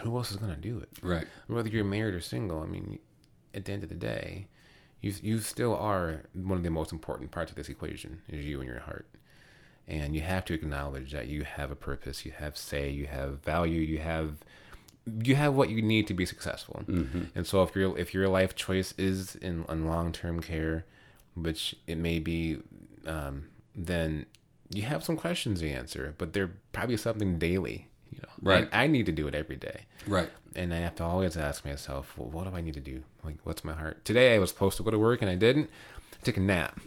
who 0.02 0.16
else 0.18 0.32
is 0.32 0.38
going 0.38 0.54
to 0.54 0.60
do 0.62 0.80
it? 0.80 0.90
Right. 1.02 1.28
whether 1.48 1.70
you're 1.70 1.84
married 1.84 2.14
or 2.16 2.22
single, 2.22 2.62
I 2.62 2.66
mean, 2.68 3.00
at 3.54 3.66
the 3.66 3.72
end 3.74 3.84
of 3.84 3.90
the 3.90 3.96
day, 3.96 4.48
you 5.02 5.14
you 5.22 5.40
still 5.40 5.76
are 5.76 6.24
one 6.34 6.58
of 6.58 6.64
the 6.64 6.70
most 6.70 6.92
important 6.92 7.32
parts 7.32 7.52
of 7.52 7.56
this 7.56 7.70
equation 7.70 8.22
is 8.28 8.46
you 8.46 8.60
and 8.60 8.70
your 8.70 8.80
heart, 8.80 9.08
and 9.90 10.16
you 10.16 10.22
have 10.22 10.46
to 10.46 10.54
acknowledge 10.54 11.12
that 11.12 11.28
you 11.28 11.44
have 11.44 11.72
a 11.72 11.76
purpose, 11.76 12.24
you 12.26 12.32
have 12.32 12.56
say, 12.58 12.90
you 12.90 13.08
have 13.08 13.40
value, 13.44 13.82
you 13.82 13.98
have 14.00 14.36
you 15.24 15.36
have 15.36 15.56
what 15.56 15.70
you 15.70 15.82
need 15.82 16.06
to 16.08 16.14
be 16.14 16.26
successful. 16.26 16.84
And 17.36 17.48
so 17.48 17.64
if 17.64 17.76
your 17.76 17.98
if 17.98 18.14
your 18.14 18.28
life 18.30 18.56
choice 18.56 18.94
is 18.98 19.36
in, 19.36 19.66
in 19.68 19.88
long 19.88 20.12
term 20.12 20.40
care, 20.42 20.86
which 21.34 21.76
it 21.88 21.98
may 21.98 22.20
be, 22.20 22.60
um, 23.08 23.48
then 23.76 24.26
you 24.72 24.84
have 24.84 25.04
some 25.04 25.18
questions 25.18 25.62
to 25.62 25.70
answer, 25.70 26.14
but 26.20 26.34
they're 26.34 26.52
probably 26.74 26.96
something 26.98 27.40
daily. 27.40 27.88
You 28.12 28.20
know, 28.22 28.30
Right. 28.52 28.70
I, 28.72 28.84
I 28.84 28.88
need 28.88 29.06
to 29.08 29.12
do 29.12 29.28
it 29.28 29.34
every 29.36 29.56
day 29.56 29.82
Right. 30.08 30.30
and 30.56 30.74
I 30.74 30.78
have 30.78 30.96
to 30.96 31.04
always 31.04 31.38
ask 31.38 31.64
myself, 31.66 32.14
well, 32.18 32.30
what 32.30 32.50
do 32.50 32.56
I 32.56 32.62
need 32.62 32.74
to 32.76 32.80
do? 32.80 33.04
Like, 33.24 33.38
what's 33.44 33.64
my 33.64 33.74
heart? 33.74 34.04
Today 34.06 34.36
I 34.36 34.40
was 34.40 34.50
supposed 34.50 34.78
to 34.78 34.84
go 34.84 34.92
to 34.92 34.98
work 35.00 35.22
and 35.22 35.30
I 35.30 35.36
didn't. 35.36 35.70
I 36.14 36.24
took 36.24 36.38
a 36.38 36.40
nap. 36.40 36.80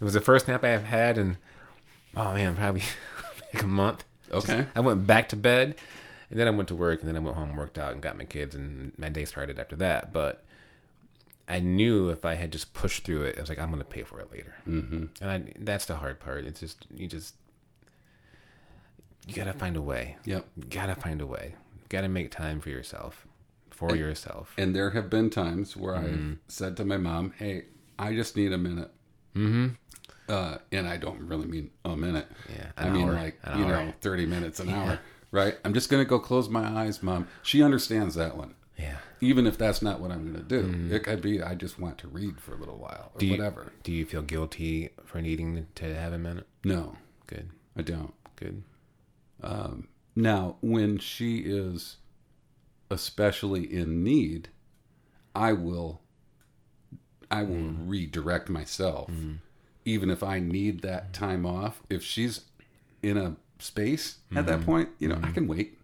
It 0.00 0.04
was 0.04 0.14
the 0.14 0.20
first 0.20 0.48
nap 0.48 0.64
I've 0.64 0.84
had 0.84 1.16
in, 1.18 1.36
oh 2.16 2.34
man, 2.34 2.56
probably 2.56 2.82
like 3.54 3.62
a 3.62 3.66
month. 3.66 4.04
Okay. 4.32 4.66
I 4.74 4.80
went 4.80 5.06
back 5.06 5.28
to 5.30 5.36
bed 5.36 5.74
and 6.30 6.38
then 6.38 6.46
I 6.46 6.50
went 6.50 6.68
to 6.68 6.74
work 6.76 7.00
and 7.00 7.08
then 7.08 7.16
I 7.16 7.20
went 7.20 7.36
home, 7.36 7.56
worked 7.56 7.78
out, 7.78 7.92
and 7.92 8.00
got 8.00 8.16
my 8.16 8.24
kids, 8.24 8.54
and 8.54 8.92
my 8.96 9.08
day 9.08 9.24
started 9.24 9.58
after 9.58 9.74
that. 9.76 10.12
But 10.12 10.44
I 11.48 11.58
knew 11.58 12.10
if 12.10 12.24
I 12.24 12.34
had 12.34 12.52
just 12.52 12.72
pushed 12.74 13.04
through 13.04 13.22
it, 13.24 13.36
I 13.36 13.40
was 13.40 13.48
like, 13.48 13.58
I'm 13.58 13.70
going 13.70 13.80
to 13.80 13.84
pay 13.84 14.04
for 14.04 14.20
it 14.20 14.30
later. 14.30 14.54
Mm-hmm. 14.68 15.04
And 15.20 15.30
I, 15.30 15.52
that's 15.58 15.86
the 15.86 15.96
hard 15.96 16.20
part. 16.20 16.44
It's 16.44 16.60
just, 16.60 16.86
you 16.94 17.08
just, 17.08 17.34
you 19.26 19.34
got 19.34 19.44
to 19.44 19.52
find 19.52 19.76
a 19.76 19.82
way. 19.82 20.16
Yep. 20.24 20.46
You 20.56 20.64
gotta 20.70 20.94
find 20.94 21.20
a 21.20 21.26
way. 21.26 21.54
You 21.74 21.86
gotta 21.88 22.08
make 22.08 22.30
time 22.30 22.60
for 22.60 22.70
yourself, 22.70 23.26
for 23.70 23.94
yourself. 23.96 24.54
And 24.56 24.74
there 24.74 24.90
have 24.90 25.10
been 25.10 25.28
times 25.30 25.76
where 25.76 25.94
Mm-hmm. 25.96 26.30
I've 26.32 26.38
said 26.48 26.76
to 26.78 26.84
my 26.84 26.96
mom, 26.96 27.32
"Hey, 27.38 27.64
I 27.98 28.14
just 28.14 28.36
need 28.36 28.52
a 28.52 28.58
minute." 28.58 28.90
Mm-hmm. 29.36 29.68
Uh, 30.30 30.58
and 30.70 30.86
I 30.86 30.96
don't 30.96 31.20
really 31.22 31.46
mean 31.46 31.70
a 31.84 31.96
minute. 31.96 32.26
Yeah, 32.48 32.66
I 32.76 32.86
an 32.86 32.92
mean 32.92 33.08
hour, 33.08 33.14
like 33.14 33.38
you 33.56 33.64
hour. 33.64 33.68
know, 33.86 33.92
thirty 34.00 34.26
minutes, 34.26 34.60
an 34.60 34.70
hour. 34.70 34.98
Right? 35.32 35.56
I'm 35.64 35.74
just 35.74 35.90
gonna 35.90 36.04
go 36.04 36.18
close 36.18 36.48
my 36.48 36.66
eyes, 36.84 37.02
mom. 37.02 37.26
She 37.42 37.62
understands 37.62 38.14
that 38.14 38.36
one. 38.36 38.54
Yeah. 38.78 38.96
Even 39.20 39.46
if 39.46 39.58
that's 39.58 39.82
not 39.82 40.00
what 40.00 40.10
I'm 40.10 40.24
gonna 40.32 40.42
do, 40.44 40.88
it 40.94 41.02
could 41.04 41.20
be 41.20 41.42
I 41.42 41.54
just 41.54 41.78
want 41.78 41.98
to 41.98 42.08
read 42.08 42.40
for 42.40 42.54
a 42.54 42.56
little 42.56 42.78
while 42.78 43.10
or. 43.14 43.18
Do 43.18 43.26
you, 43.26 43.32
whatever. 43.32 43.72
Do 43.82 43.92
you 43.92 44.06
feel 44.06 44.22
guilty 44.22 44.90
for 45.04 45.20
needing 45.20 45.66
to 45.74 45.94
have 45.94 46.12
a 46.12 46.18
minute? 46.18 46.46
No, 46.64 46.96
Good. 47.26 47.50
I 47.76 47.82
don't. 47.82 48.14
Good. 48.36 48.62
Now, 50.16 50.56
when 50.60 50.98
she 50.98 51.38
is 51.38 51.96
especially 52.90 53.72
in 53.72 54.02
need, 54.02 54.48
I 55.34 55.52
will 55.52 56.00
I 57.30 57.42
will 57.44 57.54
Mm. 57.56 57.88
redirect 57.88 58.48
myself. 58.48 59.08
Even 59.90 60.08
if 60.10 60.22
I 60.22 60.38
need 60.38 60.82
that 60.82 61.12
time 61.12 61.44
off, 61.44 61.82
if 61.90 62.02
she's 62.02 62.42
in 63.02 63.16
a 63.16 63.36
space 63.58 64.18
at 64.30 64.36
Mm-hmm. 64.44 64.46
that 64.46 64.64
point, 64.66 64.88
you 64.98 65.08
know, 65.08 65.18
I 65.22 65.30
can 65.32 65.46
wait. 65.48 65.76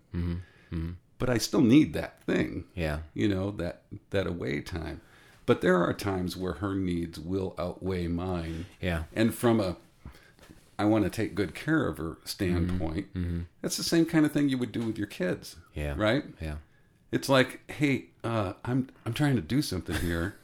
But 1.19 1.31
I 1.31 1.39
still 1.39 1.62
need 1.62 1.93
that 1.95 2.23
thing. 2.24 2.65
Yeah. 2.74 2.99
You 3.15 3.28
know, 3.28 3.51
that 3.53 3.83
that 4.11 4.27
away 4.27 4.61
time. 4.61 5.01
But 5.47 5.61
there 5.61 5.83
are 5.83 5.93
times 5.95 6.37
where 6.37 6.55
her 6.55 6.74
needs 6.74 7.19
will 7.19 7.55
outweigh 7.59 8.07
mine. 8.09 8.66
Yeah. 8.81 9.05
And 9.15 9.35
from 9.35 9.61
a 9.61 9.77
I 10.78 10.85
want 10.85 11.05
to 11.05 11.11
take 11.11 11.35
good 11.35 11.55
care 11.55 11.87
of 11.89 11.97
her 11.97 12.19
standpoint, 12.24 13.07
that's 13.62 13.78
the 13.78 13.83
same 13.83 14.05
kind 14.05 14.27
of 14.27 14.33
thing 14.33 14.51
you 14.51 14.59
would 14.59 14.73
do 14.73 14.81
with 14.87 14.99
your 14.99 15.07
kids. 15.07 15.57
Mm-hmm. 15.57 15.81
Yeah. 15.81 15.95
Right? 15.97 16.24
Yeah. 16.41 16.57
It's 17.12 17.28
like, 17.31 17.61
hey, 17.70 18.07
uh, 18.23 18.53
I'm 18.65 18.89
I'm 19.07 19.15
trying 19.15 19.37
to 19.37 19.43
do 19.43 19.62
something 19.62 19.97
here, 19.97 20.37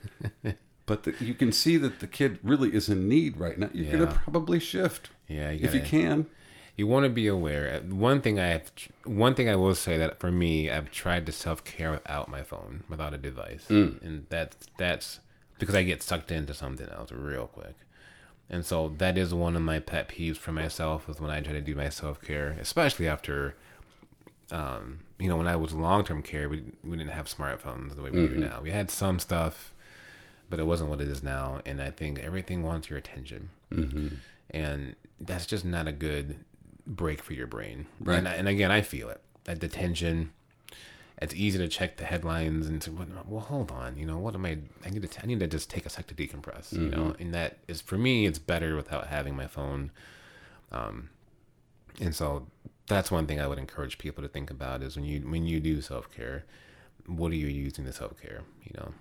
but 0.93 1.05
the, 1.05 1.24
you 1.24 1.32
can 1.32 1.52
see 1.52 1.78
that 1.78 2.01
the 2.01 2.06
kid 2.06 2.39
really 2.43 2.74
is 2.74 2.90
in 2.90 3.09
need 3.09 3.39
right 3.39 3.59
now. 3.59 3.70
You're 3.73 3.90
gonna 3.90 4.12
probably 4.12 4.60
shift 4.60 5.09
Yeah. 5.27 5.51
You 5.51 5.64
if 5.64 5.74
you 5.74 5.81
can. 5.81 6.27
You 6.77 6.86
want 6.86 7.05
to 7.05 7.09
be 7.09 7.27
aware. 7.27 7.77
Uh, 7.77 7.94
one 7.94 8.20
thing 8.20 8.39
I 8.39 8.48
have, 8.48 8.70
one 9.05 9.35
thing 9.35 9.48
I 9.48 9.56
will 9.56 9.74
say 9.74 9.97
that 9.97 10.20
for 10.20 10.31
me, 10.31 10.70
I've 10.70 10.90
tried 10.90 11.24
to 11.27 11.32
self 11.32 11.64
care 11.64 11.90
without 11.90 12.28
my 12.28 12.43
phone, 12.43 12.85
without 12.90 13.14
a 13.14 13.16
device, 13.16 13.64
mm. 13.70 14.02
and 14.02 14.27
that's 14.28 14.66
that's 14.77 15.20
because 15.59 15.74
I 15.74 15.82
get 15.82 16.02
sucked 16.02 16.31
into 16.31 16.52
something 16.52 16.89
else 16.90 17.10
real 17.10 17.47
quick. 17.47 17.77
And 18.51 18.66
so 18.66 18.93
that 18.98 19.16
is 19.16 19.32
one 19.32 19.56
of 19.56 19.62
my 19.62 19.78
pet 19.78 20.10
peeves 20.10 20.36
for 20.36 20.52
myself 20.52 21.09
is 21.09 21.19
when 21.19 21.31
I 21.31 21.40
try 21.40 21.55
to 21.55 21.62
do 21.62 21.74
my 21.74 21.89
self 21.89 22.20
care, 22.20 22.55
especially 22.60 23.09
after, 23.09 23.56
um, 24.51 25.01
you 25.19 25.28
know, 25.31 25.39
when 25.39 25.47
I 25.47 25.56
was 25.56 25.73
long 25.73 26.05
term 26.05 26.20
care, 26.23 26.51
we 26.51 26.64
we 26.85 26.98
didn't 26.98 27.12
have 27.12 27.28
smartphones 27.28 27.97
the 27.97 28.02
way 28.02 28.10
we 28.10 28.27
do 28.27 28.28
mm-hmm. 28.28 28.40
now. 28.40 28.60
We 28.62 28.73
had 28.73 28.90
some 28.90 29.19
stuff, 29.19 29.71
but 30.51 30.60
it 30.60 30.64
wasn't 30.64 30.90
what 30.90 31.01
it 31.01 31.09
is 31.09 31.23
now. 31.23 31.60
And 31.64 31.81
I 31.81 31.90
think 31.90 32.19
everything 32.19 32.62
wants 32.62 32.90
your 32.90 32.98
attention, 32.98 33.51
mm-hmm. 33.70 34.09
and 34.51 34.97
that's 35.20 35.47
just 35.47 35.64
not 35.64 35.86
a 35.89 35.93
good 35.93 36.36
break 36.86 37.23
for 37.23 37.32
your 37.32 37.47
brain. 37.47 37.86
Right. 38.01 38.19
And, 38.19 38.27
and 38.27 38.48
again, 38.48 38.70
I 38.70 38.82
feel 38.82 39.09
it. 39.09 39.20
That 39.44 39.60
the 39.60 39.69
tension. 39.69 40.32
It's 41.20 41.35
easy 41.35 41.56
to 41.59 41.69
check 41.69 41.98
the 41.98 42.05
headlines 42.05 42.66
and 42.66 42.82
to 42.82 42.90
well, 43.28 43.43
hold 43.43 43.70
on. 43.70 43.97
You 43.97 44.06
know 44.06 44.19
what 44.19 44.35
am 44.35 44.44
I? 44.44 44.59
I 44.85 44.90
need 44.90 45.09
to. 45.09 45.23
I 45.23 45.27
need 45.27 45.39
to 45.39 45.47
just 45.47 45.70
take 45.70 45.86
a 45.86 45.89
sec 45.89 46.09
to 46.09 46.14
decompress. 46.14 46.73
You 46.73 46.89
know, 46.89 47.14
and 47.20 47.32
that 47.32 47.59
is 47.69 47.81
for 47.81 47.97
me. 47.97 48.27
It's 48.27 48.40
better 48.40 48.74
without 48.74 49.06
having 49.06 49.36
my 49.36 49.47
phone. 49.47 49.93
Um, 50.73 51.10
and 52.01 52.12
so 52.14 52.48
that's 52.89 53.10
one 53.10 53.27
thing 53.27 53.40
I 53.40 53.47
would 53.47 53.59
encourage 53.59 53.98
people 53.98 54.23
to 54.23 54.28
think 54.28 54.51
about 54.51 54.82
is 54.82 54.97
when 54.97 55.05
you 55.05 55.20
when 55.20 55.47
you 55.47 55.60
do 55.60 55.81
self 55.81 56.10
care, 56.14 56.44
what 57.06 57.32
are 57.32 57.36
you 57.36 57.47
using 57.47 57.85
the 57.85 57.93
self 57.93 58.20
care? 58.20 58.43
You 58.62 58.73
know, 58.78 58.94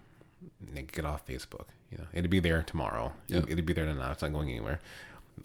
like, 0.73 0.91
get 0.91 1.05
off 1.05 1.25
Facebook. 1.25 1.65
You 1.91 1.99
know, 1.99 2.05
it'll 2.13 2.29
be 2.29 2.39
there 2.39 2.63
tomorrow. 2.63 3.13
Yeah. 3.27 3.41
It'll 3.47 3.65
be 3.65 3.73
there 3.73 3.85
tonight. 3.85 4.11
It's 4.11 4.21
not 4.21 4.33
going 4.33 4.49
anywhere. 4.49 4.79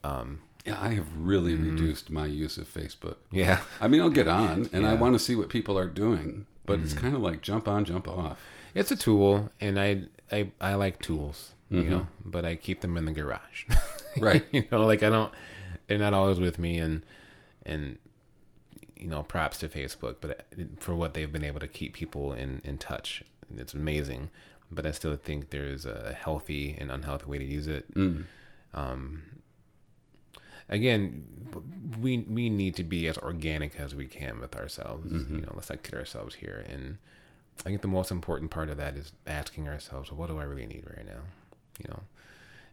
Um, 0.04 0.40
Yeah, 0.64 0.78
I 0.80 0.94
have 0.94 1.06
really 1.18 1.54
mm. 1.54 1.70
reduced 1.70 2.10
my 2.10 2.26
use 2.26 2.58
of 2.58 2.72
Facebook. 2.72 3.16
yeah, 3.30 3.60
I 3.80 3.88
mean, 3.88 4.00
I'll 4.00 4.10
get 4.10 4.28
on 4.28 4.68
and 4.72 4.86
I 4.86 4.94
want 4.94 5.14
to 5.14 5.18
see 5.18 5.36
what 5.36 5.48
people 5.48 5.78
are 5.78 5.88
doing, 5.88 6.46
but 6.64 6.80
it's 6.80 6.94
mm. 6.94 6.98
kind 6.98 7.14
of 7.14 7.22
like 7.22 7.42
jump 7.42 7.68
on, 7.68 7.84
jump 7.84 8.08
off. 8.08 8.38
it's 8.74 8.90
a 8.90 8.96
tool, 8.96 9.50
and 9.60 9.78
I 9.78 10.02
I 10.30 10.50
I 10.60 10.74
like 10.74 11.00
tools. 11.00 11.52
You 11.68 11.80
mm-hmm. 11.80 11.90
know, 11.90 12.06
but 12.24 12.44
I 12.44 12.54
keep 12.54 12.80
them 12.80 12.96
in 12.96 13.04
the 13.06 13.12
garage. 13.12 13.66
Right. 14.18 14.46
you 14.50 14.64
know, 14.72 14.86
like 14.86 15.02
I 15.02 15.10
don't. 15.10 15.30
They're 15.88 15.98
not 15.98 16.14
always 16.14 16.40
with 16.40 16.58
me, 16.58 16.78
and 16.78 17.04
and 17.66 17.98
you 18.96 19.08
know, 19.08 19.22
props 19.22 19.58
to 19.58 19.68
Facebook, 19.68 20.16
but 20.22 20.46
uh, 20.58 20.64
for 20.78 20.94
what 20.94 21.12
they've 21.12 21.30
been 21.30 21.44
able 21.44 21.60
to 21.60 21.68
keep 21.68 21.92
people 21.92 22.32
in 22.32 22.62
in 22.64 22.78
touch, 22.78 23.22
it's 23.54 23.74
amazing. 23.74 24.30
But 24.70 24.84
I 24.84 24.90
still 24.90 25.16
think 25.16 25.50
there's 25.50 25.86
a 25.86 26.16
healthy 26.18 26.76
and 26.78 26.90
unhealthy 26.90 27.26
way 27.26 27.38
to 27.38 27.44
use 27.44 27.68
it. 27.68 27.94
Mm. 27.94 28.24
Um, 28.74 29.22
again, 30.68 31.24
we 32.00 32.18
we 32.28 32.50
need 32.50 32.74
to 32.76 32.84
be 32.84 33.06
as 33.06 33.16
organic 33.18 33.78
as 33.78 33.94
we 33.94 34.06
can 34.06 34.40
with 34.40 34.56
ourselves. 34.56 35.12
Mm-hmm. 35.12 35.36
You 35.36 35.40
know, 35.42 35.52
let's 35.54 35.70
not 35.70 35.82
kid 35.82 35.94
ourselves 35.94 36.34
here. 36.34 36.64
And 36.68 36.98
I 37.60 37.68
think 37.68 37.82
the 37.82 37.88
most 37.88 38.10
important 38.10 38.50
part 38.50 38.68
of 38.68 38.76
that 38.78 38.96
is 38.96 39.12
asking 39.26 39.68
ourselves, 39.68 40.10
what 40.10 40.28
do 40.28 40.38
I 40.38 40.42
really 40.42 40.66
need 40.66 40.84
right 40.94 41.06
now? 41.06 41.22
You 41.78 41.88
know, 41.90 42.02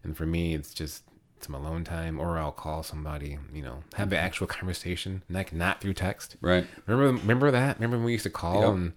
and 0.04 0.18
for 0.18 0.26
me, 0.26 0.56
it's 0.56 0.74
just 0.74 1.04
some 1.42 1.54
alone 1.56 1.84
time, 1.84 2.20
or 2.20 2.40
I'll 2.40 2.52
call 2.52 2.84
somebody, 2.84 3.38
you 3.54 3.62
know, 3.62 3.84
have 3.96 4.10
the 4.10 4.16
mm-hmm. 4.16 4.26
actual 4.26 4.48
conversation, 4.48 5.24
like 5.30 5.54
not 5.54 5.82
through 5.82 5.94
text. 5.94 6.38
Right. 6.42 6.66
Remember, 6.88 7.22
remember 7.22 7.52
that? 7.52 7.78
Remember 7.78 7.98
when 7.98 8.06
we 8.06 8.14
used 8.14 8.24
to 8.24 8.30
call 8.30 8.62
yep. 8.62 8.70
and, 8.70 8.94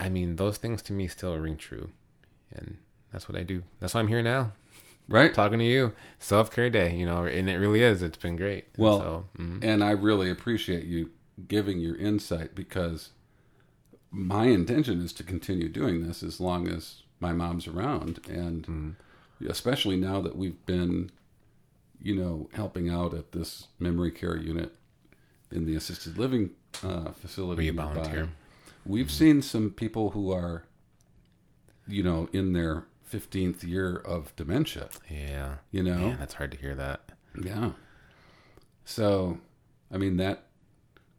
I 0.00 0.08
mean, 0.08 0.36
those 0.36 0.58
things 0.58 0.82
to 0.82 0.92
me 0.92 1.06
still 1.08 1.36
ring 1.36 1.56
true, 1.56 1.90
and 2.54 2.78
that's 3.12 3.28
what 3.28 3.38
I 3.38 3.42
do. 3.42 3.62
That's 3.80 3.94
why 3.94 4.00
I'm 4.00 4.08
here 4.08 4.22
now. 4.22 4.52
Right. 5.08 5.32
Talking 5.32 5.58
to 5.60 5.64
you, 5.64 5.92
self 6.18 6.50
care 6.50 6.70
day, 6.70 6.94
you 6.94 7.06
know, 7.06 7.24
and 7.24 7.48
it 7.48 7.56
really 7.58 7.82
is. 7.82 8.02
It's 8.02 8.16
been 8.16 8.36
great. 8.36 8.66
Well, 8.76 8.98
so, 8.98 9.24
mm-hmm. 9.38 9.58
and 9.62 9.84
I 9.84 9.92
really 9.92 10.30
appreciate 10.30 10.84
you 10.84 11.10
giving 11.46 11.78
your 11.78 11.96
insight 11.96 12.54
because 12.54 13.10
my 14.10 14.46
intention 14.46 15.00
is 15.00 15.12
to 15.14 15.22
continue 15.22 15.68
doing 15.68 16.06
this 16.06 16.22
as 16.22 16.40
long 16.40 16.68
as 16.68 17.02
my 17.20 17.32
mom's 17.32 17.68
around, 17.68 18.20
and 18.28 18.66
mm-hmm. 18.66 19.46
especially 19.48 19.96
now 19.96 20.20
that 20.22 20.36
we've 20.36 20.64
been, 20.66 21.10
you 22.02 22.14
know, 22.14 22.48
helping 22.54 22.90
out 22.90 23.14
at 23.14 23.32
this 23.32 23.68
memory 23.78 24.10
care 24.10 24.36
unit 24.36 24.74
in 25.52 25.66
the 25.66 25.76
assisted 25.76 26.18
living 26.18 26.50
uh, 26.82 27.12
facility. 27.12 27.70
We 27.70 27.76
volunteer. 27.76 28.28
We've 28.86 29.06
mm-hmm. 29.06 29.12
seen 29.12 29.42
some 29.42 29.70
people 29.70 30.10
who 30.10 30.30
are, 30.30 30.64
you 31.86 32.02
know, 32.02 32.28
in 32.32 32.52
their 32.52 32.84
fifteenth 33.04 33.64
year 33.64 33.96
of 33.96 34.34
dementia. 34.36 34.88
Yeah, 35.10 35.56
you 35.70 35.82
know, 35.82 35.98
Man, 35.98 36.18
that's 36.18 36.34
hard 36.34 36.50
to 36.52 36.56
hear 36.56 36.74
that. 36.74 37.12
Yeah. 37.40 37.70
So, 38.84 39.38
I 39.92 39.98
mean 39.98 40.16
that 40.18 40.44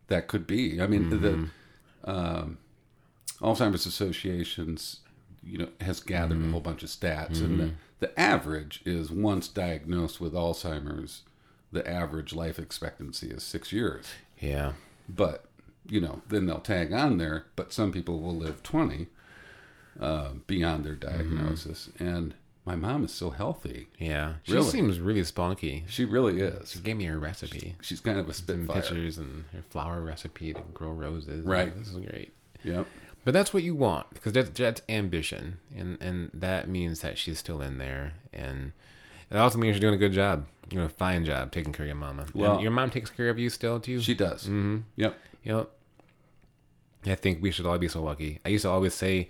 that 0.07 0.27
could 0.27 0.47
be. 0.47 0.81
I 0.81 0.87
mean 0.87 1.05
mm-hmm. 1.05 1.21
the 1.21 2.11
um, 2.11 2.57
Alzheimer's 3.41 3.85
associations 3.85 5.01
you 5.43 5.57
know 5.57 5.69
has 5.81 5.99
gathered 5.99 6.37
mm-hmm. 6.37 6.49
a 6.49 6.51
whole 6.51 6.61
bunch 6.61 6.83
of 6.83 6.89
stats, 6.89 7.37
mm-hmm. 7.37 7.45
and 7.45 7.59
the, 7.59 7.71
the 7.99 8.19
average 8.19 8.81
is 8.85 9.11
once 9.11 9.47
diagnosed 9.47 10.19
with 10.19 10.33
Alzheimer's, 10.33 11.23
the 11.71 11.87
average 11.89 12.33
life 12.33 12.59
expectancy 12.59 13.29
is 13.29 13.43
six 13.43 13.71
years. 13.71 14.05
Yeah, 14.39 14.73
but 15.09 15.45
you 15.89 16.01
know 16.01 16.21
then 16.29 16.45
they'll 16.45 16.59
tag 16.59 16.93
on 16.93 17.17
there, 17.17 17.45
but 17.55 17.73
some 17.73 17.91
people 17.91 18.19
will 18.19 18.35
live 18.35 18.63
twenty 18.63 19.07
uh, 19.99 20.31
beyond 20.45 20.85
their 20.85 20.95
mm-hmm. 20.95 21.17
diagnosis, 21.17 21.89
and 21.99 22.35
my 22.65 22.75
mom 22.75 23.05
is 23.05 23.13
so 23.13 23.29
healthy. 23.29 23.87
Yeah, 23.97 24.35
she 24.43 24.53
really. 24.53 24.69
seems 24.69 24.99
really 24.99 25.23
spunky. 25.23 25.85
She 25.87 26.05
really 26.05 26.41
is. 26.41 26.71
She 26.71 26.79
gave 26.79 26.97
me 26.97 27.05
her 27.05 27.17
recipe. 27.17 27.75
She's 27.81 28.01
kind 28.01 28.19
of 28.19 28.27
a 28.27 28.33
spitfire. 28.33 28.81
Pictures 28.81 29.17
and 29.17 29.45
her 29.53 29.63
flower 29.69 30.01
recipe 30.01 30.53
to 30.53 30.61
grow 30.73 30.91
roses. 30.91 31.45
Right. 31.45 31.75
This 31.77 31.87
is 31.87 31.97
great. 31.97 32.33
Yep. 32.63 32.85
But 33.23 33.33
that's 33.33 33.53
what 33.53 33.63
you 33.63 33.75
want 33.75 34.09
because 34.11 34.33
that's, 34.33 34.49
that's 34.51 34.81
ambition, 34.87 35.59
and 35.75 35.97
and 36.01 36.31
that 36.33 36.69
means 36.69 37.01
that 37.01 37.17
she's 37.17 37.39
still 37.39 37.61
in 37.61 37.77
there, 37.77 38.13
and 38.31 38.71
it 39.29 39.37
also 39.37 39.57
means 39.57 39.75
you're 39.75 39.81
doing 39.81 39.93
a 39.93 39.97
good 39.97 40.13
job. 40.13 40.45
You're 40.69 40.81
doing 40.81 40.85
a 40.85 40.89
fine 40.89 41.25
job 41.25 41.51
taking 41.51 41.73
care 41.73 41.85
of 41.85 41.87
your 41.87 41.95
mama. 41.95 42.25
Well, 42.33 42.53
and 42.53 42.61
your 42.61 42.71
mom 42.71 42.89
takes 42.89 43.09
care 43.09 43.29
of 43.29 43.39
you 43.39 43.49
still 43.49 43.79
too. 43.79 44.01
She 44.01 44.13
does. 44.13 44.43
Mm-hmm. 44.43 44.77
Yep. 44.95 45.17
Yep. 45.43 45.69
I 47.11 47.15
think 47.15 47.41
we 47.41 47.51
should 47.51 47.65
all 47.65 47.77
be 47.77 47.87
so 47.87 48.03
lucky. 48.03 48.39
I 48.45 48.49
used 48.49 48.63
to 48.63 48.69
always 48.69 48.93
say, 48.93 49.29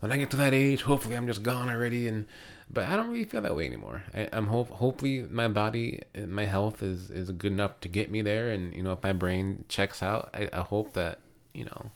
when 0.00 0.12
I 0.12 0.16
get 0.16 0.30
to 0.30 0.36
that 0.36 0.54
age, 0.54 0.82
hopefully 0.82 1.16
I'm 1.16 1.26
just 1.26 1.42
gone 1.42 1.68
already, 1.68 2.08
and 2.08 2.26
but 2.70 2.88
I 2.88 2.96
don't 2.96 3.08
really 3.08 3.24
feel 3.24 3.42
that 3.42 3.54
way 3.54 3.66
anymore. 3.66 4.02
I, 4.14 4.28
am 4.32 4.48
hope 4.48 4.70
hopefully 4.70 5.26
my 5.30 5.48
body, 5.48 6.02
my 6.26 6.44
health 6.44 6.82
is 6.82 7.10
is 7.10 7.30
good 7.30 7.52
enough 7.52 7.80
to 7.80 7.88
get 7.88 8.10
me 8.10 8.22
there, 8.22 8.50
and 8.50 8.74
you 8.74 8.82
know 8.82 8.92
if 8.92 9.02
my 9.02 9.12
brain 9.12 9.64
checks 9.68 10.02
out, 10.02 10.30
I, 10.34 10.48
I 10.52 10.60
hope 10.60 10.92
that 10.94 11.20
you 11.52 11.64
know 11.64 11.90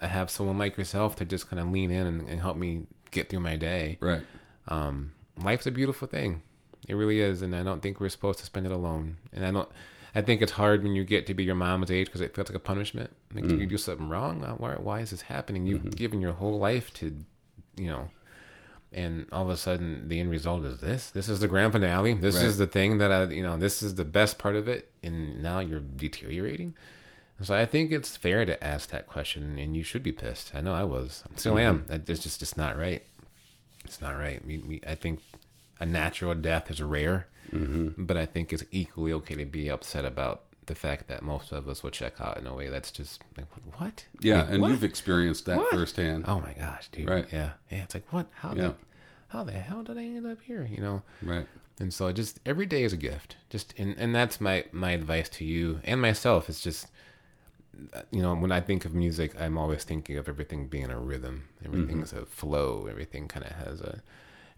I 0.00 0.06
have 0.08 0.30
someone 0.30 0.58
like 0.58 0.76
yourself 0.76 1.16
to 1.16 1.24
just 1.24 1.48
kind 1.48 1.60
of 1.60 1.70
lean 1.70 1.90
in 1.90 2.06
and, 2.06 2.28
and 2.28 2.40
help 2.40 2.56
me 2.56 2.86
get 3.10 3.28
through 3.28 3.40
my 3.40 3.56
day. 3.56 3.98
Right. 4.00 4.22
Um, 4.68 5.12
life's 5.42 5.66
a 5.66 5.70
beautiful 5.70 6.08
thing. 6.08 6.42
It 6.88 6.94
really 6.94 7.20
is, 7.20 7.42
and 7.42 7.54
I 7.54 7.62
don't 7.62 7.80
think 7.80 8.00
we're 8.00 8.08
supposed 8.08 8.40
to 8.40 8.44
spend 8.44 8.66
it 8.66 8.72
alone. 8.72 9.16
And 9.32 9.46
I 9.46 9.50
don't. 9.50 9.68
I 10.14 10.20
think 10.20 10.42
it's 10.42 10.52
hard 10.52 10.82
when 10.82 10.94
you 10.94 11.04
get 11.04 11.26
to 11.26 11.34
be 11.34 11.44
your 11.44 11.54
mom's 11.54 11.90
age 11.90 12.06
because 12.06 12.20
it 12.20 12.34
feels 12.34 12.48
like 12.48 12.56
a 12.56 12.60
punishment. 12.60 13.14
Like 13.34 13.44
mm. 13.44 13.60
you 13.60 13.66
do 13.66 13.78
something 13.78 14.08
wrong. 14.08 14.42
Why, 14.58 14.74
why 14.74 15.00
is 15.00 15.10
this 15.10 15.22
happening? 15.22 15.66
You've 15.66 15.80
mm-hmm. 15.80 15.90
given 15.90 16.20
your 16.20 16.32
whole 16.32 16.58
life 16.58 16.92
to, 16.94 17.16
you 17.76 17.86
know, 17.86 18.10
and 18.92 19.26
all 19.32 19.44
of 19.44 19.48
a 19.48 19.56
sudden 19.56 20.08
the 20.08 20.20
end 20.20 20.30
result 20.30 20.64
is 20.64 20.80
this. 20.80 21.10
This 21.10 21.28
is 21.28 21.40
the 21.40 21.48
grand 21.48 21.72
finale. 21.72 22.12
This 22.12 22.36
right. 22.36 22.44
is 22.44 22.58
the 22.58 22.66
thing 22.66 22.98
that 22.98 23.10
I, 23.10 23.24
you 23.24 23.42
know, 23.42 23.56
this 23.56 23.82
is 23.82 23.94
the 23.94 24.04
best 24.04 24.38
part 24.38 24.54
of 24.54 24.68
it, 24.68 24.90
and 25.02 25.42
now 25.42 25.60
you're 25.60 25.80
deteriorating. 25.80 26.74
So 27.40 27.56
I 27.56 27.64
think 27.64 27.90
it's 27.90 28.16
fair 28.16 28.44
to 28.44 28.62
ask 28.62 28.90
that 28.90 29.06
question, 29.06 29.58
and 29.58 29.76
you 29.76 29.82
should 29.82 30.02
be 30.02 30.12
pissed. 30.12 30.54
I 30.54 30.60
know 30.60 30.74
I 30.74 30.84
was. 30.84 31.24
I 31.26 31.38
still 31.38 31.58
am. 31.58 31.80
Mm-hmm. 31.80 32.10
It's 32.12 32.22
just 32.22 32.38
just 32.38 32.56
not 32.56 32.78
right. 32.78 33.02
It's 33.84 34.00
not 34.00 34.12
right. 34.12 34.44
We, 34.44 34.58
we, 34.58 34.80
I 34.86 34.94
think 34.94 35.20
a 35.82 35.86
natural 35.86 36.32
death 36.34 36.70
is 36.70 36.80
rare, 36.80 37.26
mm-hmm. 37.52 38.04
but 38.04 38.16
I 38.16 38.24
think 38.24 38.52
it's 38.52 38.64
equally 38.70 39.12
okay 39.14 39.34
to 39.34 39.44
be 39.44 39.68
upset 39.68 40.04
about 40.04 40.44
the 40.66 40.76
fact 40.76 41.08
that 41.08 41.22
most 41.22 41.50
of 41.50 41.68
us 41.68 41.82
will 41.82 41.90
check 41.90 42.20
out 42.20 42.38
in 42.38 42.46
a 42.46 42.54
way 42.54 42.68
that's 42.68 42.92
just 42.92 43.20
like 43.36 43.46
what? 43.78 44.06
Yeah, 44.20 44.42
like, 44.42 44.50
and 44.50 44.62
what? 44.62 44.70
you've 44.70 44.84
experienced 44.84 45.46
that 45.46 45.56
what? 45.56 45.70
firsthand. 45.70 46.24
Oh 46.28 46.40
my 46.40 46.52
gosh, 46.52 46.88
dude! 46.92 47.10
Right? 47.10 47.26
Yeah, 47.32 47.50
yeah. 47.68 47.82
It's 47.82 47.94
like 47.94 48.10
what? 48.12 48.28
How? 48.34 48.54
Yeah. 48.54 48.72
how 49.28 49.42
the 49.42 49.50
hell 49.50 49.82
did 49.82 49.98
I 49.98 50.04
end 50.04 50.24
up 50.24 50.40
here? 50.42 50.68
You 50.70 50.80
know? 50.80 51.02
Right. 51.20 51.48
And 51.80 51.92
so 51.92 52.12
just 52.12 52.38
every 52.46 52.66
day 52.66 52.84
is 52.84 52.92
a 52.92 52.96
gift. 52.96 53.36
Just 53.50 53.74
and 53.76 53.96
and 53.98 54.14
that's 54.14 54.40
my 54.40 54.64
my 54.70 54.92
advice 54.92 55.28
to 55.30 55.44
you 55.44 55.80
and 55.82 56.00
myself. 56.00 56.48
It's 56.48 56.60
just 56.60 56.86
you 58.12 58.22
know, 58.22 58.36
when 58.36 58.52
I 58.52 58.60
think 58.60 58.84
of 58.84 58.94
music, 58.94 59.34
I'm 59.40 59.58
always 59.58 59.82
thinking 59.82 60.16
of 60.16 60.28
everything 60.28 60.68
being 60.68 60.90
a 60.90 60.98
rhythm. 60.98 61.48
Everything's 61.64 62.12
mm-hmm. 62.12 62.22
a 62.22 62.26
flow. 62.26 62.86
Everything 62.88 63.26
kind 63.26 63.44
of 63.46 63.52
has 63.52 63.80
a, 63.80 64.02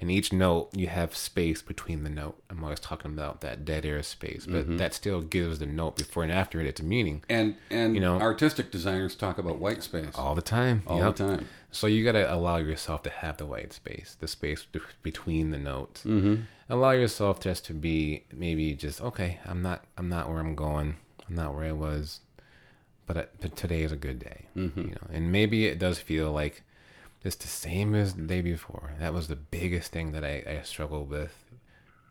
and 0.04 0.10
each 0.10 0.34
note 0.34 0.68
you 0.74 0.88
have 0.88 1.16
space 1.16 1.62
between 1.62 2.04
the 2.04 2.10
note. 2.10 2.36
I'm 2.50 2.62
always 2.62 2.78
talking 2.78 3.10
about 3.10 3.40
that 3.40 3.64
dead 3.64 3.86
air 3.86 4.02
space, 4.02 4.44
but 4.44 4.64
mm-hmm. 4.64 4.76
that 4.76 4.92
still 4.92 5.22
gives 5.22 5.60
the 5.60 5.66
note 5.66 5.96
before 5.96 6.22
and 6.22 6.30
after 6.30 6.60
it 6.60 6.66
its 6.66 6.82
meaning. 6.82 7.24
And 7.26 7.56
and 7.70 7.94
you 7.94 8.02
know, 8.02 8.20
artistic 8.20 8.70
designers 8.70 9.14
talk 9.14 9.38
about 9.38 9.58
white 9.60 9.82
space 9.82 10.14
all 10.14 10.34
the 10.34 10.42
time. 10.42 10.82
All 10.86 10.98
yep. 10.98 11.16
the 11.16 11.26
time. 11.26 11.48
So 11.70 11.86
you 11.86 12.04
got 12.04 12.12
to 12.12 12.30
allow 12.30 12.58
yourself 12.58 13.02
to 13.04 13.10
have 13.10 13.38
the 13.38 13.46
white 13.46 13.72
space, 13.72 14.14
the 14.20 14.28
space 14.28 14.66
between 15.02 15.52
the 15.52 15.58
notes. 15.58 16.04
Mm-hmm. 16.04 16.42
Allow 16.68 16.90
yourself 16.90 17.40
just 17.40 17.64
to 17.64 17.72
be 17.72 18.24
maybe 18.30 18.74
just 18.74 19.00
okay. 19.00 19.40
I'm 19.46 19.62
not. 19.62 19.86
I'm 19.96 20.10
not 20.10 20.28
where 20.28 20.38
I'm 20.38 20.54
going. 20.54 20.96
I'm 21.26 21.34
not 21.34 21.54
where 21.54 21.64
I 21.64 21.72
was 21.72 22.20
but, 23.06 23.16
uh, 23.16 23.24
but 23.40 23.56
today 23.56 23.82
is 23.82 23.92
a 23.92 23.96
good 23.96 24.18
day, 24.18 24.48
mm-hmm. 24.54 24.80
you 24.80 24.90
know. 24.90 25.06
And 25.10 25.32
maybe 25.32 25.66
it 25.66 25.78
does 25.78 25.98
feel 25.98 26.30
like 26.30 26.62
it's 27.24 27.36
the 27.36 27.48
same 27.48 27.94
as 27.94 28.14
the 28.14 28.22
day 28.22 28.40
before. 28.40 28.92
That 29.00 29.14
was 29.14 29.28
the 29.28 29.36
biggest 29.36 29.92
thing 29.92 30.12
that 30.12 30.24
I, 30.24 30.44
I 30.46 30.62
struggled 30.62 31.08
with 31.08 31.44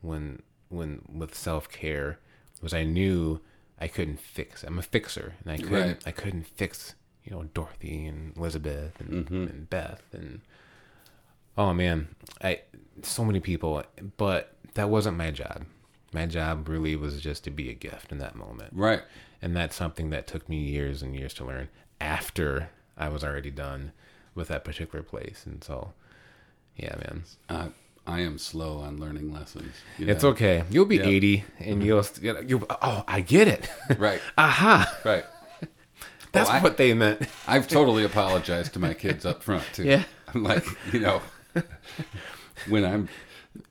when 0.02 0.42
when 0.70 1.02
with 1.12 1.36
self 1.36 1.70
care 1.70 2.20
was 2.62 2.74
I 2.74 2.84
knew 2.84 3.40
I 3.80 3.88
couldn't 3.88 4.20
fix. 4.20 4.64
I'm 4.64 4.80
a 4.80 4.84
fixer, 4.84 5.34
and 5.44 5.52
I 5.54 5.58
couldn't 5.58 5.72
right. 5.72 6.08
I 6.08 6.12
couldn't 6.12 6.48
fix 6.48 6.96
you 7.24 7.32
know 7.32 7.44
Dorothy 7.54 8.06
and 8.06 8.36
Elizabeth 8.36 9.00
and, 9.00 9.26
mm-hmm. 9.26 9.48
and 9.48 9.70
Beth 9.70 10.04
and 10.12 10.42
oh 11.58 11.74
man, 11.74 12.08
I 12.42 12.62
so 13.02 13.24
many 13.24 13.40
people, 13.40 13.84
but 14.18 14.56
that 14.74 14.90
wasn't 14.90 15.18
my 15.18 15.32
job. 15.32 15.66
My 16.12 16.26
job 16.28 16.70
really 16.70 16.96
was 16.96 17.22
just 17.22 17.44
to 17.46 17.52
be 17.52 17.70
a 17.70 17.74
gift 17.74 18.12
in 18.12 18.20
that 18.20 18.36
moment. 18.36 18.74
Right 18.74 19.02
and 19.44 19.58
that's 19.58 19.76
something 19.76 20.10
that 20.10 20.26
took 20.26 20.48
me 20.48 20.56
years 20.56 21.02
and 21.02 21.14
years 21.14 21.34
to 21.34 21.44
learn 21.44 21.68
after 22.00 22.70
I 22.98 23.10
was 23.10 23.26
already 23.26 23.52
done 23.52 23.92
with 24.36 24.48
that 24.50 24.64
particular 24.64 25.04
place. 25.04 25.44
And 25.46 25.64
so, 25.64 25.94
yeah, 26.76 26.96
man. 26.96 27.24
Uh, 27.50 27.68
I 28.06 28.20
am 28.20 28.38
slow 28.38 28.80
on 28.80 28.98
learning 29.00 29.34
lessons. 29.34 29.74
You 29.98 30.08
know? 30.08 30.12
It's 30.12 30.24
okay. 30.24 30.64
You'll 30.70 30.86
be 30.86 30.98
yep. 30.98 31.08
80 31.08 31.44
and 31.60 31.82
mm-hmm. 31.82 32.28
you'll, 32.28 32.44
you 32.46 32.68
oh, 32.70 33.04
I 33.08 33.22
get 33.22 33.48
it. 33.48 33.70
Right. 33.98 34.20
Aha. 34.38 35.00
Right. 35.06 35.26
That's 36.34 36.50
well, 36.50 36.64
what 36.64 36.74
I, 36.74 36.76
they 36.76 36.94
meant. 36.94 37.22
I've 37.48 37.68
totally 37.68 38.04
apologized 38.04 38.74
to 38.74 38.80
my 38.80 38.94
kids 38.94 39.26
up 39.26 39.44
front 39.44 39.64
too. 39.74 39.84
Yeah. 39.84 40.04
I'm 40.34 40.44
like, 40.44 40.66
you 40.92 41.00
know, 41.00 41.22
when 42.68 42.84
I'm, 42.84 43.08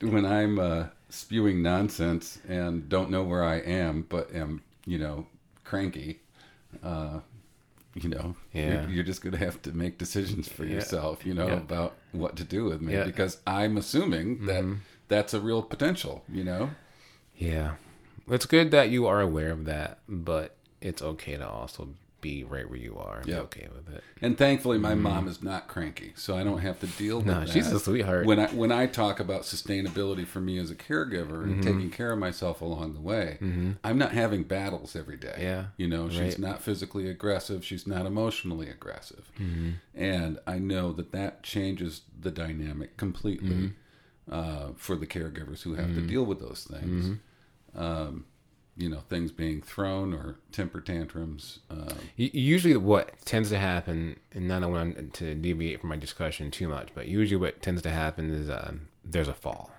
when 0.01 0.25
I'm, 0.25 0.59
uh, 0.59 0.85
spewing 1.13 1.61
nonsense 1.61 2.39
and 2.47 2.89
don't 2.89 3.11
know 3.11 3.21
where 3.23 3.43
I 3.43 3.57
am, 3.57 4.07
but 4.09 4.33
am, 4.33 4.63
you 4.85 4.97
know, 4.97 5.27
cranky, 5.63 6.21
uh, 6.81 7.19
you 7.95 8.09
know, 8.09 8.35
yeah. 8.53 8.81
you're, 8.81 8.89
you're, 8.89 9.03
just 9.03 9.21
going 9.21 9.33
to 9.33 9.39
have 9.39 9.61
to 9.63 9.71
make 9.71 9.97
decisions 9.97 10.47
for 10.47 10.65
yeah. 10.65 10.75
yourself, 10.75 11.25
you 11.25 11.33
know, 11.33 11.47
yeah. 11.47 11.53
about 11.53 11.95
what 12.11 12.35
to 12.37 12.43
do 12.43 12.65
with 12.65 12.81
me 12.81 13.03
because 13.03 13.37
I'm 13.45 13.77
assuming 13.77 14.45
that 14.47 14.63
mm-hmm. 14.63 14.75
that's 15.07 15.33
a 15.33 15.39
real 15.39 15.61
potential, 15.61 16.23
you 16.27 16.43
know? 16.43 16.71
Yeah. 17.37 17.75
It's 18.27 18.45
good 18.45 18.71
that 18.71 18.89
you 18.89 19.05
are 19.05 19.21
aware 19.21 19.51
of 19.51 19.65
that, 19.65 19.99
but 20.07 20.55
it's 20.81 21.01
okay 21.01 21.37
to 21.37 21.47
also 21.47 21.89
be 22.23 22.43
right 22.45 22.67
where 22.67 22.79
you 22.79 22.97
are 22.97 23.17
and 23.17 23.27
yep. 23.27 23.51
be 23.51 23.59
okay 23.59 23.69
with 23.75 23.93
it. 23.93 24.01
And 24.21 24.37
thankfully, 24.37 24.77
my 24.77 24.93
mm. 24.93 25.01
mom 25.01 25.27
is 25.27 25.43
not 25.43 25.67
cranky, 25.67 26.13
so 26.15 26.37
I 26.37 26.43
don't 26.43 26.59
have 26.59 26.79
to 26.79 26.87
deal 26.87 27.17
with 27.17 27.25
no, 27.27 27.41
that. 27.41 27.49
she's 27.49 27.71
a 27.71 27.79
sweetheart. 27.79 28.25
When 28.25 28.39
I 28.39 28.47
when 28.47 28.71
I 28.71 28.87
talk 28.87 29.19
about 29.19 29.41
sustainability 29.41 30.25
for 30.25 30.39
me 30.39 30.57
as 30.57 30.71
a 30.71 30.75
caregiver 30.75 31.43
and 31.43 31.55
mm-hmm. 31.55 31.61
taking 31.61 31.89
care 31.91 32.13
of 32.13 32.19
myself 32.19 32.61
along 32.61 32.93
the 32.93 33.01
way, 33.01 33.37
mm-hmm. 33.41 33.71
I'm 33.83 33.97
not 33.97 34.13
having 34.13 34.43
battles 34.43 34.95
every 34.95 35.17
day. 35.17 35.37
Yeah, 35.39 35.65
you 35.75 35.87
know, 35.87 36.09
she's 36.09 36.19
right. 36.19 36.39
not 36.39 36.63
physically 36.63 37.09
aggressive. 37.09 37.65
She's 37.65 37.85
not 37.85 38.05
emotionally 38.05 38.69
aggressive, 38.69 39.29
mm-hmm. 39.37 39.71
and 39.93 40.39
I 40.47 40.59
know 40.59 40.93
that 40.93 41.11
that 41.11 41.43
changes 41.43 42.01
the 42.17 42.31
dynamic 42.31 42.97
completely. 42.97 43.49
Mm-hmm. 43.49 44.33
uh, 44.33 44.71
for 44.77 44.95
the 44.95 45.05
caregivers 45.05 45.63
who 45.63 45.73
have 45.73 45.87
mm-hmm. 45.87 46.01
to 46.01 46.07
deal 46.07 46.23
with 46.23 46.39
those 46.39 46.65
things. 46.71 47.05
Mm-hmm. 47.07 47.77
Um, 47.77 48.25
you 48.75 48.89
know, 48.89 49.01
things 49.09 49.31
being 49.31 49.61
thrown 49.61 50.13
or 50.13 50.37
temper 50.51 50.81
tantrums. 50.81 51.59
Um, 51.69 51.95
usually, 52.15 52.75
what 52.75 53.23
tends 53.25 53.49
to 53.49 53.59
happen, 53.59 54.19
and 54.31 54.51
I 54.51 54.59
don't 54.59 54.71
want 54.71 55.13
to 55.15 55.35
deviate 55.35 55.81
from 55.81 55.89
my 55.89 55.95
discussion 55.95 56.49
too 56.49 56.67
much, 56.67 56.89
but 56.95 57.07
usually 57.07 57.39
what 57.39 57.61
tends 57.61 57.81
to 57.83 57.91
happen 57.91 58.31
is 58.31 58.49
um, 58.49 58.87
there's 59.05 59.27
a 59.27 59.33
fall, 59.33 59.71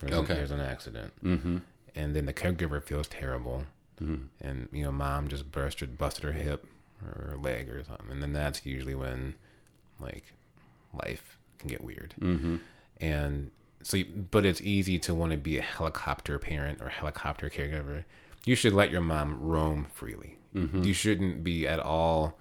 there's, 0.00 0.12
okay. 0.12 0.34
there's 0.34 0.50
an 0.50 0.60
accident, 0.60 1.12
mm-hmm. 1.22 1.58
and 1.94 2.14
then 2.14 2.26
the 2.26 2.34
caregiver 2.34 2.82
feels 2.82 3.08
terrible, 3.08 3.64
mm-hmm. 4.02 4.24
and 4.40 4.68
you 4.72 4.84
know, 4.84 4.92
mom 4.92 5.28
just 5.28 5.50
busted 5.50 5.96
busted 5.96 6.24
her 6.24 6.32
hip 6.32 6.66
or 7.02 7.30
her 7.30 7.36
leg 7.36 7.70
or 7.70 7.82
something, 7.82 8.10
and 8.10 8.22
then 8.22 8.34
that's 8.34 8.66
usually 8.66 8.94
when 8.94 9.34
like 9.98 10.34
life 10.92 11.38
can 11.58 11.68
get 11.70 11.82
weird, 11.82 12.14
mm-hmm. 12.20 12.56
and 13.00 13.50
so, 13.84 13.98
but 14.30 14.44
it's 14.44 14.60
easy 14.60 14.98
to 14.98 15.14
want 15.14 15.32
to 15.32 15.38
be 15.38 15.56
a 15.56 15.62
helicopter 15.62 16.38
parent 16.38 16.82
or 16.82 16.88
helicopter 16.88 17.48
caregiver. 17.48 18.04
You 18.44 18.54
should 18.54 18.72
let 18.72 18.90
your 18.90 19.00
mom 19.00 19.40
roam 19.40 19.86
freely. 19.92 20.38
Mm-hmm. 20.54 20.82
You 20.82 20.92
shouldn't 20.92 21.44
be 21.44 21.66
at 21.66 21.80
all 21.80 22.38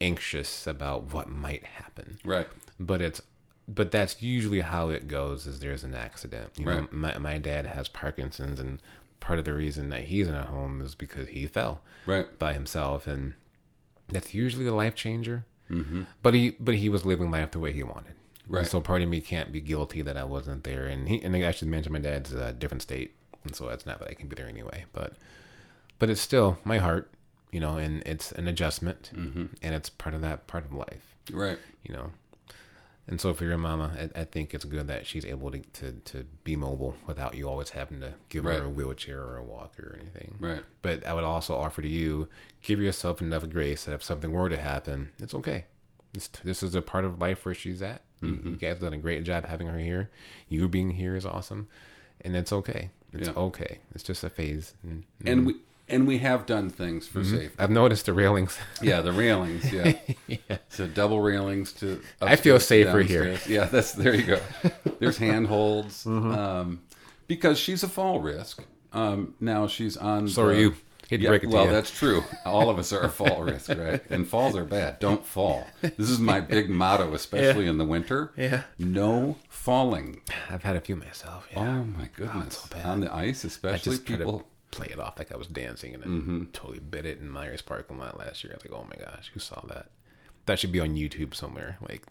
anxious 0.00 0.66
about 0.66 1.12
what 1.12 1.28
might 1.28 1.64
happen. 1.64 2.18
Right. 2.24 2.48
But 2.78 3.00
it's 3.00 3.22
but 3.66 3.90
that's 3.90 4.22
usually 4.22 4.60
how 4.60 4.88
it 4.88 5.08
goes 5.08 5.46
is 5.46 5.60
there's 5.60 5.84
an 5.84 5.94
accident. 5.94 6.52
You 6.56 6.66
right. 6.66 6.80
know, 6.80 6.88
my 6.90 7.18
my 7.18 7.38
dad 7.38 7.66
has 7.66 7.88
Parkinson's 7.88 8.60
and 8.60 8.80
part 9.20 9.38
of 9.38 9.44
the 9.44 9.52
reason 9.52 9.90
that 9.90 10.04
he's 10.04 10.28
in 10.28 10.34
a 10.34 10.44
home 10.44 10.80
is 10.80 10.94
because 10.94 11.28
he 11.28 11.46
fell 11.46 11.82
right 12.06 12.38
by 12.38 12.52
himself 12.52 13.06
and 13.06 13.34
that's 14.08 14.32
usually 14.32 14.66
a 14.66 14.74
life 14.74 14.94
changer. 14.94 15.44
Mm-hmm. 15.70 16.02
But 16.22 16.34
he 16.34 16.50
but 16.58 16.76
he 16.76 16.88
was 16.88 17.04
living 17.04 17.30
life 17.30 17.50
the 17.50 17.58
way 17.58 17.72
he 17.72 17.82
wanted. 17.82 18.14
Right. 18.48 18.60
And 18.60 18.68
so 18.68 18.80
part 18.80 19.02
of 19.02 19.08
me 19.08 19.20
can't 19.20 19.52
be 19.52 19.60
guilty 19.60 20.00
that 20.02 20.16
I 20.16 20.24
wasn't 20.24 20.64
there. 20.64 20.86
And 20.86 21.08
he 21.08 21.22
and 21.22 21.36
I 21.36 21.50
should 21.50 21.68
mention 21.68 21.92
my 21.92 21.98
dad's 21.98 22.32
a 22.32 22.52
different 22.52 22.82
state, 22.82 23.14
and 23.44 23.54
so 23.54 23.68
it's 23.68 23.86
not 23.86 23.98
that 24.00 24.08
I 24.08 24.14
can 24.14 24.28
be 24.28 24.36
there 24.36 24.48
anyway. 24.48 24.84
But 24.92 25.14
but 25.98 26.10
it's 26.10 26.20
still 26.20 26.58
my 26.64 26.78
heart, 26.78 27.10
you 27.50 27.60
know, 27.60 27.76
and 27.76 28.02
it's 28.06 28.32
an 28.32 28.48
adjustment, 28.48 29.10
mm-hmm. 29.14 29.46
and 29.62 29.74
it's 29.74 29.90
part 29.90 30.14
of 30.14 30.20
that 30.22 30.46
part 30.46 30.64
of 30.64 30.72
life, 30.72 31.16
right? 31.32 31.58
You 31.82 31.94
know. 31.94 32.10
And 33.10 33.18
so 33.18 33.32
for 33.32 33.44
your 33.44 33.56
mama, 33.56 34.10
I, 34.14 34.20
I 34.20 34.24
think 34.24 34.52
it's 34.52 34.66
good 34.66 34.86
that 34.88 35.06
she's 35.06 35.24
able 35.24 35.50
to, 35.50 35.60
to, 35.60 35.92
to 35.92 36.26
be 36.44 36.56
mobile 36.56 36.94
without 37.06 37.34
you 37.34 37.48
always 37.48 37.70
having 37.70 38.00
to 38.00 38.12
give 38.28 38.44
right. 38.44 38.58
her 38.58 38.66
a 38.66 38.68
wheelchair 38.68 39.22
or 39.22 39.38
a 39.38 39.42
walker 39.42 39.94
or 39.94 39.98
anything. 39.98 40.34
Right. 40.38 40.60
But 40.82 41.06
I 41.06 41.14
would 41.14 41.24
also 41.24 41.56
offer 41.56 41.80
to 41.80 41.88
you, 41.88 42.28
give 42.60 42.80
yourself 42.80 43.22
enough 43.22 43.48
grace 43.48 43.84
that 43.84 43.94
if 43.94 44.02
something 44.02 44.30
were 44.30 44.50
to 44.50 44.58
happen, 44.58 45.08
it's 45.18 45.32
okay. 45.32 45.64
This, 46.12 46.28
this 46.44 46.62
is 46.62 46.74
a 46.74 46.82
part 46.82 47.06
of 47.06 47.18
life 47.18 47.46
where 47.46 47.54
she's 47.54 47.80
at. 47.80 48.02
Mm-hmm. 48.22 48.48
You, 48.48 48.56
guys 48.56 48.68
have 48.70 48.80
done 48.80 48.92
a 48.92 48.98
great 48.98 49.24
job 49.24 49.46
having 49.46 49.68
her 49.68 49.78
here. 49.78 50.10
You 50.50 50.68
being 50.68 50.90
here 50.90 51.16
is 51.16 51.24
awesome, 51.24 51.68
and 52.28 52.36
it's 52.36 52.52
okay. 52.52 52.90
It's 53.14 53.28
yeah. 53.28 53.34
okay. 53.34 53.78
It's 53.94 54.04
just 54.04 54.22
a 54.22 54.28
phase. 54.28 54.74
And, 54.82 55.04
and 55.24 55.46
we 55.46 55.54
and 55.88 56.06
we 56.06 56.18
have 56.18 56.44
done 56.44 56.68
things 56.68 57.08
for 57.08 57.20
mm-hmm. 57.20 57.36
safety. 57.36 57.56
I've 57.58 57.70
noticed 57.70 58.04
the 58.04 58.12
railings. 58.12 58.58
yeah, 58.82 59.00
the 59.00 59.12
railings. 59.12 59.72
Yeah, 59.72 59.94
yeah. 60.26 60.58
So 60.68 60.86
double 60.86 61.20
railings 61.20 61.72
to. 61.74 62.02
I 62.20 62.36
feel 62.36 62.60
safer 62.60 63.00
here. 63.00 63.38
Yeah, 63.48 63.64
that's 63.64 63.92
there. 63.92 64.14
You 64.14 64.24
go. 64.24 64.40
There's 65.00 65.16
handholds. 65.16 66.04
Mm-hmm. 66.04 66.32
Um, 66.32 66.82
because 67.26 67.58
she's 67.58 67.82
a 67.82 67.88
fall 67.88 68.20
risk. 68.20 68.62
Um, 68.92 69.34
now 69.40 69.66
she's 69.66 69.96
on. 69.96 70.28
So 70.28 70.46
the, 70.46 70.52
are 70.52 70.54
you. 70.54 70.74
He'd 71.08 71.22
yeah, 71.22 71.38
well, 71.46 71.66
that's 71.66 71.90
true. 71.90 72.22
All 72.44 72.68
of 72.68 72.78
us 72.78 72.92
are 72.92 73.00
a 73.00 73.08
fall 73.08 73.42
risk, 73.44 73.70
right? 73.70 74.02
And 74.10 74.28
falls 74.28 74.54
are 74.54 74.64
bad. 74.64 74.98
Don't 74.98 75.24
fall. 75.24 75.66
This 75.80 76.10
is 76.10 76.18
my 76.18 76.40
big 76.40 76.68
motto, 76.68 77.14
especially 77.14 77.64
yeah. 77.64 77.70
in 77.70 77.78
the 77.78 77.86
winter. 77.86 78.30
Yeah. 78.36 78.64
No 78.78 79.36
falling. 79.48 80.20
I've 80.50 80.64
had 80.64 80.76
a 80.76 80.82
few 80.82 80.96
myself. 80.96 81.48
Yeah. 81.50 81.60
Oh 81.60 81.84
my 81.84 82.10
goodness! 82.14 82.60
Oh, 82.62 82.78
so 82.78 82.86
on 82.86 83.00
the 83.00 83.14
ice, 83.14 83.44
especially 83.44 83.98
people 83.98 84.46
play 84.70 84.88
it 84.90 85.00
off 85.00 85.18
like 85.18 85.32
I 85.32 85.38
was 85.38 85.46
dancing 85.46 85.94
and 85.94 86.04
mm-hmm. 86.04 86.44
totally 86.52 86.78
bit 86.78 87.06
it 87.06 87.20
in 87.20 87.30
Meijer's 87.30 87.62
parking 87.62 87.98
lot 87.98 88.18
last 88.18 88.44
year. 88.44 88.52
I 88.52 88.56
was 88.56 88.70
like, 88.70 88.78
oh 88.78 88.86
my 88.88 89.02
gosh, 89.02 89.30
who 89.32 89.40
saw 89.40 89.62
that? 89.68 89.86
That 90.44 90.58
should 90.58 90.72
be 90.72 90.80
on 90.80 90.90
YouTube 90.90 91.34
somewhere. 91.34 91.78
Like 91.88 92.02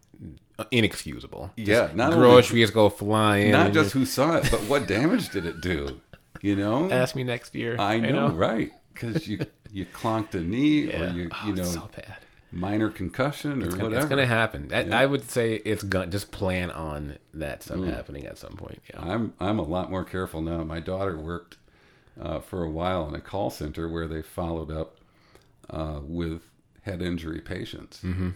inexcusable. 0.71 1.51
Yeah, 1.55 1.91
not 1.93 2.13
groceries 2.13 2.71
only, 2.71 2.73
go 2.73 2.89
flying. 2.89 3.51
Not 3.51 3.73
just 3.73 3.91
who 3.91 4.05
saw 4.05 4.37
it, 4.37 4.47
but 4.49 4.61
what 4.61 4.87
damage 4.87 5.29
did 5.29 5.45
it 5.45 5.61
do? 5.61 6.01
You 6.41 6.55
know. 6.55 6.89
Ask 6.91 7.15
me 7.15 7.23
next 7.23 7.53
year. 7.55 7.75
I 7.79 7.99
know, 7.99 8.07
I 8.07 8.11
know. 8.11 8.29
right? 8.29 8.71
Because 8.99 9.27
you 9.27 9.39
you 9.71 9.85
clonked 9.85 10.33
a 10.33 10.41
knee 10.41 10.87
yeah. 10.87 11.01
or 11.01 11.09
you 11.09 11.29
oh, 11.31 11.47
you 11.47 11.53
know 11.53 11.63
so 11.63 11.89
bad. 11.95 12.17
minor 12.51 12.89
concussion 12.89 13.61
or 13.61 13.65
it's 13.65 13.75
gonna, 13.75 13.85
whatever. 13.85 14.01
It's 14.01 14.09
going 14.09 14.21
to 14.21 14.27
happen. 14.27 14.71
I, 14.73 14.81
yeah. 14.81 14.99
I, 14.99 15.05
would 15.05 15.29
say 15.29 15.55
it's 15.55 15.83
going 15.83 16.11
just 16.11 16.31
plan 16.31 16.71
on 16.71 17.17
that 17.33 17.63
stuff 17.63 17.77
mm. 17.77 17.93
happening 17.93 18.25
at 18.25 18.37
some 18.37 18.55
point. 18.55 18.81
Yeah. 18.93 19.01
I'm 19.01 19.33
I'm 19.39 19.59
a 19.59 19.63
lot 19.63 19.89
more 19.89 20.03
careful 20.03 20.41
now. 20.41 20.63
My 20.63 20.79
daughter 20.79 21.17
worked 21.17 21.57
uh, 22.19 22.39
for 22.39 22.63
a 22.63 22.69
while 22.69 23.07
in 23.07 23.15
a 23.15 23.21
call 23.21 23.49
center 23.49 23.87
where 23.87 24.07
they 24.07 24.21
followed 24.21 24.71
up 24.71 24.97
uh, 25.69 25.99
with 26.01 26.43
head 26.83 27.01
injury 27.01 27.41
patients, 27.41 28.01
mm-hmm. 28.03 28.29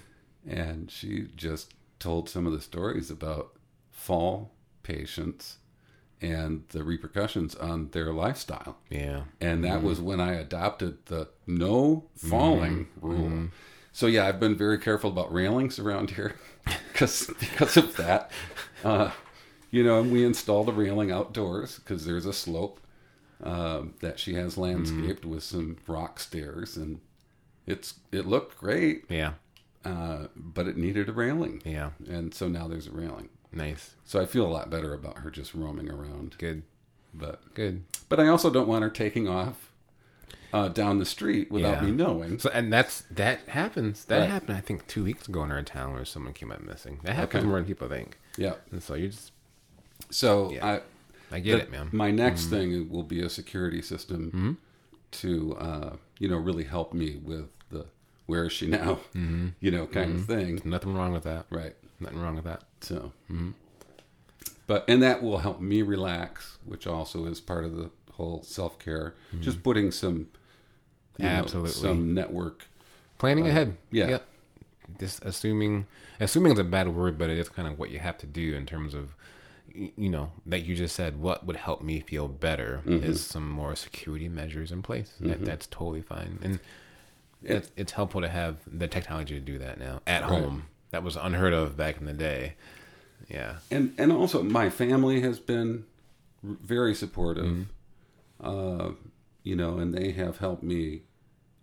and 0.48 0.92
she 0.92 1.28
just 1.36 1.74
told 2.00 2.30
some 2.30 2.46
of 2.46 2.54
the 2.54 2.62
stories 2.62 3.10
about 3.10 3.54
fall 3.92 4.52
patients 4.84 5.58
and 6.22 6.64
the 6.70 6.84
repercussions 6.84 7.56
on 7.56 7.90
their 7.90 8.14
lifestyle. 8.14 8.78
Yeah. 8.90 9.24
And 9.40 9.64
that 9.64 9.78
mm-hmm. 9.78 9.88
was 9.88 10.00
when 10.00 10.20
I 10.20 10.34
adopted 10.34 11.06
the 11.08 11.30
no 11.48 12.06
falling 12.16 12.86
mm-hmm. 12.86 13.08
rule. 13.08 13.30
Mm-hmm. 13.30 13.46
So 13.92 14.08
yeah, 14.08 14.28
I've 14.28 14.40
been 14.40 14.56
very 14.56 14.78
careful 14.78 15.10
about 15.10 15.34
railings 15.34 15.80
around 15.80 16.12
here 16.12 16.36
because 16.94 17.30
because 17.40 17.78
of 17.78 17.98
that. 17.98 18.32
Uh, 18.84 19.12
you 19.72 19.84
know, 19.84 20.02
we 20.02 20.24
installed 20.26 20.70
a 20.70 20.74
railing 20.74 21.12
outdoors 21.12 21.80
because 21.80 22.06
there's 22.06 22.26
a 22.26 22.34
slope 22.34 22.80
uh, 23.44 23.84
that 24.02 24.20
she 24.20 24.34
has 24.36 24.58
landscaped 24.58 25.22
mm-hmm. 25.22 25.30
with 25.30 25.44
some 25.44 25.78
rock 25.88 26.20
stairs, 26.20 26.78
and 26.78 27.00
it's 27.66 27.96
it 28.12 28.28
looked 28.28 28.58
great. 28.58 29.06
Yeah. 29.10 29.34
Uh, 29.84 30.28
but 30.36 30.68
it 30.68 30.78
needed 30.78 31.10
a 31.10 31.14
railing. 31.14 31.62
Yeah. 31.66 31.92
And 32.08 32.34
so 32.34 32.48
now 32.48 32.68
there's 32.68 32.88
a 32.88 32.92
railing. 32.92 33.30
Nice. 33.52 33.96
So 34.06 34.22
I 34.22 34.26
feel 34.26 34.46
a 34.46 34.52
lot 34.52 34.70
better 34.70 34.94
about 34.94 35.20
her 35.20 35.30
just 35.30 35.54
roaming 35.54 35.90
around. 35.90 36.36
Good. 36.38 36.64
But 37.14 37.54
good. 37.54 37.84
But 38.10 38.20
I 38.20 38.28
also 38.28 38.50
don't 38.50 38.68
want 38.68 38.84
her 38.84 38.90
taking 38.90 39.28
off 39.28 39.72
uh, 40.54 40.70
down 40.70 41.00
the 41.00 41.06
street 41.06 41.52
without 41.52 41.82
yeah. 41.82 41.90
me 41.90 41.92
knowing. 41.92 42.40
So 42.40 42.50
and 42.54 42.72
that's 42.72 43.02
that 43.12 43.40
happens. 43.48 44.06
That 44.06 44.20
right. 44.20 44.30
happened 44.30 44.58
I 44.58 44.62
think 44.62 44.88
two 44.88 45.04
weeks 45.04 45.28
ago 45.28 45.44
in 45.44 45.52
our 45.52 45.64
town 45.64 45.94
where 45.94 46.06
someone 46.06 46.34
came 46.34 46.52
up 46.52 46.62
missing. 46.62 47.00
That 47.04 47.16
happens 47.16 47.42
okay. 47.42 47.48
more 47.48 47.58
than 47.58 47.66
people 47.66 47.88
think. 47.88 48.18
Yeah. 48.38 48.56
And 48.72 48.82
so 48.82 48.94
you 48.94 49.10
just 49.10 49.32
So 50.10 50.52
yeah. 50.52 50.66
I 50.66 50.82
I 51.36 51.40
get 51.40 51.58
the, 51.58 51.64
it, 51.64 51.72
man. 51.72 51.90
My 51.92 52.12
next 52.12 52.44
mm-hmm. 52.44 52.56
thing 52.56 52.90
will 52.90 53.04
be 53.04 53.22
a 53.22 53.30
security 53.30 53.82
system 53.82 54.28
mm-hmm. 54.28 54.52
to 55.12 55.56
uh, 55.58 55.96
you 56.20 56.28
know, 56.28 56.38
really 56.38 56.66
help 56.66 56.94
me 56.94 57.18
with 57.24 57.50
the 57.70 57.86
where 58.26 58.46
is 58.46 58.54
she 58.54 58.68
now? 58.68 59.00
Mm-hmm. 59.16 59.50
You 59.60 59.72
know, 59.72 59.88
kind 59.88 60.12
of 60.12 60.22
mm-hmm. 60.22 60.34
thing. 60.34 60.48
There's 60.56 60.66
nothing 60.66 60.94
wrong 60.94 61.14
with 61.14 61.24
that. 61.24 61.46
Right. 61.50 61.76
Nothing 62.02 62.22
wrong 62.22 62.36
with 62.36 62.46
that. 62.46 62.64
So, 62.82 63.14
mm-hmm. 63.32 63.52
but 64.68 64.86
and 64.88 65.02
that 65.04 65.22
will 65.22 65.38
help 65.38 65.62
me 65.62 65.82
relax, 65.84 66.58
which 66.66 66.88
also 66.88 67.26
is 67.26 67.40
part 67.40 67.64
of 67.64 67.76
the 67.76 67.92
whole 68.14 68.42
self 68.44 68.80
care. 68.80 69.16
Mm-hmm. 69.34 69.44
Just 69.44 69.64
putting 69.64 69.92
some, 69.92 70.30
absolutely, 71.20 71.70
know, 71.70 71.94
some 71.94 72.14
network 72.14 72.66
planning 73.18 73.46
uh, 73.46 73.50
ahead. 73.50 73.78
Yeah. 73.92 74.10
yeah. 74.10 74.20
Just 75.00 75.24
assuming, 75.24 75.88
assuming 76.20 76.54
is 76.54 76.60
a 76.60 76.64
bad 76.64 76.90
word, 76.90 77.18
but 77.18 77.30
it 77.30 77.38
is 77.38 77.48
kind 77.50 77.68
of 77.68 77.80
what 77.80 77.92
you 77.92 78.00
have 78.00 78.18
to 78.18 78.28
do 78.28 78.56
in 78.56 78.66
terms 78.66 78.94
of, 78.94 79.16
you 79.74 80.10
know, 80.10 80.32
like 80.46 80.66
you 80.66 80.76
just 80.76 80.96
said, 80.96 81.22
what 81.22 81.46
would 81.46 81.56
help 81.56 81.82
me 81.82 82.02
feel 82.02 82.28
better 82.28 82.82
mm-hmm. 82.86 83.04
is 83.06 83.24
some 83.24 83.50
more 83.50 83.76
security 83.76 84.28
measures 84.28 84.72
in 84.72 84.82
place. 84.82 85.14
That, 85.22 85.38
mm-hmm. 85.38 85.46
that's 85.46 85.68
totally 85.68 86.02
fine, 86.02 86.40
and 86.42 86.60
it's, 87.44 87.72
it's 87.78 87.94
helpful 87.94 88.22
to 88.22 88.28
have 88.28 88.58
the 88.68 88.88
technology 88.88 89.36
to 89.36 89.40
do 89.40 89.58
that 89.60 89.80
now 89.80 90.02
at 90.06 90.24
right. 90.24 90.30
home 90.30 90.66
that 90.92 91.04
was 91.04 91.16
unheard 91.16 91.54
of 91.54 91.76
back 91.76 91.98
in 91.98 92.06
the 92.06 92.14
day. 92.14 92.56
Yeah, 93.30 93.58
and 93.70 93.94
and 93.98 94.12
also 94.12 94.44
my 94.44 94.70
family 94.70 95.22
has 95.22 95.40
been 95.40 95.86
very 96.44 96.94
supportive. 96.94 97.46
Mm-hmm. 97.46 97.64
Uh, 98.40 98.92
you 99.44 99.56
know, 99.56 99.78
and 99.78 99.94
they 99.94 100.12
have 100.12 100.38
helped 100.38 100.64
me, 100.64 101.02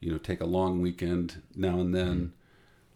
you 0.00 0.10
know, 0.10 0.18
take 0.18 0.40
a 0.40 0.46
long 0.46 0.80
weekend 0.80 1.42
now 1.55 1.80
and 1.80 1.94
then. 1.94 2.16
Mm-hmm. 2.16 2.34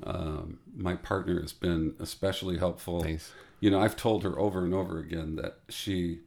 Um, 0.04 0.58
my 0.74 0.96
partner 0.96 1.40
has 1.40 1.52
been 1.52 1.94
especially 2.00 2.58
helpful. 2.58 3.04
Nice. 3.04 3.30
You 3.60 3.70
know, 3.70 3.80
I've 3.80 3.96
told 3.96 4.24
her 4.24 4.36
over 4.36 4.64
and 4.64 4.74
over 4.74 4.98
again 4.98 5.36
that 5.36 5.58
she 5.68 6.20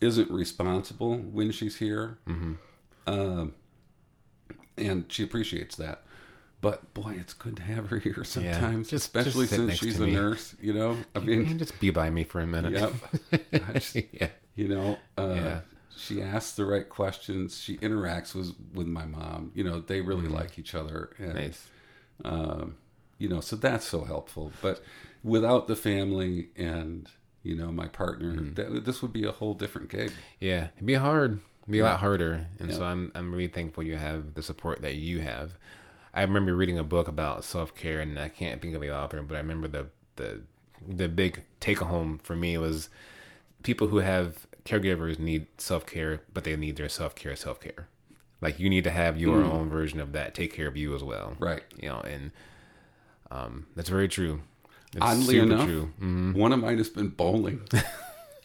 isn't 0.00 0.30
responsible 0.30 1.16
when 1.16 1.50
she's 1.50 1.76
here, 1.76 2.18
mm-hmm. 2.28 2.54
uh, 3.06 3.46
and 4.78 5.10
she 5.10 5.24
appreciates 5.24 5.74
that. 5.76 6.04
But 6.60 6.92
boy, 6.92 7.16
it's 7.18 7.32
good 7.32 7.56
to 7.56 7.62
have 7.62 7.88
her 7.88 7.98
here 7.98 8.22
sometimes, 8.24 8.88
yeah, 8.88 8.90
just, 8.90 9.06
especially 9.06 9.46
just 9.46 9.56
since 9.56 9.78
she's 9.78 10.00
a 10.00 10.06
me. 10.06 10.14
nurse. 10.14 10.54
You 10.60 10.74
know, 10.74 10.96
I 11.14 11.20
mean, 11.20 11.58
just 11.58 11.78
be 11.80 11.90
by 11.90 12.10
me 12.10 12.24
for 12.24 12.40
a 12.40 12.46
minute. 12.46 12.72
Yep. 12.72 13.72
just, 13.74 13.96
yeah. 14.12 14.28
You 14.54 14.68
know, 14.68 14.98
uh, 15.16 15.34
yeah. 15.34 15.60
she 15.96 16.20
asks 16.20 16.52
the 16.52 16.66
right 16.66 16.88
questions. 16.88 17.58
She 17.58 17.78
interacts 17.78 18.34
with 18.34 18.54
with 18.74 18.86
my 18.86 19.06
mom. 19.06 19.52
You 19.54 19.64
know, 19.64 19.80
they 19.80 20.00
really 20.00 20.28
mm. 20.28 20.32
like 20.32 20.58
each 20.58 20.74
other. 20.74 21.10
And, 21.18 21.34
nice. 21.34 21.66
Um, 22.24 22.76
you 23.18 23.28
know, 23.28 23.40
so 23.40 23.56
that's 23.56 23.86
so 23.86 24.04
helpful. 24.04 24.52
But 24.60 24.82
without 25.22 25.66
the 25.66 25.76
family 25.76 26.48
and 26.56 27.08
you 27.42 27.56
know, 27.56 27.72
my 27.72 27.86
partner, 27.86 28.34
mm-hmm. 28.34 28.54
that, 28.54 28.84
this 28.84 29.00
would 29.00 29.14
be 29.14 29.24
a 29.24 29.32
whole 29.32 29.54
different 29.54 29.88
gig. 29.88 30.12
Yeah, 30.40 30.68
it'd 30.76 30.86
be 30.86 30.94
hard, 30.94 31.40
it'd 31.62 31.72
be 31.72 31.78
yeah. 31.78 31.84
a 31.84 31.86
lot 31.92 32.00
harder, 32.00 32.46
and 32.58 32.72
so 32.72 32.84
I'm 32.84 33.10
I'm 33.14 33.32
really 33.32 33.48
thankful 33.48 33.82
you 33.82 33.96
have 33.96 34.34
the 34.34 34.42
support 34.42 34.82
that 34.82 34.96
you 34.96 35.20
have. 35.20 35.56
I 36.12 36.22
remember 36.22 36.54
reading 36.54 36.78
a 36.78 36.84
book 36.84 37.08
about 37.08 37.44
self 37.44 37.74
care, 37.74 38.00
and 38.00 38.18
I 38.18 38.28
can't 38.28 38.60
think 38.60 38.74
of 38.74 38.80
the 38.80 38.94
author, 38.94 39.22
but 39.22 39.36
I 39.36 39.38
remember 39.38 39.68
the 39.68 39.86
the 40.16 40.42
the 40.86 41.08
big 41.08 41.42
take 41.60 41.78
home 41.78 42.18
for 42.22 42.34
me 42.34 42.56
was 42.58 42.88
people 43.62 43.88
who 43.88 43.98
have 43.98 44.46
caregivers 44.64 45.18
need 45.18 45.46
self 45.58 45.86
care, 45.86 46.22
but 46.32 46.44
they 46.44 46.56
need 46.56 46.76
their 46.76 46.88
self 46.88 47.14
care 47.14 47.36
self 47.36 47.60
care. 47.60 47.88
Like 48.40 48.58
you 48.58 48.70
need 48.70 48.84
to 48.84 48.90
have 48.90 49.18
your 49.18 49.42
mm. 49.42 49.50
own 49.50 49.68
version 49.68 50.00
of 50.00 50.12
that. 50.12 50.34
Take 50.34 50.54
care 50.54 50.66
of 50.66 50.76
you 50.76 50.94
as 50.94 51.04
well. 51.04 51.36
Right. 51.38 51.62
You 51.80 51.90
know, 51.90 52.00
and 52.00 52.30
um, 53.30 53.66
that's 53.76 53.88
very 53.88 54.08
true. 54.08 54.40
It's 54.92 55.02
Oddly 55.02 55.38
enough, 55.38 55.68
mm-hmm. 55.68 56.32
one 56.32 56.52
of 56.52 56.58
mine 56.58 56.78
has 56.78 56.88
been 56.88 57.08
bowling. 57.08 57.60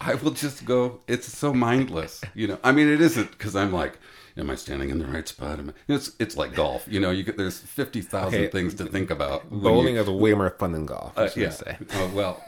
I 0.05 0.15
will 0.15 0.31
just 0.31 0.65
go. 0.65 0.99
It's 1.07 1.27
so 1.27 1.53
mindless, 1.53 2.21
you 2.33 2.47
know. 2.47 2.59
I 2.63 2.71
mean, 2.71 2.87
it 2.87 3.01
isn't 3.01 3.31
because 3.31 3.55
I'm 3.55 3.73
like, 3.73 3.97
am 4.37 4.49
I 4.49 4.55
standing 4.55 4.89
in 4.89 4.99
the 4.99 5.07
right 5.07 5.27
spot? 5.27 5.59
Am 5.59 5.69
I, 5.69 5.93
it's 5.93 6.11
it's 6.19 6.37
like 6.37 6.53
golf, 6.53 6.87
you 6.87 6.99
know. 6.99 7.09
You 7.09 7.23
get 7.23 7.37
there's 7.37 7.59
fifty 7.59 8.01
thousand 8.01 8.41
okay. 8.41 8.51
things 8.51 8.75
to 8.75 8.85
think 8.85 9.09
about. 9.09 9.49
Bowling 9.49 9.95
you, 9.95 10.01
is 10.01 10.09
way 10.09 10.33
more 10.33 10.51
fun 10.51 10.73
than 10.73 10.85
golf. 10.85 11.17
Uh, 11.17 11.29
yeah. 11.35 11.49
Say. 11.49 11.77
Oh 11.93 12.11
well. 12.13 12.43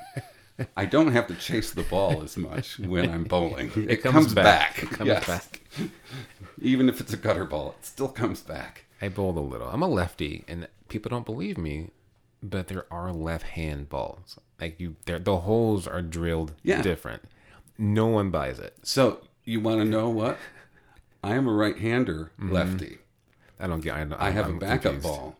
I 0.75 0.85
don't 0.85 1.11
have 1.11 1.27
to 1.27 1.35
chase 1.35 1.71
the 1.71 1.83
ball 1.83 2.23
as 2.23 2.35
much 2.35 2.79
when 2.79 3.11
I'm 3.11 3.25
bowling. 3.25 3.71
It, 3.75 3.91
it 3.91 3.97
comes, 4.01 4.13
comes, 4.13 4.33
back. 4.33 4.75
back. 4.75 4.83
It 4.83 4.89
comes 4.89 5.07
yes. 5.07 5.27
back. 5.27 5.61
Even 6.61 6.89
if 6.89 6.99
it's 6.99 7.13
a 7.13 7.17
gutter 7.17 7.45
ball, 7.45 7.75
it 7.77 7.85
still 7.85 8.07
comes 8.07 8.41
back. 8.41 8.85
I 8.99 9.09
bowled 9.09 9.37
a 9.37 9.41
little. 9.41 9.69
I'm 9.69 9.83
a 9.83 9.87
lefty, 9.87 10.43
and 10.47 10.67
people 10.89 11.09
don't 11.09 11.27
believe 11.27 11.59
me, 11.59 11.91
but 12.41 12.69
there 12.69 12.87
are 12.89 13.11
left-hand 13.11 13.89
balls. 13.89 14.39
Like 14.59 14.79
you, 14.79 14.95
the 15.05 15.37
holes 15.37 15.85
are 15.87 16.01
drilled 16.01 16.53
yeah. 16.63 16.81
different. 16.81 17.23
No 17.77 18.07
one 18.07 18.29
buys 18.29 18.59
it. 18.59 18.75
So 18.83 19.21
you 19.43 19.59
want 19.59 19.79
to 19.79 19.85
know 19.85 20.09
what? 20.09 20.37
I 21.23 21.35
am 21.35 21.47
a 21.47 21.53
right-hander, 21.53 22.31
mm-hmm. 22.39 22.51
lefty. 22.51 22.99
I 23.59 23.67
don't 23.67 23.81
get. 23.81 23.95
I, 23.95 24.27
I 24.27 24.29
have 24.31 24.45
I'm 24.45 24.57
a 24.57 24.59
backup 24.59 24.93
confused. 24.93 25.03
ball. 25.03 25.35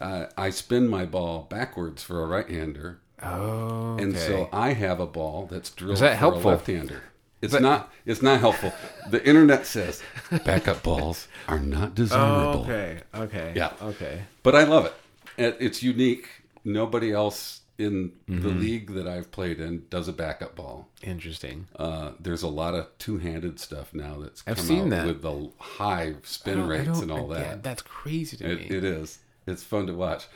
Uh, 0.00 0.26
I 0.36 0.50
spin 0.50 0.88
my 0.88 1.06
ball 1.06 1.46
backwards 1.48 2.02
for 2.02 2.22
a 2.22 2.26
right-hander. 2.26 3.00
Oh, 3.22 3.94
okay. 3.94 4.04
and 4.04 4.16
so 4.16 4.48
I 4.52 4.74
have 4.74 5.00
a 5.00 5.06
ball 5.06 5.48
that's 5.50 5.70
drilled 5.70 5.94
Is 5.94 6.00
that 6.00 6.12
for 6.12 6.16
helpful? 6.18 6.50
a 6.50 6.52
left-hander. 6.52 7.02
It's 7.40 7.52
but, 7.52 7.62
not. 7.62 7.92
It's 8.04 8.22
not 8.22 8.40
helpful. 8.40 8.72
The 9.10 9.26
internet 9.26 9.66
says 9.66 10.02
backup 10.44 10.82
balls 10.82 11.28
are 11.48 11.58
not 11.58 11.94
desirable. 11.94 12.60
Oh, 12.60 12.64
okay. 12.64 13.00
Okay. 13.14 13.52
Yeah. 13.54 13.72
Okay. 13.80 14.22
But 14.42 14.54
I 14.54 14.64
love 14.64 14.86
it. 14.86 14.94
It's 15.36 15.82
unique. 15.82 16.28
Nobody 16.64 17.12
else 17.12 17.60
in 17.78 18.12
mm-hmm. 18.28 18.42
the 18.42 18.48
league 18.48 18.94
that 18.94 19.06
I've 19.06 19.30
played 19.30 19.60
in 19.60 19.84
does 19.90 20.08
a 20.08 20.12
backup 20.12 20.56
ball. 20.56 20.88
Interesting. 21.02 21.68
Uh, 21.76 22.12
there's 22.18 22.42
a 22.42 22.48
lot 22.48 22.74
of 22.74 22.86
two-handed 22.98 23.60
stuff 23.60 23.92
now 23.92 24.18
that's 24.20 24.42
I've 24.46 24.60
seen 24.60 24.88
that. 24.90 25.06
with 25.06 25.22
the 25.22 25.50
high 25.58 26.14
spin 26.22 26.66
rates 26.66 27.00
and 27.00 27.10
all 27.10 27.28
that. 27.28 27.40
Yeah, 27.40 27.56
that's 27.62 27.82
crazy 27.82 28.36
to 28.38 28.50
it, 28.50 28.58
me. 28.58 28.76
It 28.76 28.84
is. 28.84 29.18
It's 29.46 29.62
fun 29.62 29.86
to 29.86 29.94
watch. 29.94 30.26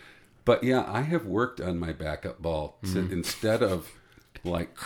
But 0.45 0.65
yeah, 0.65 0.85
I 0.87 1.03
have 1.03 1.27
worked 1.27 1.61
on 1.61 1.79
my 1.79 1.93
backup 1.93 2.41
ball 2.43 2.79
mm-hmm. 2.83 3.13
instead 3.13 3.63
of 3.63 3.89
like 4.45 4.77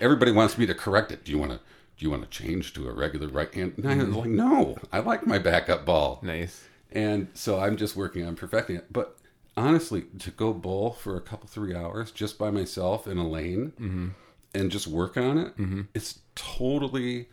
everybody 0.00 0.32
wants 0.32 0.58
me 0.58 0.66
to 0.66 0.74
correct 0.74 1.12
it. 1.12 1.24
Do 1.24 1.32
you 1.32 1.38
want 1.38 1.52
to? 1.52 1.60
Do 1.98 2.04
you 2.04 2.10
want 2.10 2.30
to 2.30 2.44
change 2.44 2.74
to 2.74 2.88
a 2.88 2.92
regular 2.92 3.28
right 3.28 3.52
hand? 3.54 3.74
And 3.78 3.88
I'm 3.88 4.12
like, 4.12 4.28
no, 4.28 4.76
I 4.92 4.98
like 4.98 5.26
my 5.26 5.38
backup 5.38 5.86
ball. 5.86 6.18
Nice. 6.22 6.62
And 6.92 7.28
so 7.32 7.58
I'm 7.58 7.78
just 7.78 7.96
working 7.96 8.26
on 8.26 8.36
perfecting 8.36 8.76
it. 8.76 8.92
But 8.92 9.16
honestly, 9.56 10.04
to 10.18 10.30
go 10.30 10.52
bowl 10.52 10.90
for 10.92 11.16
a 11.16 11.20
couple 11.20 11.48
three 11.48 11.74
hours 11.74 12.10
just 12.10 12.38
by 12.38 12.50
myself 12.50 13.06
in 13.06 13.18
a 13.18 13.26
lane 13.26 13.72
mm-hmm. 13.80 14.08
and 14.54 14.70
just 14.70 14.86
work 14.86 15.16
on 15.16 15.38
it, 15.38 15.56
mm-hmm. 15.56 15.82
it's 15.94 16.20
totally 16.34 17.28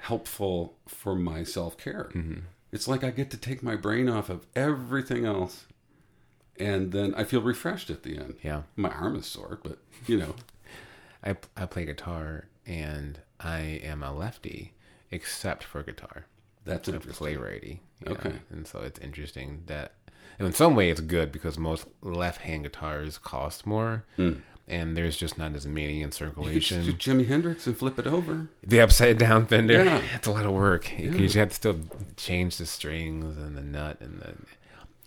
helpful 0.00 0.76
for 0.86 1.14
my 1.14 1.44
self 1.44 1.76
care. 1.76 2.10
Mm-hmm. 2.14 2.40
It's 2.70 2.88
like 2.88 3.04
I 3.04 3.10
get 3.10 3.30
to 3.32 3.36
take 3.36 3.62
my 3.62 3.76
brain 3.76 4.08
off 4.08 4.30
of 4.30 4.46
everything 4.56 5.26
else, 5.26 5.66
and 6.58 6.92
then 6.92 7.14
I 7.14 7.24
feel 7.24 7.42
refreshed 7.42 7.90
at 7.90 8.02
the 8.02 8.16
end. 8.16 8.36
Yeah, 8.42 8.62
my 8.76 8.88
arm 8.88 9.16
is 9.16 9.26
sore, 9.26 9.60
but 9.62 9.78
you 10.06 10.18
know. 10.18 10.34
I 11.24 11.36
I 11.56 11.66
play 11.66 11.84
guitar 11.84 12.46
and 12.66 13.20
I 13.40 13.60
am 13.60 14.02
a 14.02 14.12
lefty, 14.12 14.72
except 15.10 15.64
for 15.64 15.82
guitar. 15.82 16.26
That's 16.64 16.88
a 16.88 16.98
play 17.00 17.36
righty. 17.36 17.80
Okay, 18.06 18.28
know? 18.30 18.38
and 18.50 18.66
so 18.66 18.80
it's 18.80 18.98
interesting 19.00 19.62
that, 19.66 19.94
in 20.38 20.52
some 20.52 20.74
way, 20.74 20.90
it's 20.90 21.00
good 21.00 21.32
because 21.32 21.58
most 21.58 21.86
left-hand 22.02 22.64
guitars 22.64 23.18
cost 23.18 23.66
more. 23.66 24.04
Mm. 24.18 24.42
And 24.68 24.96
there's 24.96 25.16
just 25.16 25.36
not 25.36 25.54
as 25.54 25.66
many 25.66 26.02
in 26.02 26.12
circulation. 26.12 26.84
You 26.84 26.92
Jimi 26.94 27.26
Hendrix 27.26 27.66
and 27.66 27.76
flip 27.76 27.98
it 27.98 28.06
over. 28.06 28.48
The 28.62 28.80
upside 28.80 29.18
down 29.18 29.46
fender. 29.46 29.84
Yeah. 29.84 30.00
It's 30.14 30.26
a 30.26 30.30
lot 30.30 30.46
of 30.46 30.52
work. 30.52 30.90
Yeah. 30.92 31.10
You 31.10 31.28
have 31.28 31.48
to 31.48 31.54
still 31.54 31.80
change 32.16 32.56
the 32.56 32.66
strings 32.66 33.36
and 33.36 33.56
the 33.56 33.62
nut 33.62 34.00
and 34.00 34.20
the 34.20 34.34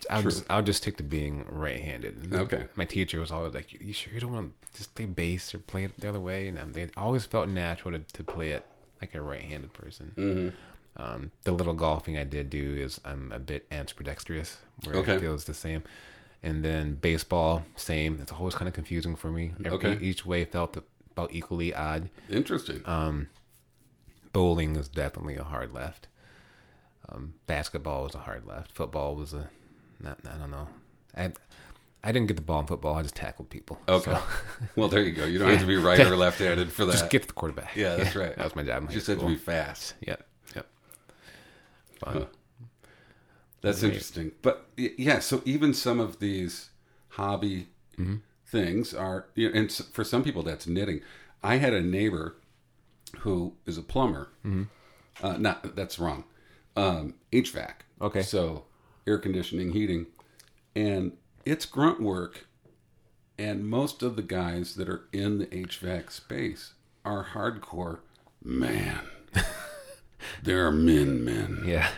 I'll 0.10 0.22
True. 0.22 0.31
just 0.31 0.45
I'll 0.49 0.61
just 0.61 0.81
stick 0.84 0.97
to 0.97 1.03
being 1.03 1.45
right-handed. 1.49 2.34
Okay. 2.34 2.65
My 2.76 2.85
teacher 2.85 3.19
was 3.19 3.31
always 3.31 3.53
like, 3.53 3.73
"You 3.73 3.93
sure 3.93 4.14
you 4.14 4.19
don't 4.19 4.34
want 4.34 4.53
to 4.72 4.77
just 4.77 4.93
play 4.93 5.06
bass 5.06 5.53
or 5.56 5.60
play 5.60 5.85
it 5.85 5.99
the 5.99 6.10
other 6.10 6.19
way?" 6.19 6.47
And 6.47 6.60
um, 6.60 6.73
they 6.73 6.89
always 6.95 7.26
felt 7.26 7.49
natural 7.49 7.97
to, 7.97 7.99
to 7.99 8.23
play 8.23 8.52
it 8.52 8.65
like 9.02 9.15
a 9.15 9.22
right-handed 9.22 9.73
person. 9.73 10.11
Mm-hmm. 10.15 10.56
Um, 10.97 11.31
the 11.43 11.51
little 11.51 11.73
golfing 11.73 12.17
I 12.17 12.23
did 12.23 12.49
do 12.49 12.76
is 12.76 13.01
I'm 13.03 13.31
a 13.31 13.39
bit 13.39 13.67
ambidextrous, 13.72 14.57
where 14.84 14.95
okay. 14.97 15.15
it 15.15 15.22
feels 15.22 15.45
the 15.45 15.53
same. 15.53 15.84
And 16.41 16.63
then 16.63 16.95
baseball, 16.95 17.63
same. 17.76 18.19
It's 18.22 18.31
always 18.31 18.55
kind 18.55 18.67
of 18.67 18.73
confusing 18.73 19.15
for 19.15 19.31
me. 19.31 19.53
Every, 19.65 19.72
okay. 19.72 19.97
Each 19.99 20.26
way 20.26 20.45
felt 20.45 20.77
about 21.11 21.34
equally 21.34 21.73
odd. 21.73 22.09
Interesting. 22.30 22.81
Um, 22.85 23.30
bowling 24.31 24.76
is 24.76 24.88
definitely 24.88 25.35
a 25.38 25.43
hard 25.43 25.73
left. 25.73 26.07
Um, 27.09 27.34
basketball 27.47 28.03
was 28.03 28.15
a 28.15 28.19
hard 28.19 28.45
left. 28.45 28.72
Football 28.72 29.15
was 29.15 29.34
a 29.34 29.49
not, 29.99 30.19
I 30.31 30.38
don't 30.38 30.51
know. 30.51 30.67
I 31.15 31.31
I 32.03 32.11
didn't 32.11 32.27
get 32.27 32.35
the 32.35 32.43
ball 32.43 32.59
in 32.59 32.67
football. 32.67 32.95
I 32.95 33.01
just 33.01 33.15
tackled 33.15 33.49
people. 33.49 33.80
Okay. 33.88 34.11
So. 34.11 34.22
well, 34.76 34.88
there 34.88 35.01
you 35.01 35.11
go. 35.11 35.26
You 35.26 35.39
don't 35.39 35.49
have 35.49 35.61
to 35.61 35.65
be 35.65 35.77
right 35.77 35.99
or 35.99 36.15
left-handed 36.17 36.72
for 36.72 36.85
that. 36.85 36.91
Just 36.91 37.09
get 37.09 37.23
to 37.23 37.27
the 37.27 37.34
quarterback. 37.34 37.76
Yeah, 37.76 37.95
that's 37.95 38.15
right. 38.15 38.35
that 38.35 38.43
was 38.43 38.55
my 38.55 38.63
job. 38.63 38.84
You 38.84 38.89
just 38.89 39.07
had 39.07 39.19
to 39.19 39.26
be 39.26 39.35
fast. 39.35 39.95
Yep. 40.01 40.23
Yep. 42.06 42.14
Fun. 42.14 42.22
Huh. 42.22 42.27
That's 43.61 43.82
interesting. 43.82 44.32
But 44.41 44.68
yeah, 44.77 45.19
so 45.19 45.41
even 45.44 45.73
some 45.73 45.99
of 45.99 46.19
these 46.19 46.69
hobby 47.10 47.69
mm-hmm. 47.98 48.18
things 48.45 48.94
are, 48.94 49.26
you 49.34 49.49
know, 49.49 49.60
and 49.60 49.72
for 49.72 50.03
some 50.03 50.23
people 50.23 50.44
that's 50.44 50.68
knitting. 50.68 51.02
I 51.44 51.57
had 51.57 51.73
a 51.73 51.82
neighbor 51.82 52.36
who 53.19 53.53
is 53.65 53.77
a 53.77 53.82
plumber. 53.82 54.30
Mm-hmm. 54.45 54.64
Uh, 55.26 55.38
not 55.38 55.76
that's 55.76 55.98
wrong. 55.98 56.26
Um, 56.76 57.15
HVAC. 57.32 57.73
Okay. 58.02 58.22
So 58.22 58.65
air 59.07 59.18
conditioning, 59.18 59.72
heating, 59.72 60.07
and 60.76 61.14
it's 61.45 61.65
grunt 61.65 62.02
work. 62.02 62.48
And 63.38 63.68
most 63.68 64.02
of 64.02 64.15
the 64.15 64.22
guys 64.22 64.76
that 64.76 64.88
are 64.88 65.07
in 65.11 65.40
the 65.40 65.48
HVAC 65.48 66.10
space 66.11 66.73
are 67.03 67.27
hardcore 67.34 67.99
man. 68.41 69.02
They're 70.45 70.72
men, 70.72 71.26
men. 71.26 71.63
Yeah. 71.65 71.89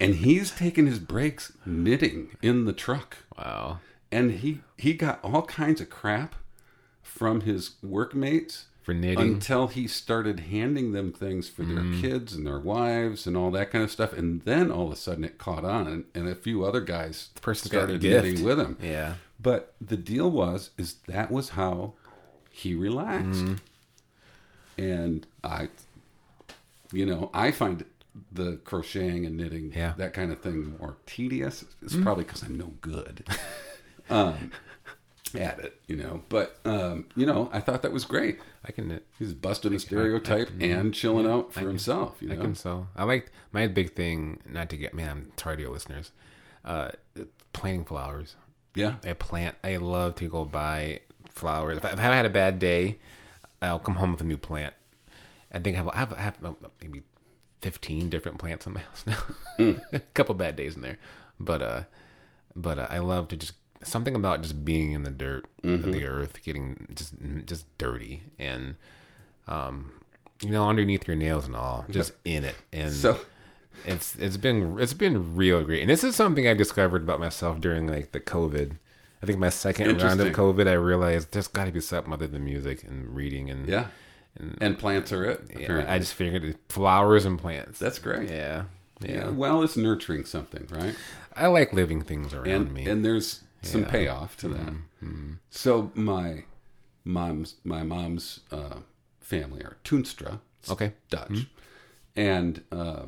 And 0.00 0.16
he's 0.16 0.50
taking 0.50 0.86
his 0.86 0.98
breaks 0.98 1.52
knitting 1.64 2.36
in 2.42 2.64
the 2.64 2.72
truck. 2.72 3.18
Wow. 3.38 3.78
And 4.12 4.32
he 4.32 4.60
he 4.76 4.94
got 4.94 5.18
all 5.24 5.42
kinds 5.42 5.80
of 5.80 5.90
crap 5.90 6.34
from 7.02 7.42
his 7.42 7.72
workmates 7.82 8.66
for 8.84 8.92
knitting 8.92 9.34
until 9.34 9.68
he 9.68 9.86
started 9.88 10.40
handing 10.40 10.92
them 10.92 11.10
things 11.10 11.48
for 11.48 11.62
their 11.62 11.78
mm. 11.78 12.00
kids 12.02 12.34
and 12.34 12.46
their 12.46 12.58
wives 12.58 13.26
and 13.26 13.34
all 13.34 13.50
that 13.50 13.70
kind 13.70 13.82
of 13.82 13.90
stuff 13.90 14.12
and 14.12 14.42
then 14.42 14.70
all 14.70 14.86
of 14.88 14.92
a 14.92 14.96
sudden 14.96 15.24
it 15.24 15.38
caught 15.38 15.64
on 15.64 15.86
and, 15.86 16.04
and 16.14 16.28
a 16.28 16.34
few 16.34 16.64
other 16.64 16.82
guys 16.82 17.30
person 17.40 17.68
started 17.68 18.02
knitting 18.02 18.44
with 18.44 18.60
him 18.60 18.76
yeah 18.82 19.14
but 19.40 19.74
the 19.80 19.96
deal 19.96 20.30
was 20.30 20.68
is 20.76 20.96
that 21.06 21.30
was 21.30 21.50
how 21.50 21.94
he 22.50 22.74
relaxed 22.74 23.44
mm. 23.44 23.58
and 24.76 25.26
i 25.42 25.68
you 26.92 27.06
know 27.06 27.30
i 27.32 27.50
find 27.50 27.86
the 28.32 28.56
crocheting 28.64 29.26
and 29.26 29.36
knitting 29.36 29.72
yeah. 29.74 29.92
that 29.96 30.12
kind 30.12 30.30
of 30.30 30.40
thing 30.40 30.76
more 30.78 30.96
tedious 31.04 31.64
it's 31.82 31.94
mm. 31.94 32.02
probably 32.02 32.24
because 32.24 32.42
i'm 32.42 32.56
no 32.56 32.72
good 32.80 33.26
um, 34.10 34.52
at 35.34 35.58
it, 35.58 35.80
you 35.86 35.96
know. 35.96 36.22
But 36.28 36.58
um, 36.64 37.06
you 37.16 37.26
know, 37.26 37.50
I 37.52 37.60
thought 37.60 37.82
that 37.82 37.92
was 37.92 38.04
great. 38.04 38.38
I 38.64 38.72
can. 38.72 38.88
knit. 38.88 39.06
He's 39.18 39.34
busting 39.34 39.74
a 39.74 39.78
stereotype 39.78 40.50
I, 40.60 40.64
I, 40.64 40.68
and 40.68 40.94
chilling 40.94 41.26
out 41.26 41.52
for 41.52 41.60
himself. 41.60 42.16
You 42.20 42.28
know? 42.28 42.34
I 42.34 42.36
can 42.38 42.54
so. 42.54 42.88
I 42.96 43.04
like 43.04 43.30
my 43.52 43.66
big 43.66 43.94
thing. 43.94 44.40
Not 44.48 44.68
to 44.70 44.76
get 44.76 44.94
man, 44.94 45.10
I'm 45.10 45.32
sorry 45.36 45.56
to 45.56 45.62
your 45.62 45.72
listeners. 45.72 46.12
Uh, 46.64 46.90
planting 47.52 47.84
flowers. 47.84 48.36
Yeah, 48.74 48.96
I 49.04 49.12
plant. 49.12 49.56
I 49.62 49.76
love 49.76 50.16
to 50.16 50.28
go 50.28 50.44
buy 50.44 51.00
flowers. 51.30 51.78
If 51.78 51.84
I've 51.84 51.98
had 51.98 52.26
a 52.26 52.30
bad 52.30 52.58
day, 52.58 52.98
I'll 53.62 53.78
come 53.78 53.96
home 53.96 54.12
with 54.12 54.20
a 54.20 54.24
new 54.24 54.36
plant. 54.36 54.74
I 55.52 55.60
think 55.60 55.76
I 55.76 55.78
have, 55.78 55.88
I 55.88 55.96
have, 55.96 56.12
I 56.14 56.20
have 56.20 56.56
maybe 56.80 57.02
fifteen 57.64 58.10
different 58.10 58.36
plants 58.38 58.66
in 58.66 58.74
my 58.74 58.80
house 58.88 59.04
now. 59.06 59.18
Mm. 59.58 59.82
a 59.92 60.00
couple 60.12 60.34
bad 60.34 60.54
days 60.54 60.76
in 60.76 60.82
there, 60.82 60.98
but 61.40 61.62
uh, 61.62 61.82
but 62.54 62.78
uh, 62.78 62.86
I 62.90 62.98
love 62.98 63.28
to 63.28 63.36
just 63.36 63.54
something 63.82 64.14
about 64.14 64.42
just 64.42 64.64
being 64.64 64.92
in 64.92 65.02
the 65.02 65.10
dirt 65.10 65.46
mm-hmm. 65.62 65.82
of 65.88 65.92
the 65.92 66.04
earth, 66.04 66.42
getting 66.44 66.86
just 66.94 67.14
just 67.46 67.66
dirty, 67.78 68.22
and 68.38 68.76
um, 69.48 69.92
you 70.42 70.50
know, 70.50 70.68
underneath 70.68 71.08
your 71.08 71.16
nails 71.16 71.46
and 71.46 71.56
all, 71.56 71.86
just 71.88 72.12
in 72.24 72.44
it, 72.44 72.56
and 72.72 72.92
so. 72.92 73.18
It's 73.84 74.14
it's 74.16 74.36
been 74.36 74.78
it's 74.78 74.94
been 74.94 75.34
real 75.34 75.64
great, 75.64 75.80
and 75.80 75.90
this 75.90 76.04
is 76.04 76.14
something 76.14 76.46
I 76.46 76.54
discovered 76.54 77.02
about 77.02 77.18
myself 77.18 77.60
during 77.60 77.88
like 77.88 78.12
the 78.12 78.20
COVID. 78.20 78.78
I 79.20 79.26
think 79.26 79.40
my 79.40 79.48
second 79.48 80.00
round 80.00 80.20
of 80.20 80.32
COVID, 80.32 80.68
I 80.68 80.74
realized 80.74 81.32
there's 81.32 81.48
got 81.48 81.64
to 81.64 81.72
be 81.72 81.80
something 81.80 82.12
other 82.12 82.28
than 82.28 82.44
music 82.44 82.84
and 82.84 83.14
reading 83.16 83.50
and 83.50 83.66
yeah, 83.66 83.88
and, 84.38 84.58
and 84.60 84.78
plants 84.78 85.12
are 85.12 85.24
it. 85.24 85.42
Yeah, 85.58 85.84
I 85.88 85.98
just 85.98 86.14
figured 86.14 86.56
flowers 86.68 87.24
and 87.24 87.38
plants. 87.38 87.78
That's 87.78 87.98
great. 87.98 88.30
Yeah, 88.30 88.64
yeah. 89.00 89.10
yeah. 89.10 89.28
Well, 89.30 89.62
it's 89.62 89.76
nurturing 89.76 90.24
something, 90.24 90.66
right? 90.70 90.94
I 91.36 91.46
like 91.48 91.72
living 91.72 92.02
things 92.02 92.32
around 92.32 92.48
and, 92.48 92.72
me, 92.72 92.86
and 92.86 93.04
there's 93.04 93.42
some 93.62 93.82
yeah. 93.82 93.90
payoff 93.90 94.36
to 94.38 94.48
that. 94.48 94.72
Mm-hmm. 95.02 95.32
So 95.50 95.90
my 95.94 96.44
mom's 97.04 97.56
my 97.64 97.82
mom's 97.82 98.40
uh, 98.50 98.78
family 99.20 99.62
are 99.62 99.76
Toonstra, 99.84 100.40
okay, 100.70 100.92
Dutch, 101.10 101.28
mm-hmm. 101.30 102.20
and 102.20 102.62
uh, 102.70 103.06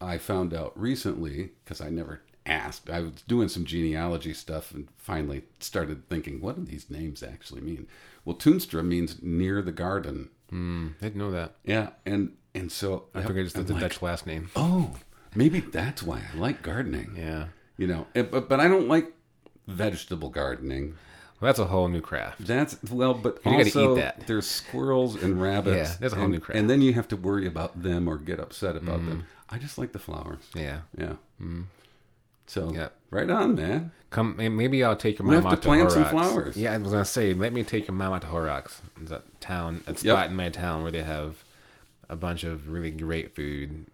I 0.00 0.18
found 0.18 0.54
out 0.54 0.78
recently 0.78 1.50
because 1.64 1.80
I 1.80 1.90
never 1.90 2.22
asked. 2.46 2.88
I 2.90 3.00
was 3.00 3.22
doing 3.26 3.48
some 3.48 3.64
genealogy 3.64 4.32
stuff 4.32 4.72
and 4.72 4.88
finally 4.96 5.42
started 5.60 6.08
thinking, 6.08 6.40
what 6.40 6.56
do 6.56 6.64
these 6.64 6.90
names 6.90 7.22
actually 7.22 7.60
mean? 7.60 7.86
Well, 8.24 8.36
Toonstra 8.36 8.84
means 8.84 9.22
near 9.22 9.62
the 9.62 9.72
garden. 9.72 10.30
Mm, 10.52 10.94
I 11.00 11.04
didn't 11.04 11.16
know 11.16 11.30
that. 11.30 11.54
Yeah, 11.64 11.90
and 12.04 12.36
and 12.54 12.70
so 12.70 13.04
I 13.14 13.22
figured 13.22 13.46
it's 13.46 13.54
the 13.54 13.62
like, 13.72 13.80
Dutch 13.80 14.02
last 14.02 14.26
name. 14.26 14.50
Oh, 14.56 14.96
maybe 15.34 15.60
that's 15.60 16.02
why 16.02 16.22
I 16.32 16.36
like 16.36 16.62
gardening. 16.62 17.14
Yeah, 17.16 17.46
you 17.76 17.86
know, 17.86 18.06
but 18.14 18.48
but 18.48 18.60
I 18.60 18.68
don't 18.68 18.88
like 18.88 19.12
vegetable 19.66 20.28
gardening. 20.30 20.96
Well, 21.40 21.48
that's 21.48 21.58
a 21.58 21.66
whole 21.66 21.88
new 21.88 22.02
craft. 22.02 22.46
That's 22.46 22.76
well, 22.90 23.14
but 23.14 23.38
you 23.46 23.52
got 23.52 23.66
to 23.66 23.92
eat 23.92 23.94
that. 23.96 24.26
There's 24.26 24.46
squirrels 24.46 25.22
and 25.22 25.40
rabbits. 25.42 25.90
yeah, 25.90 25.96
there's 25.98 26.12
a 26.12 26.16
whole 26.16 26.24
and, 26.24 26.34
new 26.34 26.40
craft. 26.40 26.58
And 26.58 26.68
then 26.68 26.82
you 26.82 26.92
have 26.94 27.08
to 27.08 27.16
worry 27.16 27.46
about 27.46 27.82
them 27.82 28.08
or 28.08 28.18
get 28.18 28.38
upset 28.38 28.76
about 28.76 29.00
mm. 29.00 29.08
them. 29.08 29.26
I 29.48 29.58
just 29.58 29.78
like 29.78 29.92
the 29.92 29.98
flowers. 29.98 30.42
Yeah, 30.54 30.80
yeah. 30.96 31.14
Mm. 31.40 31.64
So 32.50 32.72
yeah, 32.74 32.88
right 33.12 33.30
on, 33.30 33.54
man. 33.54 33.92
Come, 34.10 34.34
maybe 34.36 34.82
I'll 34.82 34.96
take 34.96 35.20
your 35.20 35.28
mom 35.28 35.46
out 35.46 35.50
to, 35.50 35.56
plant 35.56 35.92
some 35.92 36.04
flowers. 36.06 36.56
Yeah, 36.56 36.72
I 36.72 36.78
was 36.78 36.90
gonna 36.90 37.04
say, 37.04 37.32
let 37.32 37.52
me 37.52 37.62
take 37.62 37.86
your 37.86 37.94
mom 37.94 38.12
out 38.12 38.22
to 38.22 38.26
Horrocks. 38.26 38.82
It's 39.00 39.12
a 39.12 39.22
town, 39.38 39.84
a 39.86 39.94
spot 39.94 40.02
yep. 40.04 40.30
in 40.30 40.34
my 40.34 40.48
town 40.48 40.82
where 40.82 40.90
they 40.90 41.04
have 41.04 41.44
a 42.08 42.16
bunch 42.16 42.42
of 42.42 42.68
really 42.68 42.90
great 42.90 43.36
food 43.36 43.86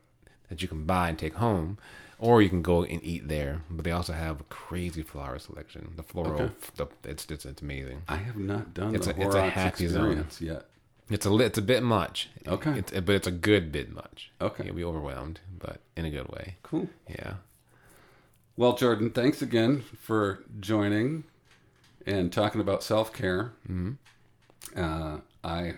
that 0.49 0.63
you 0.63 0.69
can 0.69 0.87
buy 0.87 1.11
and 1.11 1.19
take 1.19 1.35
home, 1.35 1.77
or 2.19 2.41
you 2.41 2.49
can 2.49 2.63
go 2.63 2.83
and 2.83 3.05
eat 3.05 3.29
there. 3.29 3.61
But 3.69 3.85
they 3.85 3.91
also 3.91 4.15
have 4.15 4.41
a 4.41 4.45
crazy 4.45 5.03
flower 5.03 5.39
selection. 5.39 5.93
The 5.95 6.03
floral, 6.03 6.41
okay. 6.41 6.55
the, 6.77 6.87
it's, 7.05 7.27
it's 7.31 7.45
it's 7.45 7.61
amazing. 7.61 8.05
I 8.09 8.17
have 8.17 8.39
not 8.39 8.73
done 8.73 8.95
it's 8.95 9.07
the 9.07 9.13
a, 9.13 9.17
Horrocks 9.17 9.37
it's 9.37 9.45
a 9.45 9.51
happy 9.51 9.85
experience 9.85 10.39
zone. 10.39 10.49
yet. 10.49 10.67
It's 11.11 11.27
a 11.27 11.37
it's 11.41 11.59
a 11.59 11.63
bit 11.63 11.83
much. 11.83 12.31
Okay. 12.49 12.79
It's, 12.79 12.91
but 12.91 13.11
it's 13.11 13.27
a 13.27 13.33
good 13.33 13.71
bit 13.71 13.93
much. 13.93 14.31
Okay. 14.41 14.65
You'll 14.65 14.77
be 14.77 14.85
overwhelmed, 14.85 15.41
but 15.59 15.81
in 15.95 16.07
a 16.07 16.11
good 16.11 16.29
way. 16.29 16.57
Cool. 16.63 16.89
Yeah. 17.07 17.35
Well, 18.57 18.75
Jordan, 18.75 19.11
thanks 19.11 19.43
again 19.43 19.83
for 20.01 20.43
joining 20.61 21.25
and 22.07 22.33
talking 22.33 22.61
about 22.61 22.83
self 22.83 23.13
care. 23.13 23.53
Mm-hmm. 23.69 23.93
Uh, 24.75 25.19
I, 25.45 25.75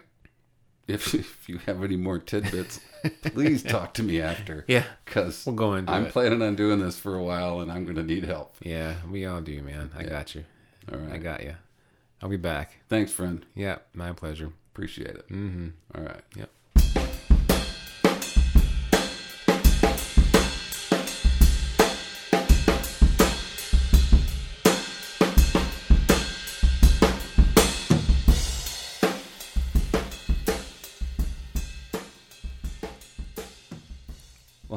if 0.87 1.15
if 1.15 1.49
you 1.49 1.59
have 1.67 1.83
any 1.83 1.97
more 1.97 2.19
tidbits, 2.19 2.81
please 3.23 3.63
talk 3.65 3.95
to 3.95 4.03
me 4.03 4.21
after. 4.21 4.65
Yeah, 4.69 4.85
because 5.05 5.45
we'll 5.45 5.57
go 5.57 5.75
into 5.75 5.93
I'm 5.93 6.07
it. 6.07 6.13
planning 6.13 6.41
on 6.41 6.55
doing 6.55 6.79
this 6.79 6.99
for 6.99 7.17
a 7.17 7.23
while, 7.23 7.61
and 7.61 7.71
I'm 7.73 7.85
going 7.85 7.97
to 7.97 8.05
need 8.05 8.25
help. 8.25 8.55
Yeah, 8.63 8.95
we 9.11 9.27
all 9.27 9.41
do, 9.41 9.61
man. 9.63 9.91
I 9.97 10.03
yeah. 10.03 10.09
got 10.11 10.35
you. 10.37 10.45
All 10.93 10.99
right, 10.99 11.15
I 11.15 11.19
got 11.19 11.43
you. 11.43 11.55
I'll 12.23 12.29
be 12.29 12.37
back. 12.37 12.79
Thanks, 12.89 13.13
friend. 13.13 13.45
Yeah, 13.55 13.79
my 13.93 14.13
pleasure. 14.13 14.53
Appreciate 14.73 15.17
it. 15.17 15.29
Mm-hmm. 15.29 15.69
All 15.97 16.03
right. 16.05 16.21
Yep. 16.37 16.51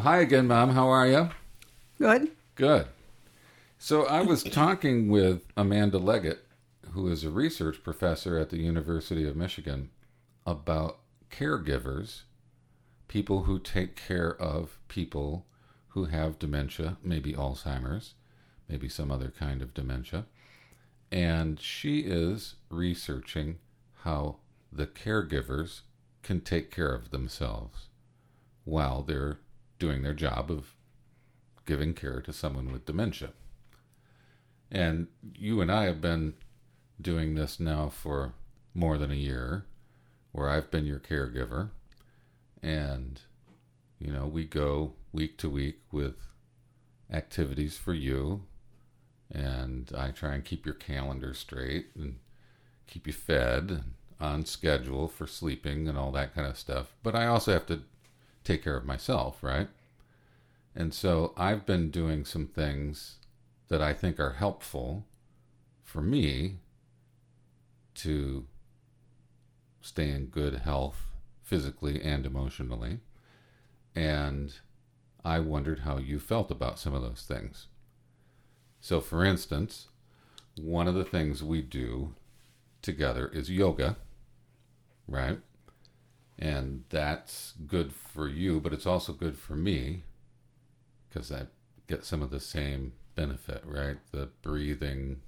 Well, 0.01 0.13
hi 0.13 0.21
again, 0.21 0.47
Mom. 0.47 0.71
How 0.71 0.87
are 0.87 1.05
you? 1.05 1.29
Good. 1.99 2.31
Good. 2.55 2.87
So 3.77 4.07
I 4.07 4.23
was 4.23 4.41
talking 4.41 5.09
with 5.09 5.45
Amanda 5.55 5.99
Leggett, 5.99 6.43
who 6.93 7.07
is 7.07 7.23
a 7.23 7.29
research 7.29 7.83
professor 7.83 8.39
at 8.39 8.49
the 8.49 8.57
University 8.57 9.27
of 9.27 9.35
Michigan, 9.35 9.91
about 10.43 11.01
caregivers, 11.29 12.21
people 13.07 13.43
who 13.43 13.59
take 13.59 13.95
care 13.95 14.35
of 14.41 14.79
people 14.87 15.45
who 15.89 16.05
have 16.05 16.39
dementia, 16.39 16.97
maybe 17.03 17.33
Alzheimer's, 17.33 18.15
maybe 18.67 18.89
some 18.89 19.11
other 19.11 19.29
kind 19.29 19.61
of 19.61 19.75
dementia. 19.75 20.25
And 21.11 21.59
she 21.59 21.99
is 21.99 22.55
researching 22.71 23.59
how 23.97 24.37
the 24.71 24.87
caregivers 24.87 25.81
can 26.23 26.41
take 26.41 26.71
care 26.71 26.95
of 26.95 27.11
themselves 27.11 27.89
while 28.63 29.03
they're 29.03 29.37
doing 29.81 30.03
their 30.03 30.13
job 30.13 30.51
of 30.51 30.75
giving 31.65 31.95
care 31.95 32.21
to 32.21 32.31
someone 32.31 32.71
with 32.71 32.85
dementia. 32.85 33.31
And 34.71 35.07
you 35.35 35.59
and 35.59 35.71
I 35.71 35.85
have 35.85 35.99
been 35.99 36.35
doing 37.01 37.33
this 37.33 37.59
now 37.59 37.89
for 37.89 38.33
more 38.75 38.99
than 38.99 39.09
a 39.09 39.15
year, 39.15 39.65
where 40.33 40.47
I've 40.47 40.69
been 40.69 40.85
your 40.85 40.99
caregiver. 40.99 41.71
And, 42.61 43.19
you 43.99 44.13
know, 44.13 44.27
we 44.27 44.45
go 44.45 44.93
week 45.11 45.39
to 45.39 45.49
week 45.49 45.79
with 45.91 46.17
activities 47.11 47.75
for 47.75 47.95
you. 47.95 48.43
And 49.31 49.91
I 49.97 50.11
try 50.11 50.35
and 50.35 50.45
keep 50.45 50.63
your 50.63 50.75
calendar 50.75 51.33
straight 51.33 51.87
and 51.95 52.19
keep 52.85 53.07
you 53.07 53.13
fed 53.13 53.71
and 53.71 53.93
on 54.19 54.45
schedule 54.45 55.07
for 55.07 55.25
sleeping 55.25 55.87
and 55.87 55.97
all 55.97 56.11
that 56.11 56.35
kind 56.35 56.45
of 56.45 56.55
stuff. 56.55 56.93
But 57.01 57.15
I 57.15 57.25
also 57.25 57.51
have 57.51 57.65
to 57.65 57.81
take 58.43 58.63
care 58.63 58.77
of 58.77 58.85
myself, 58.85 59.43
right? 59.43 59.67
And 60.75 60.93
so 60.93 61.33
I've 61.35 61.65
been 61.65 61.91
doing 61.91 62.25
some 62.25 62.47
things 62.47 63.17
that 63.67 63.81
I 63.81 63.93
think 63.93 64.19
are 64.19 64.33
helpful 64.33 65.05
for 65.83 66.01
me 66.01 66.59
to 67.95 68.45
stay 69.81 70.09
in 70.09 70.27
good 70.27 70.59
health 70.59 71.07
physically 71.43 72.01
and 72.01 72.25
emotionally. 72.25 72.99
And 73.95 74.53
I 75.25 75.39
wondered 75.39 75.79
how 75.79 75.97
you 75.97 76.19
felt 76.19 76.49
about 76.49 76.79
some 76.79 76.93
of 76.93 77.01
those 77.01 77.25
things. 77.27 77.67
So, 78.79 79.01
for 79.01 79.23
instance, 79.23 79.89
one 80.55 80.87
of 80.87 80.95
the 80.95 81.03
things 81.03 81.43
we 81.43 81.61
do 81.61 82.15
together 82.81 83.27
is 83.27 83.51
yoga, 83.51 83.97
right? 85.07 85.39
And 86.39 86.85
that's 86.89 87.53
good 87.67 87.93
for 87.93 88.27
you, 88.27 88.59
but 88.59 88.73
it's 88.73 88.87
also 88.87 89.13
good 89.13 89.37
for 89.37 89.55
me 89.55 90.03
because 91.07 91.31
I 91.31 91.47
get 91.87 92.03
some 92.03 92.21
of 92.21 92.31
the 92.31 92.39
same 92.39 92.93
benefit, 93.15 93.61
right? 93.65 93.97
The 94.11 94.29
breathing, 94.41 95.21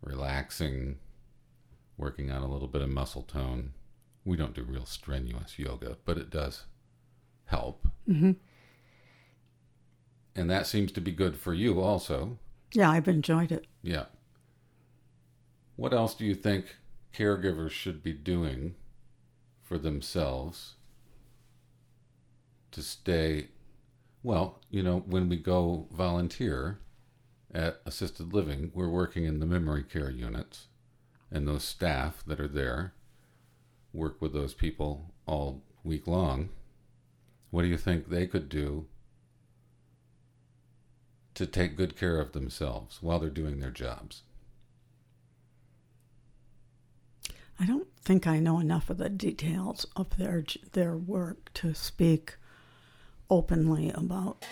relaxing, 0.00 0.98
working 1.96 2.30
on 2.30 2.42
a 2.42 2.48
little 2.48 2.68
bit 2.68 2.82
of 2.82 2.90
muscle 2.90 3.22
tone. 3.22 3.72
We 4.24 4.36
don't 4.36 4.54
do 4.54 4.62
real 4.62 4.86
strenuous 4.86 5.58
yoga, 5.58 5.96
but 6.04 6.18
it 6.18 6.30
does 6.30 6.66
help. 7.46 7.88
Mm-hmm. 8.08 8.32
And 10.34 10.50
that 10.50 10.66
seems 10.66 10.92
to 10.92 11.00
be 11.00 11.12
good 11.12 11.36
for 11.36 11.52
you 11.52 11.80
also. 11.80 12.38
Yeah, 12.72 12.90
I've 12.90 13.08
enjoyed 13.08 13.52
it. 13.52 13.66
Yeah. 13.82 14.04
What 15.76 15.92
else 15.92 16.14
do 16.14 16.24
you 16.24 16.34
think 16.34 16.76
caregivers 17.14 17.70
should 17.70 18.02
be 18.02 18.12
doing 18.12 18.74
for 19.72 19.78
themselves 19.78 20.74
to 22.70 22.82
stay 22.82 23.48
well, 24.22 24.60
you 24.70 24.82
know, 24.82 25.02
when 25.06 25.30
we 25.30 25.38
go 25.38 25.86
volunteer 25.90 26.78
at 27.54 27.80
assisted 27.86 28.34
living, 28.34 28.70
we're 28.74 28.90
working 28.90 29.24
in 29.24 29.40
the 29.40 29.46
memory 29.46 29.82
care 29.82 30.10
units, 30.10 30.66
and 31.30 31.48
those 31.48 31.64
staff 31.64 32.22
that 32.26 32.38
are 32.38 32.48
there 32.48 32.92
work 33.94 34.20
with 34.20 34.34
those 34.34 34.52
people 34.52 35.14
all 35.24 35.62
week 35.82 36.06
long. 36.06 36.50
What 37.50 37.62
do 37.62 37.68
you 37.68 37.78
think 37.78 38.10
they 38.10 38.26
could 38.26 38.50
do 38.50 38.84
to 41.32 41.46
take 41.46 41.78
good 41.78 41.96
care 41.96 42.20
of 42.20 42.32
themselves 42.32 42.98
while 43.00 43.18
they're 43.18 43.30
doing 43.30 43.60
their 43.60 43.70
jobs? 43.70 44.20
I 47.60 47.66
don't 47.66 47.88
think 48.02 48.26
I 48.26 48.38
know 48.40 48.58
enough 48.58 48.90
of 48.90 48.98
the 48.98 49.08
details 49.08 49.86
of 49.96 50.16
their 50.16 50.44
their 50.72 50.96
work 50.96 51.52
to 51.54 51.74
speak 51.74 52.36
openly 53.30 53.90
about 53.90 54.44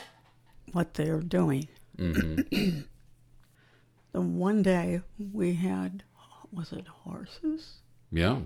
what 0.72 0.94
they're 0.94 1.20
doing. 1.20 1.68
Mm-hmm. 1.98 2.80
the 4.12 4.20
one 4.20 4.62
day 4.62 5.02
we 5.32 5.54
had, 5.54 6.02
was 6.52 6.72
it 6.72 6.86
horses? 6.86 7.78
Yeah. 8.10 8.40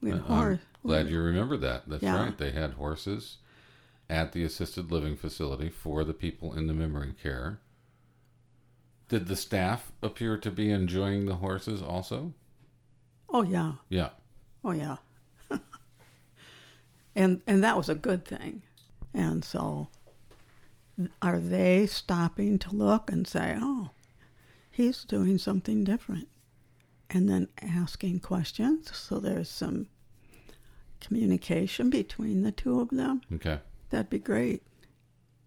We 0.00 0.10
had 0.10 0.20
Uh, 0.20 0.22
horse. 0.24 0.58
I'm 0.84 0.88
glad 0.90 1.08
you 1.08 1.20
remember 1.20 1.56
that. 1.58 1.88
That's 1.88 2.02
Yeah. 2.02 2.16
right. 2.24 2.36
They 2.36 2.50
had 2.50 2.72
horses 2.74 3.38
at 4.10 4.32
the 4.32 4.44
assisted 4.44 4.90
living 4.92 5.16
facility 5.16 5.70
for 5.70 6.04
the 6.04 6.12
people 6.12 6.52
in 6.52 6.66
the 6.66 6.74
memory 6.74 7.14
care. 7.22 7.60
Did 9.08 9.26
the 9.28 9.36
staff 9.36 9.92
appear 10.02 10.36
to 10.38 10.50
be 10.50 10.70
enjoying 10.70 11.24
the 11.26 11.36
horses 11.36 11.80
also? 11.80 12.34
Oh 13.34 13.42
yeah, 13.42 13.72
Yeah. 13.88 14.10
oh 14.64 14.70
yeah. 14.70 14.96
and 17.16 17.42
and 17.48 17.64
that 17.64 17.76
was 17.76 17.88
a 17.88 17.94
good 17.96 18.24
thing. 18.24 18.62
And 19.12 19.44
so, 19.44 19.88
are 21.20 21.40
they 21.40 21.86
stopping 21.86 22.60
to 22.60 22.74
look 22.74 23.10
and 23.10 23.26
say, 23.26 23.56
"Oh, 23.60 23.90
he's 24.70 25.02
doing 25.04 25.38
something 25.38 25.82
different," 25.82 26.28
and 27.10 27.28
then 27.28 27.48
asking 27.60 28.20
questions? 28.20 28.96
So 28.96 29.18
there's 29.18 29.50
some 29.50 29.88
communication 31.00 31.90
between 31.90 32.42
the 32.42 32.52
two 32.52 32.78
of 32.80 32.90
them. 32.90 33.20
Okay. 33.32 33.58
That'd 33.90 34.10
be 34.10 34.20
great. 34.20 34.62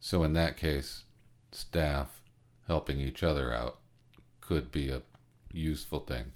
So 0.02 0.24
in 0.24 0.34
that 0.34 0.58
case, 0.58 1.06
staff 1.54 2.22
helping 2.68 3.00
each 3.00 3.24
other 3.24 3.54
out 3.54 3.80
could 4.42 4.72
be 4.74 4.90
a 4.90 5.04
useful 5.54 6.02
thing. 6.02 6.34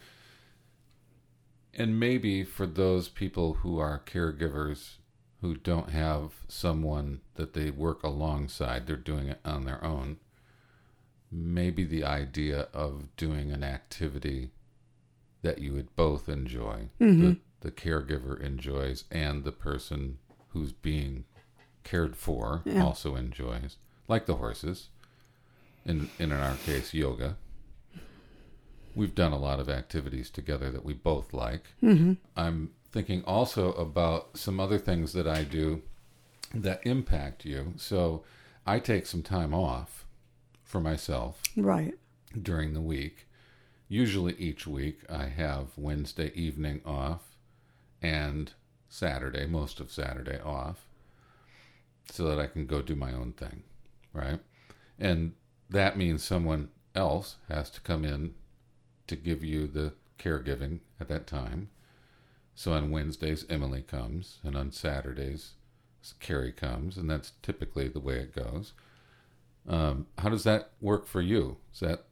And 1.73 1.99
maybe 1.99 2.43
for 2.43 2.67
those 2.67 3.07
people 3.07 3.55
who 3.55 3.79
are 3.79 4.01
caregivers 4.05 4.95
who 5.41 5.55
don't 5.55 5.89
have 5.89 6.31
someone 6.47 7.21
that 7.35 7.53
they 7.53 7.71
work 7.71 8.03
alongside, 8.03 8.85
they're 8.85 8.95
doing 8.95 9.27
it 9.29 9.39
on 9.43 9.65
their 9.65 9.83
own. 9.83 10.17
Maybe 11.31 11.83
the 11.83 12.03
idea 12.03 12.67
of 12.73 13.15
doing 13.15 13.51
an 13.51 13.63
activity 13.63 14.51
that 15.41 15.59
you 15.59 15.73
would 15.73 15.95
both 15.95 16.29
enjoy, 16.29 16.89
the, 16.99 17.05
mm-hmm. 17.05 17.31
the 17.61 17.71
caregiver 17.71 18.39
enjoys, 18.39 19.05
and 19.09 19.43
the 19.43 19.51
person 19.51 20.19
who's 20.49 20.73
being 20.73 21.23
cared 21.83 22.15
for 22.15 22.61
Yeah. 22.65 22.83
also 22.83 23.15
enjoys, 23.15 23.77
like 24.07 24.25
the 24.25 24.35
horses. 24.35 24.89
In 25.83 26.09
in 26.19 26.31
our 26.31 26.55
case, 26.57 26.93
yoga. 26.93 27.37
We've 28.95 29.15
done 29.15 29.31
a 29.31 29.39
lot 29.39 29.59
of 29.59 29.69
activities 29.69 30.29
together 30.29 30.69
that 30.71 30.83
we 30.85 30.93
both 30.93 31.33
like. 31.33 31.63
Mm-hmm. 31.81 32.13
I'm 32.35 32.71
thinking 32.91 33.23
also 33.25 33.71
about 33.73 34.37
some 34.37 34.59
other 34.59 34.77
things 34.77 35.13
that 35.13 35.27
I 35.27 35.43
do 35.43 35.81
that 36.53 36.85
impact 36.85 37.45
you. 37.45 37.73
So 37.77 38.23
I 38.67 38.79
take 38.79 39.05
some 39.05 39.23
time 39.23 39.53
off 39.53 40.05
for 40.63 40.81
myself 40.81 41.41
Right. 41.55 41.93
during 42.39 42.73
the 42.73 42.81
week. 42.81 43.27
Usually 43.87 44.33
each 44.35 44.67
week 44.67 44.99
I 45.09 45.25
have 45.25 45.67
Wednesday 45.77 46.31
evening 46.35 46.81
off 46.85 47.21
and 48.01 48.51
Saturday, 48.89 49.45
most 49.45 49.79
of 49.79 49.91
Saturday 49.91 50.39
off, 50.41 50.85
so 52.11 52.25
that 52.27 52.39
I 52.39 52.47
can 52.47 52.65
go 52.65 52.81
do 52.81 52.95
my 52.95 53.13
own 53.13 53.31
thing, 53.33 53.63
right? 54.13 54.39
And 54.99 55.33
that 55.69 55.97
means 55.97 56.23
someone 56.23 56.69
else 56.93 57.37
has 57.47 57.69
to 57.71 57.81
come 57.81 58.03
in 58.03 58.33
to 59.11 59.15
give 59.15 59.43
you 59.43 59.67
the 59.67 59.93
caregiving 60.17 60.79
at 60.99 61.07
that 61.09 61.27
time. 61.27 61.69
So 62.55 62.73
on 62.73 62.91
Wednesdays, 62.91 63.45
Emily 63.49 63.81
comes, 63.81 64.39
and 64.43 64.55
on 64.57 64.71
Saturdays, 64.71 65.51
Carrie 66.19 66.51
comes, 66.51 66.97
and 66.97 67.09
that's 67.09 67.33
typically 67.41 67.87
the 67.87 67.99
way 67.99 68.15
it 68.17 68.35
goes. 68.35 68.73
Um, 69.67 70.07
how 70.17 70.29
does 70.29 70.43
that 70.43 70.71
work 70.81 71.05
for 71.07 71.21
you? 71.21 71.57
Is 71.73 71.79
that 71.81 72.05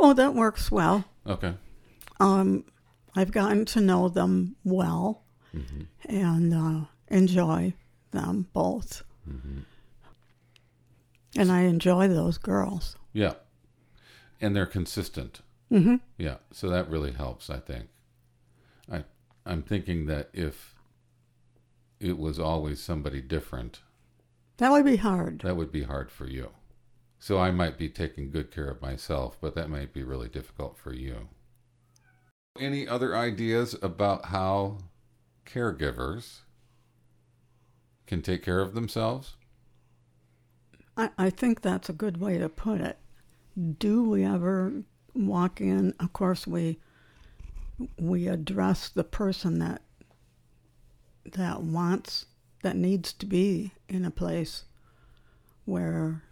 Oh, 0.00 0.12
that 0.14 0.34
works 0.34 0.70
well. 0.70 1.04
okay? 1.26 1.54
Um, 2.18 2.64
I've 3.14 3.30
gotten 3.30 3.64
to 3.66 3.80
know 3.80 4.08
them 4.08 4.56
well 4.64 5.22
Mm-hmm. 5.54 5.82
and 6.08 6.54
uh, 6.54 6.86
enjoy 7.08 7.74
them 8.10 8.46
both. 8.54 9.04
Mm-hmm. 9.28 9.58
And 11.36 11.52
I 11.52 11.62
enjoy 11.62 12.08
those 12.08 12.38
girls. 12.38 12.96
Yeah, 13.12 13.34
and 14.40 14.56
they're 14.56 14.64
consistent. 14.66 15.40
Hmm 15.72 15.96
Yeah, 16.16 16.38
so 16.50 16.70
that 16.70 16.88
really 16.88 17.12
helps. 17.12 17.50
I 17.50 17.58
think. 17.60 17.88
I 18.90 19.04
I'm 19.44 19.62
thinking 19.64 20.06
that 20.06 20.30
if 20.32 20.76
it 22.00 22.18
was 22.18 22.38
always 22.38 22.82
somebody 22.82 23.22
different, 23.22 23.80
That 24.56 24.70
would 24.72 24.86
be 24.86 24.96
hard. 24.96 25.44
that 25.44 25.56
would 25.58 25.70
be 25.70 25.82
hard 25.82 26.10
for 26.10 26.26
you. 26.26 26.52
So 27.18 27.38
I 27.40 27.50
might 27.52 27.78
be 27.78 27.88
taking 27.90 28.30
good 28.30 28.50
care 28.50 28.68
of 28.70 28.82
myself, 28.82 29.38
but 29.40 29.54
that 29.56 29.70
might 29.70 29.92
be 29.92 30.04
really 30.04 30.28
difficult 30.28 30.78
for 30.78 30.92
you. 30.94 31.28
Any 32.58 32.88
other 32.88 33.14
ideas 33.14 33.76
about 33.82 34.24
how 34.28 34.78
caregivers 35.46 36.42
can 38.06 38.22
take 38.22 38.42
care 38.44 38.60
of 38.60 38.74
themselves? 38.74 39.34
I, 40.96 41.10
I 41.18 41.28
think 41.30 41.60
that's 41.60 41.88
a 41.90 41.92
good 41.94 42.16
way 42.18 42.38
to 42.38 42.48
put 42.48 42.80
it. 42.80 42.98
Do 43.78 44.02
we 44.08 44.24
ever 44.24 44.84
walk 45.14 45.60
in? 45.60 45.94
Of 46.00 46.12
course, 46.12 46.46
we 46.46 46.78
we 47.98 48.28
address 48.28 48.88
the 48.88 49.04
person 49.04 49.58
that 49.58 49.82
that 51.32 51.62
wants 51.62 52.26
that 52.62 52.76
needs 52.76 53.12
to 53.14 53.26
be 53.26 53.72
in 53.88 54.04
a 54.04 54.10
place 54.10 54.64
where 55.64 56.22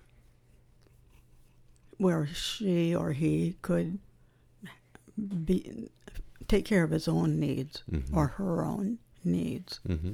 where 1.98 2.26
she 2.26 2.94
or 2.94 3.12
he 3.12 3.56
could 3.62 3.98
be 5.44 5.90
take 6.48 6.64
care 6.64 6.82
of 6.82 6.90
his 6.90 7.06
own 7.06 7.38
needs 7.38 7.82
Mhm. 7.90 8.14
or 8.16 8.26
her 8.28 8.64
own 8.64 8.98
needs. 9.24 9.80
Mm-hmm. 9.86 10.12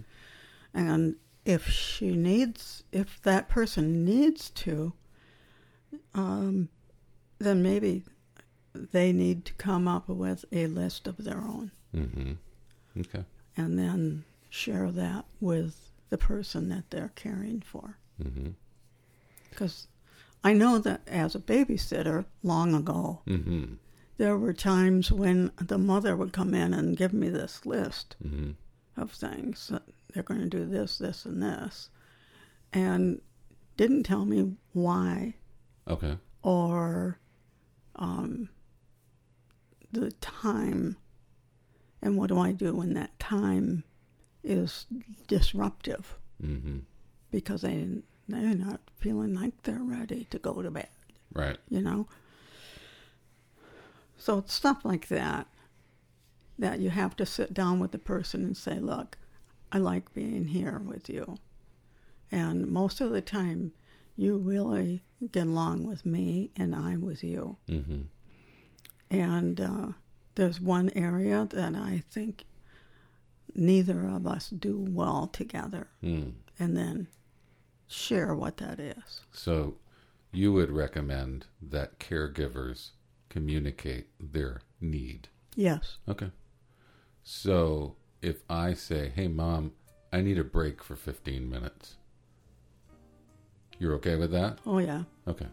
And 0.74 1.16
if 1.44 1.68
she 1.68 2.14
needs, 2.16 2.82
if 2.92 3.22
that 3.22 3.48
person 3.48 4.04
needs 4.04 4.50
to, 4.50 4.92
um, 6.14 6.68
then 7.38 7.62
maybe 7.62 8.04
they 8.92 9.12
need 9.12 9.44
to 9.46 9.52
come 9.54 9.86
up 9.88 10.08
with 10.08 10.44
a 10.52 10.66
list 10.66 11.06
of 11.06 11.16
their 11.18 11.38
own 11.40 11.70
Mm-hmm. 11.94 12.32
Okay. 13.00 13.24
and 13.56 13.78
then 13.78 14.24
share 14.50 14.90
that 14.92 15.24
with 15.40 15.90
the 16.10 16.18
person 16.18 16.68
that 16.68 16.90
they're 16.90 17.12
caring 17.14 17.60
for. 17.60 17.98
Mm-hmm. 18.22 18.50
Because 19.50 19.86
I 20.44 20.52
know 20.52 20.78
that 20.78 21.00
as 21.06 21.34
a 21.34 21.38
babysitter 21.40 22.24
long 22.42 22.74
ago, 22.74 23.20
Mm-hmm. 23.26 23.74
there 24.18 24.36
were 24.36 24.52
times 24.52 25.10
when 25.12 25.50
the 25.60 25.78
mother 25.78 26.16
would 26.16 26.32
come 26.32 26.54
in 26.54 26.72
and 26.74 26.96
give 26.96 27.12
me 27.12 27.28
this 27.28 27.64
list 27.66 28.16
Mm-hmm. 28.24 28.52
of 29.00 29.12
things 29.12 29.68
that 29.68 29.82
they're 30.12 30.22
going 30.22 30.40
to 30.40 30.48
do 30.48 30.64
this, 30.66 30.98
this, 30.98 31.24
and 31.24 31.42
this, 31.42 31.88
and 32.72 33.20
didn't 33.76 34.04
tell 34.04 34.24
me 34.24 34.56
why 34.72 35.34
Okay. 35.88 36.16
or 36.42 37.18
um, 37.96 38.48
the 40.00 40.12
time. 40.12 40.96
And 42.02 42.16
what 42.16 42.28
do 42.28 42.38
I 42.38 42.52
do 42.52 42.74
when 42.74 42.94
that 42.94 43.18
time 43.18 43.84
is 44.44 44.86
disruptive 45.26 46.16
Mm-hmm. 46.44 46.80
because 47.30 47.62
they 47.62 47.88
they're 48.28 48.54
not 48.54 48.80
feeling 48.98 49.34
like 49.34 49.62
they're 49.62 49.78
ready 49.82 50.26
to 50.30 50.38
go 50.38 50.60
to 50.60 50.70
bed, 50.70 50.88
Right. 51.32 51.56
you 51.70 51.80
know? 51.80 52.06
So 54.18 54.38
it's 54.38 54.52
stuff 54.52 54.84
like 54.84 55.08
that 55.08 55.46
that 56.58 56.80
you 56.80 56.90
have 56.90 57.16
to 57.16 57.26
sit 57.26 57.52
down 57.54 57.78
with 57.78 57.92
the 57.92 57.98
person 57.98 58.44
and 58.44 58.56
say, 58.56 58.78
look, 58.78 59.16
I 59.72 59.78
like 59.78 60.12
being 60.14 60.46
here 60.48 60.80
with 60.84 61.08
you. 61.08 61.38
And 62.32 62.66
most 62.66 63.00
of 63.00 63.10
the 63.10 63.20
time, 63.20 63.72
you 64.16 64.38
really 64.38 65.02
get 65.32 65.46
along 65.46 65.86
with 65.86 66.04
me 66.06 66.50
and 66.56 66.74
I'm 66.74 67.02
with 67.02 67.22
you. 67.22 67.58
Mm-hmm. 67.68 68.02
And 69.10 69.60
uh, 69.60 69.88
there's 70.34 70.60
one 70.60 70.90
area 70.94 71.46
that 71.50 71.74
I 71.74 72.02
think 72.10 72.44
neither 73.54 74.06
of 74.06 74.26
us 74.26 74.50
do 74.50 74.78
well 74.78 75.28
together. 75.28 75.88
Mm. 76.02 76.32
And 76.58 76.76
then 76.76 77.08
share 77.86 78.34
what 78.34 78.56
that 78.58 78.80
is. 78.80 79.20
So 79.32 79.76
you 80.32 80.52
would 80.52 80.70
recommend 80.70 81.46
that 81.62 81.98
caregivers 81.98 82.90
communicate 83.28 84.08
their 84.20 84.60
need. 84.80 85.28
Yes. 85.54 85.98
Okay. 86.08 86.30
So 87.22 87.96
if 88.22 88.42
I 88.48 88.74
say, 88.74 89.12
hey, 89.14 89.28
mom, 89.28 89.72
I 90.12 90.20
need 90.20 90.38
a 90.38 90.44
break 90.44 90.82
for 90.82 90.96
15 90.96 91.48
minutes, 91.48 91.96
you're 93.78 93.94
okay 93.94 94.16
with 94.16 94.30
that? 94.32 94.58
Oh, 94.66 94.78
yeah. 94.78 95.02
Okay. 95.26 95.46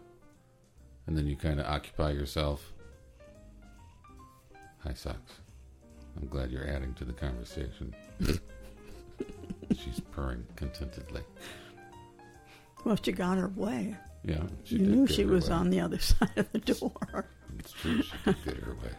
And 1.06 1.16
then 1.16 1.26
you 1.26 1.36
kind 1.36 1.60
of 1.60 1.66
occupy 1.66 2.10
yourself. 2.12 2.72
Hi, 4.84 4.92
Socks. 4.92 5.40
I'm 6.20 6.28
glad 6.28 6.50
you're 6.50 6.68
adding 6.68 6.92
to 6.94 7.06
the 7.06 7.12
conversation. 7.12 7.94
She's 9.74 9.98
purring 10.12 10.44
contentedly. 10.56 11.22
Well, 12.84 12.98
she 13.02 13.12
got 13.12 13.38
her 13.38 13.48
way. 13.48 13.96
Yeah. 14.24 14.42
She 14.64 14.76
you 14.76 14.86
knew 14.86 15.06
she 15.06 15.24
was 15.24 15.48
way. 15.48 15.56
on 15.56 15.70
the 15.70 15.80
other 15.80 15.98
side 16.00 16.36
of 16.36 16.52
the 16.52 16.58
door. 16.58 17.26
It's 17.58 17.72
true. 17.72 18.02
She 18.02 18.12
did 18.26 18.44
get 18.44 18.56
her 18.58 18.74
way. 18.74 18.90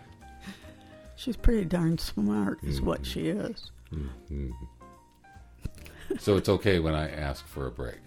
She's 1.16 1.38
pretty 1.38 1.66
darn 1.66 1.99
smart, 1.99 2.64
is 2.64 2.78
mm-hmm. 2.78 2.88
what 2.88 3.06
she 3.06 3.28
is. 3.28 3.72
Mm-hmm. 3.94 4.49
so 6.18 6.36
it's 6.36 6.49
okay 6.49 6.80
when 6.80 6.95
I 6.95 7.12
ask 7.12 7.45
for 7.45 7.68
a 7.68 7.72
break. 7.72 7.99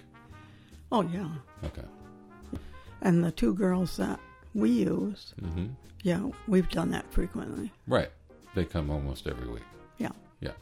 Oh 0.90 1.02
yeah. 1.02 1.28
Okay. 1.64 1.86
And 3.02 3.22
the 3.24 3.30
two 3.30 3.54
girls 3.54 3.96
that 3.98 4.18
we 4.54 4.70
use, 4.70 5.34
mm-hmm. 5.40 5.66
yeah, 6.02 6.28
we've 6.46 6.68
done 6.68 6.90
that 6.90 7.10
frequently. 7.12 7.72
Right. 7.86 8.10
They 8.54 8.64
come 8.64 8.90
almost 8.90 9.26
every 9.26 9.48
week. 9.48 9.62
Yeah. 9.98 10.10
Yeah. 10.40 10.52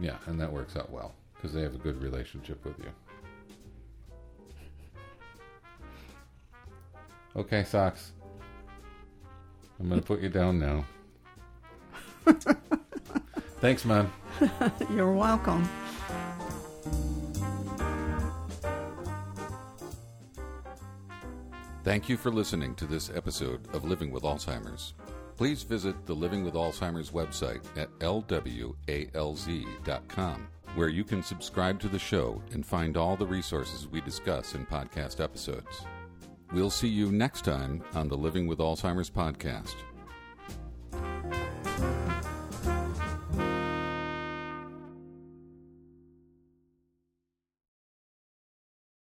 Yeah, 0.00 0.16
and 0.26 0.40
that 0.40 0.52
works 0.52 0.76
out 0.76 0.90
well 0.90 1.14
because 1.34 1.52
they 1.52 1.62
have 1.62 1.74
a 1.74 1.78
good 1.78 2.00
relationship 2.02 2.64
with 2.64 2.78
you. 2.78 2.90
Okay, 7.36 7.64
socks. 7.64 8.12
I'm 9.80 9.88
going 9.88 10.00
to 10.00 10.06
put 10.06 10.20
you 10.20 10.28
down 10.28 10.60
now. 10.60 10.84
Thanks, 13.60 13.84
man. 13.84 14.12
You're 14.90 15.12
welcome. 15.12 15.68
Thank 21.84 22.08
you 22.08 22.16
for 22.16 22.32
listening 22.32 22.74
to 22.76 22.86
this 22.86 23.10
episode 23.14 23.60
of 23.74 23.84
Living 23.84 24.10
with 24.10 24.22
Alzheimer's. 24.22 24.94
Please 25.36 25.62
visit 25.64 26.06
the 26.06 26.14
Living 26.14 26.42
with 26.42 26.54
Alzheimer's 26.54 27.10
website 27.10 27.62
at 27.76 27.90
lwalz.com, 27.98 28.78
where 30.76 30.88
you 30.88 31.04
can 31.04 31.22
subscribe 31.22 31.78
to 31.80 31.88
the 31.88 31.98
show 31.98 32.40
and 32.52 32.64
find 32.64 32.96
all 32.96 33.16
the 33.16 33.26
resources 33.26 33.86
we 33.86 34.00
discuss 34.00 34.54
in 34.54 34.64
podcast 34.64 35.22
episodes. 35.22 35.82
We'll 36.52 36.70
see 36.70 36.88
you 36.88 37.12
next 37.12 37.44
time 37.44 37.84
on 37.94 38.08
the 38.08 38.16
Living 38.16 38.46
with 38.46 38.60
Alzheimer's 38.60 39.10
podcast. 39.10 39.74